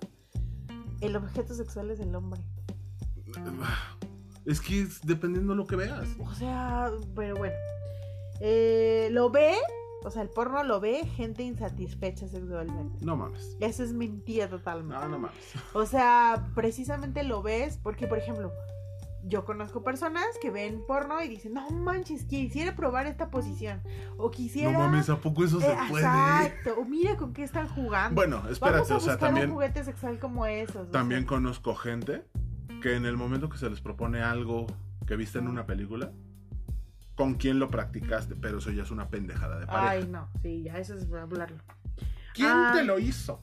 el 1.01 1.17
objeto 1.17 1.55
sexual 1.55 1.91
es 1.91 2.01
el 2.01 2.15
hombre. 2.15 2.41
Es 4.45 4.61
que 4.61 4.83
es 4.83 5.01
dependiendo 5.03 5.55
lo 5.55 5.67
que 5.67 5.77
veas. 5.77 6.09
O 6.19 6.33
sea, 6.35 6.91
pero 7.15 7.37
bueno. 7.37 7.55
Eh, 8.41 9.09
lo 9.13 9.31
ve, 9.31 9.55
o 10.05 10.11
sea, 10.11 10.23
el 10.23 10.29
porno 10.29 10.63
lo 10.65 10.81
ve 10.81 11.07
gente 11.07 11.43
insatisfecha 11.43 12.29
sexualmente. 12.29 13.05
No 13.05 13.17
mames. 13.17 13.57
Eso 13.61 13.83
es 13.83 13.93
mentira 13.93 14.49
totalmente. 14.49 15.03
No, 15.03 15.09
no 15.09 15.19
mames. 15.19 15.39
O 15.73 15.87
sea, 15.87 16.51
precisamente 16.55 17.23
lo 17.23 17.43
ves 17.43 17.79
porque, 17.83 18.07
por 18.07 18.19
ejemplo, 18.19 18.53
yo 19.27 19.45
conozco 19.45 19.83
personas 19.83 20.25
que 20.43 20.51
ven 20.51 20.83
porno 20.87 21.23
y 21.23 21.29
dicen, 21.29 21.55
no 21.55 21.69
manches, 21.71 22.25
quisiera 22.25 22.77
probar 22.77 23.07
esta 23.07 23.31
posición. 23.31 23.81
O 24.19 24.31
quisiera... 24.31 24.71
No 24.73 24.79
mames, 24.81 25.09
¿a 25.09 25.17
poco 25.21 25.45
eso 25.45 25.61
se 25.61 25.73
Eh, 25.73 25.77
puede? 25.89 26.05
Exacto. 26.05 26.75
O 26.81 26.85
mira 26.85 27.17
con 27.17 27.33
qué 27.33 27.43
están 27.43 27.69
jugando. 27.69 28.15
Bueno, 28.15 28.37
Vamos 28.37 28.53
espérate, 28.53 28.93
a 28.93 28.97
o 28.97 29.01
sea, 29.01 29.17
también, 29.19 29.47
un 29.49 29.55
juguete 29.55 29.83
sexual 29.85 30.19
como 30.19 30.45
esos. 30.47 30.89
o 30.89 30.91
también 30.91 31.23
sea. 31.23 31.29
conozco 31.29 31.75
gente 31.75 32.25
que 32.83 32.97
en 32.97 33.07
el 33.07 33.17
momento 33.17 33.49
que 33.49 33.57
se 33.57 33.71
les 33.71 33.81
propone 33.81 34.21
algo 34.23 34.67
que 35.07 35.17
viste 35.17 35.39
en 35.39 35.49
una 35.49 35.65
película, 35.67 36.13
con 37.15 37.35
quién 37.35 37.59
lo 37.59 37.71
practicaste, 37.71 38.35
pero 38.37 38.59
eso 38.59 38.71
ya 38.73 38.83
es 38.83 38.91
una 38.91 39.09
pendejada 39.09 39.59
de 39.59 39.67
pareja. 39.67 39.91
Ay, 39.91 40.09
no, 40.11 40.29
sí, 40.43 40.63
ya 40.65 40.79
eso 40.79 40.95
es 40.97 41.11
hablarlo. 41.13 41.57
¿Quién 42.35 42.49
Ah. 42.51 42.73
te 42.75 42.85
lo 42.85 42.99
hizo? 42.99 43.41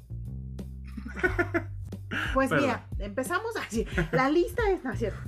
Pues 2.33 2.51
mira, 2.51 2.87
empezamos 2.99 3.51
así. 3.65 3.85
La 4.11 4.29
lista 4.29 4.61
es, 4.69 4.83
no 4.83 4.91
es 4.91 4.99
cierto. 4.99 5.19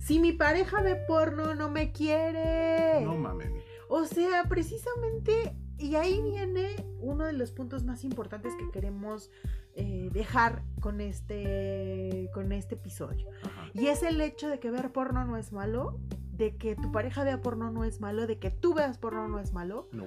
Si 0.00 0.18
mi 0.18 0.32
pareja 0.32 0.80
ve 0.82 0.96
porno, 0.96 1.54
no 1.54 1.70
me 1.70 1.92
quiere. 1.92 3.00
No 3.04 3.14
mames. 3.16 3.52
O 3.88 4.04
sea, 4.06 4.44
precisamente, 4.48 5.54
y 5.78 5.94
ahí 5.96 6.20
viene 6.22 6.74
uno 7.00 7.24
de 7.26 7.32
los 7.32 7.52
puntos 7.52 7.84
más 7.84 8.02
importantes 8.02 8.54
que 8.56 8.70
queremos 8.70 9.30
eh, 9.74 10.08
dejar 10.12 10.62
con 10.80 11.00
este, 11.00 12.30
con 12.34 12.50
este 12.52 12.74
episodio. 12.76 13.28
Ajá. 13.44 13.68
Y 13.74 13.86
es 13.88 14.02
el 14.02 14.20
hecho 14.20 14.48
de 14.48 14.58
que 14.58 14.70
ver 14.70 14.90
porno 14.90 15.24
no 15.24 15.36
es 15.36 15.52
malo, 15.52 16.00
de 16.32 16.56
que 16.56 16.74
tu 16.76 16.90
pareja 16.90 17.22
vea 17.22 17.40
porno 17.42 17.70
no 17.70 17.84
es 17.84 18.00
malo, 18.00 18.26
de 18.26 18.38
que 18.38 18.50
tú 18.50 18.74
veas 18.74 18.96
porno 18.98 19.28
no 19.28 19.38
es 19.38 19.52
malo, 19.52 19.88
No. 19.92 20.04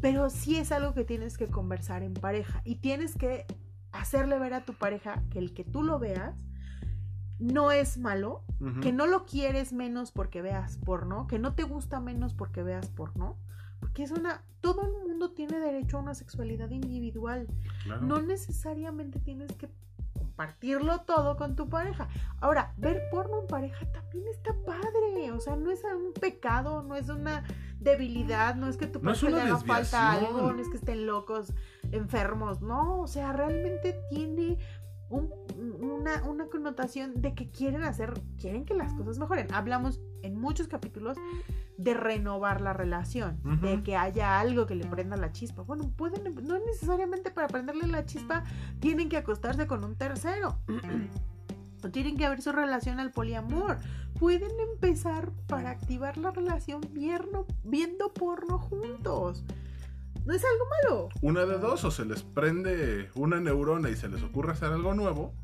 pero 0.00 0.28
sí 0.30 0.56
es 0.56 0.72
algo 0.72 0.92
que 0.94 1.04
tienes 1.04 1.38
que 1.38 1.46
conversar 1.46 2.02
en 2.02 2.14
pareja 2.14 2.60
y 2.64 2.76
tienes 2.76 3.14
que 3.16 3.46
hacerle 3.92 4.38
ver 4.40 4.54
a 4.54 4.64
tu 4.64 4.74
pareja 4.74 5.22
que 5.30 5.38
el 5.38 5.54
que 5.54 5.64
tú 5.64 5.82
lo 5.84 5.98
veas 6.00 6.34
no 7.38 7.70
es 7.70 7.98
malo, 7.98 8.42
que 8.82 8.92
no 8.92 9.06
lo 9.06 9.24
quieres 9.24 9.72
menos 9.72 10.10
porque 10.10 10.42
veas 10.42 10.78
porno, 10.78 11.26
que 11.26 11.38
no 11.38 11.54
te 11.54 11.62
gusta 11.62 12.00
menos 12.00 12.34
porque 12.34 12.62
veas 12.62 12.88
porno, 12.88 13.36
porque 13.80 14.02
es 14.02 14.10
una 14.10 14.42
todo 14.60 14.82
el 14.82 14.92
mundo 15.08 15.30
tiene 15.30 15.60
derecho 15.60 15.98
a 15.98 16.00
una 16.00 16.14
sexualidad 16.14 16.70
individual. 16.70 17.46
Claro. 17.84 18.02
No 18.02 18.20
necesariamente 18.20 19.20
tienes 19.20 19.52
que 19.52 19.68
compartirlo 20.38 21.00
todo 21.00 21.36
con 21.36 21.56
tu 21.56 21.68
pareja. 21.68 22.08
Ahora, 22.40 22.72
ver 22.76 23.02
porno 23.10 23.40
en 23.40 23.46
pareja 23.46 23.86
también 23.92 24.26
está 24.28 24.52
padre, 24.64 25.32
o 25.32 25.40
sea, 25.40 25.56
no 25.56 25.70
es 25.70 25.82
un 25.84 26.12
pecado, 26.12 26.82
no 26.82 26.96
es 26.96 27.08
una 27.08 27.44
debilidad, 27.80 28.54
no 28.54 28.68
es 28.68 28.76
que 28.76 28.86
tu 28.86 29.00
No 29.00 29.12
pareja 29.12 29.30
le 29.30 29.40
haga 29.40 29.58
falta 29.58 30.12
algo, 30.12 30.52
no 30.52 30.60
es 30.60 30.68
que 30.68 30.76
estén 30.76 31.06
locos, 31.06 31.52
enfermos, 31.92 32.60
no, 32.60 33.00
o 33.00 33.06
sea, 33.06 33.32
realmente 33.32 34.00
tiene 34.10 34.58
un- 35.10 35.30
una, 35.80 36.22
una 36.24 36.46
connotación 36.46 37.20
de 37.20 37.34
que 37.34 37.50
quieren 37.50 37.82
hacer, 37.82 38.20
quieren 38.38 38.64
que 38.64 38.74
las 38.74 38.92
cosas 38.94 39.18
mejoren. 39.18 39.52
Hablamos 39.52 40.00
en 40.22 40.38
muchos 40.40 40.68
capítulos 40.68 41.16
de 41.76 41.94
renovar 41.94 42.60
la 42.60 42.72
relación, 42.72 43.40
de 43.60 43.82
que 43.82 43.96
haya 43.96 44.38
algo 44.40 44.66
que 44.66 44.74
le 44.74 44.84
prenda 44.86 45.16
la 45.16 45.32
chispa. 45.32 45.62
Bueno, 45.62 45.90
pueden, 45.96 46.34
no 46.46 46.58
necesariamente 46.58 47.30
para 47.30 47.48
prenderle 47.48 47.86
la 47.86 48.04
chispa 48.04 48.44
tienen 48.80 49.08
que 49.08 49.16
acostarse 49.16 49.66
con 49.66 49.84
un 49.84 49.96
tercero. 49.96 50.58
O 51.84 51.90
tienen 51.90 52.16
que 52.16 52.26
abrir 52.26 52.42
su 52.42 52.50
relación 52.50 52.98
al 52.98 53.12
poliamor. 53.12 53.78
Pueden 54.18 54.50
empezar 54.72 55.30
para 55.46 55.70
activar 55.70 56.18
la 56.18 56.32
relación 56.32 56.80
vierno- 56.92 57.46
viendo 57.62 58.12
porno 58.12 58.58
juntos. 58.58 59.44
No 60.28 60.34
es 60.34 60.44
algo 60.44 60.64
malo. 60.82 61.08
Una 61.22 61.46
de 61.46 61.56
dos, 61.58 61.84
o 61.84 61.90
se 61.90 62.04
les 62.04 62.22
prende 62.22 63.08
una 63.14 63.40
neurona 63.40 63.88
y 63.88 63.96
se 63.96 64.10
les 64.10 64.22
ocurre 64.22 64.52
hacer 64.52 64.70
algo 64.70 64.92
nuevo, 64.92 65.34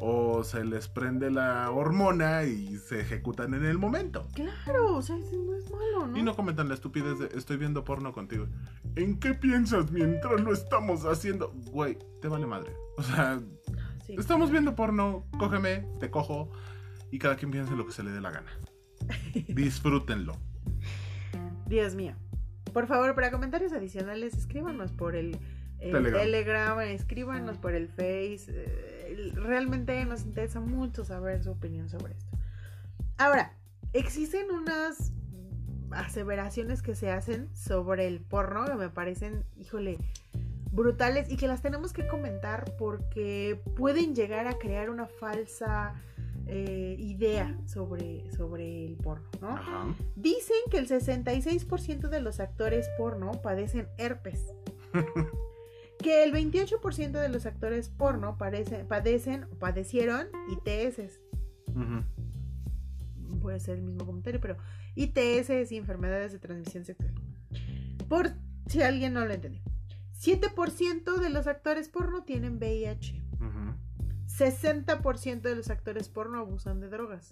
o 0.00 0.44
se 0.44 0.66
les 0.66 0.86
prende 0.86 1.30
la 1.30 1.70
hormona 1.70 2.44
y 2.44 2.76
se 2.76 3.00
ejecutan 3.00 3.54
en 3.54 3.64
el 3.64 3.78
momento. 3.78 4.28
Claro, 4.34 4.96
o 4.96 5.00
sea, 5.00 5.16
eso 5.16 5.34
no 5.36 5.54
es 5.56 5.70
malo, 5.70 6.08
¿no? 6.08 6.18
Y 6.18 6.22
no 6.22 6.36
comentan 6.36 6.68
la 6.68 6.74
estupidez 6.74 7.20
de 7.20 7.38
estoy 7.38 7.56
viendo 7.56 7.84
porno 7.84 8.12
contigo. 8.12 8.48
¿En 8.96 9.18
qué 9.18 9.32
piensas 9.32 9.90
mientras 9.90 10.42
lo 10.42 10.52
estamos 10.52 11.06
haciendo? 11.06 11.50
Güey, 11.70 11.96
te 12.20 12.28
vale 12.28 12.44
madre. 12.44 12.76
O 12.98 13.02
sea, 13.02 13.40
Sí. 14.06 14.14
estamos 14.18 14.50
viendo 14.50 14.74
porno, 14.74 15.24
cógeme, 15.38 15.86
te 16.00 16.10
cojo 16.10 16.50
y 17.10 17.18
cada 17.18 17.36
quien 17.36 17.50
piense 17.50 17.74
lo 17.74 17.86
que 17.86 17.92
se 17.92 18.02
le 18.02 18.10
dé 18.10 18.20
la 18.20 18.30
gana. 18.30 18.50
Disfrútenlo. 19.48 20.36
Dios 21.66 21.94
mío. 21.94 22.14
Por 22.72 22.86
favor, 22.86 23.14
para 23.14 23.30
comentarios 23.30 23.72
adicionales, 23.72 24.34
escríbanos 24.34 24.92
por 24.92 25.14
el, 25.14 25.38
el 25.78 25.92
Telegram. 25.92 26.20
Telegram. 26.20 26.80
escríbanos 26.80 27.58
por 27.58 27.74
el 27.74 27.88
Face. 27.88 28.46
eh, 28.48 29.32
realmente 29.34 30.04
nos 30.04 30.22
interesa 30.24 30.60
mucho 30.60 31.04
saber 31.04 31.42
su 31.42 31.50
opinión 31.50 31.88
sobre 31.88 32.14
esto. 32.14 32.36
Ahora, 33.18 33.52
existen 33.92 34.50
unas 34.50 35.12
aseveraciones 35.90 36.82
que 36.82 36.94
se 36.94 37.10
hacen 37.10 37.54
sobre 37.54 38.06
el 38.06 38.20
porno 38.20 38.64
que 38.64 38.74
me 38.74 38.88
parecen, 38.88 39.44
híjole, 39.56 39.98
brutales 40.70 41.30
y 41.30 41.36
que 41.36 41.46
las 41.46 41.60
tenemos 41.60 41.92
que 41.92 42.06
comentar 42.06 42.74
porque 42.78 43.60
pueden 43.76 44.14
llegar 44.14 44.46
a 44.46 44.54
crear 44.54 44.88
una 44.88 45.06
falsa 45.06 45.94
eh, 46.46 46.96
idea 46.98 47.58
sobre, 47.66 48.30
sobre 48.32 48.86
el 48.86 48.96
porno, 48.96 49.28
¿no? 49.40 49.50
Ajá. 49.50 49.94
Dicen 50.16 50.56
que 50.70 50.78
el 50.78 50.88
66% 50.88 52.08
de 52.08 52.20
los 52.20 52.40
actores 52.40 52.88
porno 52.98 53.32
padecen 53.42 53.88
herpes. 53.98 54.54
que 55.98 56.24
el 56.24 56.32
28% 56.32 57.12
de 57.12 57.28
los 57.28 57.46
actores 57.46 57.88
porno 57.88 58.36
padecen 58.36 59.44
o 59.44 59.58
padecieron 59.58 60.26
ITS. 60.50 61.20
Ujú. 61.68 63.40
Puede 63.40 63.60
ser 63.60 63.78
el 63.78 63.82
mismo 63.82 64.04
comentario, 64.04 64.40
pero 64.40 64.56
ITS 64.94 65.72
y 65.72 65.76
enfermedades 65.76 66.32
de 66.32 66.38
transmisión 66.38 66.84
sexual. 66.84 67.14
Por 68.08 68.32
si 68.66 68.82
alguien 68.82 69.14
no 69.14 69.24
lo 69.24 69.32
entendió. 69.32 69.62
7% 70.20 71.16
de 71.18 71.30
los 71.30 71.46
actores 71.46 71.88
porno 71.88 72.24
tienen 72.24 72.58
VIH. 72.58 73.22
Ujú. 73.40 73.74
60% 74.26 75.40
de 75.42 75.56
los 75.56 75.70
actores 75.70 76.08
porno 76.08 76.38
abusan 76.38 76.80
de 76.80 76.88
drogas. 76.88 77.30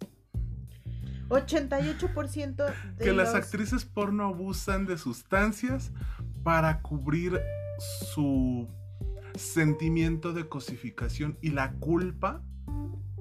88% 1.28 2.56
de 2.96 3.04
Que 3.04 3.12
los... 3.12 3.16
las 3.16 3.34
actrices 3.34 3.84
porno 3.84 4.26
abusan 4.26 4.86
de 4.86 4.98
sustancias 4.98 5.92
para 6.42 6.82
cubrir 6.82 7.40
su 7.78 8.68
sentimiento 9.36 10.32
de 10.32 10.48
cosificación 10.48 11.38
y 11.40 11.50
la 11.50 11.72
culpa 11.74 12.42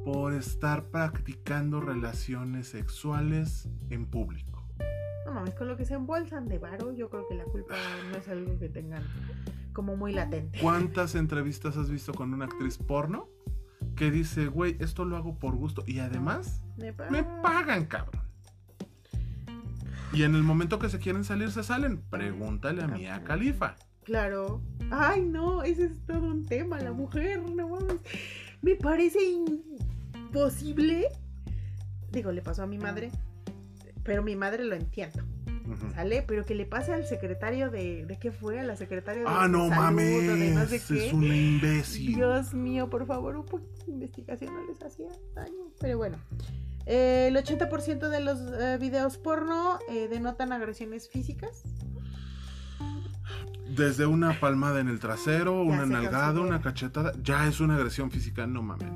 por 0.04 0.34
estar 0.34 0.86
practicando 0.86 1.82
relaciones 1.82 2.70
sexuales 2.70 3.70
en 3.90 4.08
público. 4.08 4.66
No 5.26 5.34
mames, 5.34 5.54
con 5.54 5.68
lo 5.68 5.78
que 5.78 5.86
se 5.86 5.94
embolsan 5.94 6.48
de 6.48 6.58
varo, 6.58 6.92
yo 6.94 7.10
creo 7.10 7.28
que 7.28 7.36
la 7.36 7.44
culpa 7.44 7.76
no 8.10 8.18
es 8.18 8.28
algo 8.28 8.58
que 8.58 8.70
tengan 8.70 9.04
como 9.74 9.96
muy 9.96 10.14
latente. 10.14 10.60
¿Cuántas 10.60 11.14
entrevistas 11.14 11.78
has 11.78 11.90
visto 11.90 12.14
con 12.14 12.34
una 12.34 12.46
actriz 12.46 12.78
porno 12.78 13.30
que 14.00 14.12
dice, 14.12 14.48
güey, 14.48 14.78
esto 14.80 15.04
lo 15.04 15.18
hago 15.18 15.38
por 15.38 15.58
gusto 15.58 15.84
y 15.86 16.00
además 16.00 16.62
Nepa. 16.78 17.10
me 17.10 17.22
pagan, 17.22 17.86
cabrón? 17.86 18.24
Y 20.14 20.24
en 20.24 20.36
el 20.36 20.42
momento 20.42 20.80
que 20.80 20.88
se 20.88 21.00
quieren 21.00 21.26
salir, 21.26 21.52
se 21.52 21.64
salen. 21.64 22.02
Pregúntale 22.10 22.82
a 22.82 22.88
Mia 22.88 23.22
Khalifa. 23.26 23.76
Claro. 24.06 24.62
Ay, 24.90 25.24
no, 25.24 25.64
ese 25.64 25.88
es 25.88 26.00
todo 26.06 26.28
un 26.28 26.46
tema, 26.46 26.80
la 26.80 26.94
mujer, 26.94 27.42
no 27.42 27.68
mames. 27.68 27.98
Me 28.62 28.76
parece 28.78 29.20
imposible. 30.16 31.10
Digo, 32.10 32.32
le 32.32 32.42
pasó 32.42 32.64
a 32.64 32.68
mi 32.68 32.78
madre, 32.78 33.12
pero 34.04 34.24
mi 34.24 34.38
madre 34.38 34.64
lo 34.64 34.76
entiendo, 34.76 35.26
¿sale? 35.94 36.24
Pero 36.28 36.46
que 36.46 36.56
le 36.56 36.66
pase 36.66 36.94
al 36.94 37.06
secretario 37.06 37.70
de... 37.70 38.06
¿De 38.06 38.18
qué 38.20 38.32
fue? 38.32 38.60
A 38.60 38.64
la 38.64 38.76
secretaria 38.76 39.22
de 39.24 39.28
Ah, 39.30 39.48
no 39.48 39.68
salud, 39.70 39.76
mames. 39.82 40.28
de 40.28 40.52
no 40.52 40.66
sé 40.66 40.76
es 40.78 41.14
una 41.14 41.36
imbécil. 41.36 42.16
Dios 42.16 42.54
mío, 42.54 42.90
por 42.90 43.06
favor, 43.06 43.36
un 43.38 43.46
poquito 43.46 43.86
de 43.86 43.92
investigación 43.94 44.54
no 44.54 44.66
les 44.68 44.82
hacía 44.84 45.08
daño. 45.36 45.72
Pero 45.80 45.98
bueno, 45.98 46.18
eh, 46.86 47.28
el 47.30 47.36
80% 47.36 48.10
de 48.10 48.20
los 48.20 48.40
eh, 48.60 48.78
videos 48.80 49.18
porno 49.18 49.80
eh, 49.90 50.08
denotan 50.10 50.52
agresiones 50.54 51.10
físicas. 51.10 51.64
Desde 53.76 54.06
una 54.08 54.40
palmada 54.40 54.80
en 54.80 54.88
el 54.88 55.00
trasero, 55.00 55.62
una 55.62 55.86
nalgada, 55.86 56.40
una 56.42 56.60
cachetada, 56.62 57.14
ya 57.22 57.48
es 57.48 57.60
una 57.60 57.76
agresión 57.76 58.10
física, 58.10 58.48
no 58.48 58.64
mames. 58.64 58.90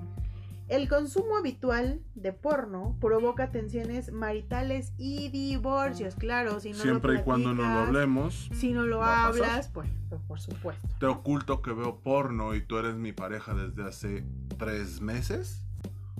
El 0.69 0.87
consumo 0.87 1.37
habitual 1.37 2.01
de 2.15 2.31
porno 2.33 2.97
provoca 3.01 3.51
tensiones 3.51 4.11
maritales 4.11 4.93
y 4.97 5.29
divorcios, 5.29 6.15
claro, 6.15 6.59
si 6.59 6.71
no 6.71 6.77
Siempre 6.77 7.13
lo 7.13 7.19
y 7.19 7.23
cuando 7.23 7.49
no 7.49 7.55
lo 7.55 7.63
platicas, 7.63 7.87
hablemos, 7.87 8.49
Si 8.53 8.71
no 8.71 8.83
lo 8.85 9.03
hablas, 9.03 9.67
pues, 9.69 9.89
pues, 10.09 10.21
por 10.21 10.39
supuesto. 10.39 10.87
te 10.99 11.05
oculto 11.05 11.61
que 11.61 11.73
veo 11.73 11.99
porno 11.99 12.55
y 12.55 12.61
tú 12.61 12.77
eres 12.77 12.95
mi 12.95 13.11
pareja 13.11 13.53
desde 13.53 13.83
hace 13.83 14.25
tres 14.57 15.01
meses, 15.01 15.65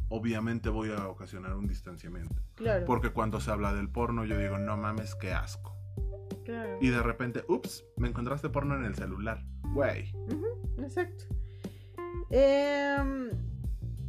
obviamente 0.10 0.70
voy 0.70 0.92
a 0.92 1.08
ocasionar 1.08 1.56
un 1.56 1.68
distanciamiento. 1.68 2.36
Claro. 2.56 2.86
Porque 2.86 3.10
cuando 3.10 3.40
se 3.40 3.50
habla 3.50 3.74
del 3.74 3.90
porno, 3.90 4.26
yo 4.26 4.38
digo, 4.38 4.58
no 4.60 4.76
mames, 4.78 5.16
qué 5.16 5.32
asco. 5.34 5.76
claro. 6.46 6.78
Y 6.82 6.90
de 6.90 7.02
repente, 7.02 7.46
ups, 7.48 7.86
me 7.96 8.10
encontraste 8.10 8.50
porno 8.50 8.76
en 8.76 8.84
el 8.84 8.96
celular. 8.96 9.42
Güey. 9.74 10.14
Ujú, 10.28 10.82
exacto. 10.84 11.24
Em, 12.30 13.30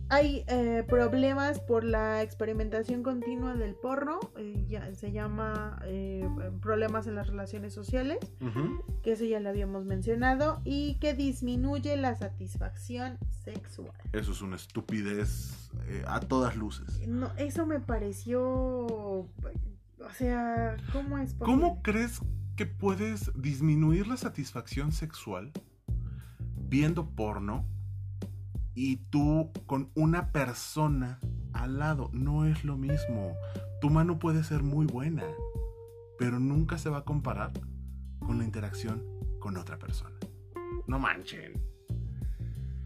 hay 0.08 0.44
eh, 0.48 0.84
problemas 0.88 1.60
por 1.60 1.84
la 1.84 2.22
experimentación 2.22 3.02
continua 3.02 3.54
del 3.54 3.74
porno, 3.74 4.20
eh, 4.36 4.64
ya, 4.68 4.94
se 4.94 5.12
llama 5.12 5.78
eh, 5.84 6.28
problemas 6.60 7.06
en 7.06 7.14
las 7.14 7.28
relaciones 7.28 7.72
sociales, 7.72 8.18
que 9.02 9.12
eso 9.12 9.24
ya 9.24 9.40
lo 9.40 9.48
habíamos 9.48 9.84
mencionado, 9.84 10.60
y 10.64 10.98
que 10.98 11.14
disminuye 11.14 11.96
la 11.96 12.14
satisfacción 12.14 13.18
sexual. 13.44 13.96
Eso 14.12 14.32
es 14.32 14.42
una 14.42 14.56
estupidez 14.56 15.70
a 16.06 16.20
todas 16.20 16.56
luces. 16.56 17.06
No, 17.08 17.32
eso 17.36 17.66
me 17.66 17.80
pareció, 17.80 18.42
o 18.42 19.28
sea, 20.12 20.76
¿cómo 20.92 21.18
es 21.18 21.34
posible? 21.34 21.62
¿Cómo 21.62 21.82
crees 21.82 22.20
que 22.56 22.66
puedes 22.66 23.32
disminuir 23.34 24.06
la 24.06 24.16
satisfacción 24.16 24.92
sexual 24.92 25.52
viendo 26.56 27.10
porno 27.10 27.66
y 28.74 28.96
tú 29.10 29.50
con 29.66 29.90
una 29.94 30.32
persona 30.32 31.20
al 31.52 31.78
lado? 31.78 32.10
No 32.12 32.44
es 32.44 32.64
lo 32.64 32.76
mismo. 32.76 33.34
Tu 33.80 33.90
mano 33.90 34.18
puede 34.18 34.44
ser 34.44 34.62
muy 34.62 34.86
buena, 34.86 35.24
pero 36.18 36.38
nunca 36.38 36.78
se 36.78 36.90
va 36.90 36.98
a 36.98 37.04
comparar 37.04 37.52
con 38.18 38.38
la 38.38 38.44
interacción 38.44 39.02
con 39.38 39.56
otra 39.56 39.78
persona. 39.78 40.16
No 40.86 40.98
manchen. 40.98 41.62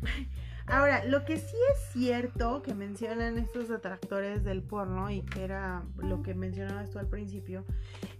Ahora, 0.70 1.02
lo 1.04 1.24
que 1.24 1.38
sí 1.38 1.56
es 1.72 1.92
cierto 1.92 2.60
que 2.60 2.74
mencionan 2.74 3.38
estos 3.38 3.68
detractores 3.68 4.44
del 4.44 4.62
porno 4.62 5.10
y 5.10 5.22
que 5.22 5.42
era 5.42 5.82
lo 5.96 6.22
que 6.22 6.34
mencionabas 6.34 6.90
tú 6.90 6.98
al 6.98 7.08
principio, 7.08 7.64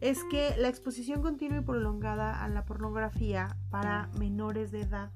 es 0.01 0.24
que 0.31 0.57
la 0.57 0.69
exposición 0.69 1.20
continua 1.20 1.59
y 1.59 1.62
prolongada 1.62 2.43
a 2.43 2.49
la 2.49 2.65
pornografía 2.65 3.55
para 3.70 4.09
menores 4.19 4.70
de 4.73 4.81
edad 4.81 5.11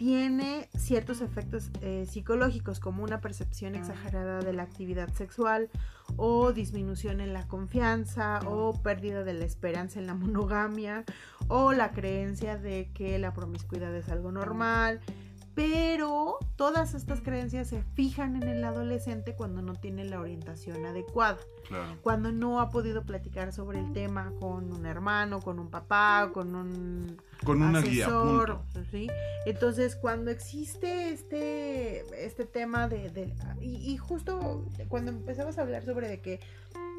tiene 0.00 0.70
ciertos 0.78 1.20
efectos 1.20 1.68
eh, 1.82 2.06
psicológicos 2.08 2.80
como 2.80 3.04
una 3.04 3.20
percepción 3.20 3.74
exagerada 3.74 4.40
de 4.40 4.54
la 4.54 4.62
actividad 4.62 5.12
sexual 5.12 5.68
o 6.16 6.52
disminución 6.52 7.20
en 7.20 7.34
la 7.34 7.46
confianza 7.46 8.40
o 8.46 8.72
pérdida 8.82 9.24
de 9.24 9.34
la 9.34 9.44
esperanza 9.44 10.00
en 10.00 10.06
la 10.06 10.14
monogamia 10.14 11.04
o 11.48 11.74
la 11.74 11.90
creencia 11.90 12.56
de 12.56 12.88
que 12.94 13.18
la 13.18 13.34
promiscuidad 13.34 13.94
es 13.94 14.08
algo 14.08 14.32
normal 14.32 15.02
pero 15.60 16.38
todas 16.56 16.94
estas 16.94 17.20
creencias 17.20 17.68
se 17.68 17.82
fijan 17.94 18.36
en 18.42 18.48
el 18.48 18.64
adolescente 18.64 19.34
cuando 19.34 19.60
no 19.60 19.74
tiene 19.74 20.04
la 20.06 20.18
orientación 20.18 20.86
adecuada, 20.86 21.36
Claro. 21.68 21.98
cuando 22.02 22.32
no 22.32 22.60
ha 22.60 22.70
podido 22.70 23.02
platicar 23.04 23.52
sobre 23.52 23.78
el 23.80 23.92
tema 23.92 24.32
con 24.40 24.72
un 24.72 24.86
hermano, 24.86 25.40
con 25.40 25.58
un 25.58 25.68
papá, 25.68 26.30
con 26.32 26.54
un 26.54 27.20
Con 27.44 27.60
una 27.62 27.82
guía, 27.82 28.06
asesor. 28.06 28.60
¿sí? 28.90 29.08
Entonces, 29.44 29.96
cuando 29.96 30.30
existe 30.30 31.10
este, 31.12 32.24
este 32.24 32.46
tema 32.46 32.88
de... 32.88 33.10
de- 33.10 33.34
y, 33.60 33.92
y 33.92 33.98
justo 33.98 34.64
cuando 34.88 35.10
empezabas 35.10 35.58
a 35.58 35.62
hablar 35.62 35.84
sobre 35.84 36.08
de 36.08 36.20
que 36.22 36.40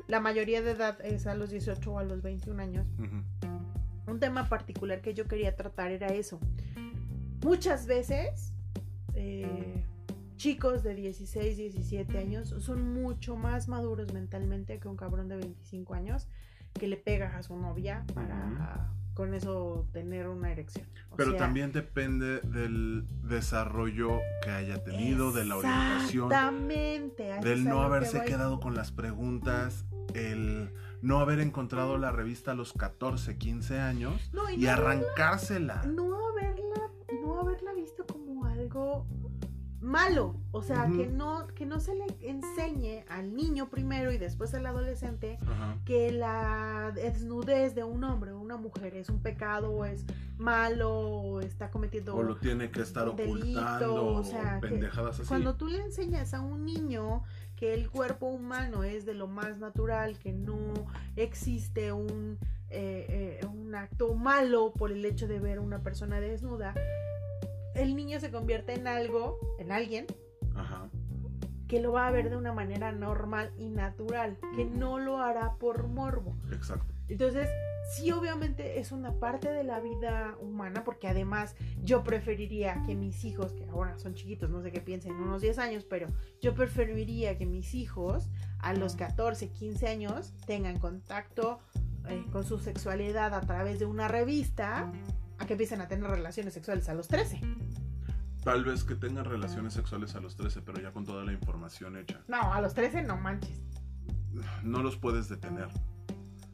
la 0.07 0.19
mayoría 0.19 0.61
de 0.61 0.71
edad 0.71 1.03
es 1.03 1.25
a 1.25 1.33
los 1.33 1.49
18 1.49 1.91
o 1.91 1.97
a 1.97 2.03
los 2.03 2.21
21 2.21 2.61
años, 2.61 2.85
un 4.05 4.19
tema 4.19 4.47
particular 4.49 5.01
que 5.01 5.15
yo 5.15 5.27
quería 5.27 5.55
tratar 5.55 5.91
era 5.91 6.07
eso. 6.09 6.39
Muchas 7.43 7.87
veces 7.87 8.53
eh, 9.13 9.83
chicos 10.37 10.83
de 10.83 10.95
16, 10.95 11.57
17 11.57 12.17
años 12.17 12.55
son 12.59 12.93
mucho 12.93 13.35
más 13.35 13.67
maduros 13.67 14.13
mentalmente 14.13 14.79
que 14.79 14.87
un 14.87 14.97
cabrón 14.97 15.27
de 15.27 15.37
25 15.37 15.93
años 15.93 16.27
que 16.73 16.87
le 16.87 16.97
pega 16.97 17.35
a 17.37 17.43
su 17.43 17.57
novia 17.57 18.05
para 18.13 18.89
con 19.13 19.33
eso 19.33 19.87
tener 19.91 20.27
una 20.29 20.51
erección. 20.51 20.85
O 21.09 21.17
Pero 21.17 21.31
sea, 21.31 21.39
también 21.41 21.73
depende 21.73 22.39
del 22.41 23.05
desarrollo 23.23 24.19
que 24.41 24.49
haya 24.51 24.81
tenido, 24.83 25.31
de 25.33 25.43
la 25.45 25.57
orientación. 25.57 26.31
Exactamente. 26.31 27.23
del 27.43 27.65
no 27.65 27.79
que 27.81 27.85
haberse 27.85 28.23
quedado 28.23 28.59
con 28.61 28.73
las 28.73 28.91
preguntas, 28.93 29.85
el 30.13 30.71
no 31.01 31.19
haber 31.19 31.41
encontrado 31.41 31.97
la 31.97 32.11
revista 32.11 32.51
a 32.51 32.55
los 32.55 32.71
14, 32.73 33.37
15 33.37 33.79
años 33.79 34.29
No, 34.33 34.49
y 34.49 34.53
y 34.53 34.57
no 34.65 34.71
arrancársela. 34.71 35.83
no 35.83 36.29
haberla, 36.29 36.70
no 37.21 37.39
haberla 37.39 37.73
visto 37.73 38.05
como 38.05 38.45
algo 38.45 39.05
malo. 39.81 40.35
O 40.51 40.61
sea, 40.61 40.87
que 40.87 41.07
no, 41.07 41.47
que 41.47 41.65
no 41.65 41.79
se 41.79 41.95
le 41.95 42.05
enseñe 42.21 43.03
al 43.09 43.35
niño 43.35 43.69
primero 43.69 44.11
y 44.11 44.17
después 44.17 44.53
al 44.53 44.65
adolescente 44.65 45.39
que 45.85 46.11
la 46.11 46.91
desnudez 46.93 47.73
de 47.73 47.83
un 47.83 48.03
hombre 48.03 48.31
o 48.31 48.39
una 48.39 48.57
mujer 48.57 48.95
es 48.95 49.09
un 49.09 49.21
pecado 49.21 49.71
o 49.71 49.85
es 49.85 50.05
malo 50.37 50.91
o 50.91 51.41
está 51.41 51.71
cometiendo 51.71 52.15
O 52.15 52.23
lo 52.23 52.37
tiene 52.37 52.69
que 52.69 52.81
estar 52.81 53.15
delito, 53.15 53.31
ocultando, 53.33 54.05
o 54.05 54.23
sea, 54.23 54.59
pendejadas 54.61 55.19
así. 55.19 55.27
Cuando 55.27 55.55
tú 55.55 55.67
le 55.67 55.81
enseñas 55.81 56.33
a 56.33 56.41
un 56.41 56.65
niño 56.65 57.23
que 57.55 57.73
el 57.73 57.89
cuerpo 57.89 58.27
humano 58.27 58.83
es 58.83 59.05
de 59.05 59.13
lo 59.13 59.27
más 59.27 59.57
natural, 59.57 60.17
que 60.19 60.31
no 60.33 60.73
existe 61.15 61.91
un 61.91 62.37
eh, 62.73 63.39
eh, 63.41 63.45
un 63.47 63.60
acto 63.75 64.13
malo 64.13 64.73
por 64.73 64.91
el 64.91 65.03
hecho 65.05 65.27
de 65.27 65.39
ver 65.39 65.57
a 65.57 65.61
una 65.61 65.81
persona 65.81 66.19
desnuda, 66.19 66.73
el 67.75 67.95
niño 67.95 68.19
se 68.19 68.31
convierte 68.31 68.73
en 68.73 68.87
algo, 68.87 69.39
en 69.59 69.71
alguien, 69.71 70.05
Ajá. 70.55 70.89
que 71.67 71.81
lo 71.81 71.93
va 71.93 72.07
a 72.07 72.11
ver 72.11 72.29
de 72.29 72.35
una 72.35 72.53
manera 72.53 72.91
normal 72.91 73.53
y 73.57 73.69
natural, 73.69 74.37
que 74.55 74.65
no 74.65 74.99
lo 74.99 75.17
hará 75.19 75.55
por 75.55 75.87
morbo. 75.87 76.35
Exacto. 76.51 76.93
Entonces, 77.07 77.49
sí, 77.91 78.11
obviamente 78.11 78.79
es 78.79 78.91
una 78.91 79.13
parte 79.19 79.49
de 79.49 79.63
la 79.63 79.79
vida 79.79 80.35
humana, 80.41 80.83
porque 80.83 81.07
además 81.07 81.55
yo 81.83 82.03
preferiría 82.03 82.81
que 82.85 82.95
mis 82.95 83.25
hijos, 83.25 83.53
que 83.53 83.65
ahora 83.65 83.97
son 83.97 84.13
chiquitos, 84.13 84.49
no 84.49 84.61
sé 84.61 84.71
qué 84.71 84.81
piensen, 84.81 85.13
en 85.13 85.21
unos 85.21 85.41
10 85.41 85.59
años, 85.59 85.85
pero 85.85 86.07
yo 86.41 86.53
preferiría 86.53 87.37
que 87.37 87.45
mis 87.45 87.73
hijos 87.73 88.29
a 88.59 88.73
los 88.73 88.95
14, 88.95 89.49
15 89.49 89.87
años 89.87 90.33
tengan 90.45 90.79
contacto 90.79 91.59
eh, 92.07 92.25
con 92.31 92.43
su 92.43 92.59
sexualidad 92.59 93.33
a 93.33 93.41
través 93.41 93.79
de 93.79 93.85
una 93.85 94.07
revista, 94.07 94.91
a 95.37 95.45
que 95.45 95.53
empiecen 95.53 95.81
a 95.81 95.87
tener 95.87 96.09
relaciones 96.09 96.53
sexuales 96.53 96.89
a 96.89 96.93
los 96.93 97.07
13. 97.07 97.41
Tal 98.43 98.63
vez 98.63 98.83
que 98.83 98.95
tengan 98.95 99.25
relaciones 99.25 99.73
sexuales 99.73 100.15
a 100.15 100.19
los 100.19 100.35
13, 100.35 100.61
pero 100.61 100.81
ya 100.81 100.91
con 100.91 101.05
toda 101.05 101.23
la 101.23 101.31
información 101.31 101.97
hecha. 101.97 102.21
No, 102.27 102.53
a 102.53 102.61
los 102.61 102.73
13 102.73 103.03
no 103.03 103.17
manches. 103.17 103.61
No 104.63 104.81
los 104.81 104.97
puedes 104.97 105.29
detener. 105.29 105.67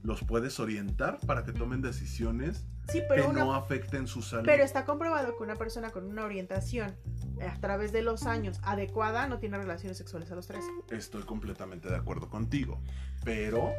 Los 0.03 0.23
puedes 0.23 0.59
orientar 0.59 1.19
para 1.25 1.43
que 1.43 1.53
tomen 1.53 1.81
decisiones 1.81 2.65
Sí, 2.89 3.01
que 3.13 3.21
una 3.21 3.43
no 3.43 3.53
afecten 3.53 4.07
su 4.07 4.21
salud. 4.21 4.45
Pero 4.45 4.63
está 4.63 4.85
comprobado 4.85 5.35
que 5.37 5.43
una 5.43 5.55
persona 5.55 5.91
con 5.91 6.05
una 6.05 6.23
orientación 6.23 6.95
eh, 7.39 7.45
a 7.45 7.59
través 7.59 7.91
de 7.91 8.01
los 8.01 8.25
años 8.25 8.59
adecuada 8.63 9.27
no 9.27 9.39
tiene 9.39 9.57
relaciones 9.57 9.97
sexuales 9.97 10.31
a 10.31 10.35
los 10.35 10.47
13. 10.47 10.65
Estoy 10.91 11.23
completamente 11.23 11.89
de 11.89 11.97
acuerdo 11.97 12.29
contigo. 12.29 12.81
Pero 13.25 13.71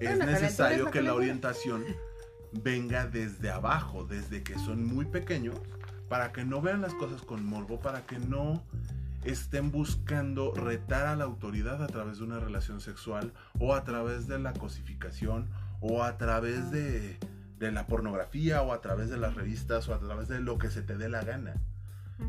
es 0.00 0.16
Bueno, 0.16 0.26
necesario 0.26 0.86
es 0.86 0.92
que 0.92 1.02
la 1.02 1.14
orientación 1.14 1.84
venga 2.52 3.06
desde 3.06 3.50
abajo, 3.50 4.04
desde 4.04 4.42
que 4.42 4.54
son 4.58 4.84
muy 4.84 5.06
pequeños, 5.06 5.56
para 6.08 6.32
que 6.32 6.44
no 6.44 6.60
vean 6.60 6.80
las 6.80 6.94
cosas 6.94 7.22
con 7.22 7.44
morbo, 7.44 7.80
para 7.80 8.06
que 8.06 8.18
no 8.18 8.64
estén 9.24 9.70
buscando 9.70 10.52
retar 10.52 11.06
a 11.06 11.16
la 11.16 11.24
autoridad 11.24 11.82
a 11.82 11.86
través 11.86 12.18
de 12.18 12.24
una 12.24 12.38
relación 12.38 12.80
sexual 12.80 13.32
o 13.58 13.74
a 13.74 13.82
través 13.84 14.28
de 14.28 14.38
la 14.38 14.52
cosificación 14.52 15.48
o 15.80 16.02
a 16.02 16.18
través 16.18 16.70
de, 16.70 17.18
de 17.58 17.72
la 17.72 17.86
pornografía 17.86 18.62
o 18.62 18.72
a 18.72 18.80
través 18.82 19.08
de 19.08 19.16
las 19.16 19.34
revistas 19.34 19.88
o 19.88 19.94
a 19.94 19.98
través 19.98 20.28
de 20.28 20.40
lo 20.40 20.58
que 20.58 20.70
se 20.70 20.82
te 20.82 20.96
dé 20.96 21.08
la 21.08 21.22
gana. 21.22 21.54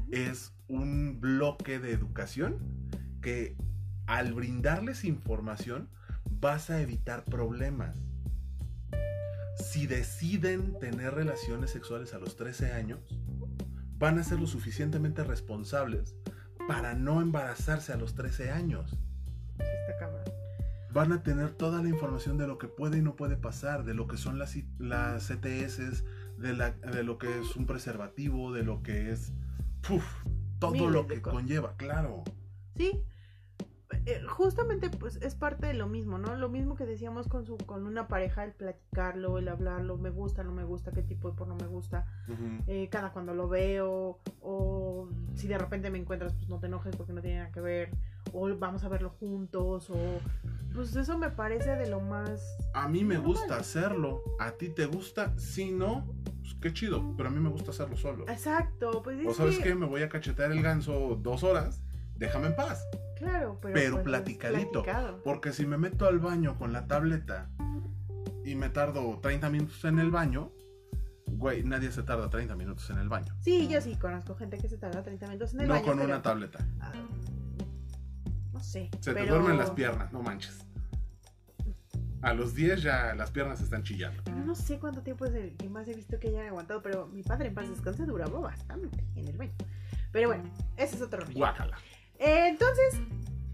Es 0.10 0.54
un 0.68 1.20
bloque 1.20 1.80
de 1.80 1.92
educación 1.92 2.58
que 3.22 3.56
al 4.08 4.34
brindarles 4.34 5.04
información 5.04 5.90
vas 6.46 6.70
a 6.70 6.80
evitar 6.80 7.24
problemas. 7.26 7.98
Si 9.58 9.88
deciden 9.88 10.78
tener 10.80 11.16
relaciones 11.16 11.72
sexuales 11.72 12.14
a 12.14 12.20
los 12.20 12.36
13 12.36 12.72
años, 12.74 13.00
van 13.98 14.20
a 14.20 14.24
ser 14.24 14.40
lo 14.40 14.46
suficientemente 14.46 15.24
responsables 15.24 16.16
para 16.68 16.94
no 16.94 17.20
embarazarse 17.22 17.94
a 17.94 17.98
los 17.98 18.14
13 18.14 18.52
años. 18.52 18.92
Sí, 19.58 19.64
está 19.90 19.98
cabrón. 19.98 20.24
Van 20.94 21.12
a 21.14 21.24
tener 21.24 21.50
toda 21.52 21.82
la 21.82 21.90
información 21.90 22.38
de 22.38 22.46
lo 22.46 22.60
que 22.60 22.68
puede 22.68 23.00
y 23.00 23.02
no 23.02 23.16
puede 23.16 23.38
pasar, 23.38 23.84
de 23.84 23.96
lo 23.96 24.06
que 24.08 24.18
son 24.18 24.38
las, 24.38 24.56
las 24.78 25.32
ETS, 25.32 26.04
de, 26.38 26.54
la- 26.54 26.72
de 26.72 27.04
lo 27.04 27.18
que 27.18 27.40
es 27.40 27.56
un 27.56 27.66
preservativo, 27.66 28.54
de 28.54 28.64
lo 28.64 28.84
que 28.84 29.12
es 29.12 29.34
puf, 29.82 30.06
todo 30.60 30.74
Miles 30.74 30.92
lo 30.92 31.08
que 31.08 31.22
conlleva, 31.24 31.76
claro. 31.76 32.24
Sí. 32.78 33.02
Eh, 34.08 34.22
justamente 34.30 34.90
pues 34.92 35.16
es 35.18 35.34
parte 35.34 35.66
de 35.66 35.74
lo 35.74 35.88
mismo, 35.88 36.20
¿no? 36.20 36.36
Lo 36.36 36.48
mismo 36.48 36.76
que 36.76 36.86
decíamos 36.86 37.28
con 37.28 37.44
su 37.46 37.58
con 37.58 37.88
una 37.88 38.08
pareja, 38.08 38.44
el 38.44 38.52
platicarlo, 38.52 39.40
el 39.40 39.48
hablarlo, 39.48 39.98
me 39.98 40.12
gusta, 40.12 40.44
no 40.44 40.52
me 40.52 40.64
gusta, 40.64 40.92
qué 40.92 41.02
tipo 41.02 41.32
de 41.32 41.36
porno 41.38 41.56
me 41.56 41.66
gusta, 41.68 42.06
eh, 42.68 42.88
cada 42.92 43.12
cuando 43.12 43.34
lo 43.34 43.48
veo, 43.50 44.20
o 44.42 45.10
si 45.34 45.48
de 45.48 45.58
repente 45.58 45.90
me 45.90 45.98
encuentras, 45.98 46.34
pues 46.34 46.48
no 46.50 46.60
te 46.60 46.68
enojes 46.68 46.96
porque 46.96 47.14
no 47.14 47.22
tiene 47.22 47.40
nada 47.40 47.52
que 47.52 47.62
ver, 47.62 47.90
o 48.32 48.48
vamos 48.56 48.84
a 48.84 48.90
verlo 48.90 49.10
juntos, 49.10 49.90
o 49.90 49.96
pues 50.76 50.96
eso 50.96 51.18
me 51.18 51.30
parece 51.32 51.76
de 51.76 51.88
lo 51.90 52.00
más 52.02 52.42
A 52.74 52.88
mí 52.88 53.04
me 53.04 53.16
Normal. 53.16 53.34
gusta 53.34 53.56
hacerlo. 53.58 54.22
¿A 54.40 54.52
ti 54.52 54.70
te 54.70 54.86
gusta? 54.86 55.34
Si 55.40 55.72
no, 55.72 56.06
pues 56.42 56.54
qué 56.62 56.74
chido. 56.74 57.14
Pero 57.16 57.30
a 57.30 57.32
mí 57.32 57.40
me 57.40 57.50
gusta 57.50 57.72
hacerlo 57.72 57.96
solo. 57.96 58.26
exacto, 58.28 59.02
pues 59.02 59.20
es 59.22 59.26
O 59.28 59.34
sabes 59.34 59.58
que- 59.58 59.64
qué, 59.64 59.76
me 59.76 59.86
voy 59.86 60.02
a 60.04 60.10
cachetear 60.10 60.52
el 60.52 60.62
ganso 60.62 61.18
dos 61.22 61.44
horas. 61.44 61.82
Déjame 62.18 62.48
en 62.48 62.56
paz. 62.58 62.86
Claro, 63.16 63.58
pero, 63.62 63.74
Pero 63.74 63.92
pues, 63.92 64.00
es 64.00 64.04
platicadito. 64.04 64.84
Porque 65.24 65.54
si 65.54 65.66
me 65.66 65.78
meto 65.78 66.08
al 66.08 66.20
baño 66.20 66.58
con 66.58 66.74
la 66.74 66.88
tableta 66.88 67.50
y 68.44 68.56
me 68.56 68.70
tardo 68.70 69.20
30 69.22 69.50
minutos 69.50 69.84
en 69.86 70.00
el 70.00 70.12
baño, 70.12 70.52
güey, 71.28 71.64
nadie 71.64 71.92
se 71.92 72.04
tarda 72.04 72.30
30 72.30 72.56
minutos 72.56 72.90
en 72.90 72.98
el 72.98 73.10
baño. 73.10 73.34
Sí, 73.42 73.68
yo 73.68 73.82
sí 73.82 73.96
conozco 73.96 74.36
gente 74.36 74.58
que 74.58 74.68
se 74.68 74.78
tarda 74.78 75.02
30 75.02 75.28
minutos 75.28 75.54
en 75.54 75.62
el 75.62 75.68
no 75.68 75.74
baño. 75.76 75.86
con 75.86 75.98
pero, 75.98 76.10
una 76.10 76.22
tableta. 76.22 76.68
ah, 76.82 76.92
no 78.52 78.60
sé. 78.60 78.90
Se 79.00 79.14
te 79.14 79.26
duermen 79.26 79.58
las 79.58 79.72
piernas, 79.72 80.12
no 80.12 80.22
manches. 80.22 80.66
A 82.22 82.34
los 82.34 82.56
10 82.56 82.82
ya 82.82 83.14
las 83.14 83.30
piernas 83.30 83.62
están 83.62 83.84
chillando. 83.84 84.24
No 84.46 84.56
sé 84.56 84.80
cuánto 84.80 85.02
tiempo 85.04 85.26
es 85.26 85.34
el 85.36 85.56
que 85.58 85.70
más 85.70 85.88
he 85.88 85.94
visto 85.94 86.20
que 86.20 86.30
hayan 86.30 86.48
aguantado, 86.48 86.82
pero 86.82 87.08
mi 87.08 87.22
padre 87.22 87.50
en 87.50 87.54
paz 87.54 87.70
descanse 87.70 88.04
duraba 88.06 88.40
bastante 88.40 89.04
en 89.16 89.28
el 89.28 89.38
baño. 89.38 89.54
Pero 90.12 90.30
bueno, 90.30 90.44
ese 90.76 90.96
es 90.96 91.02
otro 91.02 91.20
rollo. 91.20 91.36
Guácala. 91.36 91.78
Eh, 92.20 92.48
entonces, 92.48 93.02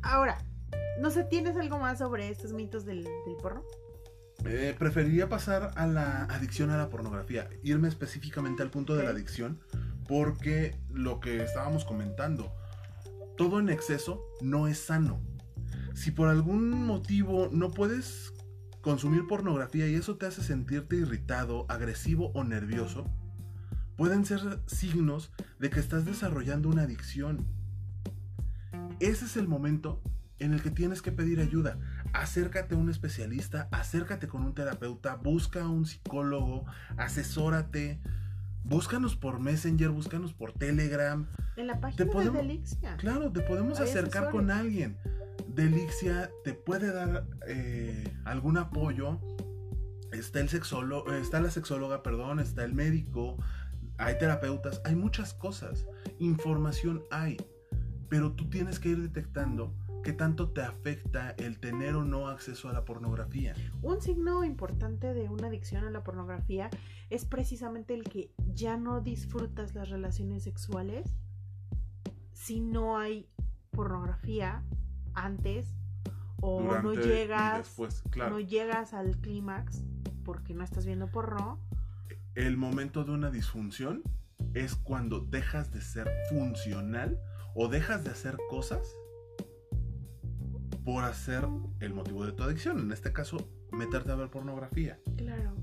ahora, 0.01 0.37
no 0.99 1.11
sé, 1.11 1.23
¿tienes 1.23 1.55
algo 1.57 1.79
más 1.79 1.99
sobre 1.99 2.29
estos 2.29 2.53
mitos 2.53 2.85
del, 2.85 3.03
del 3.03 3.35
porno? 3.41 3.63
Eh, 4.45 4.75
preferiría 4.77 5.29
pasar 5.29 5.71
a 5.75 5.85
la 5.85 6.23
adicción 6.23 6.71
a 6.71 6.77
la 6.77 6.89
pornografía, 6.89 7.47
irme 7.63 7.87
específicamente 7.87 8.63
al 8.63 8.71
punto 8.71 8.95
de 8.95 9.03
la 9.03 9.11
adicción, 9.11 9.59
porque 10.07 10.75
lo 10.89 11.19
que 11.19 11.43
estábamos 11.43 11.85
comentando, 11.85 12.51
todo 13.37 13.59
en 13.59 13.69
exceso 13.69 14.25
no 14.41 14.67
es 14.67 14.79
sano. 14.79 15.21
Si 15.93 16.11
por 16.11 16.29
algún 16.29 16.71
motivo 16.71 17.49
no 17.51 17.71
puedes 17.71 18.33
consumir 18.81 19.27
pornografía 19.27 19.87
y 19.87 19.95
eso 19.95 20.17
te 20.17 20.25
hace 20.25 20.41
sentirte 20.41 20.95
irritado, 20.95 21.65
agresivo 21.69 22.31
o 22.33 22.43
nervioso, 22.43 23.05
pueden 23.95 24.25
ser 24.25 24.59
signos 24.65 25.31
de 25.59 25.69
que 25.69 25.79
estás 25.79 26.05
desarrollando 26.05 26.69
una 26.69 26.83
adicción. 26.83 27.45
Ese 29.01 29.25
es 29.25 29.35
el 29.37 29.47
momento 29.47 30.01
en 30.39 30.53
el 30.53 30.61
que 30.61 30.71
tienes 30.71 31.01
que 31.01 31.11
pedir 31.11 31.39
ayuda 31.39 31.77
acércate 32.13 32.75
a 32.75 32.77
un 32.77 32.89
especialista, 32.89 33.67
acércate 33.71 34.27
con 34.27 34.43
un 34.43 34.53
terapeuta, 34.53 35.15
busca 35.15 35.61
a 35.63 35.67
un 35.69 35.85
psicólogo, 35.85 36.65
asesórate, 36.97 37.99
búscanos 38.63 39.15
por 39.15 39.39
Messenger, 39.39 39.89
búscanos 39.89 40.33
por 40.33 40.51
Telegram. 40.53 41.27
En 41.55 41.67
la 41.67 41.79
página 41.79 42.11
podemos- 42.11 42.33
de 42.41 42.47
Delixia. 42.47 42.97
Claro, 42.97 43.31
te 43.31 43.41
podemos 43.41 43.79
Hay 43.79 43.89
acercar 43.89 44.23
asesores. 44.23 44.31
con 44.31 44.51
alguien. 44.51 44.97
Delixia 45.47 46.29
te 46.43 46.53
puede 46.53 46.91
dar 46.91 47.25
eh, 47.47 48.03
algún 48.25 48.57
apoyo. 48.57 49.19
Está 50.11 50.39
el 50.41 50.49
sexólogo, 50.49 51.13
está 51.13 51.39
la 51.39 51.51
sexóloga, 51.51 52.03
perdón, 52.03 52.39
está 52.39 52.63
el 52.65 52.73
médico, 52.73 53.37
hay 53.97 54.17
terapeutas, 54.17 54.81
hay 54.83 54.95
muchas 54.95 55.33
cosas. 55.33 55.85
Información 56.19 57.03
hay, 57.11 57.37
pero 58.11 58.33
tú 58.33 58.49
tienes 58.49 58.77
que 58.77 58.89
ir 58.89 59.01
detectando 59.01 59.73
qué 60.03 60.11
tanto 60.11 60.49
te 60.49 60.61
afecta 60.61 61.29
el 61.37 61.61
tener 61.61 61.95
o 61.95 62.03
no 62.03 62.27
acceso 62.27 62.67
a 62.67 62.73
la 62.73 62.83
pornografía. 62.83 63.55
Un 63.81 64.01
signo 64.01 64.43
importante 64.43 65.13
de 65.13 65.29
una 65.29 65.47
adicción 65.47 65.85
a 65.85 65.91
la 65.91 66.03
pornografía 66.03 66.69
es 67.09 67.23
precisamente 67.23 67.93
el 67.93 68.03
que 68.03 68.33
ya 68.53 68.75
no 68.75 68.99
disfrutas 68.99 69.75
las 69.75 69.87
relaciones 69.87 70.43
sexuales 70.43 71.15
si 72.33 72.59
no 72.59 72.97
hay 72.97 73.29
pornografía 73.69 74.61
antes 75.13 75.73
o 76.41 76.63
Durante 76.63 76.83
no 76.83 76.93
llegas 76.95 77.57
después, 77.59 78.03
claro. 78.09 78.31
no 78.31 78.39
llegas 78.41 78.93
al 78.93 79.15
clímax 79.21 79.85
porque 80.25 80.53
no 80.53 80.65
estás 80.65 80.85
viendo 80.85 81.07
porno. 81.07 81.61
El 82.35 82.57
momento 82.57 83.05
de 83.05 83.11
una 83.13 83.31
disfunción 83.31 84.03
es 84.53 84.75
cuando 84.75 85.21
dejas 85.21 85.71
de 85.71 85.79
ser 85.79 86.11
funcional 86.29 87.17
o 87.55 87.67
dejas 87.67 88.03
de 88.03 88.11
hacer 88.11 88.37
cosas 88.49 88.95
por 90.85 91.03
hacer 91.03 91.47
el 91.79 91.93
motivo 91.93 92.25
de 92.25 92.31
tu 92.31 92.43
adicción. 92.43 92.79
En 92.79 92.91
este 92.91 93.13
caso, 93.13 93.49
meterte 93.71 94.11
a 94.11 94.15
ver 94.15 94.29
pornografía. 94.29 94.99
Claro. 95.17 95.53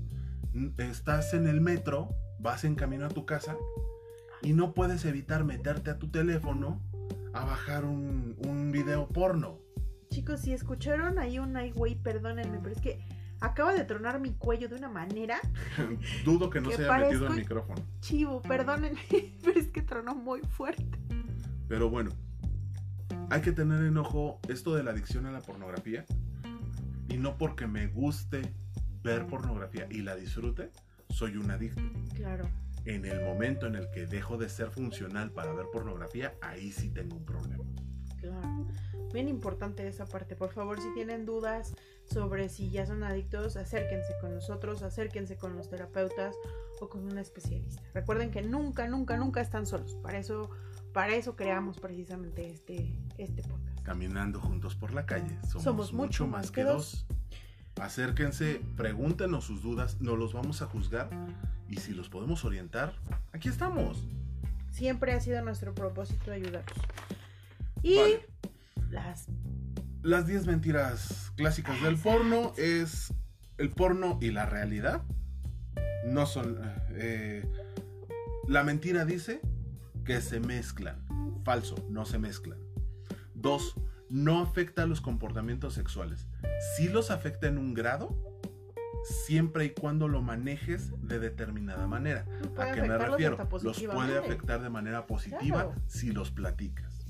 Estás 0.77 1.33
en 1.33 1.47
el 1.47 1.61
metro, 1.61 2.09
vas 2.39 2.63
en 2.63 2.75
camino 2.75 3.05
a 3.05 3.09
tu 3.09 3.25
casa 3.25 3.55
y 4.41 4.53
no 4.53 4.73
puedes 4.73 5.05
evitar 5.05 5.43
meterte 5.43 5.91
a 5.91 5.99
tu 5.99 6.09
teléfono 6.09 6.81
a 7.33 7.45
bajar 7.45 7.85
un, 7.85 8.37
un 8.47 8.71
video 8.71 9.07
porno. 9.07 9.59
Chicos, 10.09 10.41
si 10.41 10.53
escucharon 10.53 11.19
ahí 11.19 11.37
un 11.37 11.55
ay 11.55 11.71
güey, 11.71 11.95
perdónenme, 11.95 12.59
pero 12.59 12.73
es 12.73 12.81
que 12.81 12.99
acaba 13.41 13.73
de 13.73 13.83
tronar 13.83 14.19
mi 14.19 14.33
cuello 14.33 14.67
de 14.67 14.75
una 14.75 14.89
manera 14.89 15.39
Dudo 16.25 16.49
que 16.49 16.59
no 16.59 16.69
Que 16.69 16.77
se 16.77 16.89
haya 16.89 17.05
metido 17.05 17.27
el 17.27 17.35
micrófono. 17.35 17.81
chivo, 18.01 18.41
perdónenme, 18.41 18.99
pero 19.43 19.59
es 19.59 19.67
que 19.67 19.81
tronó 19.81 20.15
muy 20.15 20.41
fuerte. 20.41 20.97
Pero 21.69 21.89
bueno, 21.89 22.09
hay 23.29 23.41
que 23.41 23.51
tener 23.51 23.85
en 23.85 23.95
ojo 23.97 24.39
esto 24.49 24.75
de 24.75 24.83
la 24.83 24.91
adicción 24.91 25.27
a 25.27 25.31
la 25.31 25.39
pornografía. 25.39 26.03
Y 27.07 27.17
no 27.17 27.37
porque 27.37 27.67
me 27.67 27.87
guste 27.87 28.41
ver 29.03 29.27
pornografía 29.27 29.87
y 29.89 30.01
la 30.01 30.15
disfrute, 30.15 30.71
soy 31.09 31.37
un 31.37 31.49
adicto. 31.51 31.81
Claro. 32.15 32.49
En 32.85 33.05
el 33.05 33.23
momento 33.23 33.67
en 33.67 33.75
el 33.75 33.89
que 33.91 34.07
dejo 34.07 34.37
de 34.37 34.49
ser 34.49 34.71
funcional 34.71 35.31
para 35.31 35.53
ver 35.53 35.67
pornografía, 35.71 36.33
ahí 36.41 36.71
sí 36.71 36.89
tengo 36.89 37.17
un 37.17 37.25
problema. 37.25 37.63
Claro. 38.19 38.67
Bien 39.13 39.27
importante 39.27 39.87
esa 39.87 40.05
parte. 40.05 40.35
Por 40.35 40.51
favor, 40.51 40.81
si 40.81 40.91
tienen 40.93 41.25
dudas 41.25 41.73
sobre 42.05 42.49
si 42.49 42.69
ya 42.69 42.85
son 42.85 43.03
adictos, 43.03 43.57
acérquense 43.57 44.13
con 44.21 44.33
nosotros, 44.33 44.81
acérquense 44.81 45.37
con 45.37 45.55
los 45.55 45.69
terapeutas 45.69 46.35
o 46.79 46.89
con 46.89 47.03
un 47.03 47.17
especialista. 47.17 47.81
Recuerden 47.93 48.31
que 48.31 48.41
nunca, 48.41 48.87
nunca, 48.87 49.17
nunca 49.17 49.41
están 49.41 49.65
solos. 49.65 49.95
Para 50.01 50.19
eso, 50.19 50.49
para 50.93 51.15
eso 51.15 51.35
creamos 51.35 51.79
precisamente 51.79 52.49
este, 52.49 52.93
este 53.17 53.43
podcast. 53.43 53.79
Caminando 53.83 54.39
juntos 54.39 54.75
por 54.75 54.93
la 54.93 55.05
calle, 55.05 55.37
somos, 55.43 55.63
Somos 55.63 55.93
mucho 55.93 56.27
más 56.27 56.51
que 56.51 56.63
dos. 56.63 57.05
Acérquense, 57.79 58.61
pregúntenos 58.75 59.45
sus 59.45 59.61
dudas, 59.61 60.01
no 60.01 60.15
los 60.15 60.33
vamos 60.33 60.61
a 60.61 60.65
juzgar 60.65 61.09
y 61.69 61.77
si 61.77 61.93
los 61.93 62.09
podemos 62.09 62.43
orientar, 62.43 62.93
aquí 63.31 63.47
estamos. 63.47 64.03
Siempre 64.71 65.13
ha 65.13 65.21
sido 65.21 65.41
nuestro 65.43 65.73
propósito 65.73 66.31
ayudarlos. 66.31 66.77
Y 67.81 67.95
Vale. 67.95 68.27
las 68.89 69.27
Las 70.01 70.27
10 70.27 70.45
mentiras 70.47 71.31
clásicas 71.37 71.81
del 71.81 71.97
porno 71.97 72.53
es 72.57 73.13
el 73.57 73.69
porno 73.69 74.17
y 74.21 74.31
la 74.31 74.45
realidad. 74.45 75.01
No 76.05 76.25
son... 76.25 76.59
eh, 76.91 77.49
la 78.47 78.63
mentira 78.63 79.05
dice 79.05 79.41
que 80.03 80.21
se 80.21 80.39
mezclan. 80.39 81.05
Falso, 81.43 81.75
no 81.89 82.05
se 82.05 82.17
mezclan. 82.19 82.59
Dos, 83.33 83.75
no 84.09 84.41
afecta 84.41 84.83
a 84.83 84.85
los 84.85 85.01
comportamientos 85.01 85.73
sexuales. 85.73 86.27
Sí 86.75 86.89
los 86.89 87.11
afecta 87.11 87.47
en 87.47 87.57
un 87.57 87.73
grado, 87.73 88.17
siempre 89.25 89.65
y 89.65 89.69
cuando 89.71 90.07
lo 90.07 90.21
manejes 90.21 90.91
de 91.01 91.19
determinada 91.19 91.87
manera. 91.87 92.25
¿A 92.57 92.71
qué 92.71 92.81
me 92.81 92.97
refiero? 92.97 93.37
Los 93.63 93.81
puede 93.81 94.17
afectar 94.17 94.61
de 94.61 94.69
manera 94.69 95.07
positiva 95.07 95.63
Claro. 95.65 95.75
si 95.87 96.11
los 96.11 96.31
platicas. 96.31 97.05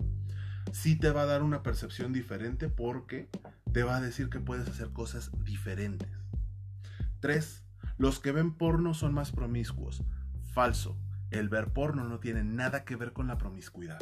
Sí 0.71 0.95
te 0.95 1.09
va 1.09 1.23
a 1.23 1.25
dar 1.25 1.41
una 1.41 1.63
percepción 1.63 2.13
diferente 2.13 2.69
porque 2.69 3.27
te 3.73 3.81
va 3.83 3.97
a 3.97 4.01
decir 4.01 4.29
que 4.29 4.39
puedes 4.39 4.67
hacer 4.69 4.91
cosas 4.91 5.31
diferentes. 5.43 6.09
3. 7.21 7.63
Los 7.97 8.19
que 8.19 8.31
ven 8.31 8.53
porno 8.53 8.93
son 8.93 9.13
más 9.13 9.31
promiscuos. 9.31 10.03
Falso. 10.53 10.95
El 11.31 11.49
ver 11.49 11.67
porno 11.73 12.03
no 12.05 12.19
tiene 12.19 12.43
nada 12.43 12.85
que 12.85 12.95
ver 12.95 13.13
con 13.13 13.27
la 13.27 13.37
promiscuidad. 13.37 13.99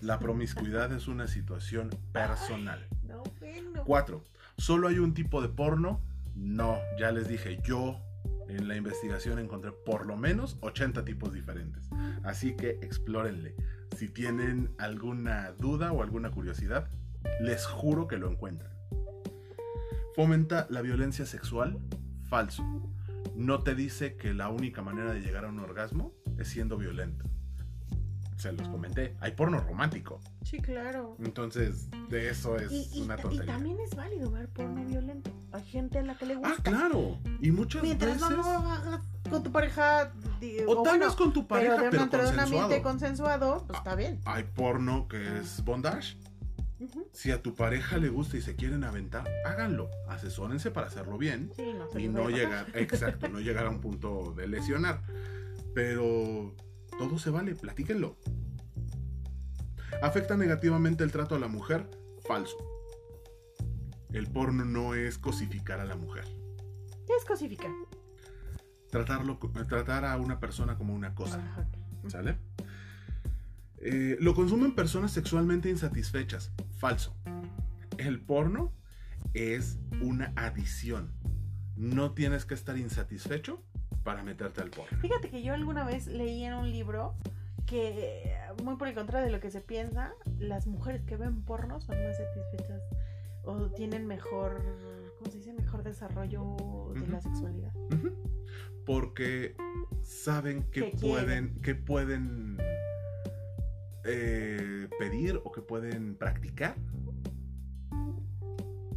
La 0.00 0.18
promiscuidad 0.18 0.92
es 0.92 1.08
una 1.08 1.26
situación 1.26 1.90
personal. 2.12 2.86
no, 3.02 3.22
bueno. 3.40 3.82
4. 3.84 4.22
¿Solo 4.56 4.88
hay 4.88 4.98
un 4.98 5.14
tipo 5.14 5.42
de 5.42 5.48
porno? 5.48 6.00
No, 6.34 6.78
ya 6.98 7.10
les 7.10 7.28
dije, 7.28 7.60
yo 7.64 8.00
en 8.48 8.68
la 8.68 8.76
investigación 8.76 9.38
encontré 9.38 9.72
por 9.72 10.06
lo 10.06 10.16
menos 10.16 10.58
80 10.60 11.04
tipos 11.04 11.32
diferentes. 11.32 11.88
Así 12.22 12.54
que 12.54 12.70
explórenle. 12.82 13.54
Si 13.96 14.08
tienen 14.08 14.74
alguna 14.78 15.52
duda 15.52 15.92
o 15.92 16.02
alguna 16.02 16.30
curiosidad, 16.30 16.88
les 17.40 17.66
juro 17.66 18.06
que 18.06 18.18
lo 18.18 18.30
encuentran. 18.30 18.72
¿Fomenta 20.14 20.66
la 20.70 20.82
violencia 20.82 21.26
sexual? 21.26 21.78
Falso. 22.28 22.64
No 23.34 23.62
te 23.62 23.74
dice 23.74 24.16
que 24.16 24.32
la 24.34 24.48
única 24.48 24.82
manera 24.82 25.12
de 25.12 25.20
llegar 25.20 25.44
a 25.44 25.48
un 25.48 25.58
orgasmo 25.58 26.12
es 26.38 26.48
siendo 26.48 26.76
violento. 26.76 27.24
Se 28.36 28.52
los 28.52 28.68
comenté, 28.68 29.16
hay 29.20 29.32
porno 29.32 29.58
romántico. 29.60 30.20
Sí, 30.44 30.58
claro. 30.58 31.16
Entonces, 31.18 31.88
de 32.10 32.28
eso 32.28 32.56
es 32.58 32.70
Y, 32.72 32.88
y 32.98 33.02
una 33.02 33.16
ta- 33.16 33.20
y 33.22 33.22
tontería. 33.24 33.54
también 33.54 33.78
es 33.80 33.94
válido 33.94 34.30
ver 34.30 34.48
porno 34.48 34.84
violento. 34.84 35.30
Hay 35.52 35.64
gente 35.64 36.00
a 36.00 36.02
la 36.02 36.18
que 36.18 36.26
le 36.26 36.34
gusta. 36.34 36.54
Ah, 36.58 36.62
claro. 36.62 37.18
Y 37.40 37.52
muchas 37.52 37.82
Mientras 37.82 38.14
veces. 38.20 38.28
no 38.30 38.36
lo 38.36 38.44
hagas 38.70 39.00
con 39.30 39.42
tu 39.42 39.50
pareja. 39.52 40.12
o 40.66 40.74
tal 40.82 40.98
bueno, 40.98 41.06
vez 41.06 41.14
con 41.14 41.32
tu 41.32 41.46
pareja, 41.46 41.76
pero 41.76 41.90
pero, 41.90 42.02
dentro 42.02 42.18
de 42.22 42.24
un 42.28 42.30
consensuado. 42.34 42.64
ambiente 42.64 42.82
consensuado, 42.82 43.64
pues 43.66 43.78
está 43.78 43.94
bien. 43.94 44.20
Hay 44.26 44.42
porno 44.42 45.08
que 45.08 45.38
es 45.38 45.64
bondage. 45.64 46.18
Ujú. 46.80 47.08
Si 47.12 47.30
a 47.30 47.40
tu 47.40 47.54
pareja 47.54 47.96
le 47.96 48.10
gusta 48.10 48.36
y 48.36 48.42
se 48.42 48.56
quieren 48.56 48.84
aventar, 48.84 49.24
háganlo. 49.46 49.88
Asesórense 50.08 50.70
para 50.70 50.88
hacerlo 50.88 51.16
bien. 51.16 51.50
Sí, 51.56 51.72
no 51.72 51.98
Y 51.98 52.08
no 52.08 52.28
llegar, 52.28 52.66
exacto, 52.74 53.28
no 53.28 53.38
llegar 53.40 53.64
a 53.66 53.70
un 53.70 53.80
punto 53.80 54.34
de 54.36 54.48
lesionar. 54.48 55.00
Pero 55.74 56.54
todo 56.98 57.18
se 57.18 57.30
vale, 57.30 57.54
platíquenlo. 57.54 58.16
¿Afecta 60.02 60.36
negativamente 60.36 61.04
el 61.04 61.12
trato 61.12 61.34
a 61.34 61.38
la 61.38 61.48
mujer? 61.48 61.88
Falso. 62.26 62.56
El 64.12 64.28
porno 64.28 64.64
no 64.64 64.94
es 64.94 65.18
cosificar 65.18 65.80
a 65.80 65.84
la 65.84 65.96
mujer. 65.96 66.24
¿Qué 67.06 67.12
es 67.18 67.24
cosificar? 67.24 67.70
Tratarlo, 68.90 69.38
tratar 69.68 70.04
a 70.04 70.16
una 70.16 70.38
persona 70.38 70.76
como 70.76 70.94
una 70.94 71.14
cosa. 71.14 71.68
¿Sale? 72.06 72.38
Eh, 73.78 74.16
lo 74.20 74.34
consumen 74.34 74.74
personas 74.74 75.10
sexualmente 75.10 75.68
insatisfechas. 75.68 76.52
Falso. 76.78 77.16
El 77.98 78.20
porno 78.20 78.72
es 79.34 79.78
una 80.00 80.32
adición. 80.36 81.12
No 81.76 82.12
tienes 82.12 82.44
que 82.44 82.54
estar 82.54 82.78
insatisfecho 82.78 83.64
para 84.04 84.22
meterte 84.22 84.60
al 84.60 84.70
porno. 84.70 84.96
Fíjate 85.00 85.30
que 85.30 85.42
yo 85.42 85.54
alguna 85.54 85.84
vez 85.84 86.06
leí 86.06 86.44
en 86.44 86.54
un 86.54 86.70
libro 86.70 87.14
que, 87.66 88.36
muy 88.62 88.76
por 88.76 88.88
el 88.88 88.94
contrario 88.94 89.26
de 89.26 89.32
lo 89.32 89.40
que 89.40 89.50
se 89.50 89.60
piensa, 89.60 90.12
las 90.38 90.66
mujeres 90.66 91.02
que 91.02 91.16
ven 91.16 91.42
porno 91.42 91.80
son 91.80 91.96
más 92.04 92.16
satisfechas 92.16 92.82
o 93.44 93.70
tienen 93.70 94.06
mejor, 94.06 94.62
¿cómo 95.18 95.30
se 95.30 95.38
dice? 95.38 95.52
Mejor 95.52 95.82
desarrollo 95.82 96.92
de 96.94 97.06
la 97.08 97.20
sexualidad. 97.20 97.72
Porque 98.84 99.56
saben 100.02 100.62
que 100.64 100.90
Que 100.90 100.96
pueden, 100.98 101.60
que 101.62 101.74
pueden 101.74 102.58
eh, 104.04 104.88
pedir 104.98 105.40
o 105.42 105.50
que 105.50 105.62
pueden 105.62 106.16
practicar 106.16 106.76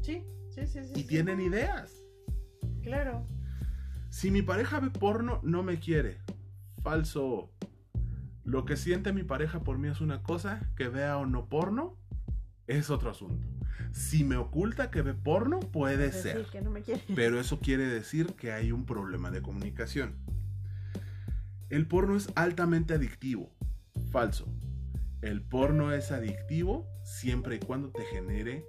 Sí, 0.02 0.24
sí, 0.50 0.68
sí, 0.68 0.84
sí. 0.84 0.92
y 0.96 1.02
sí. 1.02 1.08
tienen 1.08 1.40
ideas. 1.40 2.04
Claro. 2.82 3.26
Si 4.18 4.32
mi 4.32 4.42
pareja 4.42 4.80
ve 4.80 4.90
porno, 4.90 5.40
no 5.44 5.62
me 5.62 5.78
quiere. 5.78 6.18
Falso. 6.82 7.52
Lo 8.44 8.66
que 8.66 8.76
siente 8.76 9.14
mi 9.14 9.22
pareja 9.22 9.60
por 9.60 9.78
mí 9.78 9.90
es 9.90 10.02
una 10.02 10.24
cosa, 10.24 10.72
que 10.76 10.88
vea 10.88 11.20
o 11.20 11.28
no 11.28 11.46
porno 11.50 12.00
es 12.66 12.90
otro 12.90 13.12
asunto. 13.12 13.48
Si 13.92 14.24
me 14.24 14.36
oculta 14.36 14.90
que 14.90 15.04
ve 15.04 15.14
porno, 15.14 15.60
puede 15.60 16.12
ser. 16.12 16.48
que 16.48 16.64
no 16.64 16.72
me 16.72 16.82
quiere. 16.82 17.04
Pero 17.16 17.40
eso 17.40 17.60
quiere 17.60 17.86
decir 17.86 18.34
que 18.34 18.52
hay 18.52 18.72
un 18.72 18.88
problema 18.88 19.30
de 19.30 19.44
comunicación. 19.44 20.16
El 21.70 21.86
porno 21.86 22.16
es 22.16 22.32
altamente 22.34 22.96
adictivo. 22.96 23.52
Falso. 24.10 24.48
El 25.22 25.44
porno 25.44 25.94
es 25.94 26.12
adictivo 26.12 26.88
siempre 27.04 27.58
y 27.58 27.60
cuando 27.60 27.92
te 27.92 28.04
genere 28.06 28.66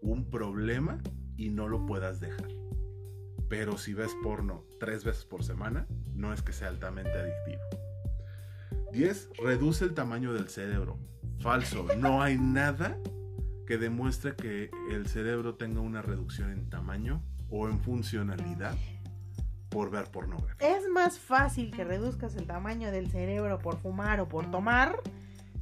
un 0.00 0.30
problema 0.30 1.02
y 1.36 1.48
no 1.48 1.66
lo 1.66 1.84
puedas 1.84 2.20
dejar. 2.20 2.46
Pero 3.48 3.76
si 3.76 3.92
ves 3.92 4.14
porno 4.22 4.64
tres 4.84 5.02
veces 5.02 5.24
por 5.24 5.42
semana, 5.42 5.86
no 6.14 6.34
es 6.34 6.42
que 6.42 6.52
sea 6.52 6.68
altamente 6.68 7.10
adictivo. 7.10 7.62
10. 8.92 9.30
Reduce 9.42 9.82
el 9.86 9.94
tamaño 9.94 10.34
del 10.34 10.50
cerebro. 10.50 10.98
Falso. 11.40 11.86
No 11.96 12.22
hay 12.22 12.36
nada 12.36 12.98
que 13.66 13.78
demuestre 13.78 14.36
que 14.36 14.70
el 14.90 15.06
cerebro 15.06 15.54
tenga 15.54 15.80
una 15.80 16.02
reducción 16.02 16.50
en 16.50 16.68
tamaño 16.68 17.22
o 17.48 17.66
en 17.66 17.80
funcionalidad 17.80 18.76
por 19.70 19.90
ver 19.90 20.10
pornografía. 20.10 20.76
Es 20.76 20.86
más 20.90 21.18
fácil 21.18 21.70
que 21.70 21.84
reduzcas 21.84 22.36
el 22.36 22.46
tamaño 22.46 22.90
del 22.90 23.10
cerebro 23.10 23.58
por 23.60 23.78
fumar 23.78 24.20
o 24.20 24.28
por 24.28 24.50
tomar 24.50 25.00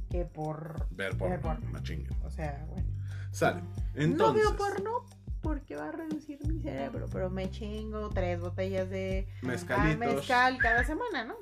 que 0.09 0.25
por... 0.25 0.85
Ver 0.91 1.17
porno. 1.17 1.29
Ver 1.29 1.39
porno. 1.39 1.81
O 2.25 2.29
sea, 2.29 2.65
bueno. 2.69 2.89
Sale. 3.31 3.61
No 3.95 4.33
veo 4.33 4.53
porno 4.57 5.05
porque 5.43 5.75
va 5.75 5.89
a 5.89 5.91
reducir 5.91 6.39
mi 6.47 6.59
cerebro, 6.61 7.07
pero 7.11 7.29
me 7.29 7.51
chingo 7.51 8.09
tres 8.09 8.39
botellas 8.39 8.89
de 8.89 9.27
ah, 9.43 9.45
mezcalitos. 9.45 9.99
mezcal 10.15 10.57
cada 10.57 10.83
semana, 10.83 11.25
¿no? 11.25 11.35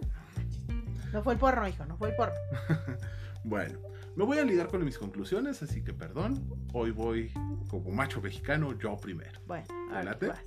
No 1.13 1.23
fue 1.23 1.33
el 1.33 1.39
porno, 1.39 1.67
hijo, 1.67 1.85
no 1.85 1.95
fue 1.97 2.09
el 2.09 2.15
porno. 2.15 2.35
Bueno, 3.43 3.79
me 4.15 4.23
voy 4.23 4.37
a 4.37 4.43
ligar 4.43 4.67
con 4.67 4.85
mis 4.85 4.99
conclusiones, 4.99 5.63
así 5.63 5.83
que 5.83 5.93
perdón. 5.93 6.47
Hoy 6.73 6.91
voy 6.91 7.33
como 7.69 7.89
macho 7.89 8.21
mexicano, 8.21 8.77
yo 8.77 8.95
primero. 8.97 9.41
Bueno, 9.47 9.65
vas. 9.91 10.45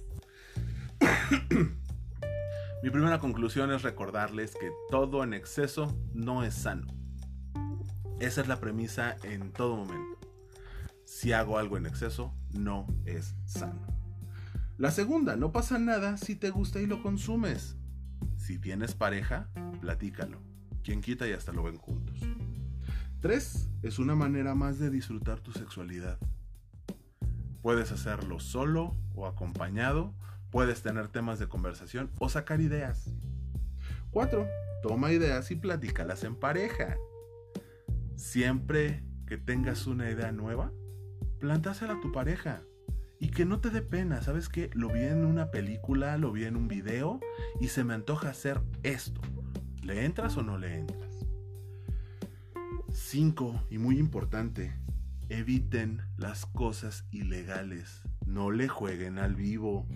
Mi 2.85 2.91
primera 2.91 3.19
conclusión 3.19 3.73
es 3.73 3.83
recordarles 3.83 4.55
que 4.55 4.71
todo 4.91 5.25
en 5.25 5.35
exceso 5.35 5.97
no 6.13 6.45
es 6.45 6.55
sano. 6.55 6.87
Esa 8.21 8.43
es 8.43 8.47
la 8.49 8.61
premisa 8.61 9.17
en 9.25 9.51
todo 9.51 9.75
momento. 9.77 10.14
Si 11.15 11.33
hago 11.33 11.59
algo 11.59 11.77
en 11.77 11.87
exceso, 11.87 12.35
no 12.51 12.89
es 13.05 13.37
sano. 13.45 13.87
La 14.79 14.91
segunda, 14.91 15.37
no 15.37 15.53
pasa 15.53 15.79
nada 15.79 16.17
si 16.17 16.35
te 16.35 16.51
gusta 16.51 16.81
y 16.81 16.87
lo 16.87 17.05
consumes. 17.05 17.77
Si 18.37 18.59
tienes 18.59 18.97
pareja, 18.97 19.49
platícalo. 19.81 20.43
Quien 20.83 21.01
quita 21.01 21.29
y 21.29 21.33
hasta 21.33 21.53
lo 21.53 21.63
ven 21.63 21.77
juntos. 21.77 22.19
Tres, 23.21 23.71
es 23.85 24.01
una 24.01 24.17
manera 24.17 24.57
más 24.57 24.81
de 24.81 24.91
disfrutar 24.91 25.39
tu 25.39 25.53
sexualidad. 25.53 26.19
Puedes 27.63 27.93
hacerlo 27.93 28.41
solo 28.41 28.97
o 29.15 29.29
acompañado 29.29 30.17
Puedes 30.51 30.83
tener 30.83 31.07
temas 31.07 31.39
de 31.39 31.47
conversación 31.47 32.11
o 32.19 32.29
sacar 32.29 32.61
ideas. 32.61 33.13
4. 34.11 34.49
Toma 34.83 35.13
ideas 35.13 35.51
y 35.53 35.57
platícalas 35.57 36.25
en 36.25 36.35
pareja. 36.35 36.97
Siempre 38.17 39.05
que 39.27 39.37
tengas 39.37 39.87
una 39.87 40.11
idea 40.11 40.33
nueva, 40.33 40.73
plantásela 41.45 41.93
a 41.93 42.01
tu 42.01 42.11
pareja. 42.11 42.63
Y 43.21 43.29
que 43.29 43.45
no 43.45 43.61
te 43.61 43.69
dé 43.69 43.83
pena, 43.83 44.23
¿sabes 44.23 44.49
qué? 44.49 44.71
Lo 44.73 44.89
vi 44.89 45.01
en 45.01 45.27
una 45.27 45.51
película, 45.51 46.17
lo 46.17 46.33
vi 46.33 46.45
en 46.45 46.57
un 46.57 46.69
video 46.69 47.21
y 47.61 47.69
se 47.69 47.85
me 47.85 47.93
antoja 47.93 48.31
hacer 48.31 48.63
esto. 48.83 49.21
¿Le 49.83 50.07
entras 50.07 50.39
o 50.39 50.43
no 50.43 50.57
le 50.57 50.75
entras? 50.75 51.27
5. 52.95 53.67
Y 53.69 53.77
muy 53.77 53.99
importante, 53.99 54.73
eviten 55.29 56.01
las 56.17 56.47
cosas 56.47 57.05
ilegales. 57.11 58.01
No 58.25 58.51
le 58.51 58.69
jueguen 58.69 59.19
al 59.19 59.35
vivo. 59.35 59.87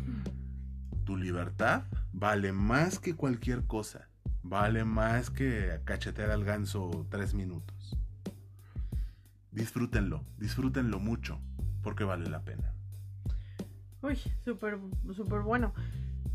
Tu 1.05 1.17
libertad 1.17 1.85
vale 2.13 2.53
más 2.53 2.99
que 2.99 3.15
cualquier 3.15 3.65
cosa. 3.65 4.11
Vale 4.43 4.85
más 4.85 5.31
que 5.31 5.81
cachetear 5.87 6.31
al 6.31 6.45
ganso 6.45 7.07
tres 7.09 7.33
minutos. 7.33 7.98
Disfrútenlo, 9.59 10.25
disfrútenlo 10.39 11.01
mucho, 11.01 11.41
porque 11.83 12.05
vale 12.05 12.31
la 12.31 12.45
pena. 12.45 12.73
Uy, 14.03 14.17
súper, 14.45 14.79
súper 15.13 15.41
bueno. 15.41 15.75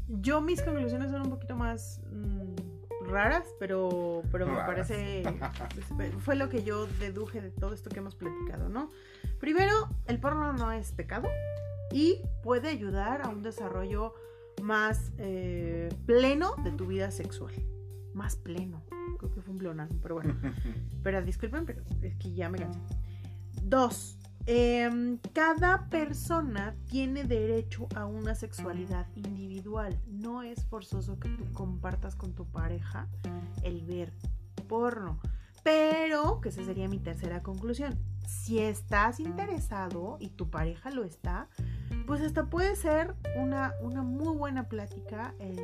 Yo 0.10 0.41
mis 0.41 0.62
conclusiones 0.62 1.10
son 1.12 1.22
un 1.22 1.30
poquito 1.30 1.56
más 1.56 2.02
mm, 2.12 3.06
raras, 3.10 3.48
pero, 3.60 4.24
pero 4.30 4.45
me 4.45 4.56
Raras. 4.56 4.88
parece... 4.90 5.24
fue 6.20 6.36
lo 6.36 6.50
que 6.50 6.64
yo 6.66 6.86
deduje 7.00 7.40
de 7.40 7.52
todo 7.52 7.74
esto 7.74 7.90
que 7.90 8.00
hemos 8.00 8.16
platicado, 8.16 8.68
¿no? 8.68 8.90
Primero, 9.40 9.88
el 10.06 10.20
porno 10.20 10.52
no 10.52 10.74
es 10.74 10.91
pecado 10.91 11.30
y 11.94 12.20
puede 12.44 12.68
ayudar 12.68 13.22
a 13.22 13.30
un 13.30 13.41
desarrollo 13.41 14.14
más 14.62 15.14
eh, 15.18 15.88
pleno 16.06 16.56
de 16.64 16.72
tu 16.72 16.88
vida 16.88 17.10
sexual. 17.12 17.54
Más 18.14 18.36
pleno. 18.36 18.84
Creo 19.18 19.32
que 19.34 19.41
fue 19.41 19.54
un 19.54 19.60
pleonasmo, 19.60 20.00
pero 20.02 20.16
bueno. 20.16 20.36
Pero 21.04 21.22
disculpen, 21.22 21.66
pero 21.66 21.84
es 22.02 22.16
que 22.16 22.34
ya 22.34 22.48
me 22.50 22.58
cansé. 22.60 22.80
Dos, 23.65 24.18
em, 24.45 25.18
cada 25.34 25.90
persona 25.90 26.76
tiene 26.90 27.23
derecho 27.23 27.88
a 27.95 28.06
una 28.06 28.35
sexualidad 28.35 29.07
individual. 29.15 29.98
No 30.07 30.44
es 30.44 30.65
forzoso 30.65 31.18
que 31.18 31.30
tú 31.30 31.45
compartas 31.53 32.15
con 32.15 32.34
tu 32.34 32.45
pareja 32.45 33.07
el 33.64 33.81
ver 33.85 34.14
porno. 34.68 35.19
Pero, 35.64 36.41
que 36.41 36.49
esa 36.49 36.64
sería 36.65 36.90
mi 36.90 36.99
tercera 36.99 37.41
conclusión, 37.41 37.98
si 38.27 38.60
estás 38.60 39.22
interesado 39.22 40.18
y 40.19 40.30
tu 40.30 40.49
pareja 40.49 40.91
lo 40.91 41.06
está, 41.06 41.48
pues 42.06 42.22
hasta 42.22 42.49
puede 42.49 42.76
ser 42.76 43.15
una, 43.38 43.73
una 43.81 44.02
muy 44.02 44.35
buena 44.35 44.68
plática 44.68 45.34
el, 45.40 45.57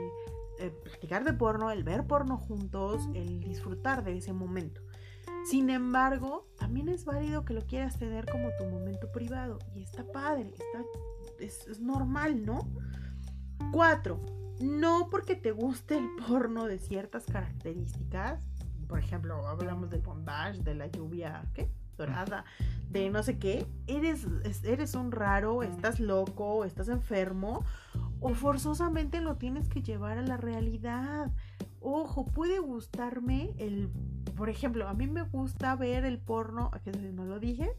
el 0.60 0.72
platicar 0.72 1.26
de 1.26 1.34
porno, 1.34 1.70
el 1.70 1.84
ver 1.84 2.08
porno 2.08 2.38
juntos, 2.38 3.10
el 3.14 3.42
disfrutar 3.42 4.06
de 4.06 4.18
ese 4.18 4.32
momento. 4.32 4.82
Sin 5.46 5.70
embargo, 5.70 6.48
también 6.58 6.90
es 6.90 7.06
válido 7.06 7.44
que 7.46 7.54
lo 7.54 7.66
quieras 7.66 7.98
tener 7.98 8.26
como 8.30 8.50
tu 8.58 8.66
momento 8.66 9.12
privado 9.12 9.60
y 9.74 9.82
está 9.84 10.04
padre, 10.12 10.54
está, 10.54 10.84
es, 11.40 11.80
normal, 11.80 12.46
¿no? 12.46 12.68
Cuatro, 13.72 14.20
no 14.62 15.10
porque 15.10 15.36
te 15.36 15.52
guste 15.52 15.98
el 15.98 16.08
porno 16.28 16.66
de 16.66 16.80
ciertas 16.80 17.26
características, 17.26 18.46
por 18.88 19.00
ejemplo, 19.00 19.48
hablamos 19.48 19.90
del 19.90 20.02
bondage, 20.02 20.60
de 20.64 20.76
la 20.76 20.88
lluvia, 20.88 21.44
¿qué? 21.54 21.70
Dorada, 21.98 22.46
de 22.90 23.10
no 23.10 23.22
sé 23.24 23.38
qué, 23.40 23.68
eres, 23.88 24.26
es- 24.44 24.64
eres 24.64 24.96
un 24.96 25.12
raro, 25.12 25.64
estás 25.64 26.00
loco, 26.00 26.64
estás 26.64 26.88
enfermo, 26.90 27.64
o 28.22 28.34
forzosamente 28.34 29.20
lo 29.22 29.36
tienes 29.36 29.68
que 29.70 29.82
llevar 29.82 30.18
a 30.18 30.22
la 30.22 30.38
realidad. 30.38 31.32
Ojo, 31.82 32.26
puede 32.26 32.60
gustarme 32.60 33.52
el, 33.58 33.90
por 34.40 34.50
ejemplo, 34.50 34.88
a 34.88 34.94
mí 34.94 35.06
me 35.06 35.22
gusta 35.24 35.76
ver 35.76 36.06
el 36.06 36.18
porno, 36.18 36.72
que 36.84 36.92
no 36.92 37.26
lo 37.26 37.40
dije, 37.40 37.70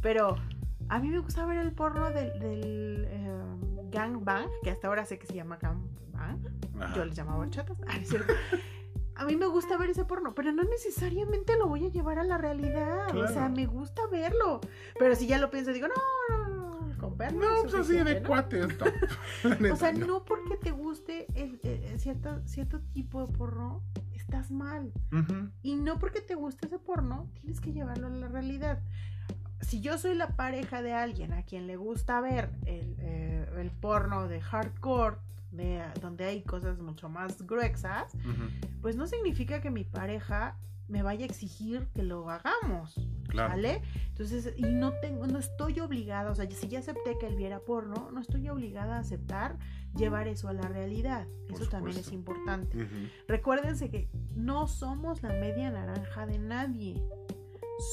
pero 0.00 0.36
a 0.88 0.98
mí 0.98 1.08
me 1.10 1.18
gusta 1.20 1.44
ver 1.46 1.58
el 1.58 1.70
porno 1.72 2.10
del, 2.10 2.38
del 2.40 3.06
eh, 3.08 3.30
gangbang, 3.92 4.48
que 4.62 4.70
hasta 4.70 4.88
ahora 4.88 5.04
sé 5.04 5.18
que 5.18 5.26
se 5.26 5.34
llama 5.34 5.58
gangbang, 5.60 6.40
Ajá. 6.80 6.94
yo 6.96 7.04
les 7.04 7.14
llamaba 7.14 7.38
horchatas. 7.40 7.76
Ah, 7.86 7.96
es 8.00 8.08
cierto. 8.08 8.32
A 9.16 9.24
mí 9.24 9.36
me 9.36 9.46
gusta 9.46 9.76
ver 9.76 9.90
ese 9.90 10.04
porno, 10.04 10.34
pero 10.34 10.50
no 10.52 10.62
necesariamente 10.64 11.56
lo 11.58 11.66
voy 11.68 11.84
a 11.86 11.88
llevar 11.90 12.18
a 12.20 12.24
la 12.24 12.38
realidad. 12.38 13.08
O 13.16 13.26
sea, 13.26 13.34
Claro. 13.34 13.54
me 13.54 13.66
gusta 13.66 14.02
verlo. 14.10 14.60
Pero 14.98 15.14
si 15.16 15.26
ya 15.26 15.38
lo 15.38 15.50
pienso, 15.50 15.72
digo, 15.72 15.88
no, 15.88 16.46
no, 16.46 16.78
no, 16.86 16.98
con 16.98 17.16
verlo 17.18 17.40
No, 17.40 17.54
es 17.56 17.62
pues 17.62 17.74
así 17.74 17.96
de 17.98 18.20
¿no? 18.20 18.28
cuates, 18.28 18.68
no. 18.78 19.72
O 19.72 19.76
sea, 19.76 19.92
no. 19.92 20.24
porque 20.24 20.56
te 20.56 20.70
guste 20.70 21.26
el- 21.34 21.58
el- 21.64 21.98
cierto, 22.00 22.40
cierto 22.46 22.80
tipo 22.92 23.26
de 23.26 23.32
porno, 23.36 23.82
estás 24.28 24.50
mal. 24.50 24.92
Y 25.62 25.76
no 25.76 25.98
porque 25.98 26.20
te 26.20 26.34
guste 26.34 26.66
ese 26.66 26.78
porno, 26.78 27.30
tienes 27.40 27.60
que 27.60 27.72
llevarlo 27.72 28.08
a 28.08 28.10
la 28.10 28.28
realidad. 28.28 28.82
Si 29.62 29.80
yo 29.80 29.96
soy 29.96 30.14
la 30.14 30.36
pareja 30.36 30.82
de 30.82 30.92
alguien 30.92 31.32
a 31.32 31.42
quien 31.42 31.66
le 31.66 31.76
gusta 31.76 32.20
ver 32.20 32.50
el, 32.66 32.94
eh, 32.98 33.50
el 33.56 33.70
porno 33.70 34.28
de 34.28 34.40
hardcore, 34.40 35.16
de, 35.50 35.82
donde 36.02 36.26
hay 36.26 36.42
cosas 36.42 36.78
mucho 36.78 37.08
más 37.08 37.46
gruesas, 37.46 38.12
pues 38.82 38.96
no 38.96 39.06
significa 39.06 39.62
que 39.62 39.70
mi 39.70 39.84
pareja 39.84 40.56
me 40.88 41.02
vaya 41.02 41.24
a 41.24 41.28
exigir 41.28 41.86
que 41.94 42.02
lo 42.02 42.28
hagamos. 42.30 42.94
Claro. 43.28 43.50
¿Vale? 43.50 43.82
Entonces, 44.08 44.54
y 44.56 44.62
no 44.62 44.92
tengo, 45.00 45.26
no 45.26 45.38
estoy 45.38 45.80
obligada, 45.80 46.30
o 46.30 46.34
sea, 46.34 46.50
si 46.50 46.68
ya 46.68 46.78
acepté 46.78 47.18
que 47.18 47.26
él 47.26 47.36
viera 47.36 47.60
porno, 47.60 48.10
no 48.10 48.20
estoy 48.20 48.48
obligada 48.48 48.96
a 48.96 49.00
aceptar 49.00 49.58
llevar 49.94 50.28
eso 50.28 50.48
a 50.48 50.52
la 50.52 50.62
realidad. 50.62 51.26
Por 51.48 51.60
Eso 51.60 51.70
también 51.70 51.98
es 51.98 52.12
importante. 52.12 52.76
Ujú. 52.76 52.94
Recuérdense 53.26 53.90
que 53.90 54.08
no 54.34 54.66
somos 54.66 55.22
la 55.22 55.30
media 55.30 55.70
naranja 55.70 56.26
de 56.26 56.38
nadie. 56.38 57.02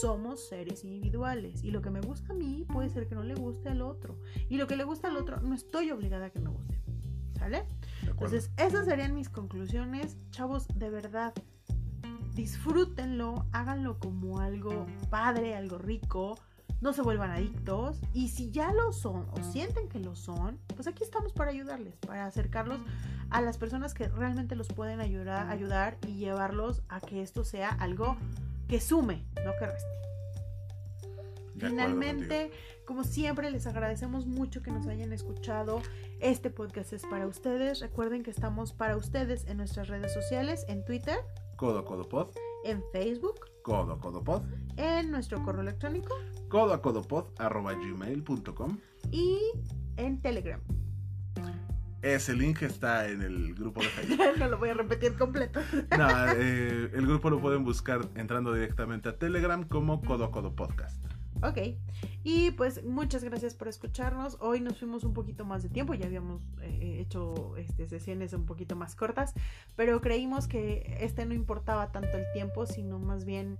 Somos 0.01 0.47
seres 0.47 0.83
individuales. 0.83 1.63
Y 1.63 1.71
lo 1.71 1.81
que 1.81 1.89
me 1.89 2.01
gusta 2.01 2.33
a 2.33 2.35
mí 2.35 2.65
puede 2.71 2.89
ser 2.89 3.07
que 3.07 3.15
no 3.15 3.23
le 3.23 3.35
guste 3.35 3.69
al 3.69 3.81
otro. 3.81 4.19
Y 4.49 4.57
lo 4.57 4.67
que 4.67 4.75
le 4.75 4.83
gusta 4.83 5.09
al 5.09 5.17
otro 5.17 5.41
no 5.41 5.53
estoy 5.53 5.91
obligada 5.91 6.27
a 6.27 6.29
que 6.31 6.39
me 6.39 6.49
guste. 6.49 6.81
¿Sale? 7.37 7.65
Entonces, 8.07 8.51
esas 8.57 8.85
serían 8.85 9.13
mis 9.13 9.29
conclusiones. 9.29 10.17
Chavos, 10.31 10.67
de 10.73 10.89
verdad, 10.89 11.33
disfrútenlo, 12.35 13.45
háganlo 13.51 13.97
como 13.97 14.39
algo 14.39 14.85
padre, 15.09 15.55
algo 15.55 15.77
rico. 15.77 16.37
No 16.81 16.93
se 16.93 17.01
vuelvan 17.01 17.31
adictos. 17.31 18.01
Y 18.13 18.29
si 18.29 18.51
ya 18.51 18.73
lo 18.73 18.91
son 18.91 19.25
o 19.31 19.41
sienten 19.51 19.87
que 19.87 19.99
lo 19.99 20.15
son, 20.15 20.59
pues 20.75 20.87
aquí 20.87 21.03
estamos 21.03 21.33
para 21.33 21.51
ayudarles, 21.51 21.95
para 21.95 22.25
acercarlos 22.25 22.79
a 23.29 23.41
las 23.41 23.57
personas 23.57 23.93
que 23.93 24.09
realmente 24.09 24.55
los 24.55 24.67
pueden 24.67 24.99
ayudar, 24.99 25.49
ayudar 25.49 25.97
y 26.05 26.15
llevarlos 26.15 26.83
a 26.89 26.99
que 26.99 27.21
esto 27.21 27.43
sea 27.43 27.69
algo 27.69 28.17
que 28.67 28.81
sume, 28.81 29.25
no 29.43 29.51
que 29.57 29.65
reste. 29.65 29.89
De 31.55 31.69
Finalmente, 31.69 32.51
como 32.85 33.05
siempre, 33.05 33.49
les 33.49 33.65
agradecemos 33.65 34.25
mucho 34.25 34.61
que 34.61 34.71
nos 34.71 34.87
hayan 34.87 35.13
escuchado. 35.13 35.81
Este 36.19 36.49
podcast 36.49 36.91
es 36.91 37.05
para 37.05 37.27
ustedes. 37.27 37.79
Recuerden 37.79 38.23
que 38.23 38.31
estamos 38.31 38.73
para 38.73 38.97
ustedes 38.97 39.45
en 39.47 39.57
nuestras 39.57 39.87
redes 39.87 40.13
sociales, 40.13 40.65
en 40.67 40.83
Twitter, 40.83 41.17
Codo 41.55 41.85
codo 41.85 42.07
pod, 42.07 42.29
en 42.63 42.83
Facebook, 42.91 43.39
codo 43.63 43.99
codo 43.99 44.23
pod, 44.23 44.43
en 44.77 45.11
nuestro 45.11 45.41
correo 45.43 45.61
electrónico 45.61 46.13
codo 46.49 46.73
a 46.73 46.81
codo 46.81 47.01
pod 47.01 47.25
arroba 47.37 47.73
gmail.com. 47.73 48.77
y 49.11 49.39
en 49.97 50.21
Telegram. 50.21 50.61
Ese 52.01 52.35
link 52.35 52.61
está 52.61 53.09
en 53.09 53.23
el 53.23 53.55
grupo 53.55 53.81
de 53.81 53.87
Facebook. 53.87 54.19
no 54.37 54.47
lo 54.47 54.57
voy 54.59 54.69
a 54.69 54.73
repetir 54.75 55.17
completo. 55.17 55.59
No, 55.97 56.07
eh, 56.35 56.91
el 56.93 57.07
grupo 57.07 57.29
lo 57.29 57.41
pueden 57.41 57.63
buscar 57.63 58.07
entrando 58.15 58.53
directamente 58.53 59.09
a 59.09 59.17
Telegram 59.17 59.63
como 59.63 60.01
Codo 60.01 60.25
a 60.25 60.31
Codo 60.31 60.55
Podcast. 60.55 61.04
Ok, 61.43 61.57
y 62.23 62.51
pues 62.51 62.83
muchas 62.83 63.23
gracias 63.23 63.55
por 63.55 63.67
escucharnos. 63.67 64.37
Hoy 64.39 64.61
nos 64.61 64.79
fuimos 64.79 65.03
un 65.03 65.13
poquito 65.13 65.45
más 65.45 65.63
de 65.63 65.69
tiempo, 65.69 65.93
ya 65.93 66.05
habíamos 66.05 66.41
eh, 66.61 66.99
hecho 67.01 67.55
este, 67.57 67.87
sesiones 67.87 68.33
un 68.33 68.45
poquito 68.45 68.75
más 68.75 68.95
cortas, 68.95 69.33
pero 69.75 69.99
creímos 70.01 70.47
que 70.47 70.97
este 71.01 71.25
no 71.25 71.33
importaba 71.33 71.91
tanto 71.91 72.17
el 72.17 72.25
tiempo, 72.33 72.65
sino 72.65 72.99
más 72.99 73.25
bien 73.25 73.57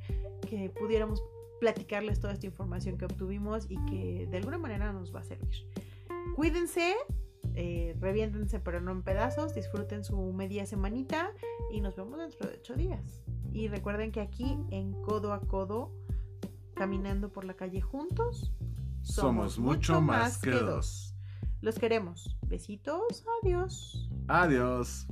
que 0.49 0.69
pudiéramos 0.69 1.21
platicarles 1.59 2.19
toda 2.19 2.33
esta 2.33 2.45
información 2.45 2.97
que 2.97 3.05
obtuvimos 3.05 3.67
y 3.69 3.77
que 3.85 4.27
de 4.29 4.37
alguna 4.37 4.57
manera 4.57 4.93
nos 4.93 5.13
va 5.13 5.19
a 5.19 5.23
servir. 5.23 5.69
Cuídense, 6.35 6.95
eh, 7.55 7.95
reviéntense 7.99 8.59
pero 8.59 8.81
no 8.81 8.91
en 8.91 9.03
pedazos, 9.03 9.53
disfruten 9.53 10.03
su 10.03 10.17
media 10.33 10.65
semanita 10.65 11.31
y 11.71 11.81
nos 11.81 11.95
vemos 11.95 12.19
dentro 12.19 12.49
de 12.49 12.55
ocho 12.55 12.75
días. 12.75 13.21
Y 13.51 13.67
recuerden 13.67 14.11
que 14.11 14.21
aquí 14.21 14.57
en 14.71 14.91
Codo 15.03 15.33
a 15.33 15.41
Codo 15.41 15.91
caminando 16.75 17.31
por 17.31 17.45
la 17.45 17.55
calle 17.55 17.81
juntos, 17.81 18.51
Somos 19.01 19.59
mucho 19.59 20.01
más 20.01 20.39
que 20.39 20.51
dos. 20.51 21.15
Los 21.61 21.79
queremos. 21.79 22.37
Besitos, 22.47 23.23
adiós. 23.41 24.09
Adiós. 24.27 25.07